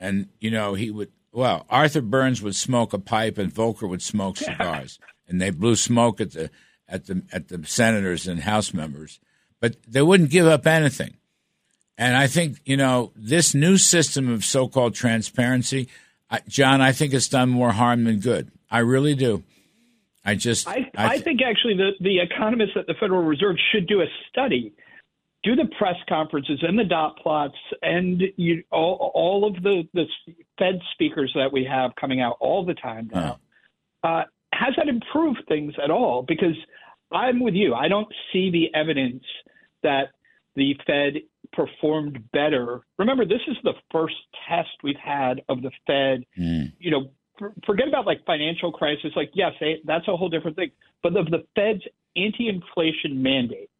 and 0.00 0.28
you 0.40 0.50
know 0.50 0.74
he 0.74 0.90
would. 0.90 1.12
Well, 1.32 1.66
Arthur 1.68 2.00
Burns 2.00 2.40
would 2.42 2.56
smoke 2.56 2.92
a 2.92 2.98
pipe, 2.98 3.38
and 3.38 3.52
Volcker 3.52 3.88
would 3.88 4.02
smoke 4.02 4.36
cigars, 4.38 4.98
and 5.28 5.40
they 5.40 5.50
blew 5.50 5.76
smoke 5.76 6.20
at 6.20 6.32
the 6.32 6.50
at 6.88 7.06
the 7.06 7.22
at 7.32 7.48
the 7.48 7.64
senators 7.66 8.26
and 8.26 8.40
House 8.40 8.72
members, 8.72 9.20
but 9.60 9.76
they 9.86 10.02
wouldn't 10.02 10.30
give 10.30 10.46
up 10.46 10.66
anything. 10.66 11.16
And 11.98 12.16
I 12.16 12.26
think, 12.26 12.58
you 12.64 12.76
know, 12.76 13.12
this 13.16 13.54
new 13.54 13.78
system 13.78 14.30
of 14.30 14.44
so 14.44 14.68
called 14.68 14.94
transparency, 14.94 15.88
I, 16.30 16.40
John, 16.46 16.80
I 16.80 16.92
think 16.92 17.14
it's 17.14 17.28
done 17.28 17.48
more 17.48 17.72
harm 17.72 18.04
than 18.04 18.20
good. 18.20 18.50
I 18.70 18.80
really 18.80 19.14
do. 19.14 19.44
I 20.24 20.34
just. 20.34 20.68
I, 20.68 20.90
I 20.94 21.18
think 21.18 21.40
actually 21.40 21.74
the, 21.76 21.92
the 22.00 22.18
economists 22.18 22.76
at 22.76 22.86
the 22.86 22.94
Federal 22.94 23.22
Reserve 23.22 23.56
should 23.72 23.86
do 23.86 24.02
a 24.02 24.06
study, 24.28 24.72
do 25.42 25.54
the 25.54 25.68
press 25.78 25.96
conferences 26.08 26.58
and 26.62 26.78
the 26.78 26.84
dot 26.84 27.16
plots 27.22 27.56
and 27.82 28.22
you, 28.36 28.62
all, 28.70 29.12
all 29.14 29.46
of 29.46 29.62
the, 29.62 29.84
the 29.94 30.04
Fed 30.58 30.80
speakers 30.92 31.32
that 31.34 31.52
we 31.52 31.64
have 31.64 31.92
coming 32.00 32.20
out 32.20 32.36
all 32.40 32.64
the 32.64 32.74
time 32.74 33.08
now. 33.12 33.38
Uh, 34.02 34.22
has 34.52 34.74
that 34.76 34.88
improved 34.88 35.42
things 35.48 35.74
at 35.82 35.90
all? 35.90 36.22
Because 36.22 36.56
I'm 37.12 37.40
with 37.40 37.54
you. 37.54 37.74
I 37.74 37.88
don't 37.88 38.08
see 38.32 38.50
the 38.50 38.74
evidence 38.78 39.22
that 39.82 40.08
the 40.56 40.74
Fed 40.86 41.22
performed 41.52 42.18
better. 42.32 42.80
Remember, 42.98 43.24
this 43.24 43.42
is 43.46 43.56
the 43.62 43.74
first 43.92 44.14
test 44.48 44.70
we've 44.82 44.96
had 44.96 45.42
of 45.48 45.62
the 45.62 45.70
Fed. 45.86 46.24
Mm. 46.38 46.72
You 46.78 46.90
know, 46.90 47.10
for- 47.38 47.52
forget 47.64 47.86
about 47.86 48.06
like 48.06 48.24
financial 48.24 48.72
crisis. 48.72 49.12
Like, 49.14 49.30
yes, 49.34 49.52
they, 49.60 49.76
that's 49.84 50.08
a 50.08 50.16
whole 50.16 50.28
different 50.28 50.56
thing. 50.56 50.70
But 51.02 51.16
of 51.16 51.26
the 51.30 51.44
Fed's 51.54 51.82
anti-inflation 52.16 53.22
mandate, 53.22 53.70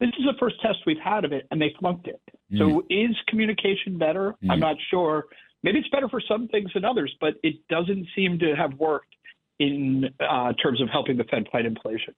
this 0.00 0.10
is 0.18 0.24
the 0.24 0.34
first 0.38 0.60
test 0.60 0.78
we've 0.86 0.96
had 1.02 1.24
of 1.24 1.32
it, 1.32 1.46
and 1.50 1.60
they 1.60 1.74
flunked 1.78 2.06
it. 2.06 2.20
So, 2.56 2.82
is 2.90 3.16
communication 3.28 3.98
better? 3.98 4.34
I'm 4.48 4.60
not 4.60 4.76
sure. 4.90 5.24
Maybe 5.62 5.78
it's 5.78 5.88
better 5.88 6.08
for 6.08 6.20
some 6.20 6.48
things 6.48 6.70
than 6.74 6.84
others, 6.84 7.14
but 7.20 7.34
it 7.42 7.56
doesn't 7.68 8.06
seem 8.14 8.38
to 8.38 8.54
have 8.54 8.74
worked 8.74 9.14
in 9.58 10.10
uh, 10.20 10.52
terms 10.62 10.80
of 10.80 10.88
helping 10.90 11.16
the 11.16 11.24
Fed 11.24 11.46
fight 11.50 11.66
inflation. 11.66 12.14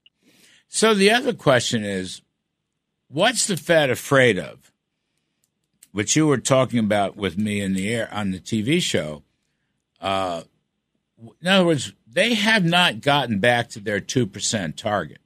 So 0.67 0.93
the 0.93 1.09
other 1.09 1.33
question 1.33 1.83
is 1.83 2.21
what's 3.07 3.47
the 3.47 3.57
Fed 3.57 3.89
afraid 3.89 4.37
of? 4.37 4.71
Which 5.91 6.15
you 6.15 6.27
were 6.27 6.37
talking 6.37 6.79
about 6.79 7.15
with 7.15 7.37
me 7.37 7.61
in 7.61 7.73
the 7.73 7.91
air 7.91 8.07
on 8.13 8.31
the 8.31 8.39
TV 8.39 8.79
show. 8.81 9.23
Uh, 9.99 10.43
in 11.41 11.47
other 11.47 11.65
words, 11.65 11.93
they 12.07 12.35
have 12.35 12.63
not 12.63 13.01
gotten 13.01 13.39
back 13.39 13.69
to 13.69 13.79
their 13.79 13.99
2% 13.99 14.75
target. 14.75 15.19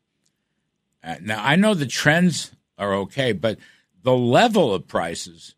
Uh, 1.04 1.16
now, 1.22 1.44
I 1.44 1.56
know 1.56 1.74
the 1.74 1.86
trends 1.86 2.52
are 2.78 2.94
okay, 2.96 3.34
but 3.34 3.58
the 4.04 4.16
level 4.16 4.74
of 4.74 4.88
prices 4.88 5.56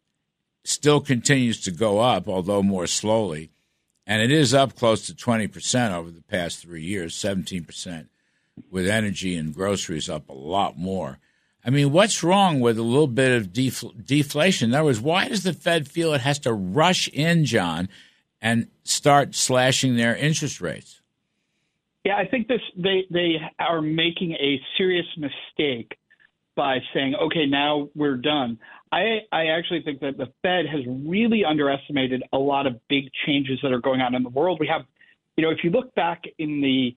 still 0.63 0.99
continues 0.99 1.61
to 1.61 1.71
go 1.71 1.99
up, 1.99 2.27
although 2.27 2.63
more 2.63 2.87
slowly. 2.87 3.51
And 4.07 4.21
it 4.21 4.31
is 4.31 4.53
up 4.53 4.75
close 4.75 5.05
to 5.07 5.13
20% 5.13 5.91
over 5.91 6.11
the 6.11 6.23
past 6.23 6.59
three 6.61 6.83
years, 6.83 7.15
17% 7.15 8.07
with 8.71 8.87
energy 8.87 9.35
and 9.35 9.53
groceries 9.53 10.09
up 10.09 10.29
a 10.29 10.33
lot 10.33 10.77
more. 10.77 11.19
I 11.63 11.71
mean, 11.71 11.91
what's 11.91 12.23
wrong 12.23 12.59
with 12.59 12.77
a 12.77 12.83
little 12.83 13.07
bit 13.07 13.31
of 13.31 13.47
defl- 13.47 14.05
deflation? 14.05 14.69
In 14.69 14.75
other 14.75 14.85
words, 14.85 15.01
why 15.01 15.27
does 15.27 15.43
the 15.43 15.53
Fed 15.53 15.87
feel 15.87 16.13
it 16.13 16.21
has 16.21 16.37
to 16.39 16.53
rush 16.53 17.07
in, 17.07 17.45
John, 17.45 17.89
and 18.39 18.67
start 18.83 19.33
slashing 19.33 19.95
their 19.95 20.15
interest 20.15 20.61
rates? 20.61 21.01
Yeah, 22.05 22.17
I 22.17 22.27
think 22.27 22.47
this 22.47 22.61
they 22.77 23.05
they 23.09 23.37
are 23.57 23.81
making 23.81 24.33
a 24.33 24.61
serious 24.77 25.07
mistake 25.17 25.97
by 26.55 26.77
saying, 26.93 27.15
okay, 27.15 27.47
now 27.47 27.89
we're 27.95 28.15
done. 28.15 28.59
I 28.91 29.21
I 29.31 29.47
actually 29.47 29.81
think 29.81 30.01
that 30.01 30.15
the 30.15 30.27
Fed 30.43 30.67
has 30.67 30.81
really 30.87 31.43
underestimated 31.43 32.21
a 32.31 32.37
lot 32.37 32.67
of 32.67 32.79
big 32.89 33.05
changes 33.25 33.59
that 33.63 33.73
are 33.73 33.81
going 33.81 34.01
on 34.01 34.13
in 34.13 34.21
the 34.21 34.29
world. 34.29 34.59
We 34.59 34.67
have, 34.67 34.83
you 35.35 35.43
know, 35.43 35.49
if 35.49 35.63
you 35.63 35.71
look 35.71 35.95
back 35.95 36.23
in 36.37 36.61
the 36.61 36.95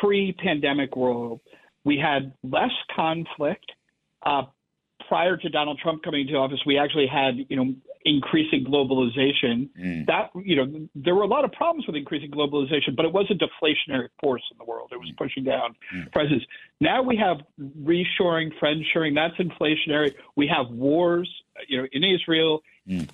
pre-pandemic 0.00 0.96
world, 0.96 1.40
we 1.84 1.96
had 1.96 2.32
less 2.42 2.72
conflict. 2.94 3.70
Uh, 4.24 4.42
prior 5.08 5.36
to 5.36 5.48
Donald 5.48 5.78
Trump 5.82 6.02
coming 6.02 6.22
into 6.22 6.34
office, 6.34 6.60
we 6.66 6.76
actually 6.76 7.06
had, 7.06 7.36
you 7.48 7.56
know, 7.56 7.74
increasing 8.04 8.64
globalization. 8.64 9.68
Mm. 9.78 10.06
That, 10.06 10.30
you 10.34 10.56
know, 10.56 10.88
there 10.94 11.14
were 11.14 11.22
a 11.22 11.26
lot 11.26 11.44
of 11.44 11.52
problems 11.52 11.86
with 11.86 11.96
increasing 11.96 12.30
globalization, 12.30 12.96
but 12.96 13.04
it 13.04 13.12
was 13.12 13.26
a 13.30 13.34
deflationary 13.34 14.08
force 14.20 14.42
in 14.50 14.58
the 14.58 14.64
world. 14.64 14.90
It 14.92 14.98
was 14.98 15.10
mm. 15.10 15.16
pushing 15.16 15.44
down 15.44 15.76
mm. 15.94 16.10
prices. 16.12 16.42
Now 16.80 17.02
we 17.02 17.16
have 17.16 17.38
reshoring, 17.60 18.50
friendshoring. 18.60 19.14
That's 19.14 19.36
inflationary. 19.36 20.14
We 20.36 20.46
have 20.48 20.70
wars, 20.70 21.30
you 21.68 21.78
know, 21.78 21.88
in 21.92 22.04
Israel, 22.04 22.62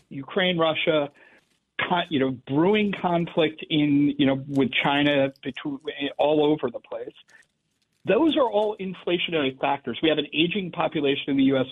Ukraine, 0.08 0.58
Russia. 0.58 1.10
Con, 1.78 2.04
you 2.08 2.18
know, 2.18 2.30
brewing 2.30 2.94
conflict 3.02 3.62
in, 3.68 4.14
you 4.18 4.24
know, 4.24 4.42
with 4.48 4.70
China 4.72 5.30
between 5.42 5.78
all 6.16 6.42
over 6.42 6.70
the 6.70 6.80
place 6.80 7.12
those 8.06 8.36
are 8.36 8.48
all 8.48 8.76
inflationary 8.78 9.58
factors. 9.60 9.98
We 10.02 10.08
have 10.08 10.18
an 10.18 10.28
aging 10.32 10.70
population 10.70 11.24
in 11.28 11.36
the 11.36 11.42
U.S. 11.44 11.66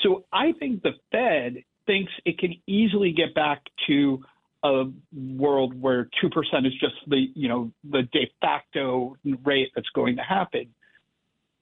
So 0.00 0.24
I 0.32 0.52
think 0.52 0.82
the 0.82 0.92
Fed 1.10 1.64
thinks 1.86 2.12
it 2.24 2.38
can 2.38 2.54
easily 2.66 3.12
get 3.12 3.34
back 3.34 3.62
to 3.86 4.22
a 4.62 4.84
world 5.12 5.78
where 5.80 6.08
2% 6.22 6.66
is 6.66 6.72
just 6.80 6.94
the, 7.06 7.26
you 7.34 7.48
know, 7.48 7.70
the 7.90 8.02
de 8.12 8.30
facto 8.40 9.16
rate 9.44 9.70
that's 9.74 9.88
going 9.94 10.16
to 10.16 10.22
happen. 10.22 10.74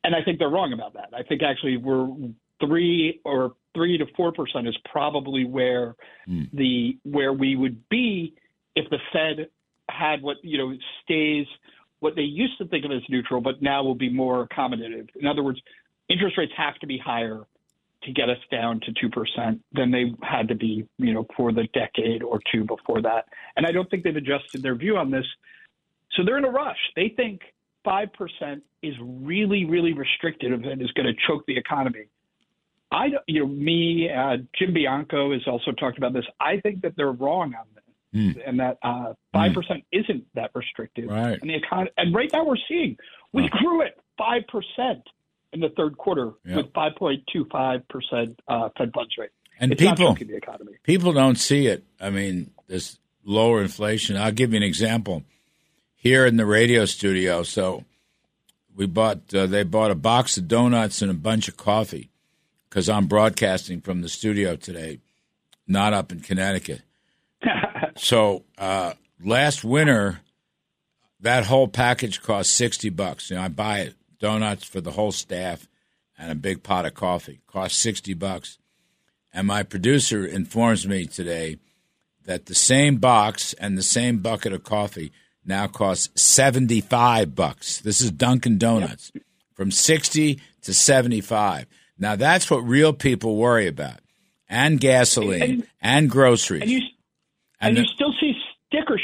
And 0.04 0.14
I 0.14 0.22
think 0.22 0.38
they're 0.38 0.48
wrong 0.48 0.72
about 0.72 0.94
that. 0.94 1.10
I 1.12 1.22
think 1.22 1.42
actually 1.42 1.76
we're 1.76 2.08
three 2.60 3.20
or 3.24 3.54
three 3.74 3.98
to 3.98 4.06
four 4.16 4.32
percent 4.32 4.68
is 4.68 4.76
probably 4.90 5.44
where 5.44 5.94
hmm. 6.26 6.44
the 6.52 6.98
where 7.04 7.32
we 7.32 7.56
would 7.56 7.88
be 7.88 8.34
if 8.74 8.88
the 8.90 8.98
Fed 9.12 9.48
had 9.88 10.22
what 10.22 10.36
you 10.42 10.58
know 10.58 10.76
stays 11.02 11.46
what 12.00 12.16
they 12.16 12.22
used 12.22 12.58
to 12.58 12.66
think 12.66 12.84
of 12.84 12.90
as 12.90 13.02
neutral, 13.08 13.40
but 13.40 13.62
now 13.62 13.82
will 13.82 13.94
be 13.94 14.10
more 14.10 14.48
accommodative. 14.48 15.08
In 15.14 15.26
other 15.26 15.42
words, 15.42 15.60
interest 16.08 16.36
rates 16.36 16.52
have 16.56 16.74
to 16.80 16.86
be 16.86 16.98
higher 16.98 17.46
to 18.04 18.12
get 18.12 18.28
us 18.28 18.38
down 18.50 18.80
to 18.80 18.92
2% 18.92 19.60
than 19.72 19.90
they 19.90 20.12
had 20.22 20.48
to 20.48 20.54
be, 20.54 20.86
you 20.98 21.14
know, 21.14 21.26
for 21.36 21.52
the 21.52 21.64
decade 21.72 22.22
or 22.22 22.40
two 22.52 22.64
before 22.64 23.00
that. 23.02 23.26
And 23.56 23.66
I 23.66 23.72
don't 23.72 23.88
think 23.90 24.02
they've 24.04 24.16
adjusted 24.16 24.62
their 24.62 24.74
view 24.74 24.96
on 24.96 25.10
this. 25.10 25.26
So 26.12 26.22
they're 26.24 26.38
in 26.38 26.44
a 26.44 26.50
rush. 26.50 26.78
They 26.96 27.08
think 27.16 27.40
5% 27.86 28.08
is 28.82 28.94
really, 29.00 29.64
really 29.64 29.92
restrictive 29.92 30.52
and 30.52 30.82
is 30.82 30.90
going 30.92 31.06
to 31.06 31.14
choke 31.26 31.44
the 31.46 31.56
economy. 31.56 32.06
I, 32.90 33.06
you 33.26 33.40
know, 33.40 33.46
me, 33.46 34.10
uh, 34.10 34.36
Jim 34.58 34.74
Bianco 34.74 35.32
has 35.32 35.42
also 35.46 35.72
talked 35.72 35.96
about 35.96 36.12
this. 36.12 36.26
I 36.40 36.60
think 36.60 36.82
that 36.82 36.94
they're 36.96 37.12
wrong 37.12 37.54
on 37.54 37.64
this, 37.74 37.82
Mm. 38.14 38.42
and 38.46 38.60
that 38.60 38.76
uh, 38.82 39.14
five 39.32 39.54
percent 39.54 39.84
isn't 39.90 40.26
that 40.34 40.50
restrictive. 40.54 41.08
Right. 41.08 41.40
And 41.40 41.48
the 41.48 41.58
econ- 41.58 41.88
and 41.96 42.14
right 42.14 42.30
now 42.30 42.44
we're 42.44 42.58
seeing 42.68 42.98
we 43.32 43.48
grew 43.48 43.80
at 43.80 43.94
five 44.18 44.42
percent 44.48 45.00
in 45.52 45.60
the 45.60 45.68
third 45.70 45.96
quarter 45.98 46.32
Yeah. 46.44 46.56
with 46.56 46.72
five 46.72 46.94
point 46.96 47.22
two 47.32 47.46
five 47.50 47.86
percent 47.88 48.40
uh, 48.48 48.68
Fed 48.76 48.92
funds 48.94 49.14
rate. 49.18 49.30
And 49.60 49.72
it's 49.72 49.80
people, 49.80 50.08
choking 50.08 50.28
the 50.28 50.36
economy. 50.36 50.72
people 50.82 51.12
don't 51.12 51.36
see 51.36 51.66
it. 51.66 51.84
I 52.00 52.10
mean, 52.10 52.50
this 52.66 52.98
lower 53.24 53.62
inflation. 53.62 54.16
I'll 54.16 54.32
give 54.32 54.52
you 54.52 54.56
an 54.56 54.62
example. 54.62 55.22
Here 55.94 56.26
in 56.26 56.36
the 56.36 56.46
radio 56.46 56.84
studio, 56.84 57.44
so 57.44 57.84
we 58.74 58.86
bought. 58.86 59.32
Uh, 59.32 59.46
they 59.46 59.62
bought 59.62 59.92
a 59.92 59.94
box 59.94 60.36
of 60.36 60.48
donuts 60.48 61.00
and 61.00 61.10
a 61.12 61.14
bunch 61.14 61.46
of 61.46 61.56
coffee 61.56 62.10
because 62.68 62.88
I'm 62.88 63.06
broadcasting 63.06 63.80
from 63.80 64.00
the 64.02 64.08
studio 64.08 64.56
today, 64.56 64.98
not 65.68 65.92
up 65.92 66.10
in 66.10 66.18
Connecticut. 66.18 66.82
so 67.96 68.42
uh, 68.58 68.94
last 69.24 69.62
winter, 69.62 70.20
that 71.20 71.44
whole 71.46 71.68
package 71.68 72.20
cost 72.20 72.50
sixty 72.50 72.88
bucks. 72.90 73.30
You 73.30 73.36
know, 73.36 73.42
I 73.42 73.48
buy 73.48 73.80
it 73.80 73.94
donuts 74.22 74.64
for 74.64 74.80
the 74.80 74.92
whole 74.92 75.12
staff 75.12 75.68
and 76.16 76.30
a 76.30 76.34
big 76.36 76.62
pot 76.62 76.86
of 76.86 76.94
coffee. 76.94 77.40
Cost 77.46 77.76
sixty 77.78 78.14
bucks. 78.14 78.56
And 79.34 79.46
my 79.46 79.62
producer 79.64 80.24
informs 80.24 80.86
me 80.86 81.06
today 81.06 81.56
that 82.24 82.46
the 82.46 82.54
same 82.54 82.96
box 82.96 83.52
and 83.54 83.76
the 83.76 83.82
same 83.82 84.18
bucket 84.18 84.52
of 84.52 84.62
coffee 84.62 85.10
now 85.44 85.66
costs 85.66 86.08
75 86.22 87.34
bucks. 87.34 87.80
This 87.80 88.00
is 88.00 88.12
Dunkin' 88.12 88.58
Donuts 88.58 89.10
from 89.54 89.70
60 89.72 90.38
to 90.62 90.72
75. 90.74 91.66
Now 91.98 92.14
that's 92.14 92.48
what 92.50 92.58
real 92.58 92.92
people 92.92 93.36
worry 93.36 93.66
about. 93.66 93.98
And 94.48 94.78
gasoline 94.78 95.42
and, 95.42 95.66
And- 95.80 96.10
groceries. 96.10 96.62
And 96.62 96.70
you 96.70 96.78
And 97.60 97.68
and, 97.70 97.76
the- 97.76 97.80
you 97.80 97.86
still 97.88 98.12
see 98.20 98.31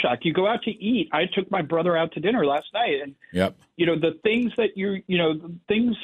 shock. 0.09 0.19
You 0.25 0.33
go 0.33 0.47
out 0.47 0.63
to 0.65 0.71
eat. 0.71 1.09
I 1.13 1.25
took 1.33 1.51
my 1.51 1.63
brother 1.63 1.97
out 1.97 2.13
to 2.13 2.21
dinner 2.21 2.45
last 2.45 2.67
night, 2.75 2.97
and 3.03 3.15
yep. 3.33 3.57
you 3.77 3.87
know 3.87 3.97
the 3.99 4.19
things 4.23 4.53
that 4.57 4.77
you 4.77 5.03
you 5.07 5.19
know 5.19 5.35
things 5.69 5.97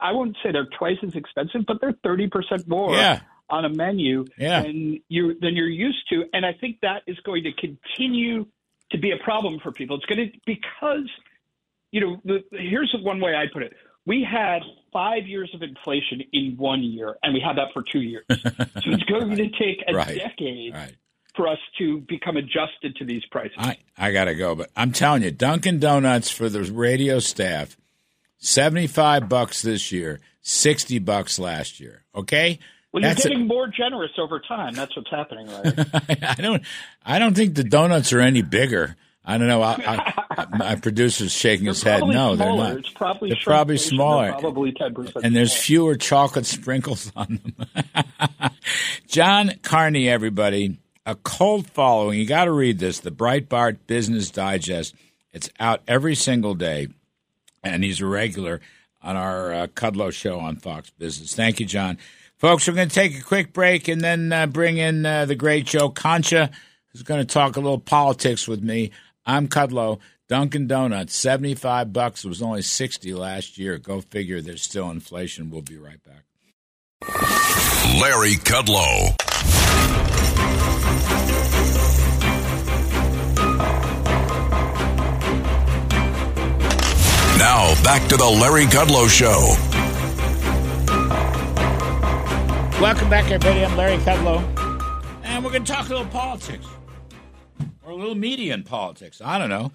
I 0.00 0.12
wouldn't 0.12 0.36
say 0.42 0.52
they're 0.52 0.68
twice 0.78 0.98
as 1.02 1.14
expensive, 1.14 1.62
but 1.66 1.80
they're 1.80 1.96
thirty 2.02 2.28
percent 2.28 2.66
more 2.68 2.94
Yeah. 2.94 3.20
on 3.48 3.64
a 3.64 3.68
menu 3.68 4.24
Yeah. 4.38 4.62
than 4.62 5.00
you 5.08 5.38
than 5.40 5.56
you're 5.56 5.68
used 5.68 6.08
to, 6.10 6.24
and 6.32 6.44
I 6.46 6.52
think 6.52 6.80
that 6.82 7.02
is 7.06 7.18
going 7.20 7.44
to 7.44 7.52
continue 7.52 8.46
to 8.90 8.98
be 8.98 9.12
a 9.12 9.16
problem 9.22 9.60
for 9.62 9.70
people. 9.72 9.96
It's 9.96 10.06
going 10.06 10.30
to 10.32 10.38
because 10.46 11.08
you 11.92 12.00
know 12.00 12.20
the, 12.24 12.44
here's 12.52 12.94
one 13.02 13.20
way 13.20 13.34
I 13.34 13.46
put 13.52 13.62
it: 13.62 13.72
we 14.06 14.26
had 14.28 14.62
five 14.92 15.26
years 15.26 15.50
of 15.54 15.62
inflation 15.62 16.22
in 16.32 16.56
one 16.56 16.82
year, 16.82 17.16
and 17.22 17.32
we 17.34 17.40
had 17.40 17.56
that 17.58 17.68
for 17.72 17.82
two 17.82 18.00
years. 18.00 18.24
so 18.30 18.36
it's 18.86 19.02
going 19.04 19.36
to 19.36 19.48
take 19.50 19.84
a 19.86 19.94
Right. 19.94 20.16
decade 20.18 20.74
Right. 20.74 20.96
For 21.34 21.48
us 21.48 21.58
to 21.78 21.98
become 22.00 22.36
adjusted 22.36 22.96
to 22.96 23.04
these 23.04 23.24
prices. 23.26 23.56
I, 23.58 23.76
I 23.96 24.12
got 24.12 24.24
to 24.24 24.34
go, 24.34 24.54
but 24.54 24.70
I'm 24.76 24.92
telling 24.92 25.22
you, 25.22 25.30
Dunkin' 25.30 25.78
Donuts 25.78 26.30
for 26.30 26.48
the 26.48 26.62
radio 26.72 27.18
staff, 27.18 27.76
75 28.38 29.28
bucks 29.28 29.62
this 29.62 29.92
year, 29.92 30.20
60 30.42 30.98
bucks 31.00 31.38
last 31.38 31.80
year. 31.80 32.02
Okay? 32.14 32.58
well, 32.92 33.02
you're 33.02 33.10
That's 33.10 33.24
a- 33.24 33.28
getting 33.28 33.46
more 33.46 33.68
generous 33.68 34.12
over 34.18 34.40
time. 34.40 34.74
That's 34.74 34.96
what's 34.96 35.10
happening, 35.10 35.46
right? 35.48 36.28
I 36.38 36.40
don't. 36.40 36.62
I 37.04 37.18
don't 37.18 37.34
think 37.36 37.54
the 37.54 37.64
donuts 37.64 38.12
are 38.12 38.20
any 38.20 38.42
bigger. 38.42 38.96
I 39.24 39.36
don't 39.38 39.46
know. 39.48 39.62
I, 39.62 40.14
I, 40.30 40.46
my 40.56 40.74
producer's 40.76 41.30
shaking 41.32 41.66
his 41.66 41.82
head. 41.82 42.02
No, 42.04 42.34
they're 42.34 42.56
not. 42.56 42.78
It's 42.78 42.88
probably 42.88 43.28
They're 43.28 43.38
probably 43.44 43.76
smaller. 43.76 44.30
They're 44.32 44.40
probably 44.40 44.72
ten 44.72 44.94
percent. 44.94 45.24
and 45.24 45.36
there's 45.36 45.54
fewer 45.54 45.94
chocolate 45.94 46.46
sprinkles 46.46 47.12
on 47.14 47.38
them. 47.42 48.04
John 49.06 49.52
Carney, 49.62 50.08
everybody, 50.08 50.78
a 51.06 51.14
cult 51.14 51.66
following. 51.68 52.18
You 52.18 52.26
got 52.26 52.44
to 52.44 52.52
read 52.52 52.78
this. 52.78 53.00
The 53.00 53.10
Breitbart 53.10 53.78
Business 53.86 54.30
Digest. 54.30 54.94
It's 55.32 55.50
out 55.60 55.80
every 55.86 56.14
single 56.14 56.54
day, 56.54 56.88
and 57.62 57.84
he's 57.84 58.00
a 58.00 58.06
regular 58.06 58.60
on 59.02 59.16
our 59.16 59.52
uh, 59.52 59.66
Kudlow 59.68 60.12
show 60.12 60.40
on 60.40 60.56
Fox 60.56 60.90
Business. 60.90 61.34
Thank 61.34 61.60
you, 61.60 61.66
John. 61.66 61.98
Folks, 62.36 62.66
we're 62.66 62.74
going 62.74 62.88
to 62.88 62.94
take 62.94 63.18
a 63.18 63.22
quick 63.22 63.52
break 63.52 63.86
and 63.88 64.00
then 64.00 64.32
uh, 64.32 64.46
bring 64.46 64.78
in 64.78 65.04
uh, 65.04 65.26
the 65.26 65.34
great 65.34 65.66
Joe 65.66 65.90
Concha, 65.90 66.50
who's 66.88 67.02
going 67.02 67.20
to 67.20 67.32
talk 67.32 67.56
a 67.56 67.60
little 67.60 67.78
politics 67.78 68.48
with 68.48 68.62
me. 68.62 68.90
I'm 69.26 69.46
Kudlow. 69.46 70.00
Dunkin' 70.28 70.68
Donuts, 70.68 71.16
75 71.16 71.92
bucks. 71.92 72.24
It 72.24 72.28
was 72.28 72.40
only 72.40 72.62
60 72.62 73.12
last 73.14 73.58
year. 73.58 73.78
Go 73.78 74.00
figure 74.00 74.40
there's 74.40 74.62
still 74.62 74.88
inflation. 74.88 75.50
We'll 75.50 75.62
be 75.62 75.76
right 75.76 75.98
back. 76.04 76.22
Larry 78.00 78.34
Kudlow. 78.34 79.16
Now, 87.40 87.72
back 87.82 88.06
to 88.10 88.18
the 88.18 88.26
Larry 88.26 88.66
Kudlow 88.66 89.08
Show. 89.08 89.54
Welcome 92.78 93.08
back, 93.08 93.30
everybody. 93.30 93.64
I'm 93.64 93.78
Larry 93.78 93.96
Kudlow. 93.96 94.42
And 95.24 95.42
we're 95.42 95.50
going 95.50 95.64
to 95.64 95.72
talk 95.72 95.86
a 95.86 95.88
little 95.88 96.04
politics. 96.04 96.66
Or 97.82 97.92
a 97.92 97.94
little 97.94 98.14
media 98.14 98.52
in 98.52 98.62
politics. 98.62 99.22
I 99.24 99.38
don't 99.38 99.48
know. 99.48 99.72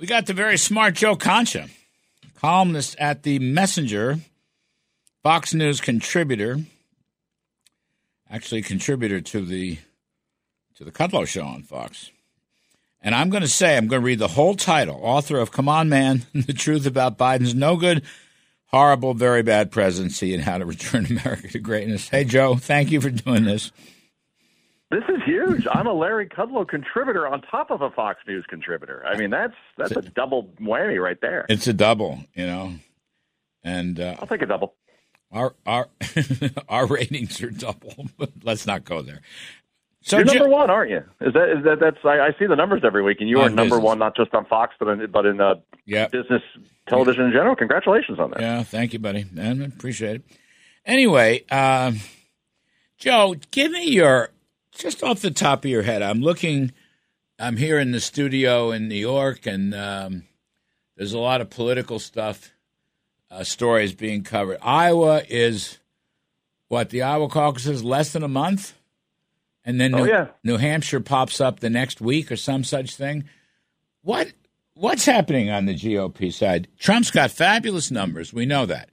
We 0.00 0.08
got 0.08 0.26
the 0.26 0.34
very 0.34 0.58
smart 0.58 0.94
Joe 0.94 1.14
Concha, 1.14 1.68
columnist 2.34 2.96
at 2.98 3.22
The 3.22 3.38
Messenger, 3.38 4.18
Fox 5.22 5.54
News 5.54 5.80
contributor, 5.80 6.58
actually 8.28 8.62
contributor 8.62 9.20
to 9.20 9.46
the 9.46 9.78
to 10.78 10.84
the 10.84 10.90
Kudlow 10.90 11.28
show 11.28 11.44
on 11.44 11.62
Fox. 11.62 12.10
And 13.00 13.14
I'm 13.14 13.30
going 13.30 13.42
to 13.42 13.48
say, 13.48 13.76
I'm 13.76 13.86
going 13.86 14.02
to 14.02 14.06
read 14.06 14.18
the 14.18 14.28
whole 14.28 14.54
title. 14.54 14.98
Author 15.02 15.38
of 15.38 15.52
Come 15.52 15.68
On 15.68 15.88
Man, 15.88 16.26
The 16.34 16.52
Truth 16.52 16.86
About 16.86 17.16
Biden's 17.16 17.54
No 17.54 17.76
Good, 17.76 18.02
Horrible, 18.66 19.14
Very 19.14 19.42
Bad 19.42 19.70
Presidency 19.70 20.34
and 20.34 20.42
How 20.42 20.58
to 20.58 20.66
Return 20.66 21.06
America 21.10 21.48
to 21.48 21.58
Greatness. 21.58 22.08
Hey, 22.08 22.24
Joe, 22.24 22.56
thank 22.56 22.90
you 22.90 23.00
for 23.00 23.10
doing 23.10 23.44
this. 23.44 23.70
This 24.90 25.04
is 25.08 25.22
huge. 25.26 25.66
I'm 25.70 25.86
a 25.86 25.92
Larry 25.92 26.26
Kudlow 26.28 26.66
contributor 26.66 27.28
on 27.28 27.42
top 27.42 27.70
of 27.70 27.82
a 27.82 27.90
Fox 27.90 28.20
News 28.26 28.46
contributor. 28.48 29.04
I 29.06 29.18
mean, 29.18 29.28
that's 29.28 29.52
that's 29.76 29.90
a 29.92 30.00
double 30.00 30.44
whammy 30.58 30.98
right 30.98 31.20
there. 31.20 31.44
It's 31.50 31.66
a 31.66 31.74
double, 31.74 32.24
you 32.34 32.46
know. 32.46 32.72
And 33.62 34.00
uh, 34.00 34.16
I'll 34.18 34.26
take 34.26 34.40
a 34.40 34.46
double. 34.46 34.76
our 35.30 35.54
our 35.66 35.88
our 36.70 36.86
ratings 36.86 37.42
are 37.42 37.50
double, 37.50 38.08
but 38.16 38.30
let's 38.42 38.66
not 38.66 38.86
go 38.86 39.02
there. 39.02 39.20
So 40.08 40.16
You're 40.16 40.24
number 40.24 40.48
one, 40.48 40.70
aren't 40.70 40.90
you? 40.90 41.04
Is 41.20 41.34
that 41.34 41.50
is 41.50 41.64
that 41.64 41.80
that's 41.80 41.98
I, 42.02 42.28
I 42.28 42.30
see 42.38 42.46
the 42.46 42.56
numbers 42.56 42.80
every 42.82 43.02
week, 43.02 43.18
and 43.20 43.28
you 43.28 43.40
are 43.40 43.50
number 43.50 43.76
business. 43.76 43.84
one 43.84 43.98
not 43.98 44.16
just 44.16 44.34
on 44.34 44.46
Fox, 44.46 44.74
but 44.78 44.88
in, 44.88 45.10
but 45.10 45.26
in 45.26 45.38
uh, 45.38 45.56
yeah, 45.84 46.08
business 46.08 46.40
television 46.86 47.26
in 47.26 47.32
general. 47.32 47.54
Congratulations 47.54 48.18
on 48.18 48.30
that. 48.30 48.40
Yeah, 48.40 48.62
thank 48.62 48.94
you, 48.94 48.98
buddy. 48.98 49.26
And 49.36 49.62
I 49.62 49.66
appreciate 49.66 50.16
it. 50.16 50.22
Anyway, 50.86 51.44
um, 51.50 52.00
Joe, 52.96 53.34
give 53.50 53.70
me 53.70 53.90
your 53.90 54.30
just 54.74 55.02
off 55.02 55.20
the 55.20 55.30
top 55.30 55.66
of 55.66 55.70
your 55.70 55.82
head. 55.82 56.00
I'm 56.00 56.22
looking. 56.22 56.72
I'm 57.38 57.58
here 57.58 57.78
in 57.78 57.92
the 57.92 58.00
studio 58.00 58.70
in 58.70 58.88
New 58.88 58.94
York, 58.94 59.44
and 59.44 59.74
um, 59.74 60.22
there's 60.96 61.12
a 61.12 61.18
lot 61.18 61.42
of 61.42 61.50
political 61.50 61.98
stuff, 61.98 62.50
uh, 63.30 63.44
stories 63.44 63.92
being 63.92 64.24
covered. 64.24 64.56
Iowa 64.62 65.22
is 65.28 65.78
what 66.68 66.88
the 66.88 67.02
Iowa 67.02 67.28
caucus 67.28 67.66
is 67.66 67.84
less 67.84 68.14
than 68.14 68.22
a 68.22 68.28
month, 68.28 68.74
and 69.68 69.78
then 69.78 69.94
Oh, 69.94 70.04
New, 70.04 70.10
yeah. 70.10 70.28
New 70.42 70.56
Hampshire 70.56 70.98
pops 71.00 71.40
up 71.40 71.60
the 71.60 71.68
next 71.70 72.00
week 72.00 72.32
or 72.32 72.36
some 72.36 72.64
such 72.64 72.96
thing. 72.96 73.24
What 74.02 74.32
what's 74.74 75.04
happening 75.04 75.50
on 75.50 75.66
the 75.66 75.74
GOP 75.74 76.32
side? 76.32 76.68
Trump's 76.78 77.10
got 77.10 77.30
fabulous 77.30 77.90
numbers. 77.90 78.32
We 78.32 78.46
know 78.46 78.64
that. 78.66 78.88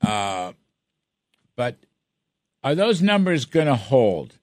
Uh, 0.00 0.52
but 1.54 1.76
are 2.64 2.74
those 2.74 3.02
numbers 3.02 3.44
going 3.44 3.66
to 3.66 3.76
hold? 3.76 4.38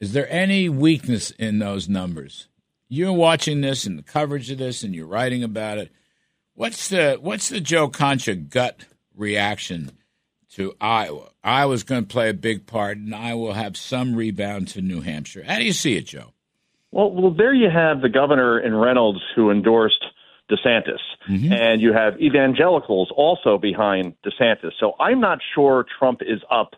Is 0.00 0.14
there 0.14 0.30
any 0.32 0.68
weakness 0.70 1.30
in 1.32 1.58
those 1.58 1.88
numbers? 1.88 2.48
You're 2.88 3.12
watching 3.12 3.60
this 3.60 3.84
and 3.84 3.98
the 3.98 4.02
coverage 4.02 4.50
of 4.50 4.58
this, 4.58 4.82
and 4.82 4.94
you're 4.94 5.06
writing 5.06 5.44
about 5.44 5.76
it. 5.78 5.92
What's 6.54 6.88
the 6.88 7.18
what's 7.20 7.50
the 7.50 7.60
Joe 7.60 7.88
Concha 7.88 8.34
gut 8.34 8.86
reaction 9.14 9.92
to 10.54 10.74
Iowa? 10.80 11.30
Iowa's 11.42 11.82
going 11.82 12.02
to 12.02 12.08
play 12.08 12.28
a 12.28 12.34
big 12.34 12.66
part, 12.66 12.98
and 12.98 13.14
Iowa 13.14 13.40
will 13.40 13.52
have 13.54 13.76
some 13.76 14.14
rebound 14.14 14.68
to 14.68 14.80
New 14.80 15.00
Hampshire. 15.00 15.44
How 15.46 15.58
do 15.58 15.64
you 15.64 15.72
see 15.72 15.96
it, 15.96 16.06
Joe? 16.06 16.32
Well, 16.90 17.10
well, 17.10 17.30
there 17.30 17.54
you 17.54 17.70
have 17.70 18.02
the 18.02 18.08
governor 18.08 18.60
Kim 18.60 18.74
Reynolds 18.74 19.20
who 19.36 19.50
endorsed 19.50 20.04
DeSantis. 20.50 20.98
Mm-hmm. 21.28 21.52
And 21.52 21.80
you 21.80 21.92
have 21.92 22.20
evangelicals 22.20 23.12
also 23.16 23.58
behind 23.58 24.14
DeSantis. 24.26 24.72
So 24.78 24.94
I'm 24.98 25.20
not 25.20 25.38
sure 25.54 25.86
Trump 25.98 26.20
is 26.22 26.40
up 26.50 26.74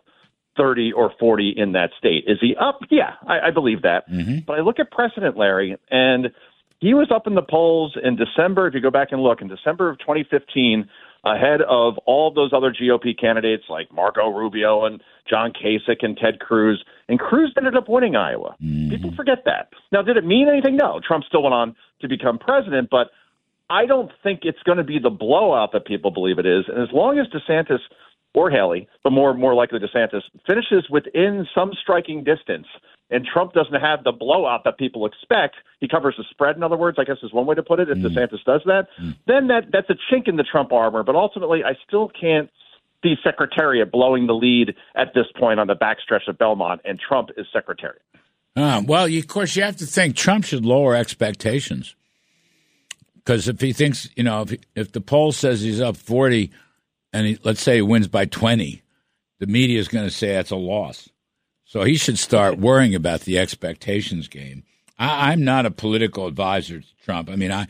30 0.57 0.93
or 0.93 1.11
40 1.19 1.55
in 1.57 1.71
that 1.71 1.89
state. 1.97 2.25
Is 2.27 2.37
he 2.39 2.55
up? 2.55 2.79
Yeah, 2.91 3.13
I, 3.27 3.47
I 3.47 3.51
believe 3.51 3.81
that. 3.81 4.09
Mm-hmm. 4.09 4.39
But 4.45 4.59
I 4.59 4.61
look 4.61 4.79
at 4.79 4.91
precedent, 4.91 5.35
Larry, 5.35 5.77
and 5.89 6.27
he 6.79 6.93
was 6.93 7.09
up 7.13 7.27
in 7.27 7.33
the 7.33 7.41
polls 7.41 7.97
in 8.01 8.15
December. 8.15 8.67
If 8.67 8.75
you 8.75 8.81
go 8.81 8.91
back 8.91 9.11
and 9.11 9.21
look, 9.21 9.41
in 9.41 9.47
December 9.47 9.89
of 9.89 9.99
2015, 9.99 10.87
ahead 11.23 11.61
of 11.61 11.97
all 11.99 12.33
those 12.33 12.51
other 12.53 12.73
GOP 12.73 13.17
candidates 13.19 13.63
like 13.69 13.91
Marco 13.93 14.29
Rubio 14.29 14.85
and 14.85 15.01
John 15.29 15.53
Kasich 15.53 16.03
and 16.03 16.17
Ted 16.17 16.39
Cruz. 16.39 16.83
And 17.07 17.19
Cruz 17.19 17.53
ended 17.57 17.75
up 17.75 17.87
winning 17.87 18.15
Iowa. 18.15 18.55
Mm. 18.61 18.89
People 18.89 19.13
forget 19.15 19.45
that. 19.45 19.69
Now, 19.91 20.01
did 20.01 20.17
it 20.17 20.25
mean 20.25 20.49
anything? 20.49 20.75
No. 20.75 20.99
Trump 21.05 21.23
still 21.25 21.43
went 21.43 21.53
on 21.53 21.75
to 22.01 22.09
become 22.09 22.37
president, 22.37 22.89
but 22.91 23.07
I 23.69 23.85
don't 23.85 24.11
think 24.21 24.41
it's 24.43 24.61
going 24.63 24.77
to 24.77 24.83
be 24.83 24.99
the 24.99 25.09
blowout 25.09 25.71
that 25.71 25.85
people 25.85 26.11
believe 26.11 26.39
it 26.39 26.45
is. 26.45 26.65
And 26.67 26.81
as 26.81 26.89
long 26.93 27.17
as 27.17 27.27
DeSantis 27.27 27.79
or 28.35 28.49
Haley, 28.49 28.87
but 29.03 29.11
more 29.11 29.33
more 29.33 29.53
likely 29.53 29.79
DeSantis, 29.79 30.21
finishes 30.45 30.89
within 30.89 31.47
some 31.55 31.71
striking 31.81 32.23
distance, 32.23 32.67
and 33.09 33.25
Trump 33.25 33.53
doesn't 33.53 33.79
have 33.79 34.03
the 34.03 34.11
blowout 34.11 34.63
that 34.63 34.77
people 34.77 35.05
expect, 35.05 35.55
he 35.79 35.87
covers 35.87 36.15
the 36.17 36.23
spread. 36.31 36.55
In 36.55 36.63
other 36.63 36.77
words, 36.77 36.97
I 36.99 37.03
guess 37.03 37.17
is 37.21 37.33
one 37.33 37.45
way 37.45 37.55
to 37.55 37.63
put 37.63 37.79
it. 37.79 37.89
If 37.89 37.97
DeSantis 37.99 38.43
does 38.45 38.61
that, 38.65 38.87
then 39.27 39.47
that 39.47 39.65
that's 39.71 39.89
a 39.89 39.95
chink 40.11 40.27
in 40.27 40.35
the 40.35 40.43
Trump 40.43 40.71
armor. 40.71 41.03
But 41.03 41.15
ultimately, 41.15 41.63
I 41.63 41.73
still 41.87 42.09
can't 42.09 42.49
see 43.03 43.15
Secretariat 43.23 43.91
blowing 43.91 44.27
the 44.27 44.33
lead 44.33 44.75
at 44.95 45.13
this 45.13 45.25
point 45.37 45.59
on 45.59 45.67
the 45.67 45.75
backstretch 45.75 46.27
of 46.27 46.37
Belmont, 46.37 46.81
and 46.85 46.99
Trump 46.99 47.29
is 47.37 47.45
Secretariat. 47.51 48.01
Uh, 48.55 48.81
well, 48.85 49.07
you, 49.07 49.19
of 49.19 49.27
course, 49.27 49.55
you 49.55 49.63
have 49.63 49.77
to 49.77 49.85
think 49.85 50.15
Trump 50.15 50.45
should 50.45 50.65
lower 50.65 50.95
expectations 50.95 51.95
because 53.15 53.47
if 53.47 53.59
he 53.59 53.73
thinks, 53.73 54.09
you 54.15 54.23
know, 54.23 54.43
if, 54.43 54.55
if 54.75 54.91
the 54.91 55.01
poll 55.01 55.31
says 55.31 55.61
he's 55.61 55.81
up 55.81 55.97
forty, 55.97 56.51
and 57.11 57.27
he, 57.27 57.39
let's 57.43 57.61
say 57.61 57.75
he 57.75 57.81
wins 57.81 58.07
by 58.07 58.25
twenty, 58.25 58.83
the 59.39 59.47
media 59.47 59.79
is 59.79 59.87
going 59.87 60.05
to 60.05 60.11
say 60.11 60.33
that's 60.33 60.51
a 60.51 60.55
loss. 60.55 61.09
So 61.73 61.81
he 61.81 61.95
should 61.95 62.19
start 62.19 62.59
worrying 62.59 62.93
about 62.93 63.21
the 63.21 63.39
expectations 63.39 64.27
game. 64.27 64.61
I, 64.99 65.31
I'm 65.31 65.43
not 65.43 65.65
a 65.65 65.71
political 65.71 66.27
advisor 66.27 66.81
to 66.81 66.87
Trump. 67.03 67.31
I 67.31 67.35
mean, 67.35 67.51
I 67.51 67.65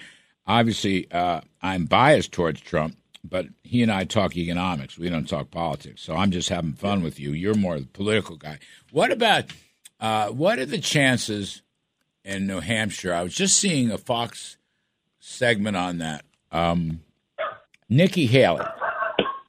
obviously 0.46 1.10
uh, 1.10 1.40
I'm 1.62 1.86
biased 1.86 2.34
towards 2.34 2.60
Trump, 2.60 2.98
but 3.24 3.46
he 3.64 3.82
and 3.82 3.90
I 3.90 4.04
talk 4.04 4.36
economics. 4.36 4.98
We 4.98 5.10
don't 5.10 5.24
talk 5.24 5.52
politics. 5.52 6.02
So 6.02 6.16
I'm 6.18 6.32
just 6.32 6.50
having 6.50 6.74
fun 6.74 7.02
with 7.02 7.18
you. 7.18 7.32
You're 7.32 7.56
more 7.56 7.80
the 7.80 7.86
political 7.86 8.36
guy. 8.36 8.60
What 8.92 9.10
about 9.10 9.46
uh, 10.02 10.32
what 10.32 10.60
are 10.60 10.66
the 10.66 10.80
chances 10.80 11.62
in 12.26 12.46
New 12.46 12.60
Hampshire? 12.60 13.14
I 13.14 13.24
was 13.24 13.34
just 13.34 13.56
seeing 13.56 13.90
a 13.90 13.98
Fox 13.98 14.58
segment 15.22 15.78
on 15.78 16.00
that. 16.00 16.26
Um, 16.52 17.00
Nikki 17.88 18.26
Haley. 18.26 18.66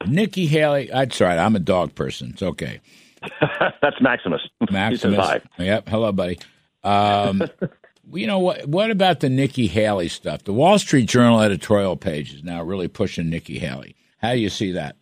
Nikki 0.06 0.46
Haley. 0.46 0.90
That's 0.92 1.20
right. 1.20 1.40
I'm 1.40 1.56
a 1.56 1.58
dog 1.58 1.96
person. 1.96 2.30
It's 2.34 2.42
okay. 2.44 2.80
That's 3.82 4.00
Maximus. 4.00 4.42
Maximus. 4.70 5.40
Yep. 5.58 5.88
Hello, 5.88 6.12
buddy. 6.12 6.38
Um, 6.82 7.42
you 8.12 8.26
know 8.26 8.38
what? 8.38 8.66
What 8.66 8.90
about 8.90 9.20
the 9.20 9.28
Nikki 9.28 9.66
Haley 9.66 10.08
stuff? 10.08 10.44
The 10.44 10.52
Wall 10.52 10.78
Street 10.78 11.06
Journal 11.06 11.40
editorial 11.40 11.96
page 11.96 12.34
is 12.34 12.44
now 12.44 12.62
really 12.62 12.88
pushing 12.88 13.30
Nikki 13.30 13.58
Haley. 13.58 13.96
How 14.18 14.32
do 14.32 14.38
you 14.38 14.50
see 14.50 14.72
that? 14.72 14.96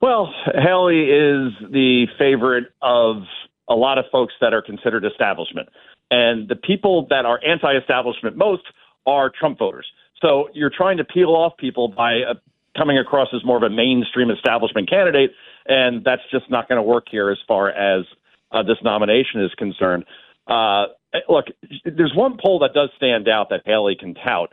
Well, 0.00 0.32
Haley 0.54 1.04
is 1.04 1.52
the 1.70 2.06
favorite 2.18 2.64
of 2.82 3.22
a 3.68 3.74
lot 3.74 3.98
of 3.98 4.04
folks 4.12 4.34
that 4.40 4.52
are 4.52 4.62
considered 4.62 5.04
establishment. 5.04 5.68
And 6.10 6.48
the 6.48 6.56
people 6.56 7.06
that 7.10 7.24
are 7.24 7.40
anti 7.46 7.76
establishment 7.76 8.36
most 8.36 8.62
are 9.06 9.30
Trump 9.30 9.58
voters. 9.58 9.86
So 10.20 10.48
you're 10.54 10.70
trying 10.74 10.98
to 10.98 11.04
peel 11.04 11.30
off 11.30 11.56
people 11.56 11.88
by 11.88 12.20
uh, 12.20 12.34
coming 12.76 12.98
across 12.98 13.28
as 13.34 13.44
more 13.44 13.56
of 13.56 13.62
a 13.62 13.70
mainstream 13.70 14.30
establishment 14.30 14.88
candidate. 14.88 15.30
And 15.66 16.04
that's 16.04 16.22
just 16.30 16.50
not 16.50 16.68
going 16.68 16.76
to 16.78 16.82
work 16.82 17.06
here 17.10 17.30
as 17.30 17.38
far 17.48 17.70
as 17.70 18.04
uh, 18.52 18.62
this 18.62 18.76
nomination 18.82 19.42
is 19.42 19.50
concerned. 19.56 20.04
Uh, 20.46 20.86
look, 21.28 21.46
there's 21.84 22.12
one 22.14 22.36
poll 22.42 22.58
that 22.60 22.74
does 22.74 22.90
stand 22.96 23.28
out 23.28 23.48
that 23.50 23.62
Haley 23.64 23.96
can 23.98 24.14
tout, 24.14 24.52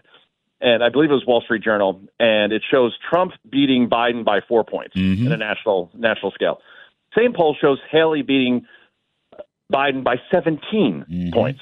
and 0.62 0.84
I 0.84 0.90
believe 0.90 1.10
it 1.12 1.14
was 1.14 1.26
Wall 1.26 1.42
Street 1.42 1.64
Journal, 1.64 2.02
and 2.20 2.54
it 2.54 2.62
shows 2.72 2.96
Trump 3.10 3.34
beating 3.50 3.90
Biden 3.90 4.24
by 4.24 4.40
four 4.48 4.64
points 4.64 4.96
Mm-hmm. 4.96 5.26
in 5.26 5.32
a 5.34 5.38
national 5.38 5.90
national 5.94 6.32
scale. 6.32 6.62
Same 7.18 7.34
poll 7.34 7.58
shows 7.60 7.80
Haley 7.92 8.22
beating 8.22 8.66
Biden 9.72 10.04
by 10.04 10.16
17 10.32 10.60
Mm-hmm. 11.10 11.30
points. 11.34 11.60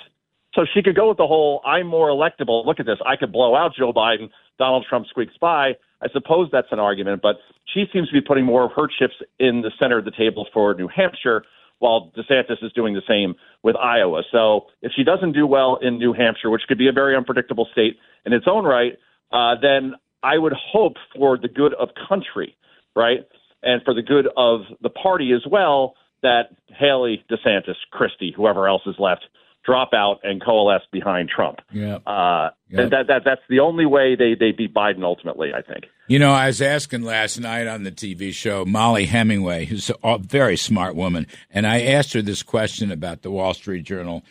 So 0.55 0.65
she 0.73 0.81
could 0.81 0.95
go 0.95 1.09
with 1.09 1.17
the 1.17 1.27
whole 1.27 1.61
"I'm 1.65 1.85
more 1.88 2.09
electable." 2.09 2.65
Look 2.65 2.80
at 2.80 2.85
this. 2.85 2.97
I 3.05 3.15
could 3.15 3.31
blow 3.31 3.55
out 3.55 3.76
Joe 3.77 3.93
Biden. 3.93 4.30
Donald 4.57 4.85
Trump 4.89 5.07
squeaks 5.07 5.34
by. 5.39 5.73
I 6.01 6.07
suppose 6.13 6.49
that's 6.51 6.71
an 6.71 6.80
argument, 6.80 7.21
but 7.21 7.38
she 7.73 7.85
seems 7.91 8.07
to 8.07 8.13
be 8.13 8.21
putting 8.21 8.45
more 8.45 8.65
of 8.65 8.71
her 8.76 8.88
chips 8.88 9.15
in 9.39 9.61
the 9.61 9.71
center 9.80 9.97
of 9.97 10.05
the 10.05 10.11
table 10.11 10.47
for 10.53 10.73
New 10.73 10.88
Hampshire, 10.88 11.43
while 11.80 12.11
DeSantis 12.17 12.63
is 12.63 12.71
doing 12.73 12.93
the 12.93 13.01
same 13.07 13.35
with 13.63 13.76
Iowa. 13.76 14.23
So 14.31 14.67
if 14.81 14.91
she 14.95 15.03
doesn't 15.03 15.34
do 15.34 15.47
well 15.47 15.80
in 15.81 15.97
New 15.97 16.13
Hampshire, 16.13 16.49
which 16.49 16.63
could 16.67 16.77
be 16.77 16.88
a 16.88 16.91
very 16.91 17.15
unpredictable 17.15 17.67
state 17.71 17.97
in 18.26 18.34
its 18.34 18.45
own 18.49 18.65
right, 18.65 18.93
uh, 19.31 19.55
then 19.61 19.93
I 20.21 20.38
would 20.38 20.53
hope 20.53 20.93
for 21.15 21.38
the 21.38 21.47
good 21.47 21.73
of 21.76 21.89
country, 22.07 22.55
right, 22.95 23.19
and 23.63 23.81
for 23.84 23.93
the 23.93 24.01
good 24.01 24.27
of 24.35 24.61
the 24.81 24.89
party 24.89 25.31
as 25.34 25.41
well, 25.49 25.95
that 26.21 26.49
Haley, 26.67 27.23
DeSantis, 27.31 27.76
Christie, 27.91 28.34
whoever 28.35 28.67
else 28.67 28.81
is 28.85 28.95
left, 28.99 29.21
drop 29.69 29.93
out 29.93 30.19
and 30.23 30.43
coalesce 30.43 30.81
behind 30.91 31.29
Trump. 31.29 31.59
Yeah. 31.71 31.97
Uh, 31.97 32.49
and 32.71 32.91
that, 32.91 33.07
that 33.07 33.21
that's 33.23 33.41
the 33.49 33.59
only 33.59 33.85
way 33.85 34.15
they, 34.15 34.33
they 34.33 34.51
beat 34.51 34.73
Biden 34.73 35.03
ultimately, 35.03 35.51
I 35.53 35.61
think. 35.61 35.85
You 36.07 36.17
know, 36.17 36.31
I 36.31 36.47
was 36.47 36.59
asking 36.59 37.03
last 37.03 37.39
night 37.39 37.67
on 37.67 37.83
the 37.83 37.91
TV 37.91 38.33
show 38.33 38.65
Mollie 38.65 39.05
Hemingway, 39.05 39.65
who's 39.65 39.91
a 40.03 40.17
very 40.17 40.57
smart 40.57 40.95
woman, 40.95 41.27
and 41.51 41.67
I 41.67 41.81
asked 41.81 42.13
her 42.13 42.21
this 42.23 42.41
question 42.41 42.91
about 42.91 43.21
the 43.21 43.29
Wall 43.29 43.53
Street 43.53 43.83
Journal 43.83 44.23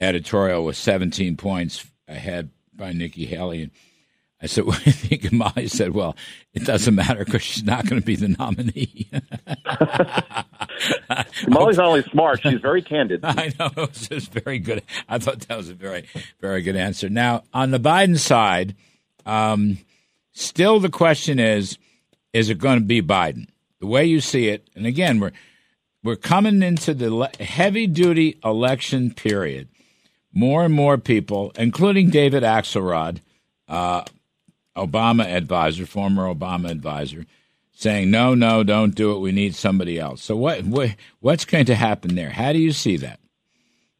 editorial 0.00 0.64
with 0.64 0.76
17 0.76 1.36
points 1.36 1.86
ahead 2.08 2.50
by 2.74 2.92
Nikki 2.92 3.26
Haley. 3.26 3.62
And 3.62 3.70
I 4.42 4.46
said, 4.46 4.64
"What 4.66 4.78
do 4.78 4.84
you 4.86 4.92
think?" 4.92 5.24
And 5.24 5.38
Mollie 5.38 5.68
said, 5.68 5.94
"Well, 5.94 6.16
it 6.54 6.64
doesn't 6.64 6.94
matter 6.94 7.24
because 7.24 7.42
she's 7.42 7.64
not 7.64 7.86
going 7.86 8.00
to 8.00 8.06
be 8.06 8.16
the 8.16 8.28
nominee." 8.28 9.08
Mollie's 11.48 11.76
not 11.76 11.86
only 11.86 12.02
smart, 12.04 12.42
she's 12.42 12.60
very 12.60 12.82
candid. 12.82 13.20
I 13.24 13.52
know 13.58 13.70
it 13.76 13.76
was 13.76 14.08
just 14.08 14.32
very 14.32 14.58
good. 14.58 14.82
I 15.08 15.18
thought 15.18 15.40
that 15.40 15.56
was 15.56 15.68
a 15.68 15.74
very, 15.74 16.06
very 16.40 16.62
good 16.62 16.76
answer. 16.76 17.08
Now, 17.08 17.42
on 17.52 17.70
the 17.70 17.80
Biden 17.80 18.18
side, 18.18 18.74
um, 19.26 19.78
still 20.32 20.80
the 20.80 20.88
question 20.88 21.38
is: 21.38 21.78
Is 22.32 22.50
it 22.50 22.58
going 22.58 22.78
to 22.78 22.84
be 22.84 23.02
Biden? 23.02 23.48
The 23.80 23.86
way 23.86 24.04
you 24.04 24.20
see 24.20 24.48
it, 24.48 24.68
and 24.74 24.86
again, 24.86 25.20
we're 25.20 25.32
we're 26.02 26.16
coming 26.16 26.62
into 26.62 26.94
the 26.94 27.14
le- 27.14 27.30
heavy-duty 27.38 28.38
election 28.42 29.12
period. 29.12 29.68
More 30.32 30.64
and 30.64 30.72
more 30.72 30.96
people, 30.96 31.52
including 31.56 32.08
David 32.08 32.44
Axelrod, 32.44 33.18
uh, 33.68 34.04
Obama 34.84 35.24
advisor, 35.24 35.86
former 35.86 36.32
Obama 36.32 36.70
advisor, 36.70 37.26
saying, 37.72 38.10
"No, 38.10 38.34
no, 38.34 38.62
don't 38.62 38.94
do 38.94 39.14
it. 39.14 39.20
We 39.20 39.32
need 39.32 39.54
somebody 39.54 39.98
else." 39.98 40.22
So 40.22 40.36
what, 40.36 40.62
what 40.62 40.96
what's 41.20 41.44
going 41.44 41.66
to 41.66 41.74
happen 41.74 42.14
there? 42.14 42.30
How 42.30 42.52
do 42.52 42.58
you 42.58 42.72
see 42.72 42.96
that? 42.98 43.20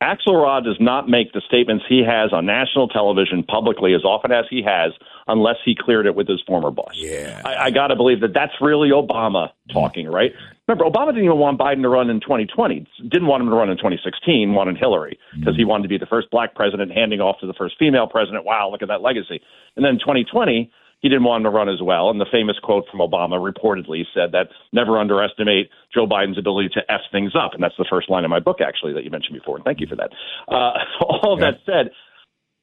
Axelrod 0.03 0.65
does 0.65 0.79
not 0.81 1.11
make 1.11 1.33
the 1.35 1.43
statements 1.47 1.85
he 1.87 2.03
has 2.03 2.33
on 2.33 2.47
national 2.47 2.89
television 2.89 3.43
publicly 3.43 3.93
as 3.93 4.03
often 4.03 4.33
as 4.33 4.47
he 4.49 4.63
has, 4.63 4.93
unless 5.29 5.57
he 5.63 5.77
cleared 5.79 6.07
it 6.07 6.15
with 6.15 6.27
his 6.27 6.41
former 6.47 6.71
boss. 6.71 6.93
Yeah, 6.95 7.43
I, 7.45 7.67
I 7.67 7.71
got 7.71 7.89
to 7.89 7.97
believe 7.97 8.21
that 8.23 8.33
that's 8.33 8.55
really 8.63 8.91
Obama 8.91 9.51
talking, 9.71 10.09
right? 10.09 10.33
Remember, 10.71 10.85
Obama 10.85 11.09
didn't 11.09 11.25
even 11.25 11.39
want 11.39 11.59
Biden 11.59 11.83
to 11.83 11.89
run 11.89 12.11
in 12.11 12.21
2020. 12.21 12.87
Didn't 13.09 13.27
want 13.27 13.43
him 13.43 13.51
to 13.51 13.57
run 13.57 13.71
in 13.71 13.77
2016. 13.77 14.55
Wanted 14.55 14.79
Hillary 14.79 15.19
because 15.37 15.57
he 15.57 15.65
wanted 15.65 15.83
to 15.83 15.89
be 15.89 15.99
the 15.99 16.07
first 16.07 16.31
black 16.31 16.55
president, 16.55 16.93
handing 16.93 17.21
off 17.21 17.41
to 17.41 17.49
the 17.49 17.55
first 17.55 17.75
female 17.77 18.07
president. 18.07 18.45
Wow, 18.45 18.71
look 18.71 18.81
at 18.81 18.87
that 18.87 19.03
legacy. 19.03 19.43
And 19.75 19.85
then 19.85 19.99
2020, 19.99 20.71
he 21.01 21.09
didn't 21.09 21.25
want 21.25 21.41
him 21.41 21.51
to 21.51 21.57
run 21.57 21.69
as 21.69 21.83
well. 21.83 22.09
And 22.09 22.21
the 22.21 22.27
famous 22.31 22.57
quote 22.63 22.85
from 22.89 23.01
Obama 23.01 23.43
reportedly 23.43 24.05
said 24.15 24.31
that 24.31 24.51
never 24.73 24.97
underestimate 24.97 25.71
Joe 25.93 26.07
Biden's 26.07 26.39
ability 26.39 26.69
to 26.75 26.83
f 26.89 27.01
things 27.11 27.33
up. 27.35 27.53
And 27.53 27.61
that's 27.61 27.77
the 27.77 27.87
first 27.91 28.09
line 28.09 28.23
of 28.23 28.31
my 28.31 28.39
book, 28.39 28.61
actually, 28.65 28.93
that 28.93 29.03
you 29.03 29.11
mentioned 29.11 29.37
before. 29.37 29.57
And 29.57 29.65
thank 29.65 29.81
you 29.81 29.89
for 29.89 29.97
that. 29.97 30.11
Uh, 30.47 30.79
all 31.05 31.33
of 31.33 31.41
that 31.41 31.55
said, 31.67 31.91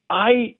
I 0.08 0.56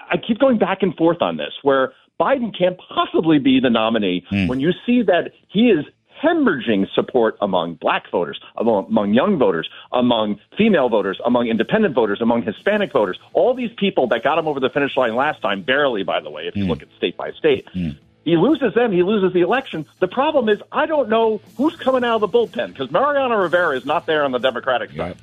I 0.00 0.16
keep 0.16 0.40
going 0.40 0.58
back 0.58 0.78
and 0.82 0.92
forth 0.96 1.22
on 1.22 1.36
this, 1.36 1.52
where 1.62 1.92
Biden 2.20 2.56
can't 2.56 2.76
possibly 2.92 3.38
be 3.38 3.60
the 3.60 3.70
nominee 3.70 4.24
when 4.48 4.58
you 4.58 4.72
see 4.84 5.02
that 5.02 5.30
he 5.46 5.68
is 5.68 5.84
hemorrhaging 6.22 6.86
support 6.94 7.36
among 7.40 7.74
black 7.74 8.10
voters, 8.10 8.40
among, 8.56 8.86
among 8.86 9.14
young 9.14 9.38
voters, 9.38 9.68
among 9.92 10.40
female 10.56 10.88
voters, 10.88 11.20
among 11.24 11.48
independent 11.48 11.94
voters, 11.94 12.20
among 12.20 12.42
Hispanic 12.42 12.92
voters. 12.92 13.18
All 13.32 13.54
these 13.54 13.70
people 13.76 14.06
that 14.08 14.22
got 14.22 14.38
him 14.38 14.48
over 14.48 14.60
the 14.60 14.70
finish 14.70 14.96
line 14.96 15.14
last 15.16 15.40
time, 15.40 15.62
barely, 15.62 16.02
by 16.02 16.20
the 16.20 16.30
way, 16.30 16.46
if 16.46 16.56
you 16.56 16.64
hmm. 16.64 16.70
look 16.70 16.82
at 16.82 16.88
state 16.96 17.16
by 17.16 17.32
state. 17.32 17.68
Hmm. 17.72 17.90
He 18.24 18.36
loses 18.36 18.74
them. 18.74 18.92
He 18.92 19.02
loses 19.02 19.32
the 19.32 19.40
election. 19.40 19.86
The 20.00 20.08
problem 20.08 20.50
is, 20.50 20.60
I 20.70 20.84
don't 20.84 21.08
know 21.08 21.40
who's 21.56 21.76
coming 21.76 22.04
out 22.04 22.16
of 22.16 22.20
the 22.20 22.28
bullpen 22.28 22.68
because 22.68 22.90
Mariano 22.90 23.36
Rivera 23.36 23.74
is 23.76 23.86
not 23.86 24.04
there 24.04 24.22
on 24.22 24.32
the 24.32 24.38
Democratic 24.38 24.90
side. 24.92 25.16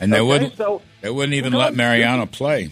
And 0.00 0.12
they 0.12 0.20
Okay, 0.20 0.26
wouldn't 0.26 0.56
so 0.56 0.80
they 1.02 1.10
wouldn't 1.10 1.34
even 1.34 1.52
let 1.52 1.74
Mariano 1.74 2.24
play. 2.24 2.70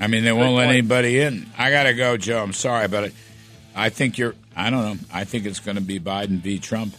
I 0.00 0.06
mean, 0.06 0.24
they 0.24 0.32
won't 0.32 0.54
let 0.54 0.68
anybody 0.68 1.20
in. 1.20 1.46
I 1.56 1.70
got 1.70 1.84
to 1.84 1.94
go, 1.94 2.16
Joe. 2.16 2.42
I'm 2.42 2.52
sorry, 2.52 2.88
but 2.88 3.12
I 3.74 3.88
think 3.88 4.18
you're. 4.18 4.34
I 4.58 4.70
don't 4.70 4.84
know. 4.84 4.96
I 5.12 5.22
think 5.22 5.46
it's 5.46 5.60
going 5.60 5.76
to 5.76 5.80
be 5.80 6.00
Biden 6.00 6.40
v. 6.40 6.58
Trump. 6.58 6.94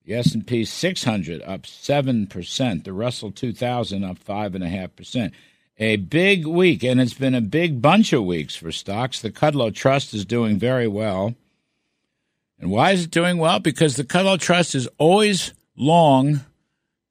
The 0.04 0.16
S&P 0.16 0.66
600 0.66 1.44
up 1.44 1.62
7%, 1.62 2.84
the 2.84 2.94
Russell 2.94 3.32
2000 3.32 4.04
up 4.04 4.18
5.5%. 4.18 5.32
A 5.78 5.98
big 5.98 6.48
week, 6.48 6.84
and 6.84 7.00
it's 7.00 7.14
been 7.14 7.36
a 7.36 7.42
big 7.42 7.84
bunch 7.84 8.14
of 8.14 8.26
weeks 8.26 8.56
for 8.56 8.72
stocks. 8.72 9.22
The 9.22 9.30
Kudlow 9.30 9.76
Trust 9.76 10.16
is 10.16 10.26
doing 10.26 10.58
very 10.58 10.88
well. 10.88 11.36
And 12.60 12.72
why 12.72 12.92
is 12.92 13.06
it 13.06 13.12
doing 13.12 13.38
well? 13.38 13.60
Because 13.60 13.96
the 13.96 14.04
Kudlow 14.04 14.40
Trust 14.40 14.76
is 14.76 14.88
always 14.98 15.54
long 15.76 16.42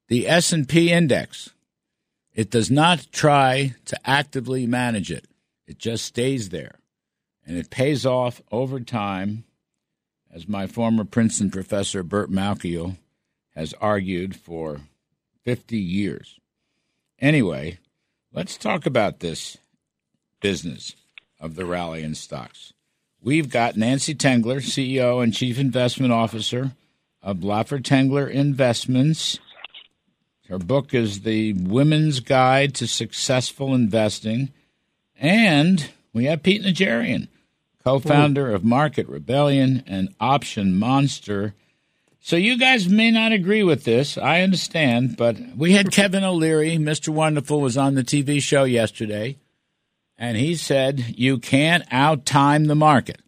the 0.08 0.28
S&P 0.28 0.92
index. 0.92 1.50
It 2.34 2.50
does 2.50 2.70
not 2.70 3.06
try 3.12 3.74
to 3.86 3.98
actively 4.04 4.66
manage 4.66 5.10
it. 5.10 5.26
It 5.66 5.78
just 5.78 6.04
stays 6.04 6.50
there. 6.50 6.76
And 7.46 7.56
it 7.56 7.70
pays 7.70 8.04
off 8.04 8.42
over 8.50 8.80
time, 8.80 9.44
as 10.32 10.48
my 10.48 10.66
former 10.66 11.04
Princeton 11.04 11.50
professor 11.50 12.02
Bert 12.02 12.30
Malkiel 12.30 12.96
has 13.54 13.72
argued 13.74 14.36
for 14.36 14.80
50 15.44 15.78
years. 15.78 16.38
Anyway, 17.18 17.78
let's 18.32 18.56
talk 18.56 18.84
about 18.84 19.20
this 19.20 19.56
business 20.40 20.94
of 21.40 21.54
the 21.54 21.64
rally 21.64 22.02
in 22.02 22.14
stocks. 22.14 22.72
We've 23.26 23.50
got 23.50 23.76
Nancy 23.76 24.14
Tengler, 24.14 24.58
CEO 24.58 25.20
and 25.20 25.34
Chief 25.34 25.58
Investment 25.58 26.12
Officer 26.12 26.76
of 27.20 27.38
Laffer 27.38 27.82
Tengler 27.82 28.30
Investments. 28.30 29.40
Her 30.48 30.58
book 30.60 30.94
is 30.94 31.22
The 31.22 31.52
Women's 31.54 32.20
Guide 32.20 32.72
to 32.76 32.86
Successful 32.86 33.74
Investing. 33.74 34.52
And 35.18 35.90
we 36.12 36.26
have 36.26 36.44
Pete 36.44 36.62
Najarian, 36.62 37.26
co 37.82 37.98
founder 37.98 38.54
of 38.54 38.62
Market 38.62 39.08
Rebellion 39.08 39.82
and 39.88 40.14
Option 40.20 40.78
Monster. 40.78 41.54
So 42.20 42.36
you 42.36 42.56
guys 42.56 42.88
may 42.88 43.10
not 43.10 43.32
agree 43.32 43.64
with 43.64 43.82
this. 43.82 44.16
I 44.16 44.42
understand, 44.42 45.16
but 45.16 45.36
we 45.56 45.72
had 45.72 45.90
Kevin 45.90 46.22
O'Leary, 46.22 46.76
Mr. 46.76 47.08
Wonderful, 47.08 47.60
was 47.60 47.76
on 47.76 47.96
the 47.96 48.04
TV 48.04 48.40
show 48.40 48.62
yesterday 48.62 49.36
and 50.18 50.36
he 50.36 50.54
said 50.54 51.14
you 51.16 51.38
can't 51.38 51.84
outtime 51.92 52.66
the 52.66 52.74
market. 52.74 53.20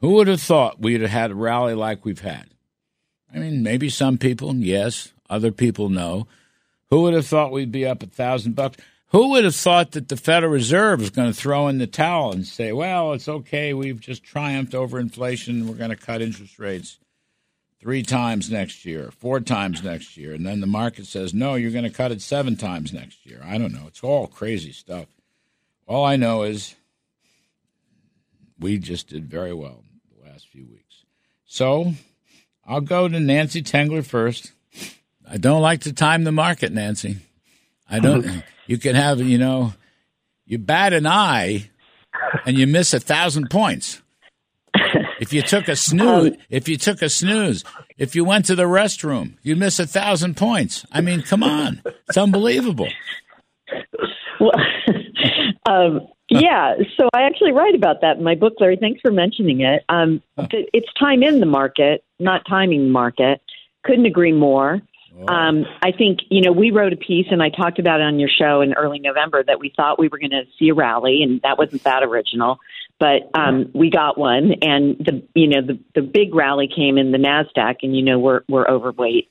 Who 0.00 0.10
would 0.14 0.28
have 0.28 0.42
thought 0.42 0.80
we'd 0.80 1.00
have 1.00 1.10
had 1.10 1.30
a 1.30 1.34
rally 1.34 1.74
like 1.74 2.04
we've 2.04 2.20
had? 2.20 2.46
I 3.34 3.38
mean, 3.38 3.62
maybe 3.62 3.88
some 3.88 4.18
people, 4.18 4.54
yes. 4.56 5.12
Other 5.30 5.50
people, 5.50 5.88
no. 5.88 6.26
Who 6.90 7.02
would 7.02 7.14
have 7.14 7.26
thought 7.26 7.52
we'd 7.52 7.72
be 7.72 7.86
up 7.86 8.02
a 8.02 8.06
thousand 8.06 8.54
bucks? 8.54 8.76
Who 9.08 9.30
would 9.30 9.44
have 9.44 9.54
thought 9.54 9.92
that 9.92 10.08
the 10.08 10.16
Federal 10.16 10.52
Reserve 10.52 11.00
is 11.00 11.10
going 11.10 11.32
to 11.32 11.38
throw 11.38 11.68
in 11.68 11.78
the 11.78 11.86
towel 11.86 12.32
and 12.32 12.46
say, 12.46 12.72
"Well, 12.72 13.12
it's 13.12 13.28
okay. 13.28 13.72
We've 13.72 14.00
just 14.00 14.24
triumphed 14.24 14.74
over 14.74 14.98
inflation. 14.98 15.68
We're 15.68 15.74
going 15.74 15.90
to 15.90 15.96
cut 15.96 16.20
interest 16.20 16.58
rates 16.58 16.98
three 17.80 18.02
times 18.02 18.50
next 18.50 18.84
year, 18.84 19.10
four 19.12 19.40
times 19.40 19.82
next 19.82 20.16
year," 20.16 20.34
and 20.34 20.44
then 20.44 20.60
the 20.60 20.66
market 20.66 21.06
says, 21.06 21.32
"No, 21.32 21.54
you're 21.54 21.70
going 21.70 21.84
to 21.84 21.90
cut 21.90 22.12
it 22.12 22.22
seven 22.22 22.56
times 22.56 22.92
next 22.92 23.24
year." 23.24 23.40
I 23.44 23.56
don't 23.56 23.72
know. 23.72 23.84
It's 23.86 24.02
all 24.02 24.26
crazy 24.26 24.72
stuff. 24.72 25.06
All 25.86 26.04
I 26.04 26.16
know 26.16 26.42
is 26.42 26.74
we 28.58 28.78
just 28.78 29.08
did 29.08 29.28
very 29.28 29.52
well 29.52 29.82
the 30.16 30.28
last 30.28 30.48
few 30.48 30.66
weeks. 30.66 31.04
So 31.44 31.92
I'll 32.66 32.80
go 32.80 33.08
to 33.08 33.20
Nancy 33.20 33.62
Tengler 33.62 34.04
first. 34.04 34.52
I 35.28 35.36
don't 35.36 35.62
like 35.62 35.80
to 35.82 35.92
time 35.92 36.24
the 36.24 36.32
market, 36.32 36.72
Nancy. 36.72 37.18
I 37.88 38.00
don't. 38.00 38.42
you 38.66 38.78
can 38.78 38.94
have, 38.94 39.20
you 39.20 39.38
know, 39.38 39.74
you 40.46 40.58
bat 40.58 40.92
an 40.92 41.06
eye 41.06 41.70
and 42.46 42.58
you 42.58 42.66
miss 42.66 42.94
a 42.94 43.00
thousand 43.00 43.50
points. 43.50 44.00
If 45.20 45.32
you 45.32 45.42
took 45.42 45.68
a 45.68 45.76
snooze, 45.76 46.32
um, 46.32 46.36
if 46.50 46.68
you 46.68 46.76
took 46.76 47.00
a 47.00 47.08
snooze, 47.08 47.64
if 47.96 48.16
you 48.16 48.24
went 48.24 48.46
to 48.46 48.54
the 48.54 48.64
restroom, 48.64 49.36
you 49.42 49.56
miss 49.56 49.78
a 49.78 49.86
thousand 49.86 50.36
points. 50.36 50.84
I 50.90 51.00
mean, 51.00 51.22
come 51.22 51.42
on, 51.42 51.82
it's 52.08 52.18
unbelievable. 52.18 52.88
Well, 54.40 54.52
um, 55.66 56.08
yeah, 56.28 56.74
so 56.96 57.08
I 57.12 57.22
actually 57.22 57.52
write 57.52 57.74
about 57.74 58.00
that 58.00 58.16
in 58.16 58.24
my 58.24 58.34
book, 58.34 58.54
Larry. 58.58 58.76
Thanks 58.76 59.00
for 59.00 59.10
mentioning 59.10 59.60
it. 59.60 59.84
Um, 59.88 60.22
it's 60.50 60.92
time 60.98 61.22
in 61.22 61.40
the 61.40 61.46
market, 61.46 62.02
not 62.18 62.42
timing 62.48 62.84
the 62.84 62.90
market. 62.90 63.40
Couldn't 63.84 64.06
agree 64.06 64.32
more. 64.32 64.80
Um, 65.28 65.64
I 65.80 65.92
think, 65.92 66.20
you 66.28 66.42
know, 66.42 66.50
we 66.50 66.72
wrote 66.72 66.92
a 66.92 66.96
piece 66.96 67.26
and 67.30 67.40
I 67.42 67.48
talked 67.48 67.78
about 67.78 68.00
it 68.00 68.04
on 68.04 68.18
your 68.18 68.28
show 68.28 68.60
in 68.62 68.72
early 68.74 68.98
November 68.98 69.44
that 69.44 69.60
we 69.60 69.72
thought 69.76 69.98
we 69.98 70.08
were 70.08 70.18
going 70.18 70.30
to 70.30 70.42
see 70.58 70.70
a 70.70 70.74
rally, 70.74 71.22
and 71.22 71.40
that 71.42 71.56
wasn't 71.56 71.84
that 71.84 72.02
original. 72.02 72.58
But 72.98 73.30
um, 73.34 73.70
we 73.74 73.90
got 73.90 74.18
one, 74.18 74.54
and 74.62 74.96
the 74.98 75.22
you 75.34 75.48
know 75.48 75.62
the 75.62 75.78
the 75.94 76.02
big 76.02 76.34
rally 76.34 76.68
came 76.68 76.96
in 76.96 77.10
the 77.10 77.18
Nasdaq, 77.18 77.76
and 77.82 77.96
you 77.96 78.02
know 78.02 78.18
we're 78.18 78.42
we're 78.48 78.68
overweight 78.68 79.28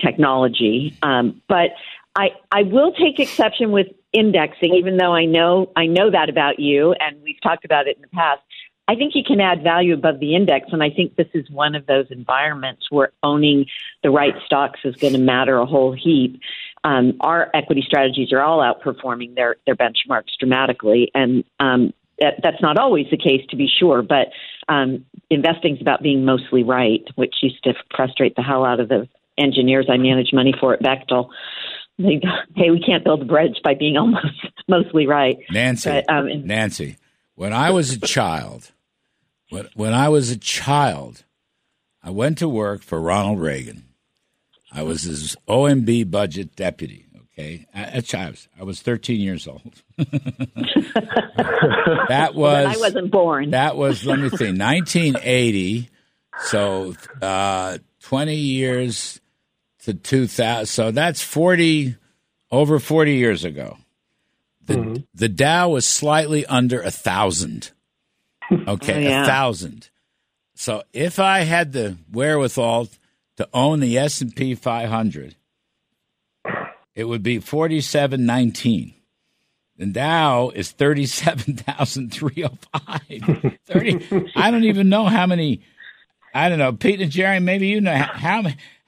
technology. 0.00 0.96
Um, 1.02 1.40
but 1.48 1.70
I 2.16 2.30
I 2.50 2.62
will 2.62 2.92
take 2.92 3.20
exception 3.20 3.70
with 3.70 3.86
indexing, 4.14 4.74
even 4.74 4.96
though 4.96 5.12
I 5.12 5.26
know 5.26 5.70
I 5.76 5.86
know 5.86 6.10
that 6.10 6.30
about 6.30 6.58
you, 6.58 6.94
and 6.94 7.20
we've 7.22 7.40
talked 7.42 7.64
about 7.64 7.86
it 7.86 7.96
in 7.96 8.02
the 8.02 8.08
past. 8.08 8.40
I 8.86 8.94
think 8.94 9.14
you 9.14 9.24
can 9.24 9.40
add 9.40 9.62
value 9.62 9.94
above 9.94 10.20
the 10.20 10.34
index, 10.34 10.68
and 10.70 10.82
I 10.82 10.90
think 10.90 11.16
this 11.16 11.28
is 11.32 11.50
one 11.50 11.74
of 11.74 11.86
those 11.86 12.06
environments 12.10 12.90
where 12.90 13.12
owning 13.22 13.66
the 14.02 14.10
right 14.10 14.34
stocks 14.44 14.80
is 14.84 14.94
going 14.96 15.14
to 15.14 15.18
matter 15.18 15.56
a 15.56 15.64
whole 15.64 15.92
heap. 15.92 16.38
Um, 16.84 17.14
our 17.20 17.50
equity 17.54 17.82
strategies 17.86 18.30
are 18.30 18.42
all 18.42 18.58
outperforming 18.60 19.34
their 19.34 19.56
their 19.66 19.74
benchmarks 19.74 20.36
dramatically, 20.38 21.10
and 21.14 21.44
um, 21.60 21.92
that, 22.18 22.34
that's 22.42 22.60
not 22.60 22.78
always 22.78 23.06
the 23.10 23.16
case, 23.16 23.40
to 23.50 23.56
be 23.56 23.68
sure. 23.68 24.02
But 24.02 24.28
um, 24.68 25.04
investing 25.30 25.76
is 25.76 25.80
about 25.80 26.02
being 26.02 26.24
mostly 26.24 26.62
right, 26.62 27.02
which 27.16 27.36
used 27.42 27.64
to 27.64 27.74
frustrate 27.94 28.36
the 28.36 28.42
hell 28.42 28.64
out 28.64 28.80
of 28.80 28.88
the 28.88 29.08
engineers 29.38 29.86
I 29.90 29.96
manage 29.96 30.32
money 30.32 30.54
for 30.58 30.74
at 30.74 30.82
Bechtel 30.82 31.30
they 31.98 32.20
hey, 32.56 32.70
we 32.70 32.80
can't 32.80 33.04
build 33.04 33.22
a 33.22 33.24
bridge 33.24 33.60
by 33.62 33.74
being 33.74 33.96
almost 33.98 34.26
mostly 34.68 35.06
right. 35.06 35.38
Nancy, 35.50 35.90
but, 35.90 36.08
um, 36.08 36.46
Nancy, 36.46 36.96
when 37.34 37.52
I 37.52 37.70
was 37.70 37.92
a 37.92 38.00
child, 38.00 38.72
when 39.50 39.68
when 39.74 39.92
I 39.92 40.08
was 40.08 40.30
a 40.30 40.38
child, 40.38 41.24
I 42.02 42.10
went 42.10 42.38
to 42.38 42.48
work 42.48 42.82
for 42.82 43.00
Ronald 43.00 43.40
Reagan. 43.40 43.84
I 44.72 44.82
was 44.82 45.02
his 45.02 45.36
OMB 45.48 46.10
budget 46.10 46.56
deputy. 46.56 47.06
Okay, 47.36 47.66
at 47.74 48.14
I 48.14 48.30
was 48.30 48.48
I 48.60 48.64
was 48.64 48.80
13 48.80 49.20
years 49.20 49.48
old. 49.48 49.82
that 52.08 52.32
was 52.34 52.66
I 52.66 52.76
wasn't 52.78 53.10
born. 53.10 53.50
That 53.50 53.76
was 53.76 54.06
let 54.06 54.20
me 54.20 54.28
think 54.28 54.58
1980. 54.58 55.90
So 56.42 56.94
uh, 57.22 57.78
20 58.02 58.34
years 58.34 59.20
to 59.84 59.94
2000. 59.94 60.66
So 60.66 60.90
that's 60.90 61.22
40 61.22 61.96
over 62.50 62.78
40 62.78 63.14
years 63.14 63.44
ago. 63.44 63.78
The 64.66 64.74
mm-hmm. 64.74 64.96
the 65.14 65.28
Dow 65.28 65.70
was 65.70 65.86
slightly 65.86 66.44
under 66.46 66.80
a 66.80 66.90
thousand. 66.90 67.70
Okay, 68.68 68.94
oh, 68.94 68.98
yeah. 69.08 69.22
a 69.22 69.26
thousand. 69.26 69.88
So 70.54 70.82
if 70.92 71.18
I 71.18 71.40
had 71.40 71.72
the 71.72 71.96
wherewithal 72.12 72.88
to 73.38 73.48
own 73.54 73.80
the 73.80 73.96
S 73.96 74.20
and 74.20 74.36
P 74.36 74.54
500, 74.54 75.34
it 76.94 77.04
would 77.04 77.22
be 77.22 77.38
4719. 77.38 78.92
The 79.78 79.86
Dow 79.86 80.50
is 80.50 80.72
37,305. 80.72 83.58
30 83.66 84.32
I 84.36 84.50
don't 84.50 84.64
even 84.64 84.90
know 84.90 85.06
how 85.06 85.26
many 85.26 85.62
I 86.34 86.50
don't 86.50 86.58
know, 86.58 86.72
Pete 86.72 87.00
Najarian, 87.00 87.44
maybe 87.44 87.68
you 87.68 87.80
know 87.80 87.94
how 87.94 88.42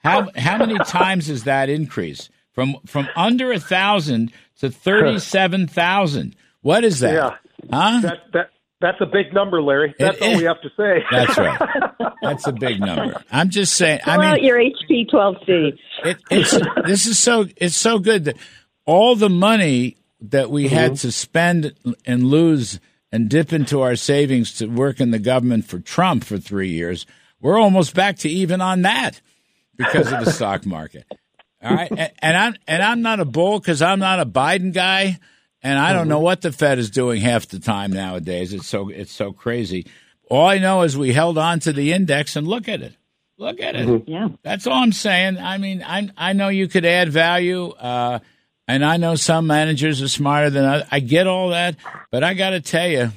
how 0.07 0.29
how 0.35 0.57
many 0.57 0.77
times 0.85 1.29
is 1.29 1.43
that 1.45 1.69
increase 1.69 2.29
from 2.51 2.77
from 2.85 3.07
under 3.15 3.51
a 3.51 3.59
thousand 3.59 4.31
to 4.59 4.69
thirty 4.69 5.19
seven 5.19 5.67
thousand? 5.67 6.35
What 6.61 6.83
is 6.83 6.99
that? 6.99 7.13
Yeah, 7.13 7.35
huh? 7.71 8.01
That 8.01 8.17
that 8.33 8.49
that's 8.79 9.01
a 9.01 9.05
big 9.05 9.33
number, 9.33 9.61
Larry. 9.61 9.95
That's 9.97 10.17
it, 10.17 10.23
all 10.23 10.37
we 10.37 10.43
have 10.43 10.61
to 10.61 10.69
say. 10.77 11.03
That's 11.09 11.37
right. 11.37 11.59
That's 12.21 12.47
a 12.47 12.51
big 12.51 12.79
number. 12.79 13.23
I'm 13.31 13.49
just 13.49 13.75
saying. 13.75 13.99
Pull 14.03 14.13
I 14.13 14.17
mean, 14.17 14.25
out 14.25 14.41
your 14.41 14.57
HP 14.57 15.07
12C. 15.09 15.77
It, 16.03 16.17
it's 16.31 16.51
this 16.85 17.05
is 17.05 17.17
so 17.17 17.45
it's 17.55 17.75
so 17.75 17.99
good 17.99 18.25
that 18.25 18.37
all 18.85 19.15
the 19.15 19.29
money 19.29 19.97
that 20.21 20.49
we 20.49 20.65
mm-hmm. 20.65 20.75
had 20.75 20.95
to 20.97 21.11
spend 21.11 21.73
and 22.05 22.23
lose 22.25 22.79
and 23.11 23.29
dip 23.29 23.53
into 23.53 23.81
our 23.81 23.95
savings 23.95 24.53
to 24.55 24.67
work 24.67 24.99
in 24.99 25.11
the 25.11 25.19
government 25.19 25.65
for 25.65 25.79
Trump 25.79 26.23
for 26.23 26.37
three 26.37 26.69
years 26.69 27.05
we're 27.39 27.59
almost 27.59 27.93
back 27.93 28.17
to 28.17 28.29
even 28.29 28.61
on 28.61 28.81
that 28.81 29.21
because 29.77 30.11
of 30.11 30.25
the 30.25 30.31
stock 30.31 30.65
market. 30.65 31.05
All 31.63 31.73
right, 31.73 31.89
and, 31.91 32.11
and 32.19 32.37
I'm 32.37 32.55
and 32.67 32.83
I'm 32.83 33.01
not 33.01 33.19
a 33.19 33.25
bull 33.25 33.59
because 33.59 33.81
I'm 33.81 33.99
not 33.99 34.19
a 34.19 34.25
Biden 34.25 34.73
guy, 34.73 35.17
and 35.63 35.79
I 35.79 35.93
don't 35.93 36.07
know 36.07 36.19
what 36.19 36.41
the 36.41 36.51
Fed 36.51 36.77
is 36.77 36.91
doing 36.91 37.21
half 37.21 37.47
the 37.47 37.59
time 37.59 37.91
nowadays. 37.91 38.53
It's 38.53 38.67
so 38.67 38.89
it's 38.89 39.11
so 39.11 39.33
crazy. 39.33 39.87
All 40.29 40.47
I 40.47 40.59
know 40.59 40.83
is 40.83 40.97
we 40.97 41.13
held 41.13 41.37
on 41.37 41.59
to 41.61 41.73
the 41.73 41.93
index 41.93 42.35
and 42.35 42.47
look 42.47 42.67
at 42.67 42.81
it. 42.81 42.95
Look 43.39 43.59
at 43.59 43.75
it. 43.75 43.87
Mm-hmm. 43.87 44.09
Yeah, 44.09 44.29
that's 44.43 44.67
all 44.67 44.81
I'm 44.81 44.91
saying. 44.91 45.37
I 45.37 45.57
mean, 45.57 45.83
I 45.83 46.09
I 46.17 46.33
know 46.33 46.49
you 46.49 46.67
could 46.67 46.85
add 46.85 47.09
value, 47.09 47.69
uh, 47.69 48.19
and 48.67 48.83
I 48.83 48.97
know 48.97 49.15
some 49.15 49.47
managers 49.47 50.01
are 50.01 50.07
smarter 50.07 50.49
than 50.49 50.65
others. 50.65 50.87
I 50.91 50.99
get 50.99 51.27
all 51.27 51.49
that, 51.49 51.75
but 52.11 52.23
I 52.23 52.33
got 52.33 52.51
to 52.51 52.61
tell 52.61 52.87
you, 52.87 53.11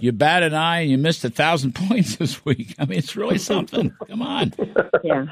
you 0.00 0.12
bat 0.12 0.42
an 0.42 0.54
eye 0.54 0.80
and 0.80 0.90
you 0.90 0.98
missed 0.98 1.24
a 1.24 1.30
thousand 1.30 1.74
points 1.88 2.16
this 2.16 2.44
week. 2.44 2.74
I 2.78 2.86
mean, 2.86 2.98
it's 2.98 3.16
really 3.16 3.38
something. 3.38 3.92
Come 4.08 4.22
on. 4.22 4.52
Yeah. 5.02 5.26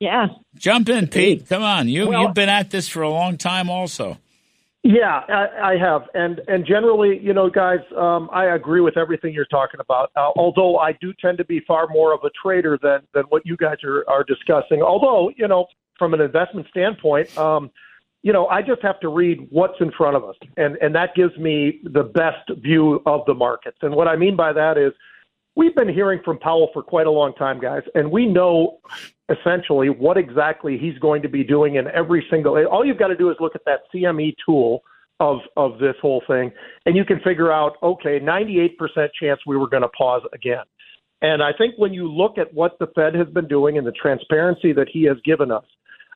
Yeah. 0.00 0.26
Jump 0.56 0.88
in, 0.88 1.08
Pete. 1.08 1.48
Come 1.48 1.62
on. 1.62 1.88
You 1.88 2.08
well, 2.08 2.22
you've 2.22 2.34
been 2.34 2.48
at 2.48 2.70
this 2.70 2.88
for 2.88 3.02
a 3.02 3.10
long 3.10 3.36
time 3.36 3.68
also. 3.68 4.18
Yeah, 4.84 5.22
I, 5.28 5.72
I 5.72 5.76
have, 5.76 6.02
and 6.14 6.40
and 6.46 6.64
generally, 6.64 7.18
you 7.20 7.34
know, 7.34 7.50
guys, 7.50 7.80
um, 7.96 8.30
I 8.32 8.54
agree 8.54 8.80
with 8.80 8.96
everything 8.96 9.34
you're 9.34 9.44
talking 9.46 9.80
about. 9.80 10.12
Uh, 10.16 10.30
although 10.36 10.78
I 10.78 10.92
do 10.92 11.12
tend 11.20 11.36
to 11.38 11.44
be 11.44 11.60
far 11.66 11.88
more 11.88 12.14
of 12.14 12.20
a 12.22 12.30
trader 12.40 12.78
than 12.80 13.00
than 13.12 13.24
what 13.24 13.44
you 13.44 13.56
guys 13.56 13.78
are 13.82 14.08
are 14.08 14.22
discussing. 14.22 14.80
Although, 14.80 15.32
you 15.36 15.48
know, 15.48 15.66
from 15.98 16.14
an 16.14 16.20
investment 16.20 16.68
standpoint, 16.70 17.36
um, 17.36 17.70
you 18.22 18.32
know, 18.32 18.46
I 18.48 18.62
just 18.62 18.82
have 18.82 18.98
to 19.00 19.08
read 19.08 19.46
what's 19.50 19.80
in 19.80 19.92
front 19.92 20.16
of 20.16 20.24
us, 20.24 20.34
and 20.56 20.76
and 20.80 20.94
that 20.94 21.14
gives 21.14 21.36
me 21.38 21.80
the 21.84 22.02
best 22.02 22.50
view 22.60 23.00
of 23.06 23.24
the 23.26 23.34
markets. 23.34 23.78
And 23.82 23.94
what 23.94 24.08
I 24.08 24.16
mean 24.16 24.36
by 24.36 24.52
that 24.52 24.76
is, 24.76 24.92
we've 25.54 25.74
been 25.74 25.88
hearing 25.88 26.20
from 26.24 26.38
Powell 26.38 26.70
for 26.72 26.82
quite 26.82 27.06
a 27.06 27.10
long 27.10 27.32
time, 27.34 27.60
guys, 27.60 27.82
and 27.94 28.10
we 28.10 28.26
know 28.26 28.78
essentially 29.28 29.88
what 29.88 30.16
exactly 30.16 30.78
he's 30.78 30.98
going 30.98 31.22
to 31.22 31.28
be 31.28 31.44
doing 31.44 31.76
in 31.76 31.86
every 31.88 32.26
single. 32.30 32.56
All 32.66 32.84
you've 32.84 32.98
got 32.98 33.08
to 33.08 33.16
do 33.16 33.30
is 33.30 33.36
look 33.40 33.54
at 33.54 33.64
that 33.66 33.80
CME 33.94 34.34
tool 34.44 34.82
of 35.20 35.38
of 35.56 35.78
this 35.78 35.94
whole 36.02 36.22
thing, 36.26 36.50
and 36.86 36.96
you 36.96 37.04
can 37.04 37.20
figure 37.20 37.52
out, 37.52 37.76
okay, 37.82 38.18
98% 38.18 38.76
chance 39.20 39.40
we 39.46 39.56
were 39.56 39.68
going 39.68 39.82
to 39.82 39.88
pause 39.90 40.22
again. 40.32 40.64
And 41.20 41.42
I 41.42 41.52
think 41.52 41.74
when 41.76 41.92
you 41.92 42.10
look 42.10 42.38
at 42.38 42.52
what 42.54 42.78
the 42.78 42.86
Fed 42.94 43.14
has 43.14 43.28
been 43.28 43.48
doing 43.48 43.76
and 43.76 43.86
the 43.86 43.92
transparency 43.92 44.72
that 44.72 44.88
he 44.88 45.04
has 45.04 45.16
given 45.24 45.50
us, 45.50 45.64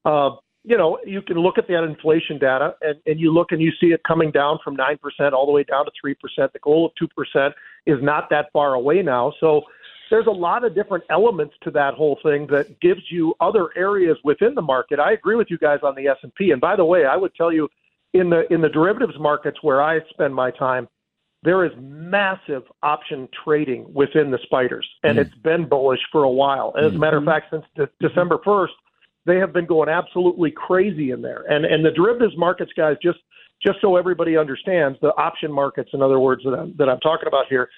uh, 0.04 0.30
you 0.64 0.76
know, 0.76 0.98
you 1.04 1.22
can 1.22 1.38
look 1.38 1.58
at 1.58 1.66
that 1.68 1.84
inflation 1.84 2.38
data 2.38 2.74
and, 2.82 2.96
and 3.06 3.18
you 3.18 3.32
look 3.32 3.50
and 3.50 3.60
you 3.60 3.72
see 3.80 3.88
it 3.88 4.00
coming 4.06 4.30
down 4.30 4.58
from 4.62 4.76
9% 4.76 4.98
all 5.32 5.46
the 5.46 5.52
way 5.52 5.64
down 5.64 5.84
to 5.84 5.90
3%. 6.04 6.14
The 6.52 6.58
goal 6.60 6.86
of 6.86 7.08
2% 7.34 7.52
is 7.86 7.98
not 8.00 8.30
that 8.30 8.46
far 8.52 8.74
away 8.74 9.02
now. 9.02 9.32
So 9.40 9.62
there's 10.10 10.26
a 10.26 10.30
lot 10.30 10.64
of 10.64 10.74
different 10.74 11.04
elements 11.10 11.54
to 11.62 11.70
that 11.72 11.94
whole 11.94 12.18
thing 12.22 12.46
that 12.48 12.80
gives 12.80 13.00
you 13.10 13.34
other 13.40 13.70
areas 13.76 14.16
within 14.24 14.54
the 14.54 14.62
market. 14.62 15.00
I 15.00 15.12
agree 15.12 15.36
with 15.36 15.48
you 15.50 15.58
guys 15.58 15.80
on 15.82 15.94
the 15.96 16.06
S&P. 16.06 16.50
And 16.50 16.60
by 16.60 16.76
the 16.76 16.84
way, 16.84 17.06
I 17.06 17.16
would 17.16 17.34
tell 17.34 17.52
you 17.52 17.68
in 18.12 18.28
the 18.28 18.42
in 18.52 18.60
the 18.60 18.68
derivatives 18.68 19.18
markets 19.18 19.58
where 19.62 19.80
I 19.82 20.00
spend 20.10 20.34
my 20.34 20.50
time, 20.50 20.86
there 21.42 21.64
is 21.64 21.72
massive 21.80 22.62
option 22.82 23.28
trading 23.42 23.86
within 23.92 24.30
the 24.30 24.38
spiders, 24.42 24.86
and 25.02 25.18
mm. 25.18 25.22
it's 25.22 25.34
been 25.36 25.66
bullish 25.66 26.00
for 26.12 26.24
a 26.24 26.30
while. 26.30 26.72
And 26.76 26.86
as 26.86 26.94
a 26.94 26.98
matter 26.98 27.16
of 27.16 27.24
mm-hmm. 27.24 27.30
fact, 27.30 27.46
since 27.50 27.64
de- 27.74 28.06
December 28.06 28.38
1st, 28.46 28.68
they 29.26 29.36
have 29.36 29.52
been 29.52 29.66
going 29.66 29.88
absolutely 29.88 30.50
crazy 30.50 31.10
in 31.10 31.22
there. 31.22 31.44
And 31.48 31.64
and 31.64 31.84
the 31.84 31.90
derivatives 31.90 32.36
markets 32.36 32.72
guys 32.76 32.96
just 33.02 33.18
just 33.64 33.80
so 33.80 33.96
everybody 33.96 34.36
understands 34.36 34.98
the 35.00 35.14
option 35.16 35.52
markets 35.52 35.90
in 35.92 36.02
other 36.02 36.18
words 36.18 36.42
that 36.44 36.52
I'm, 36.52 36.74
that 36.78 36.88
I'm 36.88 36.98
talking 37.00 37.28
about 37.28 37.46
here. 37.48 37.68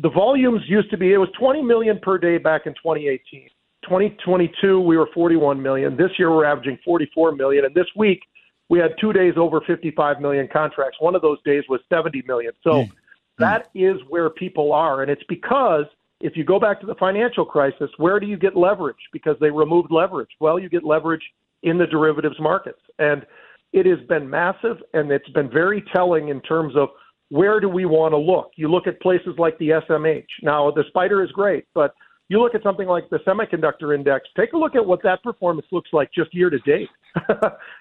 The 0.00 0.10
volumes 0.10 0.62
used 0.66 0.90
to 0.90 0.96
be 0.96 1.12
it 1.12 1.18
was 1.18 1.28
20 1.38 1.62
million 1.62 1.98
per 2.00 2.18
day 2.18 2.38
back 2.38 2.66
in 2.66 2.74
2018. 2.74 3.48
2022 3.84 4.80
we 4.80 4.96
were 4.96 5.08
41 5.14 5.60
million. 5.62 5.96
This 5.96 6.10
year 6.18 6.30
we're 6.34 6.44
averaging 6.44 6.78
44 6.84 7.32
million 7.32 7.64
and 7.64 7.74
this 7.74 7.86
week 7.96 8.20
we 8.68 8.78
had 8.78 8.90
2 9.00 9.12
days 9.12 9.34
over 9.36 9.60
55 9.66 10.20
million 10.20 10.48
contracts. 10.52 10.98
One 11.00 11.14
of 11.14 11.22
those 11.22 11.38
days 11.44 11.64
was 11.68 11.80
70 11.88 12.22
million. 12.26 12.52
So 12.62 12.70
mm. 12.70 12.90
that 13.38 13.70
is 13.74 13.96
where 14.08 14.30
people 14.30 14.72
are 14.72 15.02
and 15.02 15.10
it's 15.10 15.24
because 15.28 15.84
if 16.20 16.36
you 16.36 16.44
go 16.44 16.58
back 16.58 16.80
to 16.80 16.86
the 16.86 16.94
financial 16.96 17.44
crisis, 17.44 17.90
where 17.96 18.18
do 18.18 18.26
you 18.26 18.36
get 18.36 18.56
leverage? 18.56 18.96
Because 19.12 19.36
they 19.40 19.50
removed 19.50 19.90
leverage. 19.90 20.30
Well, 20.40 20.58
you 20.58 20.68
get 20.68 20.84
leverage 20.84 21.22
in 21.62 21.78
the 21.78 21.86
derivatives 21.86 22.38
markets. 22.40 22.80
And 22.98 23.24
it 23.72 23.86
has 23.86 24.04
been 24.08 24.28
massive 24.28 24.78
and 24.94 25.10
it's 25.10 25.28
been 25.30 25.50
very 25.50 25.84
telling 25.94 26.28
in 26.28 26.40
terms 26.42 26.74
of 26.76 26.88
where 27.30 27.60
do 27.60 27.68
we 27.68 27.84
want 27.84 28.12
to 28.12 28.18
look? 28.18 28.50
You 28.56 28.70
look 28.70 28.86
at 28.86 29.00
places 29.00 29.34
like 29.36 29.58
the 29.58 29.70
SMH. 29.88 30.24
Now, 30.42 30.70
the 30.70 30.84
spider 30.88 31.22
is 31.22 31.30
great, 31.32 31.66
but 31.74 31.94
you 32.28 32.40
look 32.40 32.54
at 32.54 32.62
something 32.62 32.88
like 32.88 33.08
the 33.10 33.18
semiconductor 33.18 33.94
index, 33.94 34.28
take 34.36 34.52
a 34.54 34.56
look 34.56 34.74
at 34.74 34.84
what 34.84 35.02
that 35.02 35.22
performance 35.22 35.66
looks 35.70 35.90
like 35.92 36.10
just 36.12 36.34
year 36.34 36.50
to 36.50 36.58
date. 36.60 36.88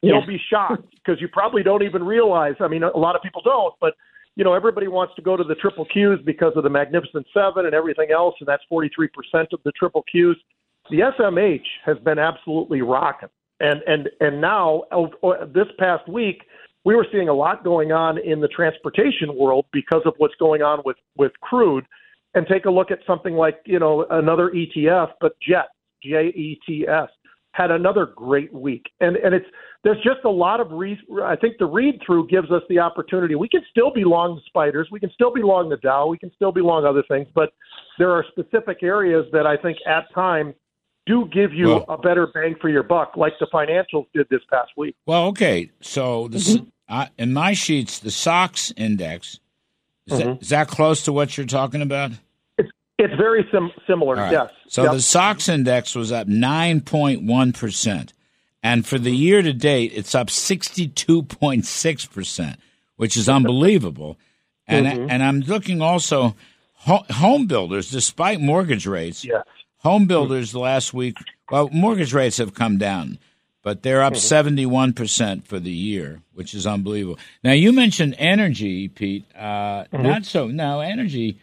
You'll 0.01 0.21
yeah. 0.21 0.25
be 0.25 0.39
shocked 0.49 0.85
because 0.95 1.21
you 1.21 1.27
probably 1.27 1.63
don't 1.63 1.83
even 1.83 2.03
realize. 2.03 2.55
I 2.59 2.67
mean, 2.67 2.83
a 2.83 2.97
lot 2.97 3.15
of 3.15 3.21
people 3.21 3.41
don't, 3.41 3.73
but 3.79 3.93
you 4.37 4.43
know, 4.43 4.53
everybody 4.53 4.87
wants 4.87 5.15
to 5.15 5.21
go 5.23 5.35
to 5.35 5.43
the 5.43 5.55
triple 5.55 5.85
Qs 5.87 6.23
because 6.23 6.53
of 6.55 6.63
the 6.63 6.69
Magnificent 6.69 7.25
Seven 7.33 7.65
and 7.65 7.73
everything 7.73 8.11
else, 8.11 8.35
and 8.39 8.47
that's 8.47 8.61
43% 8.71 9.07
of 9.51 9.59
the 9.65 9.71
triple 9.71 10.05
Qs. 10.13 10.35
The 10.91 10.99
SMH 10.99 11.65
has 11.83 11.97
been 12.05 12.19
absolutely 12.19 12.83
rocking. 12.83 13.29
And, 13.59 13.81
and, 13.87 14.07
and 14.21 14.39
now, 14.39 14.83
oh, 14.91 15.09
oh, 15.23 15.43
this 15.47 15.65
past 15.79 16.07
week, 16.07 16.43
we 16.85 16.95
were 16.95 17.07
seeing 17.11 17.29
a 17.29 17.33
lot 17.33 17.63
going 17.63 17.91
on 17.91 18.19
in 18.19 18.39
the 18.39 18.47
transportation 18.49 19.35
world 19.35 19.65
because 19.73 20.03
of 20.05 20.13
what's 20.19 20.35
going 20.35 20.61
on 20.61 20.83
with, 20.85 20.97
with 21.17 21.31
crude. 21.41 21.85
And 22.35 22.45
take 22.45 22.65
a 22.65 22.69
look 22.69 22.91
at 22.91 22.99
something 23.07 23.33
like, 23.33 23.57
you 23.65 23.79
know, 23.79 24.05
another 24.11 24.51
ETF, 24.51 25.13
but 25.19 25.31
JET, 25.41 25.65
J 26.03 26.27
E 26.27 26.59
T 26.67 26.87
S 26.87 27.09
had 27.57 27.71
another 27.71 28.05
great 28.05 28.53
week. 28.53 28.91
And 29.01 29.15
and 29.17 29.33
it's 29.33 29.45
there's 29.83 29.97
just 30.03 30.23
a 30.25 30.29
lot 30.29 30.59
of 30.59 30.71
re- 30.71 30.99
I 31.23 31.35
think 31.35 31.57
the 31.57 31.65
read 31.65 31.99
through 32.05 32.27
gives 32.27 32.51
us 32.51 32.61
the 32.69 32.79
opportunity. 32.79 33.35
We 33.35 33.49
can 33.49 33.61
still 33.71 33.91
be 33.91 34.03
long 34.03 34.35
the 34.35 34.41
spiders, 34.45 34.89
we 34.91 34.99
can 34.99 35.09
still 35.11 35.33
be 35.33 35.41
long 35.41 35.69
the 35.69 35.77
Dow, 35.77 36.07
we 36.07 36.17
can 36.17 36.31
still 36.35 36.51
be 36.51 36.61
long 36.61 36.85
other 36.85 37.03
things, 37.07 37.27
but 37.33 37.53
there 37.97 38.11
are 38.11 38.23
specific 38.29 38.83
areas 38.83 39.25
that 39.31 39.47
I 39.47 39.57
think 39.57 39.79
at 39.87 40.13
times 40.13 40.53
do 41.07 41.27
give 41.33 41.53
you 41.53 41.67
well, 41.67 41.85
a 41.89 41.97
better 41.97 42.27
bang 42.27 42.55
for 42.61 42.69
your 42.69 42.83
buck, 42.83 43.13
like 43.15 43.33
the 43.39 43.47
financials 43.47 44.05
did 44.13 44.27
this 44.29 44.41
past 44.51 44.71
week. 44.77 44.95
Well, 45.05 45.27
okay, 45.27 45.71
so 45.81 46.27
the, 46.27 46.37
mm-hmm. 46.37 46.65
uh, 46.89 47.07
in 47.17 47.33
my 47.33 47.53
sheets, 47.53 47.99
the 47.99 48.11
SOX 48.11 48.73
index 48.75 49.39
is, 50.05 50.19
mm-hmm. 50.19 50.29
that, 50.29 50.41
is 50.41 50.49
that 50.49 50.67
close 50.67 51.03
to 51.03 51.13
what 51.13 51.37
you're 51.37 51.47
talking 51.47 51.81
about? 51.81 52.11
It's 52.97 53.13
very 53.15 53.47
sim- 53.51 53.71
similar, 53.85 54.15
right. 54.15 54.31
yes. 54.31 54.49
So 54.69 54.83
yep. 54.83 54.93
the 54.93 55.01
SOX 55.01 55.49
index 55.49 55.93
was 55.95 56.11
up 56.11 56.27
9.1%. 56.27 58.09
And 58.63 58.87
for 58.87 58.97
the 58.97 59.15
year 59.15 59.43
to 59.43 59.53
date, 59.53 59.91
it's 59.93 60.15
up 60.15 60.27
62.6%, 60.27 62.55
which 62.95 63.17
is 63.17 63.29
unbelievable. 63.29 64.17
And, 64.69 64.85
mm-hmm. 64.85 65.09
and 65.09 65.23
I'm 65.23 65.39
looking 65.39 65.81
also, 65.81 66.35
home 66.75 67.47
builders, 67.47 67.89
despite 67.89 68.41
mortgage 68.41 68.85
rates, 68.85 69.23
yes. 69.23 69.45
home 69.77 70.07
builders 70.07 70.53
last 70.53 70.93
week, 70.93 71.15
well, 71.49 71.69
mortgage 71.71 72.13
rates 72.13 72.35
have 72.35 72.53
come 72.53 72.77
down. 72.77 73.17
but 73.67 73.83
they're 73.83 74.01
up 74.01 74.13
71% 74.13 75.45
for 75.45 75.59
the 75.59 75.71
year, 75.71 76.21
which 76.33 76.53
is 76.53 76.65
unbelievable. 76.65 77.19
Now, 77.43 77.51
you 77.51 77.73
mentioned 77.73 78.15
energy, 78.17 78.87
Pete. 78.87 79.25
Uh, 79.35 79.83
Not 79.91 80.25
so. 80.25 80.47
now, 80.47 80.79
energy, 80.79 81.37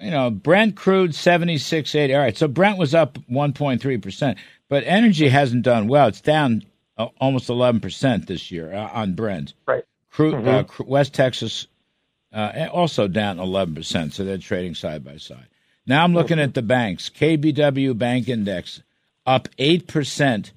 you 0.00 0.10
know, 0.10 0.30
Brent 0.30 0.76
crude 0.76 1.12
76.80. 1.12 2.14
All 2.14 2.20
right, 2.20 2.36
so 2.36 2.48
Brent 2.48 2.78
was 2.78 2.94
up 2.94 3.18
1.3%, 3.30 4.36
but 4.68 4.84
energy 4.86 5.28
hasn't 5.28 5.62
done 5.62 5.88
well. 5.88 6.08
It's 6.08 6.20
down 6.20 6.64
uh, 6.96 7.08
almost 7.20 7.48
11% 7.48 8.26
this 8.26 8.50
year 8.50 8.72
uh, 8.72 8.88
on 8.92 9.14
Brent. 9.14 9.54
Right. 9.66 9.84
Crude, 10.10 10.46
uh, 10.46 10.64
cr- 10.64 10.84
West 10.84 11.14
Texas 11.14 11.66
uh, 12.32 12.68
also 12.72 13.08
down 13.08 13.38
11%, 13.38 14.12
so 14.12 14.24
they're 14.24 14.38
trading 14.38 14.74
side 14.74 15.04
by 15.04 15.16
side. 15.16 15.46
Now 15.86 16.04
I'm 16.04 16.12
looking 16.12 16.38
at 16.38 16.52
the 16.54 16.62
banks. 16.62 17.08
KBW 17.08 17.96
Bank 17.96 18.28
Index 18.28 18.82
up 19.26 19.48
8% 19.58 20.50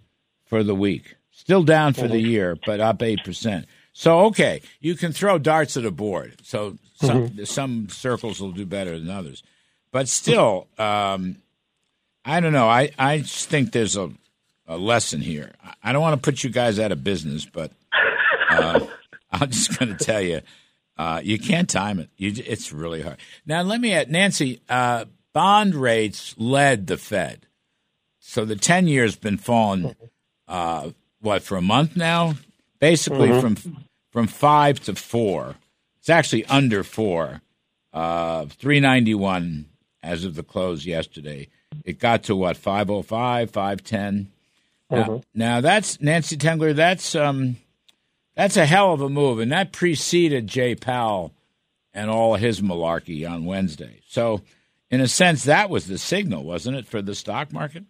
for 0.45 0.63
the 0.63 0.75
week. 0.75 1.15
Still 1.31 1.63
down 1.63 1.93
for 1.93 2.07
the 2.07 2.19
year, 2.19 2.57
but 2.65 2.81
up 2.81 2.99
8%. 2.99 3.65
So, 3.93 4.21
okay, 4.27 4.61
you 4.79 4.95
can 4.95 5.11
throw 5.11 5.37
darts 5.37 5.75
at 5.77 5.85
a 5.85 5.91
board. 5.91 6.35
So 6.43 6.77
some, 6.95 7.45
some 7.45 7.89
circles 7.89 8.39
will 8.39 8.51
do 8.51 8.65
better 8.65 8.97
than 8.97 9.09
others. 9.09 9.43
But 9.91 10.07
still, 10.07 10.67
um, 10.77 11.37
I 12.23 12.39
don't 12.39 12.53
know. 12.53 12.69
I, 12.69 12.91
I 12.97 13.19
just 13.19 13.49
think 13.49 13.71
there's 13.73 13.97
a, 13.97 14.09
a 14.67 14.77
lesson 14.77 15.19
here. 15.21 15.51
I- 15.83 15.91
don't 15.91 16.01
want 16.01 16.21
to 16.21 16.25
put 16.25 16.43
you 16.43 16.49
guys 16.49 16.79
out 16.79 16.91
of 16.91 17.03
business, 17.03 17.45
but 17.45 17.71
uh, 18.49 18.79
I'm 19.31 19.49
just 19.49 19.77
going 19.77 19.95
to 19.97 20.03
tell 20.03 20.21
you, 20.21 20.41
uh, 20.97 21.19
you 21.23 21.37
can't 21.39 21.69
time 21.69 21.99
it. 21.99 22.09
You, 22.17 22.31
it's 22.45 22.71
really 22.71 23.01
hard. 23.01 23.17
Now, 23.45 23.61
let 23.63 23.81
me 23.81 23.93
add, 23.93 24.09
Nancy, 24.11 24.61
uh, 24.69 25.05
bond 25.33 25.75
rates 25.75 26.35
led 26.37 26.87
the 26.87 26.97
Fed. 26.97 27.47
So 28.19 28.45
the 28.45 28.55
10 28.55 28.87
years 28.87 29.15
been 29.15 29.37
falling, 29.37 29.95
uh, 30.47 30.91
what, 31.19 31.41
for 31.43 31.57
a 31.57 31.61
month 31.61 31.97
now? 31.97 32.35
Basically 32.81 33.29
from 33.39 33.55
from 34.11 34.27
five 34.27 34.81
to 34.81 34.95
four. 34.95 35.55
It's 35.99 36.09
actually 36.09 36.45
under 36.45 36.83
four. 36.83 37.41
Uh, 37.93 38.45
391 38.45 39.65
as 40.01 40.23
of 40.23 40.35
the 40.35 40.43
close 40.43 40.85
yesterday. 40.85 41.47
It 41.83 41.99
got 41.99 42.23
to 42.23 42.35
what, 42.35 42.57
505, 42.57 43.51
510? 43.51 44.31
Now, 44.89 45.21
now 45.33 45.61
that's 45.61 46.01
Nancy 46.01 46.37
Tengler. 46.37 46.75
That's 46.75 47.15
um, 47.15 47.57
that's 48.35 48.57
a 48.57 48.65
hell 48.65 48.93
of 48.93 49.01
a 49.01 49.09
move, 49.09 49.39
and 49.39 49.51
that 49.51 49.71
preceded 49.71 50.47
Jay 50.47 50.75
Powell 50.75 51.33
and 51.93 52.09
all 52.09 52.35
his 52.35 52.61
malarkey 52.61 53.29
on 53.29 53.45
Wednesday. 53.45 54.01
So, 54.07 54.41
in 54.89 54.99
a 54.99 55.07
sense, 55.07 55.43
that 55.45 55.69
was 55.69 55.87
the 55.87 55.97
signal, 55.97 56.43
wasn't 56.43 56.77
it, 56.77 56.87
for 56.87 57.01
the 57.01 57.15
stock 57.15 57.53
market? 57.53 57.85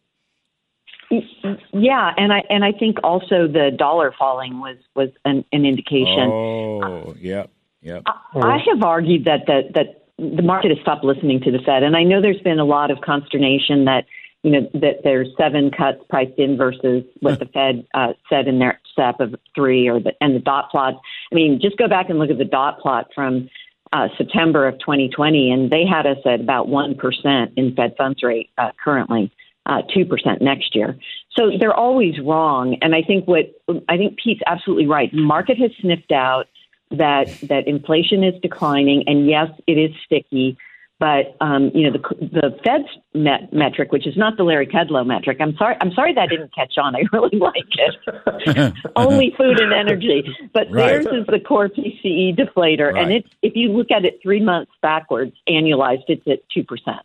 Yeah, 1.73 2.13
and 2.17 2.31
I 2.31 2.43
and 2.49 2.63
I 2.63 2.71
think 2.71 2.97
also 3.03 3.47
the 3.47 3.71
dollar 3.77 4.13
falling 4.17 4.59
was 4.59 4.77
was 4.95 5.09
an, 5.25 5.43
an 5.51 5.65
indication. 5.65 6.29
Oh, 6.31 7.15
yep, 7.19 7.51
yep. 7.81 8.03
I 8.05 8.59
have 8.69 8.81
argued 8.81 9.25
that 9.25 9.45
that 9.47 9.73
that 9.73 10.01
the 10.17 10.41
market 10.41 10.69
has 10.69 10.79
stopped 10.81 11.03
listening 11.03 11.41
to 11.41 11.51
the 11.51 11.59
Fed, 11.59 11.83
and 11.83 11.97
I 11.97 12.03
know 12.03 12.21
there's 12.21 12.41
been 12.41 12.59
a 12.59 12.65
lot 12.65 12.91
of 12.91 13.01
consternation 13.01 13.85
that 13.85 14.05
you 14.43 14.51
know 14.51 14.69
that 14.73 15.01
there's 15.03 15.27
seven 15.38 15.71
cuts 15.71 15.99
priced 16.09 16.38
in 16.38 16.57
versus 16.57 17.03
what 17.19 17.39
the 17.39 17.45
Fed 17.53 17.85
uh, 17.93 18.13
said 18.29 18.47
in 18.47 18.59
their 18.59 18.79
step 18.91 19.19
of 19.19 19.35
three, 19.53 19.89
or 19.89 19.99
the 19.99 20.13
and 20.21 20.35
the 20.35 20.39
dot 20.39 20.69
plots. 20.71 20.97
I 21.31 21.35
mean, 21.35 21.59
just 21.61 21.77
go 21.77 21.88
back 21.88 22.09
and 22.09 22.19
look 22.19 22.29
at 22.29 22.38
the 22.38 22.45
dot 22.45 22.79
plot 22.79 23.07
from 23.13 23.49
uh, 23.91 24.07
September 24.17 24.67
of 24.67 24.79
2020, 24.79 25.51
and 25.51 25.69
they 25.69 25.85
had 25.85 26.05
us 26.05 26.17
at 26.25 26.39
about 26.39 26.69
one 26.69 26.95
percent 26.95 27.51
in 27.57 27.75
Fed 27.75 27.95
funds 27.97 28.23
rate 28.23 28.49
uh, 28.57 28.71
currently, 28.81 29.31
uh, 29.65 29.81
two 29.93 30.05
percent 30.05 30.41
next 30.41 30.75
year. 30.75 30.97
So 31.38 31.51
they're 31.59 31.73
always 31.73 32.19
wrong, 32.19 32.77
and 32.81 32.95
I 32.95 33.01
think 33.01 33.27
what 33.27 33.45
I 33.89 33.97
think 33.97 34.17
Pete's 34.21 34.41
absolutely 34.47 34.88
right. 34.88 35.11
The 35.11 35.21
market 35.21 35.57
has 35.57 35.71
sniffed 35.81 36.11
out 36.11 36.47
that 36.91 37.38
that 37.43 37.67
inflation 37.67 38.23
is 38.23 38.33
declining, 38.41 39.03
and 39.07 39.27
yes, 39.27 39.47
it 39.67 39.73
is 39.77 39.91
sticky. 40.05 40.57
But 40.99 41.35
um, 41.41 41.71
you 41.73 41.89
know 41.89 41.97
the 41.97 42.25
the 42.25 42.57
Fed's 42.63 42.88
met 43.15 43.51
metric, 43.51 43.91
which 43.91 44.05
is 44.05 44.15
not 44.15 44.38
the 44.38 44.43
Larry 44.43 44.67
Kudlow 44.67 45.03
metric. 45.05 45.38
I'm 45.39 45.55
sorry. 45.57 45.75
I'm 45.81 45.91
sorry 45.93 46.13
that 46.13 46.29
didn't 46.29 46.53
catch 46.53 46.77
on. 46.77 46.95
I 46.99 47.03
really 47.11 47.39
like 47.39 47.55
it. 47.71 48.73
Only 48.95 49.33
food 49.35 49.59
and 49.59 49.73
energy, 49.73 50.23
but 50.53 50.67
Right. 50.69 51.01
theirs 51.03 51.07
is 51.07 51.25
the 51.27 51.39
core 51.39 51.69
PCE 51.69 52.38
deflator, 52.38 52.89
and 52.89 53.07
Right. 53.09 53.25
it's 53.25 53.29
if 53.41 53.55
you 53.55 53.69
look 53.71 53.89
at 53.89 54.05
it 54.05 54.19
three 54.21 54.41
months 54.41 54.71
backwards, 54.83 55.33
annualized, 55.49 56.03
it's 56.07 56.27
at 56.27 56.47
two 56.53 56.63
percent. 56.63 56.99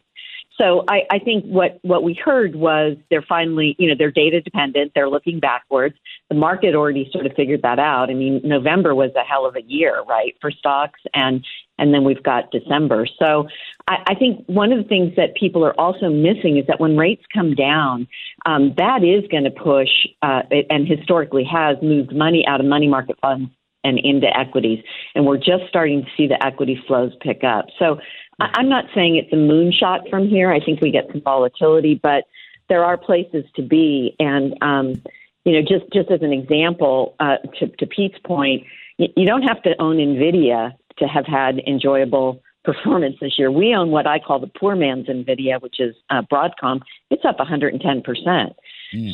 So 0.59 0.85
I, 0.89 1.03
I 1.11 1.19
think 1.19 1.45
what, 1.45 1.79
what 1.83 2.03
we 2.03 2.15
heard 2.15 2.57
was 2.57 2.97
they're 3.11 3.23
finally, 3.23 3.77
you 3.79 3.89
know, 3.89 3.95
they're 3.97 4.11
data 4.11 4.41
dependent. 4.41 4.93
They're 4.95 5.09
looking 5.09 5.39
backwards. 5.39 5.97
The 6.31 6.35
market 6.35 6.75
already 6.75 7.09
sort 7.13 7.27
of 7.27 7.33
figured 7.35 7.63
that 7.63 7.79
out. 7.79 8.11
I 8.11 8.15
mean, 8.15 8.41
November 8.43 8.95
was 8.95 9.11
a 9.17 9.25
hell 9.25 9.47
of 9.47 9.57
a 9.57 9.63
year, 9.63 10.03
right, 10.09 10.35
for 10.41 10.51
stocks, 10.51 11.01
and 11.15 11.45
and 11.79 11.93
then 11.93 12.05
we've 12.05 12.23
got 12.23 12.51
December. 12.51 13.07
So 13.19 13.49
I, 13.87 13.97
I 14.09 14.15
think 14.15 14.47
one 14.47 14.73
of 14.73 14.79
the 14.79 14.89
things 14.89 15.15
that 15.17 15.37
people 15.37 15.63
are 15.65 15.79
also 15.79 16.09
missing 16.09 16.57
is 16.57 16.67
that 16.69 16.81
when 16.81 16.97
rates 16.97 17.25
come 17.35 17.55
down, 17.55 18.09
um, 18.47 18.73
that 18.79 19.05
is 19.05 19.29
going 19.31 19.45
to 19.45 19.51
push, 19.51 19.91
uh, 20.23 20.43
and 20.71 20.89
historically 20.89 21.45
has 21.45 21.77
moved 21.83 22.15
money 22.15 22.45
out 22.49 22.61
of 22.61 22.67
money 22.67 22.89
market 22.89 23.19
funds 23.21 23.51
and 23.85 23.99
into 24.03 24.27
equities. 24.37 24.83
And 25.15 25.27
we're 25.27 25.37
just 25.37 25.69
starting 25.69 26.03
to 26.03 26.09
see 26.17 26.27
the 26.27 26.45
equity 26.45 26.83
flows 26.87 27.13
pick 27.21 27.45
up. 27.45 27.67
So 27.79 28.01
I'm 28.39 28.69
not 28.69 28.85
saying 28.95 29.17
it's 29.17 29.33
a 29.33 29.37
moonshot 29.37 30.11
from 30.11 30.29
here. 30.29 30.53
I 30.53 30.61
think 30.61 30.81
we 30.81 30.91
get 30.91 31.07
some 31.11 31.23
volatility, 31.23 31.95
but 31.95 32.25
there 32.69 32.85
are 32.85 32.97
places 32.97 33.45
to 33.57 33.63
be. 33.63 34.15
And, 34.19 34.57
um, 34.61 35.03
you 35.45 35.53
know, 35.53 35.63
just, 35.63 35.91
just 35.93 36.11
as 36.11 36.21
an 36.23 36.33
example, 36.33 37.15
uh, 37.21 37.37
to, 37.59 37.69
to 37.69 37.87
Pete's 37.87 38.19
point, 38.25 38.65
you 38.99 39.27
don't 39.27 39.43
have 39.43 39.63
to 39.63 39.81
own 39.81 39.97
NVIDIA 39.97 40.75
to 40.99 41.07
have 41.07 41.27
had 41.27 41.59
enjoyable 41.67 42.43
performance 42.65 43.17
this 43.21 43.39
year. 43.39 43.51
We 43.51 43.75
own 43.75 43.91
what 43.91 44.07
I 44.07 44.19
call 44.19 44.41
the 44.41 44.49
poor 44.49 44.75
man's 44.75 45.07
NVIDIA, 45.07 45.63
which 45.63 45.79
is 45.79 45.95
uh, 46.11 46.23
Broadcom. 46.23 46.81
It's 47.11 47.25
up 47.25 47.39
110 47.39 48.03
percent. 48.03 48.57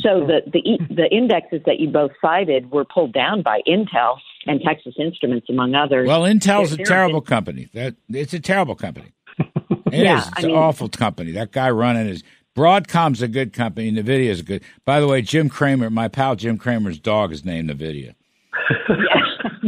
So 0.01 0.25
the 0.25 0.41
the 0.51 0.77
the 0.93 1.07
indexes 1.11 1.61
that 1.65 1.79
you 1.79 1.89
both 1.89 2.11
cited 2.21 2.71
were 2.71 2.85
pulled 2.85 3.13
down 3.13 3.41
by 3.41 3.61
Intel 3.67 4.17
and 4.45 4.61
Texas 4.61 4.95
Instruments, 4.99 5.47
among 5.49 5.75
others. 5.75 6.07
Well, 6.07 6.21
Intel's 6.21 6.73
a 6.73 6.77
They're- 6.77 6.85
terrible 6.85 7.21
company. 7.21 7.69
That 7.73 7.95
it's 8.09 8.33
a 8.33 8.39
terrible 8.39 8.75
company. 8.75 9.13
It 9.87 9.97
is. 9.99 10.01
Yeah, 10.05 10.17
It's 10.19 10.29
I 10.37 10.41
an 10.41 10.47
mean- 10.47 10.55
awful 10.55 10.89
company. 10.89 11.31
That 11.33 11.51
guy 11.51 11.69
running 11.69 12.07
is 12.07 12.23
Broadcom's 12.55 13.21
a 13.21 13.27
good 13.27 13.53
company. 13.53 13.91
Nvidia 13.91 14.29
is 14.29 14.41
good. 14.41 14.63
By 14.85 14.99
the 14.99 15.07
way, 15.07 15.21
Jim 15.21 15.49
Cramer, 15.49 15.91
my 15.91 16.07
pal 16.07 16.35
Jim 16.35 16.57
Cramer's 16.57 16.97
dog 16.99 17.31
is 17.31 17.45
named 17.45 17.69
Nvidia. 17.69 18.15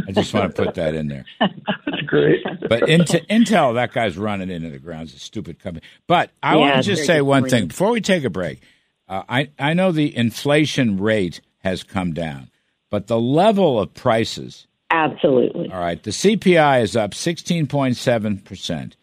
I 0.07 0.11
just 0.11 0.34
want 0.34 0.56
to 0.56 0.64
put 0.65 0.73
that 0.76 0.95
in 0.95 1.07
there. 1.10 1.26
That's 1.39 2.02
great. 2.07 2.43
But 2.68 2.84
Intel, 2.84 3.26
Intel, 3.27 3.73
that 3.76 3.93
guy's 3.93 4.18
running 4.18 4.49
into 4.49 4.69
the 4.69 4.80
ground. 4.80 5.03
It's 5.10 5.15
a 5.18 5.19
stupid 5.19 5.60
company. 5.60 5.85
But 6.07 6.31
I 6.41 6.56
want 6.56 6.76
to 6.77 6.81
just 6.81 7.06
say 7.06 7.22
one 7.22 7.43
disappointing. 7.43 7.61
thing 7.64 7.68
before 7.69 7.91
we 7.91 8.02
take 8.02 8.23
a 8.23 8.30
break. 8.30 8.61
Uh, 9.07 9.23
I 9.30 9.49
I 9.60 9.73
know 9.73 9.91
the 9.91 10.15
inflation 10.15 10.97
rate 10.97 11.39
has 11.60 11.84
come 11.84 12.14
down, 12.14 12.49
but 12.96 13.08
the 13.08 13.20
level 13.20 13.78
of 13.78 13.94
prices. 13.94 14.68
Absolutely. 14.90 15.70
All 15.70 15.82
right, 15.82 16.02
the 16.02 16.12
CPI 16.12 16.82
is 16.82 16.96
up 16.96 17.14
sixteen 17.14 17.68
point 17.68 17.98
seven 17.98 18.38
percent 18.38 18.96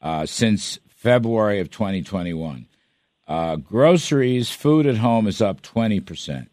uh, 0.00 0.24
since 0.24 0.78
February 0.88 1.60
of 1.60 1.70
twenty 1.70 2.02
twenty 2.02 2.32
one. 2.32 2.64
Uh, 3.28 3.56
groceries, 3.56 4.50
food 4.50 4.86
at 4.86 4.96
home 4.96 5.26
is 5.26 5.42
up 5.42 5.60
twenty 5.60 6.00
percent. 6.00 6.50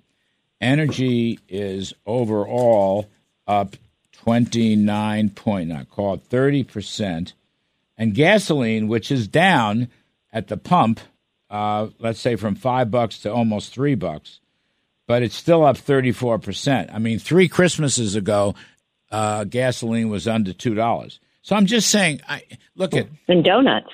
Energy 0.60 1.40
is 1.48 1.94
overall 2.06 3.10
up 3.48 3.78
twenty 4.12 4.76
nine 4.76 5.30
point 5.30 5.70
nine, 5.70 5.86
call 5.86 6.16
it 6.16 6.24
thirty 6.24 6.66
percent, 6.66 7.32
and 7.98 8.14
gasoline, 8.14 8.90
which 8.90 9.10
is 9.10 9.26
down 9.30 9.88
at 10.34 10.50
the 10.50 10.58
pump, 10.58 11.00
uh, 11.50 11.88
let's 12.00 12.20
say 12.20 12.36
from 12.36 12.56
five 12.56 12.92
bucks 12.92 13.20
to 13.20 13.32
almost 13.32 13.74
three 13.74 13.96
bucks, 13.96 14.42
but 15.14 15.22
it's 15.22 15.35
still 15.35 15.64
up 15.64 15.77
thirty 15.77 16.11
four 16.11 16.40
percent. 16.40 16.90
I 16.91 16.98
mean, 16.98 17.19
three 17.19 17.48
Christmases 17.48 18.15
ago, 18.15 18.56
uh, 19.11 19.44
gasoline 19.44 20.10
was 20.10 20.27
under 20.27 20.53
two 20.53 20.73
dollars. 20.73 21.19
So 21.44 21.56
I'm 21.56 21.68
just 21.68 21.91
saying, 21.91 22.22
I 22.27 22.41
look 22.76 22.95
at 22.95 23.06
And 23.27 23.44
donuts. 23.44 23.91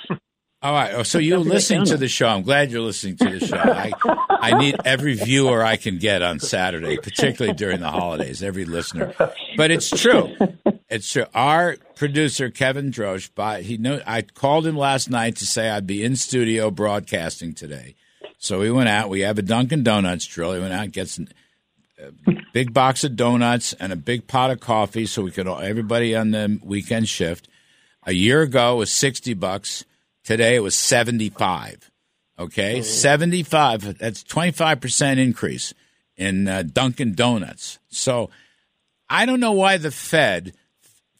all 0.61 0.71
right. 0.71 0.93
Oh, 0.93 1.03
so 1.03 1.17
you're 1.17 1.39
listening 1.39 1.83
to 1.87 1.97
the 1.97 2.07
show. 2.07 2.29
I'm 2.29 2.43
glad 2.43 2.71
you're 2.71 2.79
listening 2.79 3.17
to 3.17 3.37
the 3.37 3.45
show. 3.45 3.57
I, 3.57 3.91
I 4.29 4.57
need 4.57 4.77
every 4.85 5.15
viewer 5.15 5.61
I 5.61 5.75
can 5.75 5.97
get 5.97 6.21
on 6.21 6.39
Saturday, 6.39 6.95
particularly 6.95 7.53
during 7.53 7.81
the 7.81 7.91
holidays, 7.91 8.41
every 8.41 8.63
listener. 8.63 9.13
But 9.57 9.71
it's 9.71 9.89
true. 9.89 10.33
It's 10.89 11.11
true. 11.11 11.25
Our 11.33 11.75
producer, 11.95 12.49
Kevin 12.49 12.91
Drosch, 12.91 13.29
by, 13.35 13.61
he 13.61 13.75
knew, 13.77 13.99
I 14.07 14.21
called 14.21 14.65
him 14.65 14.77
last 14.77 15.09
night 15.09 15.35
to 15.35 15.45
say 15.45 15.69
I'd 15.69 15.85
be 15.85 16.01
in 16.01 16.15
studio 16.15 16.71
broadcasting 16.71 17.53
today. 17.55 17.95
So 18.39 18.59
we 18.59 18.71
went 18.71 18.89
out. 18.89 19.09
We 19.09 19.19
have 19.21 19.37
a 19.37 19.41
Dunkin' 19.41 19.83
Donuts 19.83 20.25
drill. 20.25 20.53
We 20.53 20.61
went 20.61 20.73
out 20.73 20.85
and 20.85 20.93
get 20.93 21.19
a 21.99 22.11
big 22.53 22.73
box 22.73 23.03
of 23.03 23.17
donuts 23.17 23.73
and 23.73 23.91
a 23.91 23.97
big 23.97 24.27
pot 24.27 24.49
of 24.49 24.61
coffee 24.61 25.05
so 25.05 25.21
we 25.21 25.31
could 25.31 25.45
all, 25.45 25.59
everybody 25.59 26.15
on 26.15 26.31
the 26.31 26.59
weekend 26.63 27.09
shift. 27.09 27.49
A 28.03 28.13
year 28.13 28.41
ago 28.41 28.75
it 28.75 28.77
was 28.77 28.91
60 28.91 29.33
bucks. 29.33 29.83
Today 30.23 30.55
it 30.55 30.61
was 30.61 30.73
75. 30.73 31.91
Okay? 32.39 32.81
75. 32.81 33.97
That's 33.97 34.23
25% 34.23 35.17
increase 35.19 35.73
in 36.15 36.47
uh, 36.47 36.63
Dunkin' 36.63 37.15
Donuts. 37.15 37.79
So 37.89 38.29
I 39.09 39.25
don't 39.25 39.41
know 39.41 39.51
why 39.51 39.77
the 39.77 39.91
Fed 39.91 40.53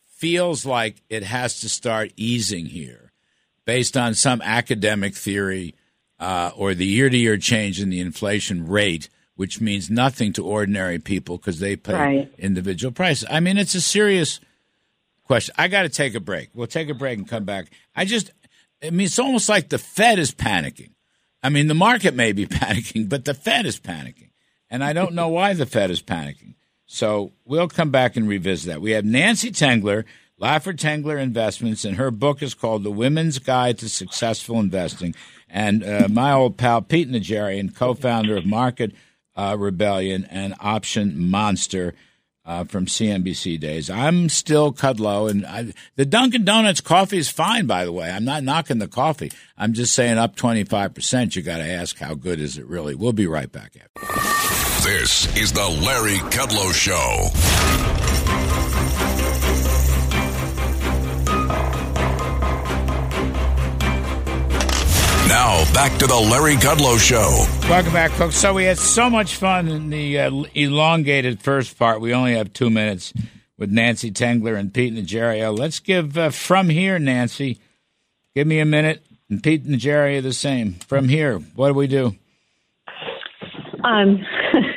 feels 0.08 0.66
like 0.66 1.02
it 1.10 1.24
has 1.24 1.60
to 1.60 1.70
start 1.70 2.14
easing 2.16 2.66
here 2.66 3.12
based 3.66 3.98
on 3.98 4.14
some 4.14 4.41
academic 4.41 5.16
theory 5.16 5.76
uh, 6.20 6.52
or 6.56 6.74
the 6.74 6.86
year 6.86 7.10
to 7.10 7.18
year 7.18 7.38
change 7.38 7.80
in 7.82 7.90
the 7.90 8.00
inflation 8.00 8.68
rate, 8.68 9.10
which 9.36 9.62
means 9.62 9.90
nothing 9.90 10.34
to 10.34 10.46
ordinary 10.46 11.00
people 11.00 11.38
because 11.38 11.60
they 11.60 11.76
pay 11.76 11.94
Right. 11.94 12.34
individual 12.38 12.91
prices. 12.91 13.28
I 13.30 13.40
mean, 13.40 13.58
it's 13.58 13.76
a 13.76 13.82
serious 13.82 14.40
question. 15.24 15.56
I 15.58 15.68
got 15.68 15.84
to 15.84 15.90
take 15.90 16.16
a 16.16 16.20
break. 16.20 16.50
We'll 16.54 16.68
take 16.68 16.90
a 16.90 16.94
break 16.94 17.18
and 17.18 17.28
come 17.28 17.46
back. 17.46 17.68
I 17.96 18.06
just, 18.06 18.32
I 18.84 18.90
mean, 18.90 19.06
it's 19.06 19.20
almost 19.20 19.48
like 19.50 19.70
the 19.70 19.78
Fed 19.78 20.20
is 20.20 20.34
panicking. 20.34 20.90
I 21.41 21.50
mean, 21.50 21.68
the 21.68 21.74
market 21.74 22.16
may 22.16 22.32
be 22.34 22.46
panicking, 22.48 23.08
but 23.08 23.26
the 23.26 23.34
Fed 23.34 23.66
is 23.66 23.80
panicking. 23.80 24.30
And 24.70 24.84
I 24.84 24.94
don't 24.94 25.14
know 25.14 25.30
why 25.30 25.54
the 25.54 25.66
Fed 25.66 25.90
is 25.90 26.02
panicking. 26.02 26.56
So 26.86 27.32
we'll 27.46 27.68
come 27.68 27.91
back 27.91 28.16
and 28.18 28.28
revisit 28.28 28.68
that. 28.68 28.82
We 28.82 28.91
have 28.91 29.06
Nancy 29.06 29.52
Tengler, 29.52 30.06
Laffer 30.41 30.74
Tengler 30.74 31.20
Investments, 31.22 31.86
and 31.86 31.98
her 31.98 32.12
book 32.12 32.41
is 32.41 32.54
called 32.54 32.84
The 32.84 32.91
Women's 32.91 33.40
Guide 33.40 33.78
to 33.80 33.90
Successful 33.90 34.60
Investing. 34.60 35.14
And 35.49 35.84
uh, 35.84 36.07
my 36.09 36.34
old 36.34 36.57
pal 36.57 36.81
Pete 36.81 37.09
Najarian, 37.09 37.76
co 37.76 37.93
founder 37.93 38.35
of 38.38 38.45
Market 38.45 38.93
uh, 39.35 39.55
Rebellion 39.57 40.26
and 40.30 40.53
Option 40.59 41.30
Monster 41.30 41.93
uh, 42.45 42.63
from 42.63 42.88
CNBC 42.88 43.59
days. 43.59 43.89
I'm 43.89 44.27
still 44.27 44.73
Kudlow, 44.73 45.30
and 45.30 45.45
I, 45.45 45.71
the 45.95 46.05
Dunkin' 46.05 46.45
Donuts 46.45 46.81
coffee 46.81 47.19
is 47.19 47.30
fine, 47.30 47.67
by 47.67 47.85
the 47.85 47.91
way. 47.91 48.09
I'm 48.09 48.26
not 48.26 48.43
knocking 48.43 48.80
the 48.80 48.88
coffee. 48.88 49.31
I'm 49.55 49.73
just 49.73 49.93
saying 49.93 50.17
up 50.17 50.35
25%. 50.35 51.35
You 51.35 51.43
got 51.43 51.57
to 51.57 51.63
ask 51.63 51.99
how 51.99 52.15
good 52.15 52.39
is 52.39 52.57
it 52.57 52.65
really. 52.65 52.95
We'll 52.95 53.13
be 53.13 53.27
right 53.27 53.51
back 53.51 53.73
after. 53.76 54.89
This 54.89 55.35
is 55.38 55.53
the 55.53 55.67
Larry 55.85 56.17
Kudlow 56.31 56.73
Show. 56.73 58.09
Now, 65.30 65.64
back 65.76 65.95
to 65.99 66.07
the 66.07 66.15
Larry 66.15 66.56
Kudlow 66.56 66.97
Show. 66.97 67.45
Welcome 67.69 67.93
back, 67.93 68.10
folks. 68.10 68.35
So 68.35 68.56
we 68.56 68.64
had 68.64 68.80
so 68.80 69.11
much 69.11 69.35
fun 69.35 69.68
in 69.68 69.91
the 69.91 70.19
uh, 70.19 70.43
elongated 70.56 71.39
first 71.39 71.77
part. 71.77 72.01
We 72.01 72.15
only 72.15 72.34
have 72.34 72.51
two 72.51 72.72
minutes 72.72 73.14
with 73.56 73.69
Nancy 73.69 74.10
Tengler 74.10 74.57
and 74.57 74.73
Pete 74.73 74.91
Najarian. 74.91 75.56
Let's 75.56 75.80
give 75.80 76.18
uh, 76.18 76.31
from 76.31 76.69
here, 76.69 76.97
Nancy. 76.97 77.60
Give 78.34 78.47
me 78.47 78.60
a 78.60 78.65
minute, 78.65 79.06
and 79.30 79.43
Pete 79.43 79.68
Najarian 79.68 80.23
the 80.23 80.34
same. 80.34 80.73
From 80.88 81.07
here, 81.07 81.38
what 81.38 81.68
do 81.68 81.73
we 81.76 81.85
do? 81.85 82.15
Um, 83.84 84.26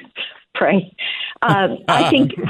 pray. 0.54 0.94
Um, 1.42 1.78
I 1.88 2.08
think. 2.08 2.32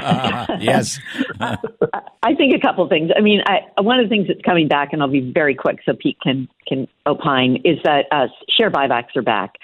yes. 0.61 0.99
I 1.41 2.35
think 2.35 2.53
a 2.55 2.59
couple 2.59 2.83
of 2.83 2.89
things. 2.89 3.11
I 3.15 3.21
mean, 3.21 3.41
I, 3.45 3.81
one 3.81 3.99
of 3.99 4.05
the 4.05 4.09
things 4.09 4.27
that's 4.27 4.41
coming 4.41 4.67
back, 4.67 4.93
and 4.93 5.01
I'll 5.01 5.09
be 5.09 5.31
very 5.31 5.55
quick 5.55 5.79
so 5.85 5.93
Pete 5.93 6.17
can 6.21 6.47
can 6.67 6.87
opine, 7.07 7.57
is 7.65 7.79
that 7.83 8.05
uh, 8.11 8.27
share 8.55 8.69
buybacks 8.69 9.15
are 9.15 9.23
back, 9.23 9.55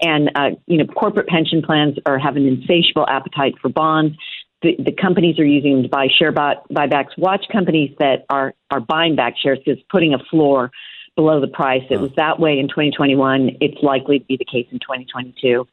and 0.00 0.30
uh, 0.34 0.50
you 0.66 0.78
know 0.78 0.86
corporate 0.86 1.26
pension 1.26 1.62
plans 1.62 1.96
are 2.06 2.18
have 2.18 2.36
an 2.36 2.46
insatiable 2.46 3.06
appetite 3.08 3.54
for 3.60 3.68
bonds. 3.68 4.16
The, 4.62 4.76
the 4.78 4.92
companies 4.92 5.38
are 5.38 5.44
using 5.44 5.74
them 5.74 5.82
to 5.82 5.88
buy 5.88 6.06
share 6.16 6.32
buy, 6.32 6.54
buybacks. 6.70 7.18
Watch 7.18 7.44
companies 7.52 7.94
that 7.98 8.24
are 8.30 8.54
are 8.70 8.80
buying 8.80 9.16
back 9.16 9.34
shares 9.42 9.58
because 9.64 9.82
putting 9.90 10.14
a 10.14 10.18
floor 10.30 10.70
below 11.16 11.40
the 11.40 11.48
price. 11.48 11.82
It 11.90 11.98
was 11.98 12.12
that 12.16 12.38
way 12.38 12.58
in 12.58 12.68
2021. 12.68 13.56
It's 13.60 13.82
likely 13.82 14.20
to 14.20 14.24
be 14.26 14.36
the 14.36 14.44
case 14.44 14.66
in 14.70 14.78
2022. 14.78 15.66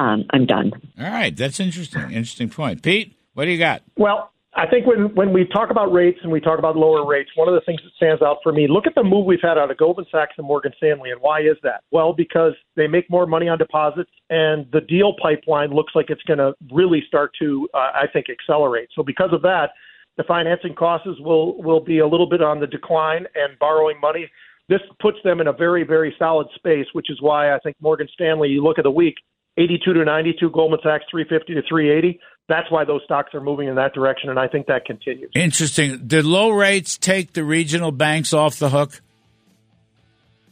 Um, 0.00 0.24
I'm 0.30 0.46
done. 0.46 0.72
All 0.98 1.10
right, 1.10 1.36
that's 1.36 1.60
interesting. 1.60 2.00
Interesting 2.04 2.48
point. 2.48 2.82
Pete, 2.82 3.14
what 3.34 3.44
do 3.44 3.50
you 3.50 3.58
got? 3.58 3.82
Well, 3.96 4.32
I 4.54 4.66
think 4.66 4.86
when, 4.86 5.14
when 5.14 5.32
we 5.34 5.44
talk 5.44 5.70
about 5.70 5.92
rates 5.92 6.18
and 6.22 6.32
we 6.32 6.40
talk 6.40 6.58
about 6.58 6.74
lower 6.74 7.06
rates, 7.06 7.28
one 7.34 7.48
of 7.48 7.54
the 7.54 7.60
things 7.60 7.80
that 7.84 7.92
stands 7.96 8.22
out 8.22 8.38
for 8.42 8.50
me, 8.50 8.66
look 8.66 8.86
at 8.86 8.94
the 8.94 9.04
move 9.04 9.26
we've 9.26 9.42
had 9.42 9.58
out 9.58 9.70
of 9.70 9.76
Goldman 9.76 10.06
Sachs 10.10 10.32
and 10.38 10.46
Morgan 10.46 10.72
Stanley. 10.78 11.10
And 11.10 11.20
why 11.20 11.40
is 11.40 11.56
that? 11.62 11.82
Well, 11.90 12.14
because 12.14 12.54
they 12.76 12.86
make 12.86 13.10
more 13.10 13.26
money 13.26 13.46
on 13.46 13.58
deposits 13.58 14.10
and 14.30 14.66
the 14.72 14.80
deal 14.80 15.14
pipeline 15.22 15.70
looks 15.70 15.92
like 15.94 16.06
it's 16.08 16.22
going 16.22 16.38
to 16.38 16.54
really 16.72 17.04
start 17.06 17.32
to, 17.38 17.68
uh, 17.74 17.90
I 17.94 18.06
think, 18.10 18.26
accelerate. 18.30 18.88
So 18.96 19.02
because 19.02 19.30
of 19.32 19.42
that, 19.42 19.72
the 20.16 20.24
financing 20.24 20.74
costs 20.74 21.08
will, 21.20 21.62
will 21.62 21.80
be 21.80 21.98
a 21.98 22.06
little 22.06 22.28
bit 22.28 22.42
on 22.42 22.58
the 22.58 22.66
decline 22.66 23.26
and 23.34 23.58
borrowing 23.58 24.00
money. 24.00 24.30
This 24.70 24.80
puts 24.98 25.18
them 25.24 25.42
in 25.42 25.46
a 25.46 25.52
very, 25.52 25.84
very 25.84 26.14
solid 26.18 26.46
space, 26.54 26.86
which 26.94 27.10
is 27.10 27.20
why 27.20 27.54
I 27.54 27.58
think 27.58 27.76
Morgan 27.80 28.08
Stanley, 28.14 28.48
you 28.48 28.64
look 28.64 28.78
at 28.78 28.84
the 28.84 28.90
week, 28.90 29.16
82 29.58 29.92
to 29.92 30.04
92, 30.04 30.50
Goldman 30.50 30.80
Sachs 30.82 31.04
350 31.10 31.54
to 31.54 31.62
380. 31.68 32.20
That's 32.48 32.70
why 32.70 32.84
those 32.84 33.02
stocks 33.04 33.34
are 33.34 33.40
moving 33.40 33.68
in 33.68 33.76
that 33.76 33.94
direction, 33.94 34.28
and 34.30 34.38
I 34.38 34.48
think 34.48 34.66
that 34.66 34.84
continues. 34.84 35.30
Interesting. 35.34 36.06
Did 36.06 36.24
low 36.24 36.50
rates 36.50 36.98
take 36.98 37.32
the 37.32 37.44
regional 37.44 37.92
banks 37.92 38.32
off 38.32 38.58
the 38.58 38.70
hook? 38.70 39.00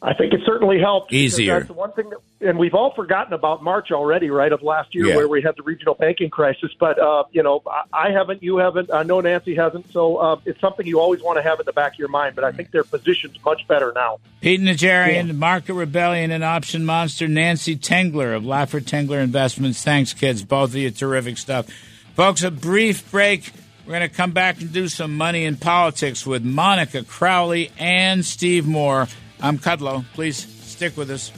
I 0.01 0.15
think 0.15 0.33
it 0.33 0.41
certainly 0.47 0.79
helped. 0.79 1.13
Easier. 1.13 1.55
That's 1.55 1.67
the 1.67 1.73
one 1.73 1.91
thing, 1.91 2.11
that, 2.11 2.49
and 2.49 2.57
we've 2.57 2.75
all 2.75 2.95
forgotten 2.95 3.33
about 3.33 3.65
March 3.65 3.91
already, 3.91 4.31
right? 4.31 4.53
Of 4.53 4.63
last 4.63 4.95
year, 4.95 5.07
Yeah. 5.07 5.17
where 5.17 5.27
we 5.27 5.43
had 5.43 5.57
the 5.57 5.65
regional 5.65 5.95
banking 5.95 6.31
crisis. 6.31 6.71
But 6.79 7.01
uh, 7.01 7.25
you 7.33 7.43
know, 7.43 7.63
I, 7.67 8.07
I 8.09 8.11
haven't, 8.13 8.41
you 8.41 8.59
haven't, 8.59 8.93
I 8.93 9.03
know 9.03 9.21
Nancy 9.21 9.57
hasn't. 9.57 9.91
So 9.93 10.19
uh, 10.19 10.41
it's 10.45 10.61
something 10.61 10.87
you 10.87 11.01
always 11.01 11.21
want 11.21 11.39
to 11.39 11.43
have 11.43 11.59
in 11.59 11.67
the 11.67 11.73
back 11.73 11.95
of 11.95 11.99
your 11.99 12.09
mind. 12.09 12.37
But 12.37 12.45
I 12.45 12.53
think 12.53 12.71
their 12.71 12.85
position's 12.85 13.43
much 13.45 13.67
better 13.67 13.93
now. 13.93 14.19
Pete 14.41 14.61
Najarian, 14.61 15.35
Market 15.37 15.75
Rebellion, 15.75 16.31
and 16.31 16.45
Option 16.45 16.85
Monster. 16.85 17.27
Nancy 17.27 17.75
Tengler 17.77 18.37
of 18.37 18.45
Laffer 18.45 18.81
Tengler 18.81 19.21
Investments. 19.21 19.83
Thanks, 19.83 20.13
kids. 20.15 20.45
Both 20.45 20.71
of 20.71 20.77
you, 20.77 20.93
terrific 20.93 21.39
stuff. 21.39 21.67
Folks, 22.15 22.45
a 22.45 22.53
brief 22.53 23.11
break. 23.11 23.51
We're 23.85 23.95
going 23.99 24.09
to 24.09 24.15
come 24.15 24.31
back 24.31 24.61
and 24.61 24.73
do 24.73 24.87
some 24.87 25.17
money 25.17 25.45
in 25.45 25.57
politics 25.57 26.25
with 26.25 26.45
Monica 26.45 27.03
Crowley 27.03 27.73
and 27.79 28.25
Steve 28.25 28.65
Moore. 28.67 29.09
I'm 29.41 29.59
Kudlow. 29.59 30.05
Please 30.15 30.37
stick 30.65 30.97
with 30.97 31.11
us. 31.11 31.33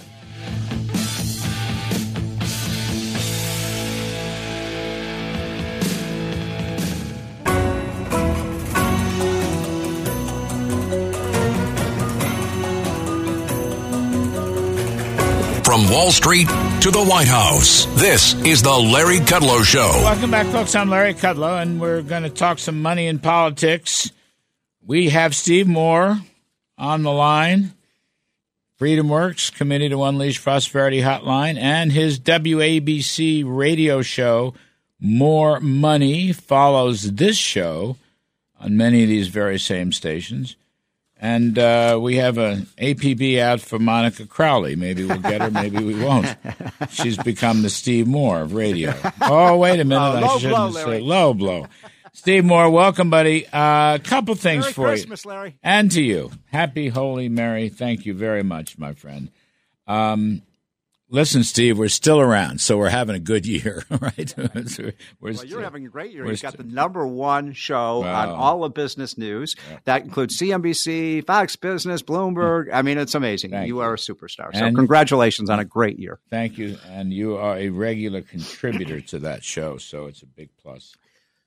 From 15.64 15.89
Wall 15.89 16.10
Street 16.10 16.48
to 16.81 16.90
the 16.90 17.05
White 17.09 17.28
House, 17.28 17.86
this 17.94 18.35
is 18.44 18.60
the 18.62 18.77
Larry 18.77 19.18
Kudlow 19.18 19.62
Show. 19.62 19.89
Welcome 20.02 20.32
back, 20.32 20.47
folks. 20.47 20.74
I'm 20.74 20.90
Larry 20.90 21.14
Kudlow, 21.14 21.62
and 21.62 21.81
we're 21.81 22.02
going 22.02 22.24
to 22.24 22.28
talk 22.28 22.59
some 22.59 22.82
money 22.82 23.06
in 23.06 23.20
politics. 23.20 24.10
We 24.85 25.10
have 25.10 25.32
Steve 25.36 25.68
Moore 25.68 26.18
on 26.77 27.05
the 27.05 27.12
line, 27.12 27.72
Freedom 28.81 29.11
Works 29.11 29.51
Committee 29.51 29.90
to 29.90 30.02
Unleash 30.05 30.43
Prosperity 30.43 31.02
Hotline, 31.02 31.59
and 31.59 31.93
his 31.93 32.19
WABC 32.19 33.44
radio 33.47 34.01
show, 34.01 34.55
More 34.98 35.61
Money, 35.61 36.32
follows 36.32 37.12
this 37.16 37.36
show 37.36 37.98
on 38.59 38.78
many 38.78 39.02
of 39.02 39.11
these 39.11 39.28
very 39.28 39.59
same 39.59 39.93
stations. 39.93 40.57
And 41.20 41.59
uh, 41.59 41.98
we 42.01 42.16
have 42.16 42.39
an 42.39 42.69
APB 42.78 43.39
out 43.39 43.61
for 43.61 43.78
Monica 43.78 44.24
Crowley. 44.24 44.77
Maybe 44.77 45.05
we'll 45.05 45.19
get 45.19 45.43
her, 45.43 45.51
maybe 45.51 45.85
we 45.85 46.02
won't. 46.02 46.35
She's 46.89 47.19
become 47.19 47.61
the 47.61 47.69
Steve 47.69 48.07
Moore 48.07 48.40
of 48.40 48.55
radio. 48.55 48.94
Oh, 49.20 49.59
wait 49.59 49.78
a 49.78 49.85
minute. 49.85 50.01
Oh, 50.02 50.24
I 50.24 50.39
shouldn't 50.39 50.73
blow, 50.73 50.85
say 50.85 51.01
low 51.01 51.35
blow. 51.35 51.66
Steve 52.12 52.45
Moore, 52.45 52.70
welcome, 52.70 53.09
buddy. 53.09 53.45
A 53.53 53.57
uh, 53.57 53.99
couple 53.99 54.35
things 54.35 54.65
Merry 54.65 54.73
for 54.73 54.87
Christmas, 54.89 55.24
you. 55.24 55.31
Larry. 55.31 55.59
And 55.62 55.91
to 55.93 56.03
you. 56.03 56.31
Happy, 56.47 56.89
Holy 56.89 57.28
Mary. 57.28 57.69
Thank 57.69 58.05
you 58.05 58.15
very 58.15 58.43
much, 58.43 58.78
my 58.78 58.95
friend. 58.95 59.31
Um, 59.87 60.43
listen, 61.09 61.45
Steve, 61.45 61.78
we're 61.78 61.89
still 61.89 62.20
around, 62.20 62.61
so 62.61 62.78
we're 62.78 62.89
having 62.89 63.15
a 63.15 63.20
good 63.20 63.47
year, 63.47 63.85
right? 63.89 64.35
we're 65.20 65.32
Well, 65.32 65.45
you're 65.45 65.62
having 65.62 65.87
a 65.87 65.89
great 65.89 66.12
year. 66.12 66.27
You've 66.27 66.43
got 66.43 66.57
the 66.57 66.65
number 66.65 67.07
one 67.07 67.53
show 67.53 68.03
on 68.03 68.28
all 68.28 68.65
of 68.65 68.74
business 68.74 69.16
news. 69.16 69.55
That 69.85 70.03
includes 70.03 70.37
CNBC, 70.37 71.24
Fox 71.27 71.55
Business, 71.55 72.03
Bloomberg. 72.03 72.70
I 72.73 72.82
mean, 72.82 72.99
it's 72.99 73.15
amazing. 73.15 73.53
You, 73.53 73.61
you. 73.61 73.81
are 73.81 73.95
a 73.95 73.99
superstar. 73.99 74.53
So, 74.53 74.65
And- 74.65 74.77
congratulations 74.77 75.49
on 75.49 75.61
a 75.61 75.65
great 75.65 75.99
year. 75.99 76.19
Thank 76.28 76.59
you. 76.59 76.77
And 76.89 77.12
you 77.12 77.37
are 77.37 77.57
a 77.57 77.69
regular 77.69 78.23
contributor 78.23 79.01
to 79.01 79.20
that 79.20 79.45
show, 79.45 79.78
so 79.78 80.07
it's 80.07 80.23
a 80.23 80.27
big 80.27 80.51
plus. 80.61 80.97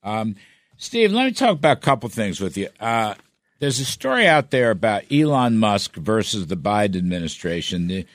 Um, 0.03 0.35
Steve, 0.78 1.12
let 1.12 1.26
me 1.26 1.32
talk 1.32 1.52
about 1.52 1.78
a 1.78 1.82
couple 1.82 2.10
things 2.10 2.40
with 2.41 2.58
you. 2.58 2.70
Uh, 2.80 3.16
there's 3.60 3.80
a 3.80 3.86
story 3.86 4.28
out 4.28 4.52
there 4.52 4.72
about 4.72 5.04
Elon 5.12 5.58
Musk 5.58 5.95
versus 5.95 6.48
the 6.48 6.58
Biden 6.58 6.98
administration. 6.98 7.88
The 7.88 8.06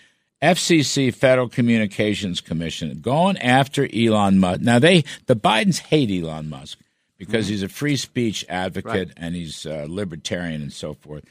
FCC, 0.42 1.12
Federal 1.14 1.48
Communications 1.48 2.40
Commission, 2.40 3.00
going 3.00 3.36
after 3.38 3.88
Elon 3.94 4.38
Musk. 4.38 4.60
Now, 4.60 4.78
they 4.78 5.04
the 5.26 5.34
Bidens 5.36 5.78
hate 5.80 6.10
Elon 6.10 6.48
Musk 6.50 6.78
because 7.16 7.48
he's 7.48 7.62
a 7.62 7.68
free 7.68 7.96
speech 7.96 8.44
advocate 8.48 9.08
Right. 9.08 9.12
and 9.16 9.34
he's 9.34 9.66
uh, 9.66 9.86
libertarian 9.88 10.62
and 10.62 10.72
so 10.72 10.94
forth. 10.94 11.24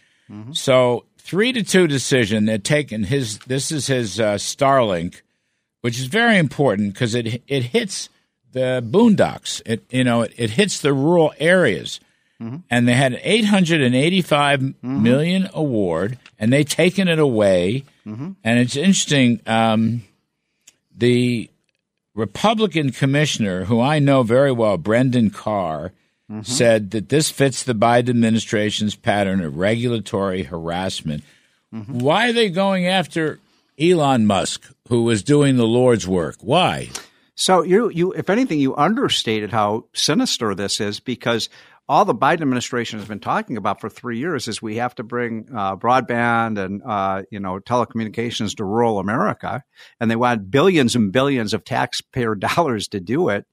So 0.52 1.06
three 1.18 1.54
to 1.54 1.64
two 1.64 1.88
decision. 1.88 2.46
They're 2.46 2.58
taking 2.58 3.06
his. 3.06 3.38
This 3.48 3.72
is 3.72 3.88
his 3.88 4.20
uh, 4.20 4.34
Starlink, 4.36 5.22
which 5.80 5.98
is 5.98 6.08
very 6.08 6.38
important 6.38 6.92
because 6.94 7.16
it 7.16 7.42
it 7.48 7.64
hits 7.64 8.10
the 8.52 8.84
boondocks. 8.86 9.62
It 9.66 9.84
you 9.90 10.04
know 10.04 10.22
it, 10.22 10.34
it 10.38 10.52
hits 10.52 10.80
the 10.80 10.94
rural 10.94 11.34
areas, 11.40 12.00
mm-hmm. 12.42 12.58
and 12.70 12.88
they 12.88 12.94
had 12.94 13.14
an 13.14 13.20
eight 13.24 13.46
hundred 13.46 13.82
and 13.82 13.96
eighty-five 13.96 14.60
mm-hmm. 14.60 15.04
million 15.04 15.50
award, 15.54 16.18
and 16.40 16.52
they 16.52 16.64
taken 16.64 17.08
it 17.08 17.20
away. 17.20 17.84
Mm-hmm. 18.06 18.32
And 18.44 18.60
it's 18.60 18.76
interesting. 18.76 19.42
Um, 19.46 20.04
the 20.96 21.50
Republican 22.16 22.92
commissioner, 22.92 23.66
who 23.66 23.80
I 23.80 24.00
know 24.00 24.24
very 24.24 24.52
well, 24.52 24.78
Brendan 24.78 25.30
Carr, 25.30 25.92
said 26.42 26.92
that 26.92 27.10
this 27.10 27.30
fits 27.30 27.64
the 27.64 27.76
Biden 27.76 28.10
administration's 28.10 28.96
pattern 28.96 29.42
of 29.42 29.58
regulatory 29.58 30.44
harassment. 30.44 31.24
Why 31.70 32.30
are 32.30 32.34
they 32.34 32.50
going 32.50 32.88
after 32.88 33.40
Elon 33.80 34.26
Musk, 34.26 34.74
who 34.90 35.04
was 35.04 35.22
doing 35.22 35.58
the 35.58 35.68
Lord's 35.68 36.08
work? 36.08 36.38
Why? 36.42 36.90
So 37.38 37.62
you, 37.62 37.90
you, 37.90 38.14
if 38.14 38.30
anything, 38.32 38.60
you 38.60 38.76
understated 38.76 39.52
how 39.52 39.86
sinister 39.94 40.56
this 40.56 40.80
is 40.82 41.00
because 41.00 41.50
all 41.88 42.04
the 42.04 42.16
Biden 42.16 42.42
administration 42.42 42.98
has 43.00 43.08
been 43.08 43.20
talking 43.20 43.58
about 43.58 43.80
for 43.80 43.90
three 43.90 44.18
years 44.18 44.48
is 44.48 44.60
we 44.62 44.78
have 44.78 44.96
to 44.96 45.04
bring 45.04 45.48
uh, 45.56 45.76
broadband 45.78 46.58
and 46.58 46.82
uh, 46.84 47.22
you 47.32 47.40
know 47.40 47.60
telecommunications 47.60 48.56
to 48.58 48.66
rural 48.66 49.00
America, 49.00 49.64
and 50.00 50.10
they 50.12 50.16
want 50.16 50.50
billions 50.52 50.96
and 50.96 51.14
billions 51.14 51.54
of 51.54 51.64
taxpayer 51.64 52.34
dollars 52.56 52.88
to 52.90 53.00
do 53.00 53.30
it. 53.30 53.46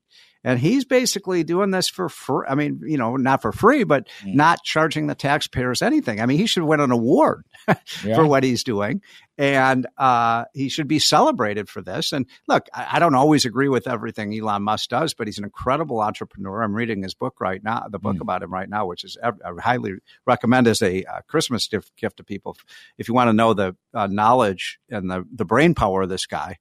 And 0.46 0.58
he's 0.58 0.84
basically 0.84 1.42
doing 1.42 1.70
this 1.70 1.88
for 1.88 2.10
free. 2.10 2.44
I 2.46 2.54
mean, 2.54 2.80
you 2.84 2.98
know, 2.98 3.16
not 3.16 3.40
for 3.40 3.50
free, 3.50 3.84
but 3.84 4.08
not 4.26 4.62
charging 4.62 5.06
the 5.06 5.14
taxpayers 5.14 5.80
anything. 5.80 6.20
I 6.20 6.26
mean, 6.26 6.36
he 6.36 6.44
should 6.46 6.64
win 6.64 6.80
an 6.80 6.90
award 6.90 7.46
Yeah. 8.04 8.16
for 8.16 8.26
what 8.26 8.42
he's 8.44 8.62
doing, 8.62 9.00
and 9.36 9.86
uh, 9.98 10.44
he 10.54 10.68
should 10.68 10.86
be 10.86 10.98
celebrated 10.98 11.68
for 11.68 11.82
this. 11.82 12.12
And 12.12 12.26
look, 12.46 12.66
I, 12.72 12.88
I 12.92 12.98
don't 12.98 13.14
always 13.14 13.44
agree 13.44 13.68
with 13.68 13.88
everything 13.88 14.32
Elon 14.38 14.62
Musk 14.62 14.90
does, 14.90 15.14
but 15.14 15.26
he's 15.26 15.38
an 15.38 15.44
incredible 15.44 16.00
entrepreneur. 16.00 16.62
I'm 16.62 16.74
reading 16.74 17.02
his 17.02 17.14
book 17.14 17.40
right 17.40 17.62
now, 17.62 17.86
the 17.90 17.98
book 17.98 18.16
about 18.20 18.42
him 18.42 18.52
right 18.52 18.68
now, 18.68 18.86
which 18.86 19.04
is 19.04 19.16
I 19.22 19.32
highly 19.58 19.94
recommend 20.26 20.68
as 20.68 20.82
a 20.82 21.02
uh, 21.04 21.20
Christmas 21.26 21.66
gift, 21.66 21.96
gift 21.96 22.18
to 22.18 22.24
people 22.24 22.56
if 22.98 23.08
you 23.08 23.14
want 23.14 23.28
to 23.28 23.32
know 23.32 23.54
the 23.54 23.76
uh, 23.92 24.06
knowledge 24.06 24.78
and 24.88 25.10
the 25.10 25.24
the 25.32 25.44
brain 25.44 25.74
power 25.74 26.02
of 26.02 26.08
this 26.08 26.26
guy. 26.26 26.58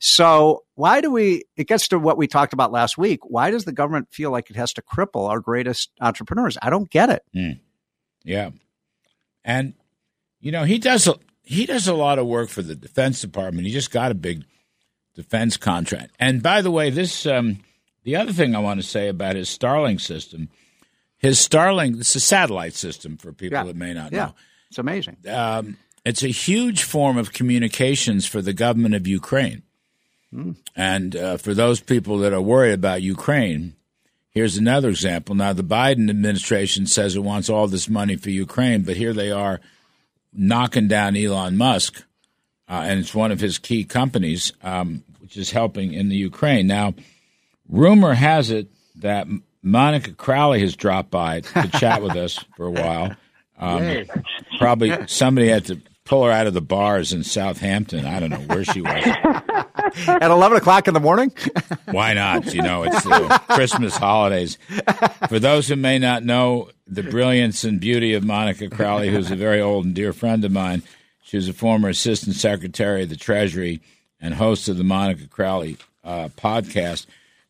So 0.00 0.64
why 0.74 1.00
do 1.00 1.10
we? 1.10 1.44
It 1.56 1.68
gets 1.68 1.88
to 1.88 1.98
what 1.98 2.18
we 2.18 2.26
talked 2.26 2.52
about 2.52 2.72
last 2.72 2.98
week. 2.98 3.20
Why 3.22 3.50
does 3.50 3.64
the 3.64 3.72
government 3.72 4.08
feel 4.10 4.30
like 4.30 4.50
it 4.50 4.56
has 4.56 4.72
to 4.74 4.82
cripple 4.82 5.28
our 5.28 5.40
greatest 5.40 5.90
entrepreneurs? 6.00 6.58
I 6.60 6.70
don't 6.70 6.90
get 6.90 7.10
it. 7.10 7.22
Yeah, 8.24 8.50
and 9.44 9.74
you 10.40 10.52
know 10.52 10.64
he 10.64 10.78
does 10.78 11.08
he 11.46 11.64
does 11.64 11.86
a 11.88 11.94
lot 11.94 12.18
of 12.18 12.26
work 12.26 12.48
for 12.50 12.60
the 12.60 12.74
Defense 12.76 13.20
Department. 13.22 13.66
He 13.66 13.72
just 13.72 13.90
got 13.90 14.10
a 14.10 14.14
big 14.14 14.44
defense 15.14 15.56
contract. 15.56 16.14
And 16.18 16.42
by 16.42 16.60
the 16.60 16.70
way, 16.70 16.90
this 16.90 17.24
um, 17.24 17.60
the 18.04 18.16
other 18.16 18.32
thing 18.32 18.54
I 18.54 18.58
want 18.58 18.80
to 18.80 18.86
say 18.86 19.08
about 19.08 19.36
his 19.36 19.48
Starlink 19.48 20.00
system, 20.00 20.50
his 21.16 21.38
Starlink 21.38 21.98
it's 22.00 22.14
a 22.14 22.20
satellite 22.20 22.74
system 22.74 23.16
for 23.16 23.32
people 23.32 23.56
Yeah. 23.58 23.64
that 23.64 23.76
may 23.76 23.94
not 23.94 24.12
Yeah, 24.12 24.26
know. 24.26 24.34
it's 24.68 24.78
amazing. 24.78 25.16
Um, 25.28 25.78
it's 26.04 26.22
a 26.22 26.28
huge 26.28 26.82
form 26.82 27.16
of 27.16 27.32
communications 27.32 28.26
for 28.26 28.42
the 28.42 28.52
government 28.52 28.94
of 28.94 29.06
Ukraine. 29.06 29.62
And 30.76 31.16
uh, 31.16 31.36
for 31.38 31.54
those 31.54 31.80
people 31.80 32.18
that 32.18 32.34
are 32.34 32.42
worried 32.42 32.74
about 32.74 33.00
Ukraine, 33.00 33.74
here's 34.30 34.58
another 34.58 34.90
example. 34.90 35.34
Now, 35.34 35.54
the 35.54 35.64
Biden 35.64 36.10
administration 36.10 36.86
says 36.86 37.16
it 37.16 37.20
wants 37.22 37.48
all 37.48 37.68
this 37.68 37.88
money 37.88 38.16
for 38.16 38.28
Ukraine, 38.28 38.82
but 38.82 38.96
here 38.96 39.14
they 39.14 39.30
are 39.30 39.60
knocking 40.36 40.88
down 40.88 41.16
Elon 41.16 41.56
Musk, 41.56 42.04
uh, 42.68 42.82
and 42.84 43.00
it's 43.00 43.14
one 43.14 43.32
of 43.32 43.40
his 43.40 43.58
key 43.58 43.84
companies, 43.84 44.52
um, 44.62 45.04
which 45.20 45.36
is 45.36 45.50
helping 45.50 45.92
in 45.92 46.08
the 46.08 46.16
Ukraine. 46.16 46.66
Now, 46.66 46.94
rumor 47.68 48.14
has 48.14 48.50
it 48.50 48.68
that 48.96 49.26
Monica 49.62 50.12
Crowley 50.12 50.60
has 50.60 50.76
dropped 50.76 51.10
by 51.10 51.40
to 51.40 51.68
chat 51.68 52.02
with 52.02 52.16
us 52.16 52.44
for 52.56 52.66
a 52.66 52.70
while. 52.70 53.16
Um, 53.58 54.04
probably 54.58 54.94
somebody 55.06 55.48
had 55.48 55.64
to 55.64 55.80
pull 56.06 56.24
her 56.24 56.30
out 56.30 56.46
of 56.46 56.54
the 56.54 56.62
bars 56.62 57.12
in 57.12 57.22
Southampton. 57.24 58.06
I 58.06 58.20
don't 58.20 58.30
know 58.30 58.54
where 58.54 58.64
she 58.64 58.80
was. 58.80 59.04
At 60.08 60.30
eleven 60.30 60.56
o'clock 60.56 60.88
in 60.88 60.94
the 60.94 61.00
morning. 61.00 61.32
Why 61.90 62.14
not? 62.14 62.54
You 62.54 62.62
know, 62.62 62.84
it's 62.84 63.02
the 63.02 63.40
Christmas 63.48 63.96
holidays. 63.96 64.58
For 65.28 65.38
those 65.38 65.68
who 65.68 65.76
may 65.76 65.98
not 65.98 66.24
know 66.24 66.70
the 66.86 67.02
brilliance 67.02 67.64
and 67.64 67.80
beauty 67.80 68.14
of 68.14 68.24
Monica 68.24 68.68
Crowley, 68.68 69.10
who's 69.10 69.30
a 69.30 69.36
very 69.36 69.60
old 69.60 69.84
and 69.84 69.94
dear 69.94 70.12
friend 70.12 70.44
of 70.44 70.52
mine, 70.52 70.82
she 71.22 71.36
was 71.36 71.48
a 71.48 71.52
former 71.52 71.88
assistant 71.88 72.36
secretary 72.36 73.02
of 73.02 73.08
the 73.08 73.16
Treasury 73.16 73.80
and 74.20 74.34
host 74.34 74.68
of 74.68 74.76
the 74.76 74.84
Monica 74.84 75.26
Crowley 75.26 75.76
uh, 76.04 76.28
podcast. 76.36 77.06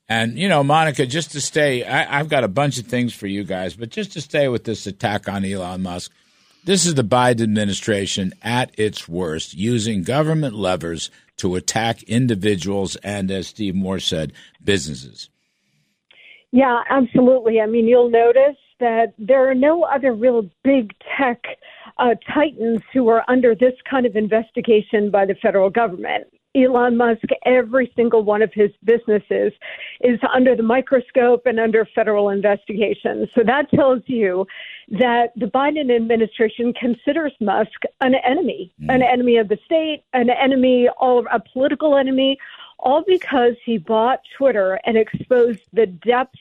And, 0.08 0.38
you 0.38 0.48
know, 0.48 0.62
Monica, 0.62 1.04
just 1.06 1.32
to 1.32 1.40
stay, 1.40 1.84
I, 1.84 2.20
I've 2.20 2.28
got 2.28 2.44
a 2.44 2.48
bunch 2.48 2.78
of 2.78 2.86
things 2.86 3.12
for 3.12 3.26
you 3.26 3.44
guys, 3.44 3.74
but 3.74 3.90
just 3.90 4.12
to 4.12 4.20
stay 4.20 4.48
with 4.48 4.64
this 4.64 4.86
attack 4.86 5.28
on 5.28 5.44
Elon 5.44 5.82
Musk, 5.82 6.12
this 6.66 6.84
is 6.84 6.94
the 6.94 7.04
Biden 7.04 7.42
administration 7.42 8.32
at 8.42 8.78
its 8.78 9.08
worst, 9.08 9.54
using 9.54 10.02
government 10.02 10.54
levers 10.54 11.10
to 11.36 11.54
attack 11.54 12.02
individuals 12.02 12.96
and, 12.96 13.30
as 13.30 13.46
Steve 13.46 13.74
Moore 13.74 14.00
said, 14.00 14.32
businesses. 14.62 15.30
Yeah, 16.50 16.82
absolutely. 16.90 17.60
I 17.60 17.66
mean, 17.66 17.86
you'll 17.86 18.10
notice 18.10 18.56
that 18.80 19.14
there 19.16 19.48
are 19.48 19.54
no 19.54 19.84
other 19.84 20.12
real 20.12 20.48
big 20.64 20.92
tech 21.16 21.42
uh, 21.98 22.14
titans 22.34 22.80
who 22.92 23.08
are 23.08 23.24
under 23.28 23.54
this 23.54 23.74
kind 23.88 24.04
of 24.04 24.16
investigation 24.16 25.10
by 25.10 25.24
the 25.24 25.34
federal 25.36 25.70
government. 25.70 26.26
Elon 26.56 26.96
Musk, 26.96 27.22
every 27.44 27.92
single 27.94 28.22
one 28.22 28.42
of 28.42 28.52
his 28.52 28.70
businesses 28.84 29.52
is 30.00 30.18
under 30.32 30.56
the 30.56 30.62
microscope 30.62 31.42
and 31.46 31.60
under 31.60 31.86
federal 31.94 32.30
investigation. 32.30 33.28
So 33.34 33.42
that 33.44 33.70
tells 33.70 34.02
you 34.06 34.46
that 34.88 35.32
the 35.36 35.46
Biden 35.46 35.94
administration 35.94 36.72
considers 36.72 37.32
Musk 37.40 37.82
an 38.00 38.14
enemy, 38.14 38.72
mm. 38.82 38.94
an 38.94 39.02
enemy 39.02 39.36
of 39.36 39.48
the 39.48 39.58
state, 39.64 40.02
an 40.12 40.30
enemy, 40.30 40.88
all 40.98 41.26
a 41.30 41.40
political 41.52 41.96
enemy, 41.96 42.38
all 42.78 43.04
because 43.06 43.54
he 43.64 43.78
bought 43.78 44.20
Twitter 44.36 44.80
and 44.84 44.96
exposed 44.96 45.60
the 45.72 45.86
depths 45.86 46.38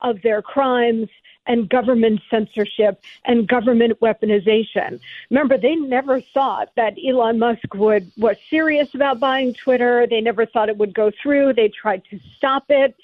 of 0.00 0.22
their 0.22 0.42
crimes 0.42 1.08
and 1.48 1.68
government 1.68 2.20
censorship 2.30 3.00
and 3.24 3.48
government 3.48 3.98
weaponization. 4.00 5.00
Remember, 5.30 5.58
they 5.58 5.74
never 5.74 6.20
thought 6.20 6.68
that 6.76 6.94
Elon 7.04 7.38
Musk 7.38 7.74
would 7.74 8.12
was 8.16 8.36
serious 8.50 8.94
about 8.94 9.18
buying 9.18 9.54
Twitter. 9.54 10.06
They 10.08 10.20
never 10.20 10.46
thought 10.46 10.68
it 10.68 10.76
would 10.76 10.94
go 10.94 11.10
through. 11.22 11.54
They 11.54 11.68
tried 11.68 12.02
to 12.10 12.20
stop 12.36 12.66
it. 12.68 12.94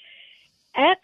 X 0.75 1.01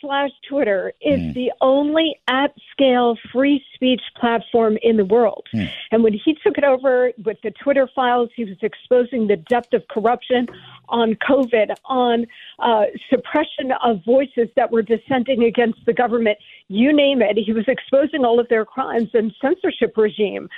slash 0.00 0.30
Twitter 0.48 0.92
is 1.00 1.34
the 1.34 1.52
only 1.60 2.16
at 2.28 2.54
scale 2.72 3.16
free 3.32 3.62
speech 3.74 4.00
platform 4.18 4.78
in 4.82 4.96
the 4.96 5.04
world. 5.04 5.46
And 5.92 6.02
when 6.02 6.12
he 6.12 6.34
took 6.42 6.58
it 6.58 6.64
over 6.64 7.12
with 7.24 7.38
the 7.42 7.50
Twitter 7.62 7.88
files, 7.94 8.30
he 8.34 8.44
was 8.44 8.56
exposing 8.62 9.26
the 9.26 9.36
depth 9.36 9.72
of 9.72 9.86
corruption 9.88 10.46
on 10.88 11.16
COVID, 11.28 11.74
on 11.84 12.26
uh, 12.58 12.84
suppression 13.08 13.72
of 13.84 14.04
voices 14.04 14.48
that 14.56 14.70
were 14.70 14.82
dissenting 14.82 15.44
against 15.44 15.84
the 15.86 15.92
government. 15.92 16.38
You 16.68 16.92
name 16.92 17.22
it. 17.22 17.36
He 17.38 17.52
was 17.52 17.64
exposing 17.68 18.24
all 18.24 18.40
of 18.40 18.48
their 18.48 18.64
crimes 18.64 19.10
and 19.14 19.32
censorship 19.40 19.96
regime. 19.96 20.48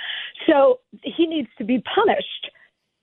So 0.47 0.79
he 1.03 1.25
needs 1.25 1.49
to 1.57 1.63
be 1.63 1.83
punished. 1.95 2.51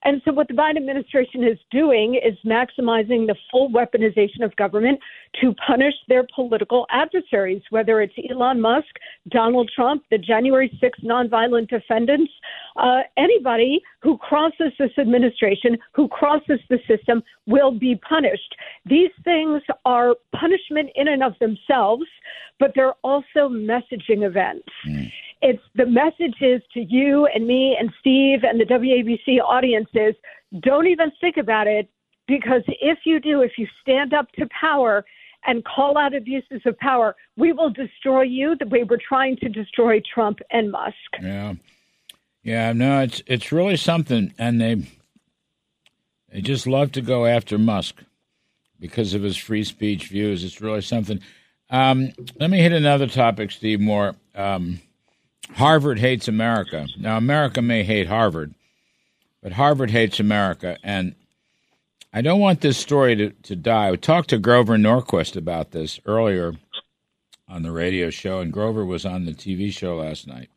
And 0.03 0.21
so, 0.25 0.31
what 0.31 0.47
the 0.47 0.53
Biden 0.53 0.77
administration 0.77 1.43
is 1.43 1.59
doing 1.69 2.15
is 2.15 2.37
maximizing 2.45 3.27
the 3.27 3.35
full 3.51 3.69
weaponization 3.69 4.43
of 4.43 4.55
government 4.55 4.99
to 5.41 5.53
punish 5.65 5.93
their 6.07 6.25
political 6.33 6.87
adversaries, 6.89 7.61
whether 7.69 8.01
it's 8.01 8.13
Elon 8.29 8.59
Musk, 8.59 8.87
Donald 9.29 9.69
Trump, 9.75 10.03
the 10.09 10.17
January 10.17 10.69
6th 10.81 11.03
nonviolent 11.03 11.69
defendants, 11.69 12.31
uh, 12.77 13.01
anybody 13.17 13.81
who 14.01 14.17
crosses 14.17 14.71
this 14.79 14.91
administration, 14.97 15.77
who 15.93 16.07
crosses 16.07 16.59
the 16.69 16.79
system, 16.87 17.21
will 17.45 17.71
be 17.71 17.95
punished. 18.07 18.55
These 18.85 19.11
things 19.23 19.61
are 19.85 20.15
punishment 20.35 20.89
in 20.95 21.07
and 21.09 21.21
of 21.23 21.33
themselves, 21.39 22.05
but 22.59 22.71
they're 22.75 22.95
also 23.03 23.49
messaging 23.49 24.25
events 24.25 24.67
it's 25.41 25.61
the 25.75 25.85
message 25.85 26.35
is 26.41 26.61
to 26.73 26.81
you 26.81 27.27
and 27.33 27.47
me 27.47 27.75
and 27.79 27.91
Steve 27.99 28.43
and 28.43 28.59
the 28.59 28.65
WABC 28.65 29.39
audiences 29.41 30.15
don't 30.61 30.87
even 30.87 31.11
think 31.19 31.37
about 31.37 31.67
it 31.67 31.89
because 32.27 32.61
if 32.67 32.99
you 33.05 33.19
do, 33.19 33.41
if 33.41 33.53
you 33.57 33.67
stand 33.81 34.13
up 34.13 34.31
to 34.33 34.47
power 34.59 35.03
and 35.45 35.65
call 35.65 35.97
out 35.97 36.13
abuses 36.13 36.61
of 36.65 36.77
power, 36.77 37.15
we 37.35 37.51
will 37.51 37.71
destroy 37.71 38.21
you 38.21 38.55
the 38.59 38.67
way 38.67 38.83
we're 38.83 38.97
trying 38.97 39.35
to 39.37 39.49
destroy 39.49 40.01
Trump 40.13 40.39
and 40.51 40.71
Musk. 40.71 40.95
Yeah, 41.21 41.55
yeah. 42.43 42.73
No, 42.73 43.01
it's 43.01 43.23
it's 43.25 43.51
really 43.51 43.77
something, 43.77 44.33
and 44.37 44.61
they 44.61 44.85
they 46.31 46.41
just 46.41 46.67
love 46.67 46.91
to 46.93 47.01
go 47.01 47.25
after 47.25 47.57
Musk 47.57 48.03
because 48.79 49.13
of 49.13 49.23
his 49.23 49.37
free 49.37 49.63
speech 49.63 50.07
views. 50.07 50.43
It's 50.43 50.61
really 50.61 50.81
something. 50.81 51.21
Um, 51.69 52.11
let 52.39 52.49
me 52.49 52.59
hit 52.59 52.73
another 52.73 53.07
topic, 53.07 53.51
Steve 53.51 53.79
Moore. 53.79 54.15
Um, 54.35 54.81
Harvard 55.55 55.99
hates 55.99 56.27
America. 56.27 56.87
Now, 56.97 57.17
America 57.17 57.61
may 57.61 57.83
hate 57.83 58.07
Harvard, 58.07 58.53
but 59.41 59.53
Harvard 59.53 59.91
hates 59.91 60.19
America, 60.19 60.77
and 60.83 61.15
I 62.13 62.21
don't 62.21 62.39
want 62.39 62.61
this 62.61 62.77
story 62.77 63.15
to, 63.15 63.29
to 63.29 63.55
die. 63.55 63.89
I 63.89 63.95
talked 63.95 64.29
to 64.29 64.37
Grover 64.37 64.77
Norquist 64.77 65.35
about 65.35 65.71
this 65.71 65.99
earlier 66.05 66.53
on 67.47 67.63
the 67.63 67.71
radio 67.71 68.09
show, 68.09 68.39
and 68.39 68.51
Grover 68.51 68.85
was 68.85 69.05
on 69.05 69.25
the 69.25 69.33
TV 69.33 69.71
show 69.71 69.97
last 69.97 70.27
night. 70.27 70.49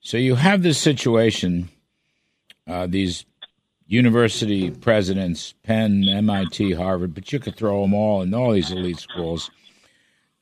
So 0.00 0.16
you 0.16 0.34
have 0.34 0.62
this 0.62 0.78
situation, 0.78 1.70
uh, 2.66 2.86
these 2.86 3.24
university 3.86 4.70
presidents, 4.70 5.54
Penn, 5.62 6.04
MIT, 6.04 6.72
Harvard, 6.72 7.14
but 7.14 7.32
you 7.32 7.38
could 7.38 7.56
throw 7.56 7.82
them 7.82 7.94
all 7.94 8.22
in 8.22 8.32
all 8.34 8.52
these 8.52 8.70
elite 8.70 8.98
schools. 8.98 9.50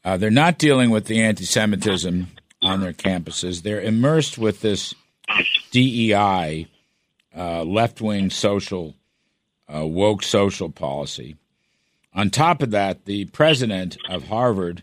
Uh, 0.04 0.16
they're 0.16 0.30
not 0.30 0.58
dealing 0.58 0.90
with 0.90 1.06
the 1.06 1.20
anti 1.20 1.44
Semitism 1.44 2.28
on 2.62 2.80
their 2.80 2.92
campuses. 2.92 3.62
They're 3.62 3.80
immersed 3.80 4.38
with 4.38 4.60
this 4.60 4.94
DEI, 5.70 6.66
uh, 7.36 7.62
left 7.64 8.00
wing 8.00 8.30
social, 8.30 8.94
uh, 9.72 9.86
woke 9.86 10.22
social 10.22 10.70
policy. 10.70 11.36
On 12.14 12.28
top 12.30 12.62
of 12.62 12.70
that, 12.72 13.04
the 13.06 13.24
president 13.26 13.96
of 14.08 14.28
Harvard, 14.28 14.82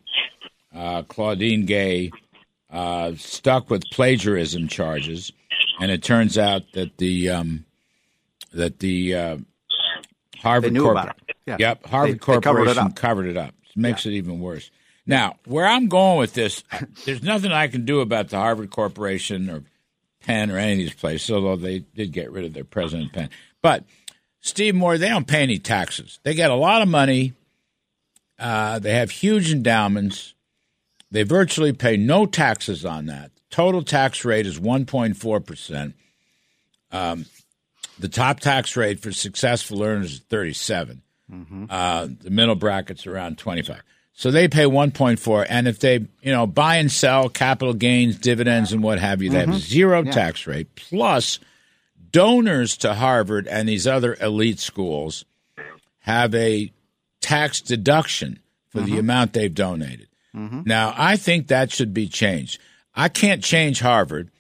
uh, 0.76 1.04
Claudine 1.04 1.66
Gay, 1.66 2.12
uh, 2.72 3.14
stuck 3.18 3.70
with 3.70 3.84
plagiarism 3.92 4.68
charges, 4.68 5.32
and 5.80 5.92
it 5.92 6.04
turns 6.04 6.38
out 6.38 6.64
that 6.74 6.98
the 6.98 7.30
um, 7.30 7.66
that 8.54 8.80
the 8.80 9.16
uh, 9.16 9.38
Harvard 10.38 10.72
They 10.72 10.74
knew 10.74 10.84
Corpor- 10.86 10.92
about 10.92 11.10
it. 11.28 11.36
Yeah. 11.46 11.56
Yep, 11.60 11.86
Harvard 11.88 12.10
They- 12.10 12.14
they 12.14 12.20
covered 12.20 12.40
it 12.40 12.44
Corporation 12.44 12.84
up. 12.84 12.96
covered 12.96 13.26
it 13.28 13.38
up. 13.38 13.54
It 13.70 13.78
makes 13.78 14.06
it 14.06 14.12
even 14.12 14.40
worse. 14.40 14.70
Now, 15.06 15.38
where 15.46 15.66
I'm 15.66 15.88
going 15.88 16.20
with 16.20 16.34
this, 16.34 16.64
there's 17.06 17.24
nothing 17.24 17.52
I 17.52 17.68
can 17.68 17.86
do 17.86 18.02
about 18.02 18.30
the 18.30 18.38
Harvard 18.38 18.70
Corporation 18.70 19.50
or 19.50 19.64
Penn 20.22 20.52
or 20.52 20.58
any 20.58 20.74
of 20.74 20.78
these 20.78 20.94
places, 20.94 21.32
although 21.32 21.56
they 21.56 21.80
did 21.80 22.12
get 22.12 22.32
rid 22.32 22.46
of 22.46 22.54
their 22.54 22.64
president 22.64 23.14
Penn. 23.14 23.30
But 23.62 23.86
Steve 24.42 24.76
Moore, 24.76 24.98
they 24.98 25.10
don't 25.10 25.28
pay 25.28 25.44
any 25.44 25.60
taxes. 25.60 26.20
They 26.24 26.34
get 26.34 26.52
a 26.52 26.56
lot 26.56 26.82
of 26.82 26.88
money. 26.88 27.34
Uh, 28.38 28.80
they 28.80 28.94
have 28.94 29.12
huge 29.12 29.52
endowments. 29.52 30.34
They 31.12 31.24
virtually 31.24 31.74
pay 31.74 31.98
no 31.98 32.26
taxes 32.26 32.86
on 32.86 33.08
that. 33.08 33.32
Total 33.50 33.84
tax 33.84 34.24
rate 34.24 34.46
is 34.46 34.60
1.4 34.60 35.46
percent. 35.46 35.96
Um, 36.92 37.26
the 37.98 38.08
top 38.08 38.40
tax 38.40 38.78
rate 38.78 39.00
for 39.00 39.12
successful 39.12 39.84
earners 39.84 40.14
is 40.14 40.20
37. 40.20 41.02
Uh, 41.70 42.08
the 42.22 42.30
middle 42.30 42.56
bracket's 42.56 43.06
around 43.06 43.38
25. 43.38 43.82
So 44.20 44.32
they 44.32 44.50
pay 44.50 44.66
1.4, 44.66 45.46
and 45.48 45.66
if 45.66 45.80
they, 45.80 45.94
you 45.94 46.34
know, 46.34 46.46
buy 46.46 46.76
and 46.76 46.92
sell 46.92 47.30
capital 47.30 47.74
gains, 47.74 48.18
dividends, 48.18 48.74
and 48.74 48.84
what 48.84 49.00
have 49.00 49.22
you, 49.22 49.30
they 49.30 49.40
have 49.40 49.48
Mhm. 49.48 49.60
zero 49.60 50.04
Yeah. 50.04 50.12
tax 50.12 50.46
rate. 50.46 50.76
Plus, 50.76 51.40
donors 52.12 52.76
to 52.80 52.96
Harvard 52.96 53.48
and 53.48 53.70
these 53.70 53.88
other 53.88 54.18
elite 54.20 54.60
schools 54.60 55.24
have 56.00 56.36
a 56.36 56.70
tax 57.22 57.62
deduction 57.62 58.40
for 58.68 58.82
the 58.82 58.98
amount 58.98 59.32
they've 59.32 59.56
donated. 59.56 60.10
Now, 60.34 60.94
I 60.98 61.16
think 61.16 61.48
that 61.48 61.72
should 61.72 61.94
be 61.94 62.10
changed. 62.10 62.60
I 62.94 63.08
can't 63.08 63.42
change 63.42 63.80
Harvard, 63.80 64.32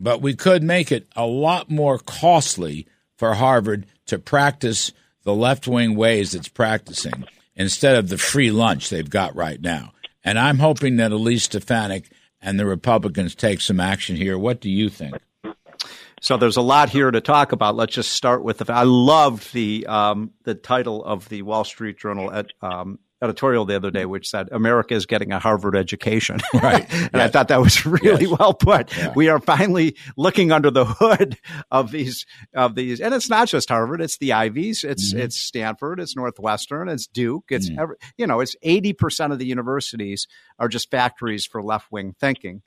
but 0.00 0.20
we 0.20 0.34
could 0.34 0.64
make 0.64 0.90
it 0.90 1.06
a 1.14 1.26
lot 1.26 1.70
more 1.70 2.00
costly 2.00 2.88
for 3.16 3.34
Harvard 3.34 3.86
to 4.06 4.18
practice 4.18 4.90
the 5.22 5.32
left 5.32 5.68
wing 5.68 5.94
ways 5.94 6.34
it's 6.34 6.48
practicing 6.48 7.24
instead 7.58 7.96
of 7.96 8.08
the 8.08 8.16
free 8.16 8.50
lunch 8.50 8.88
they've 8.88 9.10
got 9.10 9.36
right 9.36 9.60
now. 9.60 9.92
And 10.24 10.38
I'm 10.38 10.58
hoping 10.58 10.96
that 10.96 11.12
Elise 11.12 11.44
Stefanik 11.44 12.10
and 12.40 12.58
the 12.58 12.66
Republicans 12.66 13.34
take 13.34 13.60
some 13.60 13.80
action 13.80 14.16
here. 14.16 14.38
What 14.38 14.60
do 14.60 14.70
you 14.70 14.88
think? 14.88 15.16
So 16.20 16.36
there's 16.36 16.56
a 16.56 16.62
lot 16.62 16.90
here 16.90 17.10
to 17.10 17.20
talk 17.20 17.52
about. 17.52 17.76
Let's 17.76 17.94
just 17.94 18.12
start 18.12 18.42
with 18.42 18.58
the. 18.58 18.72
I 18.72 18.82
loved 18.82 19.52
the 19.52 19.86
um, 19.86 20.32
the 20.42 20.54
title 20.54 21.04
of 21.04 21.28
the 21.28 21.42
Wall 21.42 21.64
Street 21.64 21.98
Journal 21.98 22.32
at, 22.32 22.52
um, 22.60 22.98
editorial 23.22 23.64
the 23.64 23.76
other 23.76 23.90
day, 23.90 24.04
which 24.04 24.28
said 24.28 24.48
"America 24.52 24.94
is 24.94 25.06
getting 25.06 25.32
a 25.32 25.38
Harvard 25.38 25.76
education." 25.76 26.38
Right, 26.54 26.86
and 27.12 27.22
I 27.22 27.28
thought 27.28 27.48
that 27.48 27.60
was 27.60 27.86
really 27.86 28.26
well 28.26 28.54
put. 28.54 28.90
We 29.14 29.28
are 29.28 29.38
finally 29.38 29.96
looking 30.16 30.50
under 30.50 30.70
the 30.70 30.84
hood 30.84 31.36
of 31.70 31.90
these 31.90 32.26
of 32.54 32.74
these, 32.74 33.00
and 33.00 33.14
it's 33.14 33.28
not 33.28 33.48
just 33.48 33.68
Harvard; 33.68 34.00
it's 34.00 34.18
the 34.18 34.32
Ivies, 34.32 34.84
it's 34.84 35.12
Mm-hmm. 35.12 35.20
it's 35.20 35.36
Stanford, 35.38 36.00
it's 36.00 36.16
Northwestern, 36.16 36.88
it's 36.88 37.06
Duke, 37.06 37.46
it's 37.50 37.70
every, 37.78 37.96
you 38.16 38.26
know, 38.26 38.40
it's 38.40 38.56
eighty 38.62 38.92
percent 38.92 39.32
of 39.32 39.38
the 39.38 39.46
universities 39.46 40.26
are 40.58 40.68
just 40.68 40.90
factories 40.90 41.46
for 41.46 41.62
left 41.62 41.90
wing 41.92 42.14
thinking. 42.18 42.62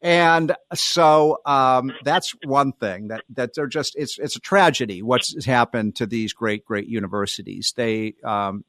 And 0.00 0.54
so 0.74 1.38
um, 1.46 1.92
that's 2.04 2.34
one 2.44 2.72
thing 2.72 3.08
that 3.08 3.24
that 3.30 3.54
they're 3.54 3.66
just 3.66 3.96
it's 3.96 4.18
it's 4.18 4.36
a 4.36 4.40
tragedy 4.40 5.02
what's 5.02 5.46
happened 5.46 5.96
to 5.96 6.06
these 6.06 6.34
great 6.34 6.64
great 6.64 6.86
universities. 6.86 7.72
They 7.74 8.14
um, 8.22 8.64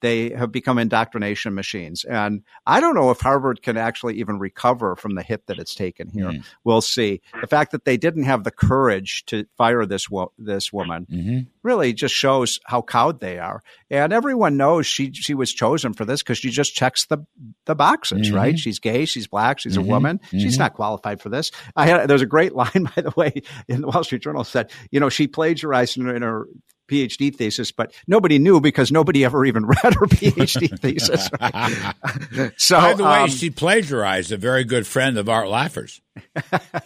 they 0.00 0.30
have 0.30 0.50
become 0.52 0.78
indoctrination 0.78 1.54
machines, 1.54 2.04
and 2.04 2.42
I 2.66 2.80
don't 2.80 2.94
know 2.94 3.10
if 3.10 3.20
Harvard 3.20 3.62
can 3.62 3.76
actually 3.76 4.16
even 4.20 4.38
recover 4.38 4.96
from 4.96 5.14
the 5.14 5.22
hit 5.22 5.46
that 5.46 5.58
it's 5.58 5.74
taken 5.74 6.08
here. 6.08 6.32
We'll 6.64 6.80
see. 6.80 7.20
The 7.40 7.46
fact 7.46 7.72
that 7.72 7.84
they 7.84 7.96
didn't 7.96 8.24
have 8.24 8.44
the 8.44 8.50
courage 8.50 9.24
to 9.26 9.46
fire 9.56 9.84
this 9.86 10.08
wo- 10.10 10.32
this 10.38 10.72
woman 10.72 11.48
really 11.62 11.92
just 11.92 12.14
shows 12.14 12.60
how 12.66 12.82
cowed 12.82 13.20
they 13.20 13.38
are. 13.38 13.62
And 13.90 14.12
everyone 14.12 14.56
knows 14.56 14.86
she 14.86 15.12
she 15.12 15.34
was 15.34 15.52
chosen 15.52 15.92
for 15.92 16.04
this 16.04 16.22
because 16.22 16.38
she 16.38 16.50
just 16.50 16.74
checks 16.74 17.06
the 17.06 17.18
the 17.66 17.74
boxes, 17.74 18.30
Mhm. 18.30 18.34
right? 18.36 18.58
She's 18.58 18.78
gay, 18.78 19.04
she's 19.04 19.26
black, 19.26 19.58
she's 19.58 19.76
a 19.76 19.82
woman. 19.82 20.20
She's 20.30 20.56
Mhm. 20.56 20.60
not 20.60 20.74
qualified 20.74 21.20
for 21.20 21.28
this. 21.28 21.50
I 21.76 21.86
had 21.86 22.08
there's 22.08 22.22
a 22.22 22.26
great 22.26 22.54
line 22.60 22.88
by 22.96 23.02
the 23.02 23.12
way 23.16 23.42
in 23.68 23.80
the 23.80 23.88
Wall 23.88 24.04
Street 24.04 24.22
Journal 24.22 24.44
said, 24.44 24.70
you 24.90 25.00
know, 25.00 25.08
she 25.08 25.26
plagiarized 25.26 25.96
in, 25.98 26.06
her- 26.06 26.14
in 26.16 26.22
her 26.22 26.46
PhD 26.90 27.34
thesis, 27.34 27.70
but 27.72 27.92
nobody 28.06 28.38
knew 28.38 28.60
because 28.60 28.90
nobody 28.90 29.24
ever 29.24 29.44
even 29.44 29.66
read 29.66 29.78
her 29.82 30.06
PhD 30.06 30.78
thesis. 30.80 31.28
right? 31.40 32.52
so, 32.56 32.76
By 32.80 32.94
the 32.94 33.04
way, 33.04 33.20
um, 33.22 33.28
she 33.30 33.50
plagiarized 33.50 34.32
a 34.32 34.36
very 34.36 34.64
good 34.64 34.86
friend 34.86 35.16
of 35.18 35.28
Art 35.28 35.48
Laffer's. 35.48 36.00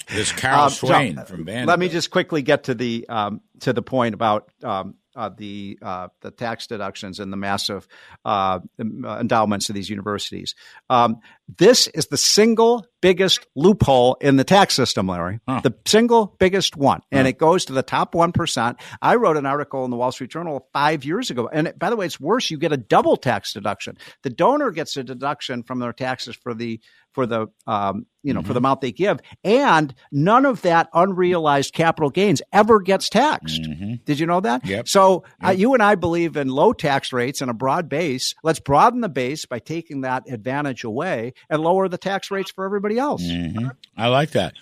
this 0.08 0.32
Carol 0.32 0.64
Um, 0.64 0.70
Swain 0.70 1.18
uh, 1.18 1.24
from 1.24 1.44
Vanderbilt. 1.44 1.68
Let 1.68 1.78
me 1.78 1.88
just 1.88 2.10
quickly 2.10 2.42
get 2.42 2.64
to 2.64 2.74
the 2.74 3.06
um, 3.08 3.40
to 3.60 3.72
the 3.72 3.82
point 3.82 4.14
about 4.14 4.50
um, 4.62 4.94
uh, 5.14 5.30
the 5.36 5.78
uh, 5.82 6.08
the 6.20 6.30
tax 6.30 6.66
deductions 6.66 7.20
and 7.20 7.32
the 7.32 7.36
massive 7.36 7.86
uh, 8.24 8.60
endowments 8.78 9.68
of 9.68 9.74
these 9.74 9.90
universities. 9.90 10.54
Um, 10.90 11.20
this 11.58 11.86
is 11.88 12.06
the 12.06 12.16
single 12.16 12.86
biggest 13.00 13.46
loophole 13.54 14.16
in 14.20 14.36
the 14.36 14.44
tax 14.44 14.74
system, 14.74 15.08
Larry. 15.08 15.40
The 15.62 15.74
single 15.84 16.34
biggest 16.38 16.76
one, 16.76 17.00
and 17.12 17.28
it 17.28 17.38
goes 17.38 17.66
to 17.66 17.72
the 17.72 17.82
top 17.82 18.14
one 18.14 18.32
percent. 18.32 18.78
I 19.02 19.16
wrote 19.16 19.36
an 19.36 19.46
article 19.46 19.84
in 19.84 19.90
the 19.90 19.96
Wall 19.96 20.12
Street 20.12 20.30
Journal 20.30 20.68
five 20.72 21.04
years 21.04 21.30
ago, 21.30 21.48
and 21.52 21.68
it, 21.68 21.78
by 21.78 21.90
the 21.90 21.96
way, 21.96 22.06
it's 22.06 22.18
worse. 22.18 22.50
You 22.50 22.58
get 22.58 22.72
a 22.72 22.76
double 22.76 23.16
tax 23.16 23.52
deduction. 23.52 23.98
The 24.22 24.30
donor 24.30 24.70
gets 24.70 24.96
a 24.96 25.04
deduction 25.04 25.62
from 25.62 25.80
their 25.80 25.92
taxes 25.92 26.34
for 26.34 26.54
the 26.54 26.80
for 27.14 27.26
the 27.26 27.46
um, 27.66 28.06
you 28.22 28.34
know 28.34 28.42
for 28.42 28.52
the 28.52 28.58
amount 28.58 28.80
they 28.80 28.92
give, 28.92 29.20
and 29.42 29.94
none 30.12 30.44
of 30.44 30.62
that 30.62 30.88
unrealized 30.92 31.72
capital 31.72 32.10
gains 32.10 32.42
ever 32.52 32.80
gets 32.80 33.08
taxed. 33.08 33.62
Did 34.04 34.18
you 34.18 34.26
know 34.26 34.40
that? 34.40 34.66
Yep. 34.66 34.88
So 34.88 35.24
uh, 35.44 35.50
you 35.50 35.74
and 35.74 35.82
I 35.82 35.94
believe 35.94 36.36
in 36.36 36.48
low 36.48 36.72
tax 36.72 37.12
rates 37.12 37.40
and 37.40 37.50
a 37.50 37.54
broad 37.54 37.88
base. 37.88 38.34
Let's 38.42 38.60
broaden 38.60 39.00
the 39.00 39.08
base 39.08 39.46
by 39.46 39.58
taking 39.60 40.02
that 40.02 40.24
advantage 40.30 40.84
away 40.84 41.32
and 41.48 41.62
lower 41.62 41.88
the 41.88 41.98
tax 41.98 42.30
rates 42.30 42.50
for 42.50 42.64
everybody 42.64 42.98
else. 42.98 43.22
Mhm. 43.22 43.70
I 43.96 44.08
like 44.08 44.30
that. 44.32 44.54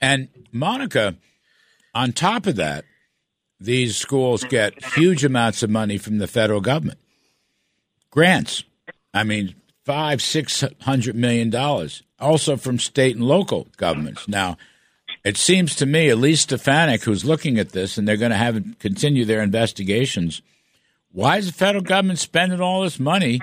And 0.00 0.28
Monica, 0.52 1.16
on 1.94 2.12
top 2.12 2.46
of 2.46 2.56
that, 2.56 2.84
these 3.58 3.96
schools 3.96 4.44
get 4.44 4.84
huge 4.94 5.24
amounts 5.24 5.62
of 5.62 5.70
money 5.70 5.96
from 5.96 6.18
the 6.18 6.26
federal 6.26 6.60
government. 6.60 6.98
Grants. 8.10 8.64
I 9.14 9.24
mean, 9.24 9.54
five, 9.84 10.22
six 10.22 10.64
hundred 10.80 11.16
million 11.16 11.50
dollars. 11.50 12.02
Also 12.18 12.56
from 12.56 12.78
state 12.78 13.16
and 13.16 13.24
local 13.24 13.68
governments. 13.76 14.26
Now, 14.28 14.56
it 15.24 15.36
seems 15.36 15.74
to 15.76 15.86
me, 15.86 16.08
Elise 16.08 16.42
Stefanik, 16.42 17.02
who's 17.02 17.24
looking 17.24 17.58
at 17.58 17.70
this, 17.70 17.98
and 17.98 18.06
they're 18.06 18.16
going 18.16 18.30
to 18.30 18.36
have 18.36 18.78
continue 18.78 19.24
their 19.24 19.42
investigations. 19.42 20.42
Why 21.12 21.38
is 21.38 21.46
the 21.46 21.52
federal 21.52 21.82
government 21.82 22.18
spending 22.18 22.60
all 22.60 22.82
this 22.82 22.98
money 22.98 23.40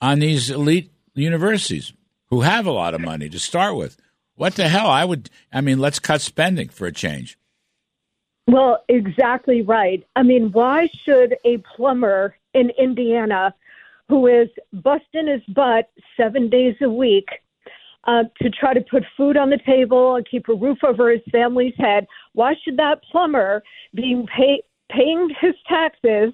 on 0.00 0.18
these 0.18 0.50
elite 0.50 0.90
universities 1.14 1.92
who 2.26 2.40
have 2.40 2.66
a 2.66 2.72
lot 2.72 2.94
of 2.94 3.00
money 3.00 3.28
to 3.28 3.38
start 3.38 3.76
with? 3.76 3.96
What 4.34 4.54
the 4.54 4.68
hell? 4.68 4.88
I 4.88 5.04
would. 5.04 5.30
I 5.52 5.60
mean, 5.60 5.78
let's 5.78 5.98
cut 5.98 6.20
spending 6.20 6.68
for 6.68 6.86
a 6.86 6.92
change. 6.92 7.38
Well, 8.46 8.84
exactly 8.88 9.62
right. 9.62 10.06
I 10.14 10.22
mean, 10.22 10.52
why 10.52 10.88
should 11.04 11.36
a 11.44 11.58
plumber 11.58 12.36
in 12.54 12.70
Indiana 12.78 13.54
who 14.08 14.26
is 14.26 14.48
busting 14.72 15.26
his 15.26 15.42
butt 15.54 15.90
seven 16.16 16.48
days 16.48 16.74
a 16.82 16.88
week 16.88 17.28
uh, 18.06 18.22
to 18.40 18.50
try 18.50 18.72
to 18.72 18.80
put 18.88 19.02
food 19.16 19.36
on 19.36 19.50
the 19.50 19.58
table 19.66 20.14
and 20.14 20.26
keep 20.28 20.48
a 20.48 20.54
roof 20.54 20.78
over 20.84 21.10
his 21.10 21.20
family's 21.32 21.74
head, 21.76 22.06
why 22.32 22.54
should 22.62 22.76
that 22.76 23.02
plumber 23.10 23.62
be 23.94 24.24
pay, 24.34 24.62
paying 24.90 25.28
his 25.40 25.54
taxes? 25.68 26.32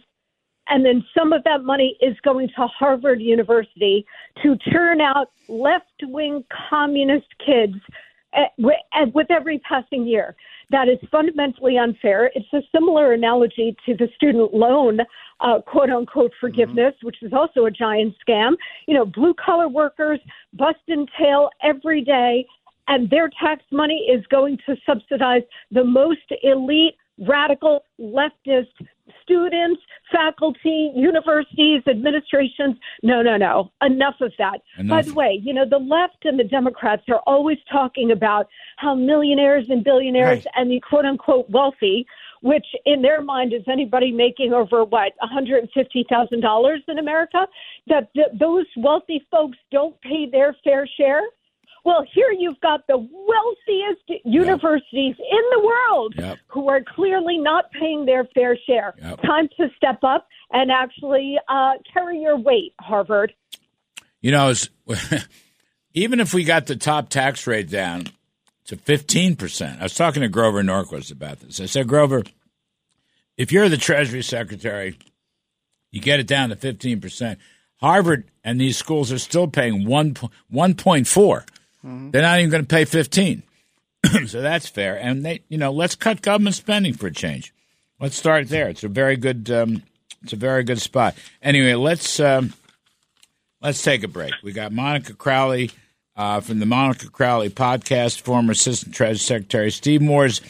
And 0.69 0.85
then 0.85 1.05
some 1.17 1.33
of 1.33 1.43
that 1.45 1.65
money 1.65 1.97
is 2.01 2.15
going 2.23 2.49
to 2.49 2.67
Harvard 2.67 3.21
University 3.21 4.05
to 4.43 4.57
turn 4.71 5.01
out 5.01 5.31
left 5.49 5.87
wing 6.03 6.45
communist 6.71 7.27
kids 7.45 7.75
at, 8.35 8.53
with, 8.59 8.77
at, 8.95 9.13
with 9.15 9.31
every 9.31 9.59
passing 9.61 10.07
year. 10.07 10.37
That 10.73 10.89
is 10.89 10.99
fundamentally 11.11 11.79
unfair. 11.79 12.33
It's 12.35 12.53
a 12.53 12.63
similar 12.75 13.13
analogy 13.13 13.77
to 13.87 13.95
the 13.95 14.09
student 14.17 14.53
loan, 14.53 15.01
uh, 15.41 15.61
quote 15.61 15.91
unquote, 15.91 16.33
forgiveness, 16.41 16.95
which 17.03 17.23
is 17.23 17.33
also 17.33 17.67
a 17.67 17.71
giant 17.71 18.15
scam. 18.27 18.55
You 18.89 18.95
know, 18.95 19.05
blue 19.05 19.35
collar 19.35 19.69
workers 19.69 20.19
bust 20.55 20.81
and 20.89 21.09
tail 21.21 21.51
every 21.63 22.03
day, 22.03 22.47
and 22.89 23.09
their 23.09 23.31
tax 23.41 23.63
money 23.71 24.09
is 24.13 24.27
going 24.27 24.59
to 24.67 24.75
subsidize 24.85 25.43
the 25.71 25.85
most 25.85 26.21
elite, 26.43 26.97
radical, 27.19 27.85
leftist 28.01 28.69
students, 29.23 29.81
faculty, 30.11 30.91
universities, 30.95 31.83
administrations. 31.87 32.77
No, 33.03 33.23
no, 33.23 33.37
no. 33.37 33.71
Enough 33.83 34.17
of 34.21 34.33
that. 34.39 34.61
Enough. 34.79 34.91
By 34.91 35.03
the 35.03 35.15
way, 35.15 35.41
you 35.43 35.53
know, 35.53 35.65
the 35.69 35.79
left 35.79 36.25
and 36.25 36.39
the 36.39 36.45
Democrats 36.45 37.03
are 37.09 37.21
always 37.27 37.59
talking 37.71 38.11
about 38.13 38.47
how 38.77 38.95
millionaires 38.95 39.67
and 39.69 39.85
billionaires 39.85 40.45
Right. 40.45 40.47
and 40.57 40.71
the 40.71 40.81
quote 40.81 41.05
unquote 41.05 41.49
wealthy, 41.51 42.07
which 42.43 42.67
in 42.87 43.03
their 43.03 43.23
mind 43.23 43.53
is 43.53 43.63
anybody 43.69 44.11
making 44.11 44.53
over 44.53 44.85
what, 44.85 45.13
$150,000 45.23 46.79
in 46.89 46.99
America, 46.99 47.47
that 47.89 48.13
th- 48.15 48.29
those 48.39 48.67
wealthy 48.77 49.25
folks 49.31 49.59
don't 49.71 50.01
pay 50.01 50.27
their 50.31 50.57
fair 50.65 50.87
share. 50.97 51.23
Well, 51.85 52.05
here 52.15 52.31
you've 52.39 52.61
got 52.61 52.87
the 52.87 52.97
wealthiest 52.97 54.25
universities 54.25 55.17
in 55.19 55.43
the 55.53 55.61
world 55.65 56.15
Yep. 56.17 56.39
who 56.47 56.69
are 56.69 56.81
clearly 56.83 57.39
not 57.39 57.71
paying 57.73 58.05
their 58.07 58.25
fair 58.35 58.57
share. 58.67 58.95
Time 59.25 59.49
to 59.57 59.69
step 59.77 59.99
up 60.05 60.29
and 60.53 60.71
actually 60.71 61.37
uh, 61.49 61.73
carry 61.93 62.21
your 62.21 62.37
weight, 62.39 62.75
Harvard. 62.81 63.33
You 64.21 64.31
know, 64.31 64.53
even 65.95 66.21
if 66.21 66.33
we 66.33 66.45
got 66.45 66.67
the 66.67 66.77
top 66.77 67.09
tax 67.09 67.47
rate 67.49 67.69
down 67.69 68.05
to 68.67 68.77
15%, 68.77 69.81
I 69.81 69.83
was 69.83 69.95
talking 69.95 70.23
to 70.23 70.29
Grover 70.29 70.63
Norquist 70.63 71.11
about 71.11 71.41
this. 71.41 71.61
I 71.61 71.67
said, 71.67 71.89
Grover, 71.89 72.23
if 73.37 73.51
you're 73.51 73.69
the 73.69 73.77
Treasury 73.77 74.23
Secretary, 74.23 74.97
you 75.91 76.01
get 76.01 76.21
it 76.21 76.29
down 76.29 76.51
to 76.51 76.57
15%. 76.57 77.39
Harvard 77.81 78.31
and 78.45 78.61
these 78.61 78.77
schools 78.77 79.11
are 79.11 79.19
still 79.19 79.49
paying 79.49 79.85
1, 79.85 80.15
1.4. 80.15 81.45
They're 81.83 82.23
not 82.23 82.39
even 82.39 82.51
going 82.51 82.63
to 82.63 82.69
pay 82.69 82.85
15. 82.85 83.43
so 84.27 84.41
that's 84.41 84.69
fair. 84.69 84.97
And 84.97 85.25
they, 85.25 85.43
you 85.49 85.59
know, 85.59 85.73
let's 85.73 85.95
cut 85.95 86.23
government 86.23 86.55
spending 86.55 86.95
for 86.95 87.09
a 87.09 87.13
change. 87.13 87.53
Let's 88.01 88.17
start 88.17 88.49
there. 88.49 88.69
It's 88.69 88.85
a 88.85 88.89
very 88.89 89.17
good, 89.17 89.51
um, 89.51 89.83
it's 90.23 90.33
a 90.33 90.37
very 90.37 90.65
good 90.65 90.81
spot. 90.81 91.17
Anyway, 91.41 91.75
let's 91.75 92.21
um, 92.21 92.53
let's 93.61 93.83
take 93.83 94.03
a 94.03 94.09
break. 94.09 94.33
We 94.43 94.53
got 94.53 94.73
Monica 94.73 95.15
Crowley 95.15 95.71
uh, 96.17 96.41
from 96.41 96.59
the 96.59 96.67
Monica 96.67 97.09
Crowley 97.11 97.51
podcast, 97.51 98.21
former 98.21 98.53
Assistant 98.53 98.95
Treasury 98.95 99.19
Secretary 99.19 99.71
Steve 99.71 100.03
Moore's 100.03 100.41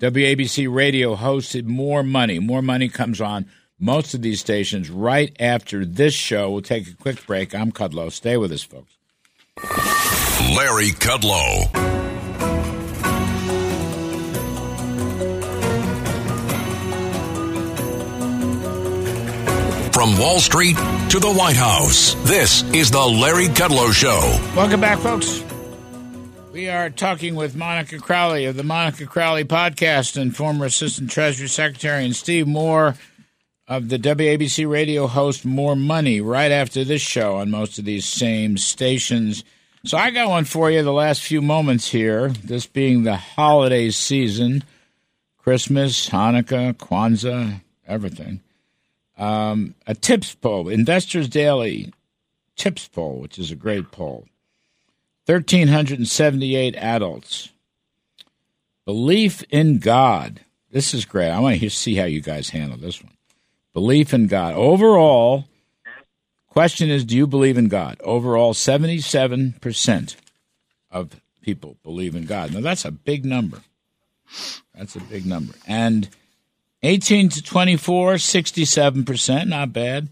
WABC 0.00 0.72
radio 0.72 1.16
hosted 1.16 1.64
More 1.64 2.02
Money. 2.02 2.38
More 2.38 2.62
Money 2.62 2.88
comes 2.88 3.20
on 3.20 3.46
most 3.80 4.14
of 4.14 4.22
these 4.22 4.40
stations 4.40 4.90
right 4.90 5.34
after 5.40 5.84
this 5.84 6.14
show. 6.14 6.50
We'll 6.50 6.62
take 6.62 6.88
a 6.88 6.94
quick 6.94 7.26
break. 7.26 7.54
I'm 7.54 7.72
Kudlow. 7.72 8.12
Stay 8.12 8.36
with 8.36 8.52
us, 8.52 8.62
folks. 8.62 9.97
Larry 10.40 10.90
Kudlow. 10.90 11.68
From 19.92 20.16
Wall 20.16 20.38
Street 20.38 20.76
to 21.10 21.18
the 21.18 21.34
White 21.36 21.56
House, 21.56 22.14
this 22.22 22.62
is 22.72 22.92
the 22.92 23.04
Larry 23.04 23.46
Kudlow 23.46 23.92
Show. 23.92 24.20
Welcome 24.54 24.80
back, 24.80 25.00
folks. 25.00 25.42
We 26.52 26.68
are 26.68 26.88
talking 26.88 27.34
with 27.34 27.56
Monica 27.56 27.98
Crowley 27.98 28.44
of 28.44 28.54
the 28.56 28.62
Monica 28.62 29.06
Crowley 29.06 29.44
podcast 29.44 30.16
and 30.16 30.36
former 30.36 30.66
Assistant 30.66 31.10
Treasury 31.10 31.48
Secretary, 31.48 32.04
and 32.04 32.14
Steve 32.14 32.46
Moore 32.46 32.94
of 33.66 33.88
the 33.88 33.98
WABC 33.98 34.70
radio 34.70 35.08
host 35.08 35.44
More 35.44 35.74
Money 35.74 36.20
right 36.20 36.52
after 36.52 36.84
this 36.84 37.02
show 37.02 37.36
on 37.36 37.50
most 37.50 37.80
of 37.80 37.84
these 37.84 38.06
same 38.06 38.56
stations. 38.56 39.42
So 39.84 39.96
I 39.96 40.10
got 40.10 40.28
one 40.28 40.44
for 40.44 40.70
you 40.70 40.82
the 40.82 40.92
last 40.92 41.22
few 41.22 41.40
moments 41.40 41.88
here, 41.88 42.28
this 42.28 42.66
being 42.66 43.04
the 43.04 43.16
holiday 43.16 43.90
season 43.90 44.64
Christmas, 45.36 46.10
Hanukkah, 46.10 46.74
Kwanzaa, 46.74 47.62
everything. 47.86 48.40
Um, 49.16 49.74
a 49.86 49.94
tips 49.94 50.34
poll, 50.34 50.68
Investors 50.68 51.28
Daily 51.28 51.92
tips 52.56 52.86
poll, 52.88 53.20
which 53.20 53.38
is 53.38 53.50
a 53.50 53.56
great 53.56 53.90
poll. 53.90 54.26
1,378 55.26 56.74
adults. 56.76 57.50
Belief 58.84 59.42
in 59.50 59.78
God. 59.78 60.40
This 60.70 60.92
is 60.92 61.04
great. 61.04 61.30
I 61.30 61.40
want 61.40 61.60
to 61.60 61.70
see 61.70 61.94
how 61.94 62.04
you 62.04 62.20
guys 62.20 62.50
handle 62.50 62.78
this 62.78 63.02
one. 63.02 63.12
Belief 63.72 64.12
in 64.12 64.26
God. 64.26 64.54
Overall, 64.54 65.46
question 66.58 66.90
is 66.90 67.04
do 67.04 67.16
you 67.16 67.28
believe 67.28 67.56
in 67.56 67.68
God? 67.68 68.00
Overall, 68.02 68.52
77% 68.52 70.16
of 70.90 71.20
people 71.40 71.76
believe 71.84 72.16
in 72.16 72.24
God. 72.24 72.52
Now, 72.52 72.62
that's 72.62 72.84
a 72.84 72.90
big 72.90 73.24
number. 73.24 73.60
That's 74.74 74.96
a 74.96 75.00
big 75.00 75.24
number. 75.24 75.54
And 75.68 76.08
18 76.82 77.28
to 77.28 77.42
24, 77.42 78.14
67%, 78.14 79.46
not 79.46 79.72
bad. 79.72 80.08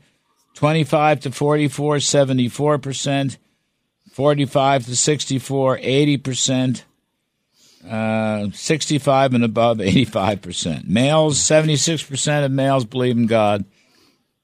25 0.54 1.20
to 1.22 1.32
44, 1.32 1.96
74%. 1.96 3.38
45 4.12 4.84
to 4.84 4.94
64, 4.94 5.78
80%. 5.78 6.82
Uh, 7.90 8.50
65 8.52 9.34
and 9.34 9.42
above, 9.42 9.78
85%. 9.78 10.86
Males, 10.86 11.40
76% 11.40 12.44
of 12.44 12.52
males 12.52 12.84
believe 12.84 13.16
in 13.16 13.26
God. 13.26 13.64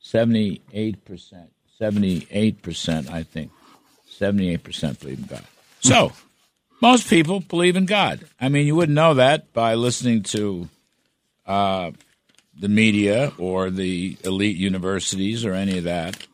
78%. 0.04 1.46
78%, 1.82 3.10
I 3.10 3.22
think. 3.22 3.50
78% 4.20 5.00
believe 5.00 5.18
in 5.18 5.24
God. 5.24 5.44
So, 5.80 6.12
most 6.80 7.08
people 7.08 7.40
believe 7.40 7.76
in 7.76 7.86
God. 7.86 8.20
I 8.40 8.48
mean, 8.48 8.66
you 8.66 8.76
wouldn't 8.76 8.94
know 8.94 9.14
that 9.14 9.52
by 9.52 9.74
listening 9.74 10.22
to 10.24 10.68
uh, 11.46 11.90
the 12.58 12.68
media 12.68 13.32
or 13.38 13.70
the 13.70 14.16
elite 14.24 14.56
universities 14.56 15.44
or 15.44 15.54
any 15.54 15.78
of 15.78 15.84
that. 15.84 16.26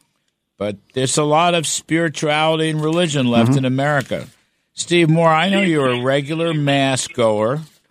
But 0.59 0.77
there's 0.93 1.17
a 1.17 1.25
lot 1.25 1.55
of 1.55 1.67
spirituality 1.67 2.69
and 2.69 2.83
religion 2.83 3.27
left 3.27 3.57
in 3.57 3.65
America. 3.65 4.27
Steve 4.75 5.09
Moore, 5.09 5.29
I 5.29 5.49
know 5.51 5.61
you're 5.61 5.89
a 5.89 6.03
regular 6.03 6.53
mass 6.53 7.07
goer. 7.07 7.61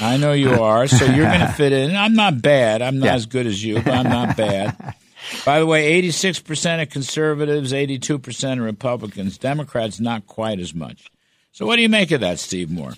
I 0.00 0.16
know 0.18 0.32
you 0.32 0.62
are, 0.62 0.86
so 0.86 1.04
you're 1.04 1.26
going 1.26 1.40
to 1.40 1.52
fit 1.52 1.72
in. 1.72 1.94
I'm 1.94 2.14
not 2.14 2.40
bad. 2.40 2.82
I'm 2.82 2.98
not 2.98 3.08
as 3.08 3.26
good 3.26 3.46
as 3.46 3.62
you, 3.62 3.74
but 3.74 3.88
I'm 3.88 4.08
not 4.08 4.36
bad. 4.36 4.94
By 5.44 5.58
the 5.58 5.66
way, 5.66 6.00
86% 6.02 6.82
of 6.82 6.90
conservatives, 6.90 7.72
82% 7.72 8.52
of 8.52 8.58
Republicans. 8.58 9.38
Democrats, 9.38 10.00
not 10.00 10.26
quite 10.26 10.60
as 10.60 10.74
much. 10.74 11.10
So, 11.52 11.66
what 11.66 11.76
do 11.76 11.82
you 11.82 11.88
make 11.88 12.10
of 12.12 12.20
that, 12.20 12.38
Steve 12.38 12.70
Moore? 12.70 12.94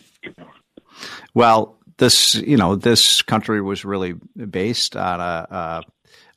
Well, 1.35 1.77
this 1.97 2.35
you 2.35 2.57
know 2.57 2.77
this 2.77 3.23
country 3.23 3.61
was 3.61 3.85
really 3.85 4.13
based 4.13 4.97
on 4.97 5.21
a 5.21 5.47
a, 5.51 5.83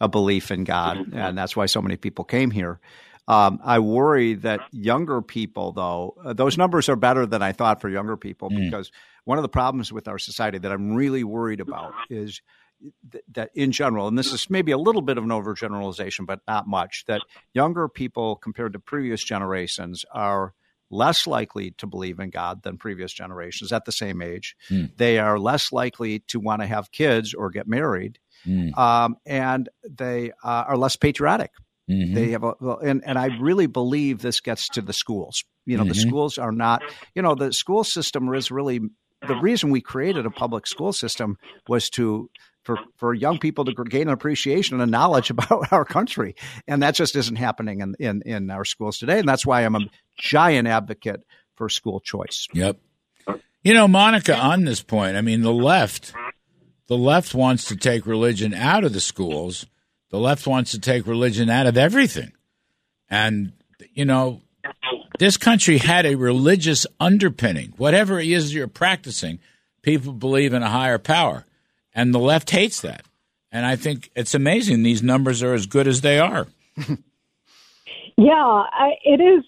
a 0.02 0.08
belief 0.08 0.52
in 0.52 0.64
God, 0.64 1.14
and 1.14 1.38
that's 1.38 1.56
why 1.56 1.68
so 1.68 1.82
many 1.82 1.96
people 1.96 2.26
came 2.26 2.52
here. 2.52 2.80
Um, 3.28 3.60
I 3.64 3.80
worry 3.80 4.36
that 4.36 4.62
younger 4.72 5.22
people, 5.22 5.74
though, 5.74 6.16
uh, 6.24 6.34
those 6.34 6.58
numbers 6.58 6.88
are 6.88 6.96
better 6.96 7.26
than 7.26 7.42
I 7.42 7.52
thought 7.52 7.82
for 7.82 7.90
younger 7.90 8.16
people 8.16 8.50
because 8.50 8.90
one 9.26 9.38
of 9.38 9.42
the 9.42 9.50
problems 9.50 9.92
with 9.92 10.08
our 10.08 10.18
society 10.18 10.60
that 10.60 10.72
I'm 10.72 10.96
really 10.96 11.26
worried 11.26 11.60
about 11.60 11.94
is 12.10 12.42
th- 13.12 13.24
that 13.34 13.52
in 13.56 13.72
general, 13.72 14.08
and 14.08 14.18
this 14.18 14.32
is 14.34 14.50
maybe 14.50 14.72
a 14.72 14.78
little 14.78 15.02
bit 15.02 15.18
of 15.18 15.24
an 15.24 15.30
overgeneralization, 15.30 16.26
but 16.26 16.42
not 16.48 16.68
much, 16.68 17.04
that 17.08 17.22
younger 17.54 17.88
people 17.88 18.36
compared 18.36 18.74
to 18.74 18.80
previous 18.80 19.24
generations 19.24 20.06
are 20.14 20.54
less 20.90 21.28
likely 21.28 21.72
to 21.72 21.86
believe 21.86 22.20
in 22.20 22.30
God 22.30 22.64
than 22.64 22.78
previous 22.78 23.12
generations 23.12 23.74
at 23.74 23.84
the 23.86 23.92
same 23.92 24.22
age. 24.22 24.56
Hmm. 24.70 24.86
They 24.96 25.20
are 25.20 25.38
less 25.38 25.72
likely 25.74 26.20
to 26.28 26.40
want 26.40 26.62
to 26.62 26.68
have 26.68 26.92
kids 26.92 27.34
or 27.34 27.50
get 27.50 27.68
married, 27.68 28.20
Hmm. 28.46 28.74
um, 28.76 29.18
and 29.26 29.68
they 29.84 30.32
uh, 30.44 30.66
are 30.68 30.78
less 30.78 30.96
patriotic. 30.96 31.52
Mhm. 31.90 32.14
They 32.16 32.32
have, 32.32 32.44
a, 32.44 32.54
well, 32.60 32.80
and 32.80 33.02
and 33.06 33.18
I 33.18 33.28
really 33.40 33.66
believe 33.68 34.20
this 34.22 34.42
gets 34.42 34.68
to 34.70 34.82
the 34.82 34.92
schools. 34.94 35.44
You 35.66 35.78
know, 35.78 35.86
the 35.86 35.94
Mhm. 35.94 36.08
schools 36.08 36.38
are 36.38 36.52
not. 36.52 36.84
You 37.16 37.22
know, 37.22 37.34
the 37.34 37.52
school 37.54 37.84
system 37.86 38.34
is 38.34 38.52
really 38.52 38.80
the 39.28 39.36
reason 39.36 39.72
we 39.72 39.82
created 39.82 40.26
a 40.26 40.30
public 40.32 40.68
school 40.68 40.94
system 40.94 41.38
was 41.68 41.90
to 41.92 42.30
for 42.68 42.78
for 42.98 43.14
young 43.14 43.40
people 43.40 43.66
to 43.66 43.74
gain 43.86 44.04
an 44.04 44.14
appreciation 44.14 44.76
and 44.76 44.84
a 44.84 44.92
knowledge 44.92 45.30
about 45.32 45.72
our 45.72 45.86
country, 45.86 46.36
and 46.68 46.84
that 46.84 46.94
just 46.94 47.16
isn't 47.16 47.38
happening 47.38 47.80
in 47.80 47.96
in, 47.98 48.22
in 48.26 48.52
our 48.52 48.66
schools 48.66 49.00
today. 49.00 49.18
And 49.18 49.28
that's 49.28 49.46
why 49.46 49.62
I'm 49.62 49.76
a 49.76 49.88
giant 50.18 50.68
advocate 50.68 51.24
for 51.56 51.70
school 51.70 52.00
choice. 52.00 52.48
Yep. 52.54 52.78
You 53.64 53.74
know, 53.74 53.88
Monica, 53.88 54.38
on 54.38 54.66
this 54.66 54.82
point, 54.82 55.18
I 55.18 55.22
mean, 55.22 55.42
the 55.42 55.52
left, 55.52 56.14
the 56.88 56.98
left 56.98 57.34
wants 57.34 57.66
to 57.66 57.76
take 57.76 58.06
religion 58.06 58.54
out 58.54 58.84
of 58.84 58.94
the 58.94 59.02
schools. 59.02 59.66
The 60.10 60.20
left 60.20 60.48
wants 60.48 60.72
to 60.72 60.80
take 60.80 61.08
religion 61.08 61.50
out 61.50 61.68
of 61.68 61.76
everything. 61.76 62.32
And, 63.10 63.54
you 63.94 64.06
know, 64.06 64.42
this 65.20 65.36
country 65.36 65.80
had 65.80 66.06
a 66.06 66.16
religious 66.16 66.88
underpinning. 67.00 67.74
Whatever 67.78 68.20
it 68.20 68.28
is 68.28 68.54
you're 68.54 68.68
practicing, 68.68 69.40
people 69.82 70.14
believe 70.14 70.54
in 70.54 70.64
a 70.64 70.70
higher 70.70 71.00
power, 71.00 71.46
and 71.98 72.14
the 72.14 72.20
left 72.20 72.52
hates 72.52 72.80
that. 72.82 73.04
And 73.52 73.66
I 73.66 73.76
think 73.76 74.12
it's 74.16 74.34
amazing 74.34 74.84
these 74.84 75.04
numbers 75.04 75.44
are 75.44 75.54
as 75.54 75.66
good 75.66 75.88
as 75.88 76.00
they 76.00 76.20
are. 76.20 76.48
Yeah, 78.20 78.34
I, 78.34 78.94
it 79.04 79.22
is 79.22 79.44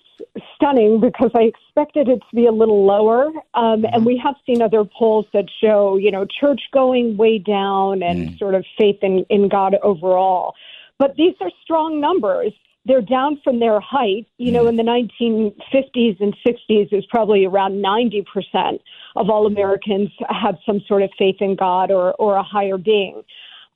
stunning 0.55 0.99
because 1.01 1.31
I 1.33 1.41
expected 1.41 2.07
it 2.07 2.19
to 2.29 2.35
be 2.35 2.45
a 2.45 2.51
little 2.51 2.85
lower. 2.85 3.31
Um, 3.55 3.83
and 3.91 4.05
we 4.05 4.21
have 4.23 4.35
seen 4.45 4.61
other 4.61 4.83
polls 4.83 5.25
that 5.33 5.45
show, 5.59 5.97
you 5.97 6.11
know, 6.11 6.27
church 6.39 6.61
going 6.71 7.17
way 7.17 7.39
down 7.39 8.03
and 8.03 8.37
sort 8.37 8.53
of 8.53 8.63
faith 8.77 8.99
in, 9.01 9.25
in 9.31 9.49
God 9.49 9.75
overall. 9.81 10.53
But 10.99 11.15
these 11.15 11.33
are 11.41 11.49
strong 11.63 11.99
numbers. 11.99 12.53
They're 12.89 13.01
down 13.03 13.39
from 13.43 13.59
their 13.59 13.79
height. 13.79 14.25
You 14.37 14.51
know, 14.51 14.65
in 14.65 14.75
the 14.75 14.81
1950s 14.81 16.19
and 16.19 16.35
60s, 16.43 16.91
it 16.91 16.91
was 16.91 17.05
probably 17.05 17.45
around 17.45 17.73
90% 17.83 18.79
of 19.15 19.29
all 19.29 19.45
Americans 19.45 20.09
had 20.27 20.57
some 20.65 20.81
sort 20.87 21.03
of 21.03 21.11
faith 21.15 21.35
in 21.39 21.55
God 21.55 21.91
or, 21.91 22.15
or 22.15 22.35
a 22.35 22.41
higher 22.41 22.79
being. 22.79 23.21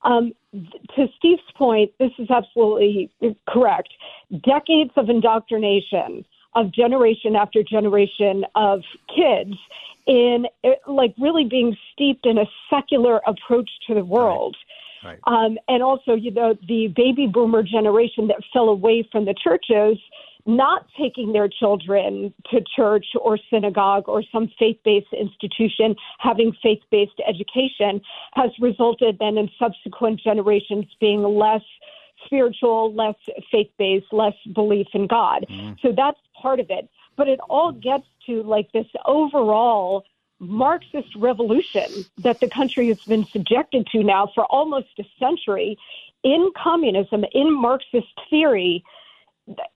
Um, 0.02 0.34
to 0.95 1.07
Steve's 1.15 1.44
point, 1.56 1.91
this 1.99 2.10
is 2.18 2.31
absolutely 2.31 3.11
correct. 3.48 3.90
Decades 4.31 4.91
of 4.95 5.10
indoctrination 5.10 6.26
of 6.56 6.72
generation 6.72 7.35
after 7.35 7.61
generation 7.61 8.45
of 8.56 8.81
kids 9.15 9.53
in 10.07 10.48
like 10.88 11.14
really 11.19 11.45
being 11.45 11.77
steeped 11.94 12.26
in 12.26 12.40
a 12.40 12.45
secular 12.68 13.22
approach 13.27 13.69
to 13.88 13.94
the 13.94 14.03
world. 14.03 14.56
Right. 14.56 14.82
Um, 15.25 15.57
and 15.67 15.84
also, 15.84 16.13
you 16.13 16.31
know, 16.31 16.55
the 16.67 16.88
baby 16.95 17.27
boomer 17.27 17.63
generation 17.63 18.27
that 18.27 18.38
fell 18.51 18.69
away 18.69 19.07
from 19.11 19.25
the 19.25 19.34
churches, 19.34 19.97
not 20.45 20.85
taking 20.99 21.31
their 21.31 21.47
children 21.47 22.34
to 22.51 22.61
church 22.75 23.05
or 23.21 23.38
synagogue 23.49 24.07
or 24.07 24.23
some 24.31 24.49
faith 24.59 24.77
based 24.84 25.13
institution, 25.13 25.95
having 26.19 26.53
faith 26.61 26.81
based 26.91 27.19
education, 27.27 28.01
has 28.34 28.51
resulted 28.59 29.17
then 29.19 29.38
in 29.38 29.49
subsequent 29.57 30.19
generations 30.19 30.85
being 30.99 31.23
less 31.23 31.61
spiritual, 32.25 32.93
less 32.93 33.15
faith 33.51 33.69
based, 33.77 34.07
less 34.11 34.35
belief 34.53 34.88
in 34.93 35.07
God. 35.07 35.45
So 35.81 35.93
that's 35.95 36.19
part 36.41 36.59
of 36.59 36.67
it. 36.69 36.89
But 37.15 37.27
it 37.27 37.39
all 37.49 37.71
gets 37.71 38.05
to 38.25 38.43
like 38.43 38.71
this 38.71 38.88
overall 39.05 40.03
Marxist 40.44 41.15
revolution 41.15 42.06
that 42.18 42.40
the 42.40 42.49
country 42.49 42.88
has 42.88 43.02
been 43.02 43.26
subjected 43.26 43.88
to 43.88 44.03
now 44.03 44.30
for 44.34 44.45
almost 44.45 44.88
a 44.99 45.03
century 45.20 45.78
in 46.24 46.52
communism, 46.61 47.26
in 47.34 47.53
Marxist 47.53 48.07
theory. 48.30 48.84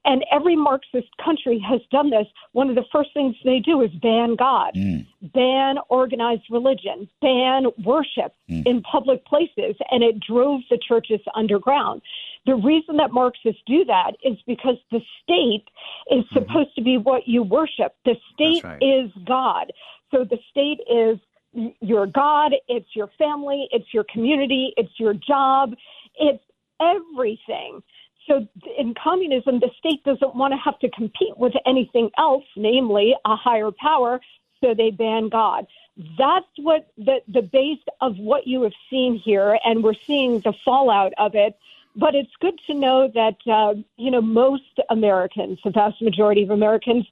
And 0.05 0.25
every 0.31 0.55
Marxist 0.55 1.09
country 1.23 1.59
has 1.59 1.81
done 1.91 2.09
this. 2.09 2.25
One 2.53 2.69
of 2.69 2.75
the 2.75 2.85
first 2.89 3.09
things 3.13 3.35
they 3.43 3.59
do 3.59 3.81
is 3.81 3.91
ban 4.01 4.37
God, 4.37 4.71
hmm. 4.75 4.99
ban 5.33 5.75
organized 5.89 6.43
religion, 6.49 7.09
ban 7.21 7.65
worship 7.83 8.33
hmm. 8.47 8.61
in 8.65 8.81
public 8.83 9.25
places, 9.25 9.75
and 9.91 10.03
it 10.03 10.21
drove 10.21 10.61
the 10.69 10.79
churches 10.87 11.19
underground. 11.35 12.01
The 12.47 12.55
reason 12.55 12.95
that 12.95 13.11
Marxists 13.11 13.61
do 13.67 13.83
that 13.85 14.11
is 14.23 14.37
because 14.47 14.77
the 14.89 15.01
state 15.21 15.65
is 16.09 16.23
mm-hmm. 16.23 16.33
supposed 16.33 16.73
to 16.75 16.81
be 16.81 16.97
what 16.97 17.27
you 17.27 17.43
worship. 17.43 17.93
The 18.05 18.15
state 18.33 18.63
right. 18.63 18.81
is 18.81 19.11
God. 19.25 19.73
So 20.11 20.23
the 20.23 20.37
state 20.49 20.79
is 20.89 21.19
your 21.81 22.05
God, 22.07 22.53
it's 22.67 22.95
your 22.95 23.09
family, 23.17 23.67
it's 23.71 23.93
your 23.93 24.05
community, 24.11 24.73
it's 24.77 24.91
your 24.99 25.13
job, 25.13 25.73
it's 26.15 26.43
everything. 26.81 27.81
So 28.27 28.47
in 28.77 28.93
communism, 29.01 29.59
the 29.59 29.69
state 29.79 30.03
doesn't 30.03 30.35
want 30.35 30.53
to 30.53 30.57
have 30.57 30.77
to 30.79 30.89
compete 30.89 31.37
with 31.37 31.53
anything 31.65 32.09
else, 32.17 32.43
namely 32.55 33.15
a 33.25 33.35
higher 33.35 33.71
power, 33.71 34.19
so 34.61 34.73
they 34.73 34.91
ban 34.91 35.29
God. 35.29 35.65
That's 36.17 36.45
what 36.57 36.91
the, 36.97 37.21
the 37.27 37.41
base 37.41 37.79
of 38.01 38.17
what 38.17 38.45
you 38.45 38.63
have 38.63 38.73
seen 38.89 39.19
here, 39.23 39.57
and 39.63 39.83
we're 39.83 39.93
seeing 40.05 40.41
the 40.41 40.53
fallout 40.65 41.13
of 41.17 41.35
it. 41.35 41.57
But 41.95 42.13
it's 42.13 42.31
good 42.39 42.59
to 42.67 42.75
know 42.75 43.09
that, 43.15 43.37
uh, 43.51 43.73
you 43.97 44.11
know, 44.11 44.21
most 44.21 44.79
Americans, 44.89 45.57
the 45.63 45.71
vast 45.71 45.99
majority 46.01 46.43
of 46.43 46.51
Americans, 46.51 47.07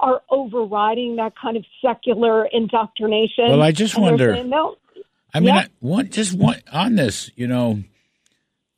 are 0.00 0.22
overriding 0.30 1.16
that 1.16 1.32
kind 1.40 1.56
of 1.56 1.64
secular 1.84 2.46
indoctrination. 2.46 3.48
Well, 3.48 3.62
I 3.62 3.72
just 3.72 3.96
wonder- 3.98 4.34
saying, 4.34 4.48
no, 4.48 4.76
I 5.32 5.40
mean, 5.40 5.54
Yeah. 5.54 5.60
I, 5.60 5.66
one 5.80 6.08
just 6.10 6.34
one 6.36 6.60
on 6.72 6.96
this. 6.96 7.30
You 7.36 7.46
know, 7.46 7.82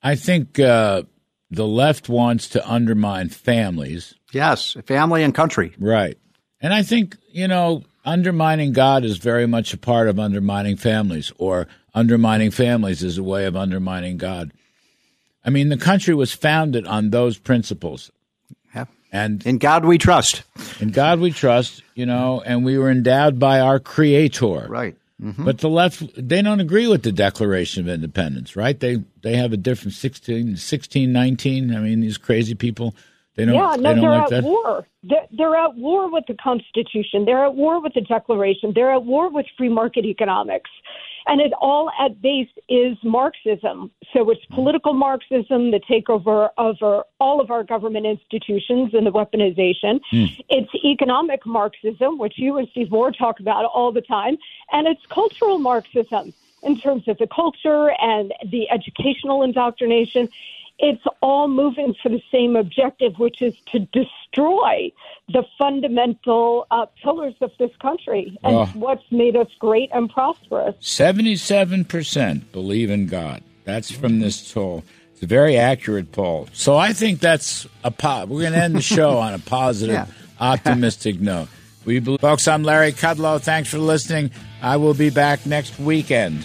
I 0.03 0.16
think 0.16 0.59
uh, 0.59 1.03
the 1.51 1.66
left 1.66 2.09
wants 2.09 2.49
to 2.51 2.69
undermine 2.69 3.28
families. 3.31 4.15
Yes, 4.32 4.77
family 4.86 5.23
and 5.23 5.35
country. 5.35 5.74
Right. 5.78 6.19
And 6.61 6.73
I 6.74 6.82
think, 6.82 7.16
you 7.31 7.49
know, 7.49 7.85
undermining 8.05 8.73
God 8.73 9.05
is 9.05 9.19
very 9.19 9.47
much 9.47 9.73
a 9.73 9.78
part 9.78 10.09
of 10.09 10.19
undermining 10.19 10.77
families, 10.77 11.32
or 11.39 11.69
undermining 11.94 12.51
families 12.51 13.03
is 13.03 13.19
a 13.19 13.23
way 13.23 13.47
of 13.47 13.57
undermining 13.57 14.16
God. 14.16 14.53
I 15.44 15.51
mean, 15.51 15.70
the 15.70 15.77
country 15.77 16.15
was 16.15 16.32
founded 16.32 16.86
on 16.86 17.11
those 17.11 17.36
principles. 17.39 18.11
Yeah. 19.13 19.25
And 19.25 19.47
in 19.47 19.59
God 19.59 19.85
we 19.85 19.99
trust. 19.99 20.43
In 20.81 20.91
God 20.91 21.21
we 21.21 21.33
trust, 21.33 21.83
you 21.95 22.07
know, 22.07 22.43
and 22.45 22.65
we 22.65 22.79
were 22.79 22.91
endowed 22.91 23.39
by 23.39 23.61
our 23.61 23.79
creator. 23.79 24.67
Right. 24.69 24.97
Mm-hmm. 25.23 25.45
But 25.45 25.59
the 25.59 25.69
left, 25.69 26.03
they 26.17 26.43
don't 26.43 26.59
agree 26.59 26.89
with 26.89 27.05
the 27.05 27.13
Declaration 27.13 27.83
of 27.83 27.89
Independence, 27.89 28.57
right? 28.57 28.79
They 28.79 29.05
they 29.23 29.37
have 29.37 29.53
a 29.53 29.57
different 29.57 29.95
16, 29.95 30.57
16 30.57 31.13
19. 31.13 31.75
I 31.75 31.79
mean, 31.79 32.01
these 32.01 32.19
crazy 32.19 32.55
people, 32.55 32.97
they 33.37 33.45
don't, 33.45 33.55
yeah, 33.55 33.77
no, 33.79 33.95
they 33.95 34.01
don't 34.01 34.05
are 34.05 34.17
like 34.17 34.25
at 34.25 34.31
that. 34.31 34.43
war. 34.43 34.87
They're, 35.05 35.27
they're 35.31 35.57
at 35.57 35.77
war 35.77 36.11
with 36.11 36.25
the 36.27 36.35
Constitution. 36.35 37.25
They're 37.25 37.45
at 37.45 37.55
war 37.55 37.81
with 37.81 37.95
the 37.95 38.01
Declaration. 38.01 38.73
They're 38.75 38.93
at 38.93 39.05
war 39.05 39.31
with 39.31 39.47
free 39.57 39.69
market 39.69 40.05
economics. 40.05 40.71
And 41.27 41.40
it 41.40 41.53
all 41.61 41.90
at 42.01 42.20
base 42.20 42.49
is 42.69 42.97
Marxism. 43.03 43.90
So 44.12 44.31
it's 44.31 44.40
mm-hmm. 44.43 44.55
political 44.55 44.93
Marxism, 44.93 45.70
the 45.70 45.81
takeover 45.81 46.51
over 46.59 47.05
all 47.20 47.40
of 47.40 47.51
our 47.51 47.65
government 47.65 48.07
institutions 48.07 48.94
and 48.94 49.07
the 49.07 49.12
weaponization. 49.12 50.01
Hmm. 50.11 50.24
It's 50.49 50.70
economic 50.85 51.47
Marxism, 51.47 52.19
which 52.19 52.39
you 52.39 52.59
and 52.59 52.69
Steve 52.70 52.90
Moore 52.90 53.12
talk 53.12 53.40
about 53.40 53.65
all 53.65 53.93
the 53.93 54.01
time. 54.01 54.36
And 54.73 54.86
it's 54.86 55.05
cultural 55.07 55.59
Marxism 55.59 56.32
in 56.62 56.78
terms 56.78 57.09
of 57.09 57.19
the 57.19 57.27
culture 57.27 57.90
and 58.01 58.32
the 58.51 58.70
educational 58.70 59.43
indoctrination 59.43 60.28
it's 60.85 61.03
all 61.23 61.47
moving 61.49 61.95
for 62.03 62.09
the 62.09 62.21
same 62.33 62.57
objective, 62.57 63.15
which 63.19 63.41
is 63.41 63.55
to 63.71 63.79
destroy 63.93 64.91
the 65.29 65.45
fundamental 65.57 66.67
uh, 66.73 66.87
pillars 67.03 67.35
of 67.41 67.53
this 67.59 67.71
country 67.81 68.37
and 68.43 68.55
Oh. 68.57 68.67
what's 68.75 69.05
made 69.13 69.37
us 69.37 69.47
great 69.61 69.89
and 69.95 70.11
prosperous. 70.11 70.75
77% 70.81 72.51
believe 72.53 72.91
in 72.91 73.07
God. 73.07 73.43
That's 73.65 73.91
from 73.91 74.19
this 74.19 74.53
poll. 74.53 74.83
It's 75.13 75.23
a 75.23 75.27
very 75.27 75.57
accurate 75.57 76.11
poll. 76.13 76.49
So 76.53 76.77
I 76.77 76.93
think 76.93 77.21
that's 77.21 77.67
a 77.85 77.91
po- 77.93 78.27
we're 78.27 78.41
going 78.41 78.53
to 78.55 78.59
end 78.63 78.75
the 78.75 78.83
show 78.83 79.19
on 79.19 79.35
a 79.35 79.39
positive, 79.39 79.95
Yeah. 79.95 80.07
optimistic 80.41 81.21
note. 81.21 81.49
We 81.85 82.01
believe, 82.01 82.21
folks, 82.21 82.47
I'm 82.49 82.63
Larry 82.65 82.93
Kudlow. 82.93 83.41
Thanks 83.41 83.69
for 83.71 83.79
listening. 83.79 84.31
I 84.61 84.77
will 84.77 84.95
be 84.95 85.11
back 85.11 85.47
next 85.47 85.79
weekend. 85.79 86.45